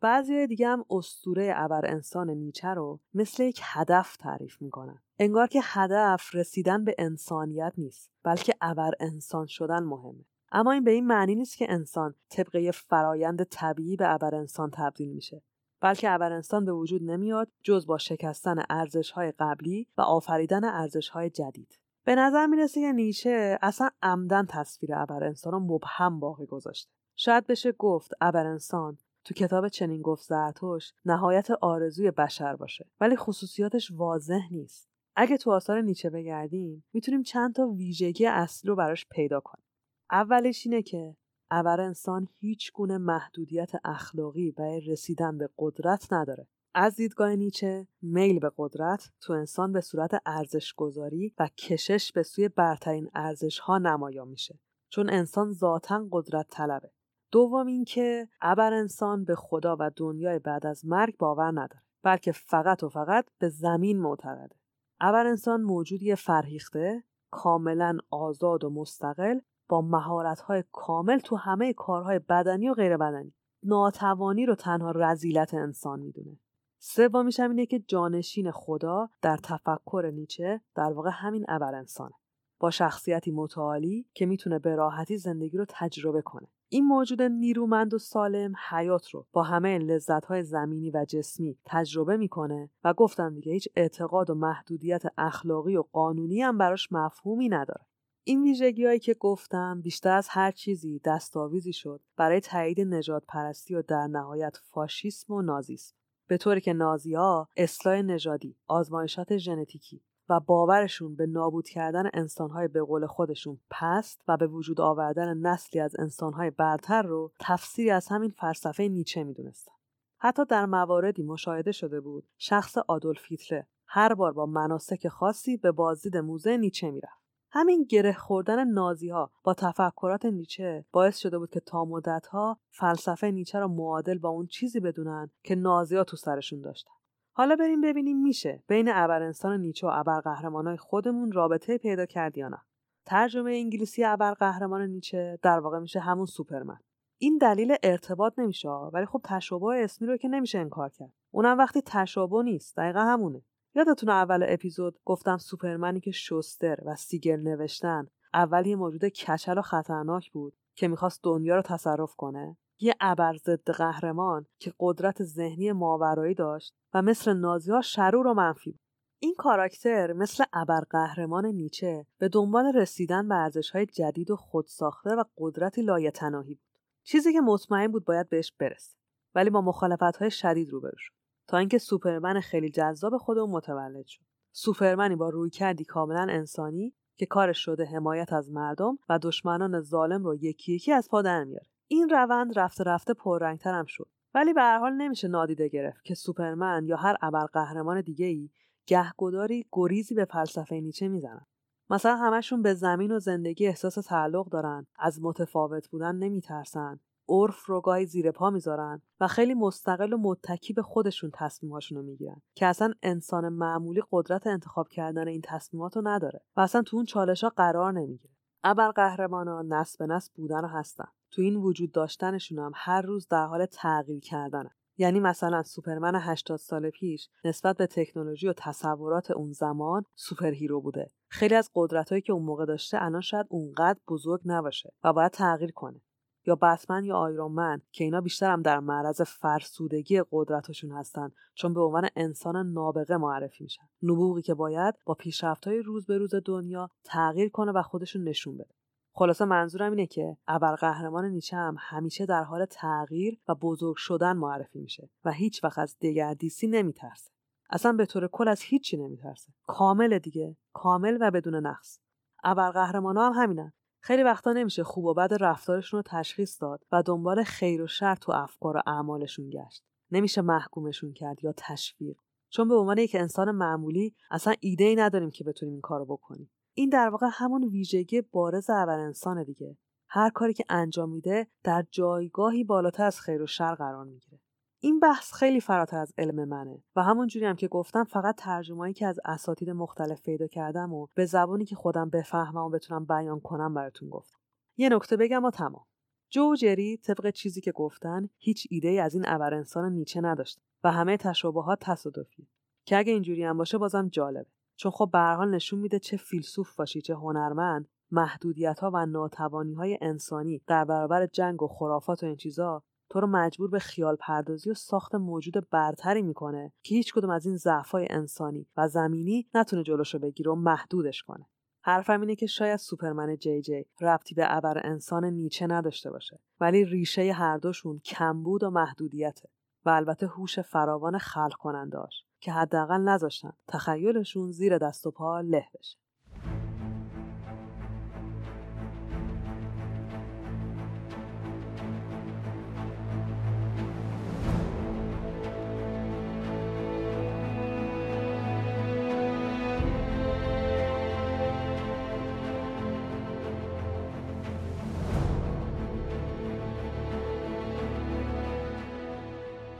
بعضی 0.00 0.46
دیگه 0.46 0.68
هم 0.68 0.84
استوره 0.90 1.52
ابر 1.56 1.86
انسان 1.86 2.30
نیچه 2.30 2.68
رو 2.68 3.00
مثل 3.14 3.42
یک 3.42 3.60
هدف 3.62 4.16
تعریف 4.16 4.62
می‌کنن. 4.62 5.02
انگار 5.18 5.46
که 5.46 5.60
هدف 5.62 6.34
رسیدن 6.34 6.84
به 6.84 6.94
انسانیت 6.98 7.72
نیست 7.78 8.10
بلکه 8.22 8.54
ابر 8.60 8.92
انسان 9.00 9.46
شدن 9.46 9.82
مهمه. 9.82 10.24
اما 10.56 10.72
این 10.72 10.84
به 10.84 10.90
این 10.90 11.06
معنی 11.06 11.34
نیست 11.34 11.56
که 11.56 11.72
انسان 11.72 12.14
طبقه 12.28 12.70
فرایند 12.70 13.44
طبیعی 13.44 13.96
به 13.96 14.14
ابر 14.14 14.34
انسان 14.34 14.70
تبدیل 14.70 15.12
میشه 15.12 15.42
بلکه 15.80 16.10
ابر 16.10 16.32
انسان 16.32 16.64
به 16.64 16.72
وجود 16.72 17.02
نمیاد 17.02 17.48
جز 17.62 17.86
با 17.86 17.98
شکستن 17.98 18.62
ارزش 18.70 19.10
های 19.10 19.32
قبلی 19.38 19.88
و 19.96 20.00
آفریدن 20.00 20.64
ارزش 20.64 21.08
های 21.08 21.30
جدید. 21.30 21.78
به 22.04 22.14
نظر 22.14 22.46
می‌رسه 22.46 22.80
که 22.80 22.92
نیچه 22.92 23.58
اصلا 23.62 23.90
عمدن 24.02 24.46
تصویر 24.46 24.94
ابر 24.94 25.24
انسان 25.24 25.52
رو 25.52 25.60
مبهم 25.60 26.20
باقی 26.20 26.46
گذاشته. 26.46 26.90
شاید 27.16 27.46
بشه 27.46 27.72
گفت 27.72 28.12
ابر 28.20 28.46
انسان 28.46 28.98
تو 29.24 29.34
کتاب 29.34 29.68
چنین 29.68 30.02
گفت 30.02 30.22
زرتوش 30.22 30.92
نهایت 31.04 31.50
آرزوی 31.50 32.10
بشر 32.10 32.56
باشه 32.56 32.90
ولی 33.00 33.16
خصوصیاتش 33.16 33.92
واضح 33.92 34.42
نیست. 34.50 34.88
اگه 35.16 35.36
تو 35.36 35.50
آثار 35.50 35.80
نیچه 35.80 36.10
بگردیم 36.10 36.84
می‌تونیم 36.92 37.22
چند 37.22 37.54
تا 37.54 37.66
ویژگی 37.66 38.26
اصلی 38.26 38.68
رو 38.68 38.76
براش 38.76 39.06
پیدا 39.10 39.40
کنیم. 39.40 39.63
اولش 40.10 40.66
اینه 40.66 40.82
که 40.82 41.16
ابر 41.50 41.80
انسان 41.80 42.28
هیچ 42.38 42.72
گونه 42.72 42.98
محدودیت 42.98 43.70
اخلاقی 43.84 44.52
برای 44.52 44.80
رسیدن 44.80 45.38
به 45.38 45.48
قدرت 45.58 46.12
نداره. 46.12 46.48
از 46.74 46.96
دیدگاه 46.96 47.36
نیچه 47.36 47.86
میل 48.02 48.38
به 48.38 48.52
قدرت 48.56 49.10
تو 49.20 49.32
انسان 49.32 49.72
به 49.72 49.80
صورت 49.80 50.22
ارزش 50.26 50.74
گذاری 50.74 51.34
و 51.38 51.48
کشش 51.48 52.12
به 52.12 52.22
سوی 52.22 52.48
برترین 52.48 53.10
ارزش 53.14 53.58
ها 53.58 53.78
نمایان 53.78 54.28
میشه. 54.28 54.58
چون 54.88 55.10
انسان 55.10 55.52
ذاتا 55.52 56.06
قدرت 56.12 56.46
طلبه. 56.50 56.90
دوم 57.32 57.66
اینکه 57.66 58.28
ابر 58.40 58.72
انسان 58.72 59.24
به 59.24 59.34
خدا 59.34 59.76
و 59.80 59.90
دنیای 59.96 60.38
بعد 60.38 60.66
از 60.66 60.86
مرگ 60.86 61.16
باور 61.16 61.50
نداره 61.50 61.82
بلکه 62.02 62.32
فقط 62.32 62.82
و 62.82 62.88
فقط 62.88 63.26
به 63.38 63.48
زمین 63.48 64.00
معتقده. 64.00 64.56
ابر 65.00 65.26
انسان 65.26 65.62
موجودی 65.62 66.14
فرهیخته 66.14 67.04
کاملا 67.30 67.98
آزاد 68.10 68.64
و 68.64 68.70
مستقل 68.70 69.38
با 69.68 69.80
مهارت‌های 69.80 70.64
کامل 70.72 71.18
تو 71.18 71.36
همه 71.36 71.72
کارهای 71.72 72.18
بدنی 72.18 72.68
و 72.68 72.74
غیر 72.74 72.96
بدنی 72.96 73.34
ناتوانی 73.62 74.46
رو 74.46 74.54
تنها 74.54 74.90
رزیلت 74.90 75.54
انسان 75.54 76.00
می‌دونه. 76.00 76.38
سومیش 76.78 77.40
هم 77.40 77.50
اینه 77.50 77.66
که 77.66 77.78
جانشین 77.78 78.50
خدا 78.50 79.08
در 79.22 79.36
تفکر 79.36 80.10
نیچه 80.14 80.60
در 80.74 80.92
واقع 80.92 81.10
همین 81.12 81.44
ابر 81.48 81.74
انسانه. 81.74 82.14
با 82.60 82.70
شخصیتی 82.70 83.30
متعالی 83.30 84.06
که 84.14 84.26
می‌تونه 84.26 84.58
به 84.58 84.74
راحتی 84.74 85.18
زندگی 85.18 85.58
رو 85.58 85.64
تجربه 85.68 86.22
کنه. 86.22 86.48
این 86.68 86.84
موجود 86.84 87.22
نیرومند 87.22 87.94
و 87.94 87.98
سالم 87.98 88.52
حیات 88.70 89.10
رو 89.10 89.26
با 89.32 89.42
همه 89.42 89.78
لذت‌های 89.78 90.42
زمینی 90.42 90.90
و 90.90 91.04
جسمی 91.08 91.58
تجربه 91.64 92.16
می‌کنه 92.16 92.70
و 92.84 92.94
گفتم 92.94 93.34
دیگه 93.34 93.52
هیچ 93.52 93.68
اعتقاد 93.76 94.30
و 94.30 94.34
محدودیت 94.34 95.02
اخلاقی 95.18 95.76
و 95.76 95.82
قانونی 95.92 96.42
هم 96.42 96.58
براش 96.58 96.92
مفهومی 96.92 97.48
نداره. 97.48 97.86
این 98.26 98.42
ویژگی 98.42 98.84
هایی 98.84 98.98
که 98.98 99.14
گفتم 99.14 99.80
بیشتر 99.80 100.16
از 100.16 100.28
هر 100.30 100.50
چیزی 100.50 101.00
دستاویزی 101.04 101.72
شد 101.72 102.00
برای 102.16 102.40
تایید 102.40 102.80
نجات 102.80 103.24
پرستی 103.28 103.74
و 103.74 103.82
در 103.82 104.06
نهایت 104.06 104.56
فاشیسم 104.56 105.32
و 105.32 105.42
نازیسم 105.42 105.94
به 106.26 106.36
طوری 106.36 106.60
که 106.60 106.72
نازی 106.72 107.14
ها 107.14 107.48
اصلاح 107.56 108.02
نژادی 108.02 108.56
آزمایشات 108.66 109.36
ژنتیکی 109.36 110.02
و 110.28 110.40
باورشون 110.40 111.16
به 111.16 111.26
نابود 111.26 111.68
کردن 111.68 112.10
انسانهای 112.14 112.68
به 112.68 112.82
قول 112.82 113.06
خودشون 113.06 113.60
پست 113.70 114.24
و 114.28 114.36
به 114.36 114.46
وجود 114.46 114.80
آوردن 114.80 115.36
نسلی 115.36 115.80
از 115.80 115.96
انسانهای 115.98 116.50
برتر 116.50 117.02
رو 117.02 117.32
تفسیری 117.40 117.90
از 117.90 118.08
همین 118.08 118.30
فلسفه 118.30 118.88
نیچه 118.88 119.24
می‌دونستن. 119.24 119.72
حتی 120.18 120.44
در 120.44 120.66
مواردی 120.66 121.22
مشاهده 121.22 121.72
شده 121.72 122.00
بود 122.00 122.28
شخص 122.38 122.78
آدولف 122.78 123.24
هیتلر 123.26 123.62
هر 123.86 124.14
بار 124.14 124.32
با 124.32 124.46
مناسک 124.46 125.08
خاصی 125.08 125.56
به 125.56 125.72
بازدید 125.72 126.16
موزه 126.16 126.56
نیچه 126.56 126.90
می‌رفت. 126.90 127.23
همین 127.56 127.84
گره 127.84 128.12
خوردن 128.12 128.64
نازی 128.64 129.08
ها 129.08 129.30
با 129.44 129.54
تفکرات 129.54 130.24
نیچه 130.24 130.84
باعث 130.92 131.18
شده 131.18 131.38
بود 131.38 131.50
که 131.50 131.60
تا 131.60 131.84
مدت 131.84 132.26
ها 132.26 132.58
فلسفه 132.70 133.30
نیچه 133.30 133.58
را 133.58 133.68
معادل 133.68 134.18
با 134.18 134.28
اون 134.28 134.46
چیزی 134.46 134.80
بدونن 134.80 135.30
که 135.42 135.54
نازی 135.54 135.96
ها 135.96 136.04
تو 136.04 136.16
سرشون 136.16 136.60
داشتن. 136.60 136.90
حالا 137.32 137.56
بریم 137.56 137.80
ببینیم 137.80 138.22
میشه 138.22 138.62
بین 138.68 138.88
ابر 138.88 139.22
انسان 139.22 139.60
نیچه 139.60 139.86
و 139.86 139.90
ابر 139.92 140.20
قهرمانای 140.20 140.76
خودمون 140.76 141.32
رابطه 141.32 141.78
پیدا 141.78 142.06
کرد 142.06 142.38
یا 142.38 142.48
نه. 142.48 142.58
ترجمه 143.06 143.52
انگلیسی 143.52 144.04
ابر 144.04 144.32
قهرمان 144.32 144.82
نیچه 144.82 145.38
در 145.42 145.60
واقع 145.60 145.78
میشه 145.78 146.00
همون 146.00 146.26
سوپرمن. 146.26 146.78
این 147.18 147.38
دلیل 147.38 147.76
ارتباط 147.82 148.38
نمیشه 148.38 148.68
ولی 148.68 149.06
خب 149.06 149.20
تشابه 149.24 149.84
اسمی 149.84 150.08
رو 150.08 150.16
که 150.16 150.28
نمیشه 150.28 150.58
انکار 150.58 150.88
کرد. 150.88 151.12
اونم 151.30 151.58
وقتی 151.58 151.82
تشابه 151.86 152.42
نیست 152.42 152.76
دقیقا 152.76 153.00
همونه. 153.00 153.42
یادتون 153.74 154.08
اول 154.08 154.44
اپیزود 154.48 154.98
گفتم 155.04 155.38
سوپرمنی 155.38 156.00
که 156.00 156.10
شوستر 156.10 156.78
و 156.84 156.96
سیگل 156.96 157.40
نوشتن 157.40 158.06
اول 158.34 158.66
یه 158.66 158.76
موجود 158.76 159.04
کچل 159.04 159.58
و 159.58 159.62
خطرناک 159.62 160.32
بود 160.32 160.56
که 160.74 160.88
می‌خواست 160.88 161.20
دنیا 161.22 161.56
رو 161.56 161.62
تصرف 161.62 162.14
کنه 162.14 162.56
یه 162.80 162.94
ابر 163.00 163.36
ضد 163.36 163.70
قهرمان 163.70 164.46
که 164.58 164.72
قدرت 164.80 165.22
ذهنی 165.22 165.72
ماورایی 165.72 166.34
داشت 166.34 166.74
و 166.94 167.02
مثل 167.02 167.32
نازی 167.32 167.70
ها 167.70 167.80
شرور 167.80 168.26
و 168.26 168.34
منفی 168.34 168.70
بود. 168.70 168.80
این 169.18 169.34
کاراکتر 169.38 170.12
مثل 170.12 170.44
ابر 170.52 170.80
قهرمان 170.90 171.46
نیچه 171.46 172.06
به 172.18 172.28
دنبال 172.28 172.76
رسیدن 172.76 173.28
به 173.28 173.34
ارزش 173.34 173.70
های 173.70 173.86
جدید 173.86 174.30
و 174.30 174.36
خودساخته 174.36 175.10
و 175.10 175.24
قدرتی 175.38 175.82
لایتناهی 175.82 176.54
بود. 176.54 176.80
چیزی 177.02 177.32
که 177.32 177.40
مطمئن 177.40 177.88
بود 177.88 178.04
باید 178.04 178.28
بهش 178.28 178.52
برسه. 178.52 178.96
ولی 179.34 179.50
با 179.50 179.60
مخالفت 179.60 180.16
های 180.16 180.30
شدید 180.30 180.70
روبرو 180.70 180.96
شد. 180.96 181.13
تا 181.46 181.58
اینکه 181.58 181.78
سوپرمن 181.78 182.40
خیلی 182.40 182.70
جذاب 182.70 183.16
خودمون 183.16 183.50
متولد 183.50 184.06
شد. 184.06 184.20
سوپرمنی 184.52 185.16
با 185.16 185.28
روی 185.28 185.50
کردی 185.50 185.84
کاملا 185.84 186.26
انسانی 186.30 186.94
که 187.16 187.26
کارش 187.26 187.58
شده 187.58 187.84
حمایت 187.84 188.32
از 188.32 188.50
مردم 188.50 188.98
و 189.08 189.18
دشمنان 189.18 189.80
ظالم 189.80 190.24
رو 190.24 190.34
یکی 190.34 190.72
یکی 190.72 190.92
از 190.92 191.08
پا 191.08 191.22
در 191.22 191.44
میاره. 191.44 191.66
این 191.88 192.08
روند 192.08 192.58
رفته 192.58 192.84
رفته 192.84 193.14
پررنگتر 193.14 193.74
هم 193.74 193.84
شد 193.84 194.08
ولی 194.34 194.52
به 194.52 194.60
هر 194.60 194.78
حال 194.78 194.92
نمیشه 194.92 195.28
نادیده 195.28 195.68
گرفت 195.68 196.04
که 196.04 196.14
سوپرمن 196.14 196.86
یا 196.86 196.96
هر 196.96 197.16
ابرقهرمان 197.22 198.00
دیگه 198.00 198.26
ای 198.26 198.50
گهگداری 198.86 199.66
گریزی 199.72 200.14
به 200.14 200.24
فلسفه 200.24 200.80
نیچه 200.80 201.08
می‌زنن 201.08 201.46
مثلا 201.90 202.16
همشون 202.16 202.62
به 202.62 202.74
زمین 202.74 203.12
و 203.12 203.18
زندگی 203.18 203.66
احساس 203.66 203.94
تعلق 203.94 204.48
دارن 204.48 204.86
از 204.98 205.22
متفاوت 205.22 205.88
بودن 205.88 206.14
نمیترسن 206.14 207.00
عرف 207.28 207.66
رو 207.66 207.80
گاهی 207.80 208.06
زیر 208.06 208.30
پا 208.30 208.50
می‌ذارن 208.50 209.02
و 209.20 209.28
خیلی 209.28 209.54
مستقل 209.54 210.12
و 210.12 210.16
متکی 210.16 210.72
به 210.72 210.82
خودشون 210.82 211.30
تصمیماشون 211.34 211.98
رو 211.98 212.04
می‌گیرن 212.04 212.42
که 212.54 212.66
اصلا 212.66 212.92
انسان 213.02 213.48
معمولی 213.48 214.02
قدرت 214.10 214.46
انتخاب 214.46 214.88
کردن 214.88 215.28
این 215.28 215.40
تصمیمات 215.44 215.96
رو 215.96 216.08
نداره 216.08 216.40
و 216.56 216.60
اصلا 216.60 216.82
تو 216.82 216.96
اون 216.96 217.06
چالش 217.06 217.44
ها 217.44 217.50
قرار 217.56 217.92
نمی‌گیره. 217.92 218.34
ابرقهرمانا 218.64 219.62
نسل 219.62 220.06
به 220.06 220.14
نسل 220.14 220.32
بودن 220.36 220.64
و 220.64 220.68
هستن. 220.68 221.08
تو 221.30 221.42
این 221.42 221.56
وجود 221.56 221.92
داشتنشون 221.92 222.58
هم 222.58 222.72
هر 222.74 223.02
روز 223.02 223.28
در 223.28 223.46
حال 223.46 223.66
تغییر 223.66 224.20
کردنه 224.20 224.70
یعنی 224.98 225.20
مثلا 225.20 225.62
سوپرمن 225.62 226.14
80 226.14 226.58
سال 226.58 226.90
پیش 226.90 227.28
نسبت 227.44 227.76
به 227.76 227.86
تکنولوژی 227.86 228.48
و 228.48 228.52
تصورات 228.56 229.30
اون 229.30 229.52
زمان 229.52 230.04
super 230.14 230.50
hero 230.50 230.80
بوده. 230.80 231.10
خیلی 231.28 231.54
از 231.54 231.70
قدرتهایی 231.74 232.22
که 232.22 232.32
اون 232.32 232.42
موقع 232.42 232.64
داشته 232.64 233.02
الان 233.02 233.20
شاید 233.20 233.46
اونقدر 233.48 233.98
بزرگ 234.08 234.40
نباشه 234.44 234.92
و 235.04 235.12
باید 235.12 235.32
تغییر 235.32 235.72
کنه. 235.72 236.00
یا 236.46 236.54
بتمن 236.54 237.04
یا 237.04 237.16
آیرون 237.16 237.80
که 237.92 238.04
اینا 238.04 238.20
بیشتر 238.20 238.52
هم 238.52 238.62
در 238.62 238.80
معرض 238.80 239.22
فرسودگی 239.22 240.22
قدرتشون 240.32 240.92
هستن 240.92 241.30
چون 241.54 241.74
به 241.74 241.80
عنوان 241.80 242.08
انسان 242.16 242.72
نابغه 242.72 243.16
معرفی 243.16 243.64
میشن. 243.64 243.88
نبوغی 244.02 244.42
که 244.42 244.54
باید 244.54 244.94
با 245.06 245.14
پیشرفت‌های 245.14 245.82
روز 245.82 246.06
به 246.06 246.18
روز 246.18 246.34
دنیا 246.44 246.90
تغییر 247.04 247.48
کنه 247.48 247.72
و 247.72 247.82
خودشون 247.82 248.24
نشون 248.24 248.56
بده. 248.56 248.74
خلاصه 249.16 249.44
منظورم 249.44 249.90
اینه 249.90 250.06
که 250.06 250.36
ابرقهرمان 250.46 251.24
نیچه 251.24 251.56
هم 251.56 251.76
همیشه 251.78 252.26
در 252.26 252.42
حال 252.42 252.64
تغییر 252.64 253.38
و 253.48 253.54
بزرگ 253.54 253.96
شدن 253.96 254.36
معرفی 254.36 254.78
میشه 254.78 255.10
و 255.24 255.32
هیچ 255.32 255.64
وقت 255.64 255.78
از 255.78 255.96
دگردیسی 256.00 256.66
نمیترسه. 256.66 257.30
اصلا 257.70 257.92
به 257.92 258.06
طور 258.06 258.28
کل 258.28 258.48
از 258.48 258.62
هیچی 258.62 258.96
نمیترسه. 258.96 259.52
کامل 259.66 260.18
دیگه 260.18 260.56
کامل 260.72 261.18
و 261.20 261.30
بدون 261.30 261.66
نقص. 261.66 262.00
ابرقهرمانا 262.44 263.30
هم 263.30 263.42
همینن. 263.42 263.72
خیلی 264.06 264.22
وقتا 264.22 264.52
نمیشه 264.52 264.84
خوب 264.84 265.04
و 265.04 265.14
بد 265.14 265.36
رفتارشون 265.40 265.98
رو 265.98 266.02
تشخیص 266.06 266.62
داد 266.62 266.84
و 266.92 267.02
دنبال 267.02 267.42
خیر 267.42 267.82
و 267.82 267.86
شر 267.86 268.14
تو 268.14 268.32
افکار 268.32 268.76
و 268.76 268.82
اعمالشون 268.86 269.50
گشت. 269.50 269.84
نمیشه 270.10 270.40
محکومشون 270.40 271.12
کرد 271.12 271.44
یا 271.44 271.54
تشویق. 271.56 272.16
چون 272.48 272.68
به 272.68 272.74
عنوان 272.74 272.98
یک 272.98 273.14
انسان 273.14 273.50
معمولی 273.50 274.14
اصلا 274.30 274.54
ایده 274.60 274.84
ای 274.84 274.96
نداریم 274.96 275.30
که 275.30 275.44
بتونیم 275.44 275.72
این 275.72 275.80
کارو 275.80 276.04
بکنیم. 276.04 276.50
این 276.74 276.88
در 276.88 277.08
واقع 277.08 277.26
همون 277.30 277.64
ویژگی 277.64 278.20
بارز 278.20 278.70
اول 278.70 278.98
انسان 278.98 279.44
دیگه. 279.44 279.76
هر 280.08 280.30
کاری 280.30 280.54
که 280.54 280.64
انجام 280.68 281.10
میده 281.10 281.46
در 281.64 281.84
جایگاهی 281.90 282.64
بالاتر 282.64 283.04
از 283.04 283.20
خیر 283.20 283.42
و 283.42 283.46
شر 283.46 283.74
قرار 283.74 284.04
می‌گیره. 284.04 284.40
این 284.84 285.00
بحث 285.00 285.32
خیلی 285.32 285.60
فراتر 285.60 285.96
از 285.96 286.12
علم 286.18 286.48
منه 286.48 286.82
و 286.96 287.02
همون 287.02 287.26
جوری 287.26 287.46
هم 287.46 287.56
که 287.56 287.68
گفتم 287.68 288.04
فقط 288.04 288.34
ترجمه‌ای 288.36 288.92
که 288.92 289.06
از 289.06 289.20
اساتید 289.24 289.70
مختلف 289.70 290.22
پیدا 290.22 290.46
کردم 290.46 290.92
و 290.92 291.06
به 291.14 291.26
زبانی 291.26 291.64
که 291.64 291.76
خودم 291.76 292.10
بفهمم 292.10 292.64
و 292.64 292.70
بتونم 292.70 293.04
بیان 293.04 293.40
کنم 293.40 293.74
براتون 293.74 294.08
گفتم. 294.08 294.38
یه 294.76 294.88
نکته 294.88 295.16
بگم 295.16 295.44
و 295.44 295.50
تمام. 295.50 295.84
جو 296.30 296.52
و 296.52 296.56
جری 296.56 296.96
طبق 296.96 297.30
چیزی 297.30 297.60
که 297.60 297.72
گفتن 297.72 298.28
هیچ 298.38 298.66
ایده 298.70 298.88
ای 298.88 298.98
از 298.98 299.14
این 299.14 299.24
ابر 299.26 299.54
انسان 299.54 299.92
نیچه 299.92 300.20
نداشت 300.20 300.60
و 300.84 300.92
همه 300.92 301.16
تشابهات 301.16 301.78
تصادفی 301.80 302.48
که 302.86 302.98
اگه 302.98 303.12
اینجوری 303.12 303.44
هم 303.44 303.58
باشه 303.58 303.78
بازم 303.78 304.08
جالبه. 304.08 304.50
چون 304.76 304.90
خب 304.90 305.10
به 305.12 305.18
حال 305.18 305.54
نشون 305.54 305.78
میده 305.78 305.98
چه 305.98 306.16
فیلسوف 306.16 306.76
باشی 306.76 307.00
چه 307.00 307.14
هنرمند 307.14 307.88
محدودیت 308.10 308.80
ها 308.80 308.90
و 308.94 309.06
ناتوانی 309.06 309.74
های 309.74 309.98
انسانی 310.00 310.62
در 310.66 310.84
برابر 310.84 311.26
جنگ 311.26 311.62
و 311.62 311.68
خرافات 311.68 312.22
و 312.22 312.26
این 312.26 312.36
چیزا 312.36 312.82
تو 313.14 313.20
رو 313.20 313.26
مجبور 313.26 313.70
به 313.70 313.78
خیال 313.78 314.16
پردازی 314.16 314.70
و 314.70 314.74
ساخت 314.74 315.14
موجود 315.14 315.70
برتری 315.70 316.22
می‌کنه 316.22 316.72
که 316.82 316.94
هیچ 316.94 317.14
کدوم 317.14 317.30
از 317.30 317.46
این 317.46 317.56
ضعفای 317.56 318.06
انسانی 318.10 318.66
و 318.76 318.88
زمینی 318.88 319.46
نتونه 319.54 319.82
جلوشو 319.82 320.18
بگیره 320.18 320.52
و 320.52 320.54
محدودش 320.54 321.22
کنه. 321.22 321.46
حرفم 321.82 322.20
اینه 322.20 322.34
که 322.34 322.46
شاید 322.46 322.76
سوپرمن 322.76 323.36
جی 323.36 323.62
جی 323.62 323.86
ربطی 324.00 324.34
به 324.34 324.56
ابر 324.56 324.86
انسان 324.86 325.24
نیچه 325.24 325.66
نداشته 325.66 326.10
باشه 326.10 326.40
ولی 326.60 326.84
ریشه 326.84 327.32
هر 327.32 327.58
دوشون 327.58 327.98
کمبود 327.98 328.62
و 328.62 328.70
محدودیته 328.70 329.48
و 329.84 329.90
البته 329.90 330.26
هوش 330.26 330.60
فراوان 330.60 331.18
خلق 331.18 331.54
کننداش 331.58 332.24
که 332.40 332.52
حداقل 332.52 333.00
نذاشتن 333.00 333.52
تخیلشون 333.68 334.52
زیر 334.52 334.78
دست 334.78 335.06
و 335.06 335.10
پا 335.10 335.40
له 335.40 335.68
بشه. 335.78 335.98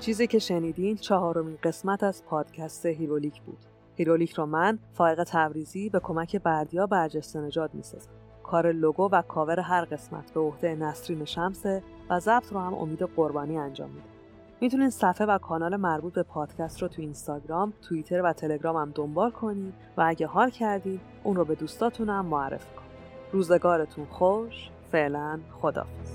چیزی 0.05 0.27
که 0.27 0.39
شنیدین 0.39 0.97
چهارمین 0.97 1.59
قسمت 1.63 2.03
از 2.03 2.25
پادکست 2.25 2.87
هیرولیک 2.87 3.43
بود. 3.43 3.59
هیرولیک 3.97 4.33
رو 4.33 4.47
من 4.47 4.79
فائق 4.93 5.25
تبریزی 5.25 5.89
به 5.89 6.01
کمک 6.01 6.37
بردیا 6.37 6.87
برجسته 6.87 7.41
نجات 7.41 7.75
می‌سازم. 7.75 8.11
کار 8.43 8.73
لوگو 8.73 9.09
و 9.13 9.23
کاور 9.23 9.61
هر 9.61 9.85
قسمت 9.85 10.33
به 10.33 10.41
عهده 10.41 10.75
نسرین 10.75 11.25
شمسه 11.25 11.83
و 12.11 12.21
ضبط 12.21 12.53
رو 12.53 12.61
هم 12.61 12.75
امید 12.75 13.03
قربانی 13.03 13.59
انجام 13.59 13.91
میده. 13.91 14.07
می‌تونین 14.61 14.91
صفحه 14.91 15.27
و 15.27 15.39
کانال 15.39 15.77
مربوط 15.77 16.13
به 16.13 16.23
پادکست 16.23 16.83
رو 16.83 16.89
تو 16.89 17.03
اینستاگرام، 17.03 17.73
توییتر 17.83 18.23
و 18.23 18.33
تلگرام 18.33 18.77
هم 18.77 18.93
دنبال 18.95 19.31
کنید 19.31 19.75
و 19.97 20.05
اگه 20.07 20.27
حال 20.27 20.51
کردید 20.51 21.01
اون 21.23 21.37
رو 21.37 21.45
به 21.45 21.55
دوستاتون 21.55 22.09
هم 22.09 22.27
معرفی 22.27 22.75
کنید. 22.77 22.91
روزگارتون 23.33 24.05
خوش، 24.05 24.71
فعلا 24.93 25.41
خدافظ. 25.61 26.14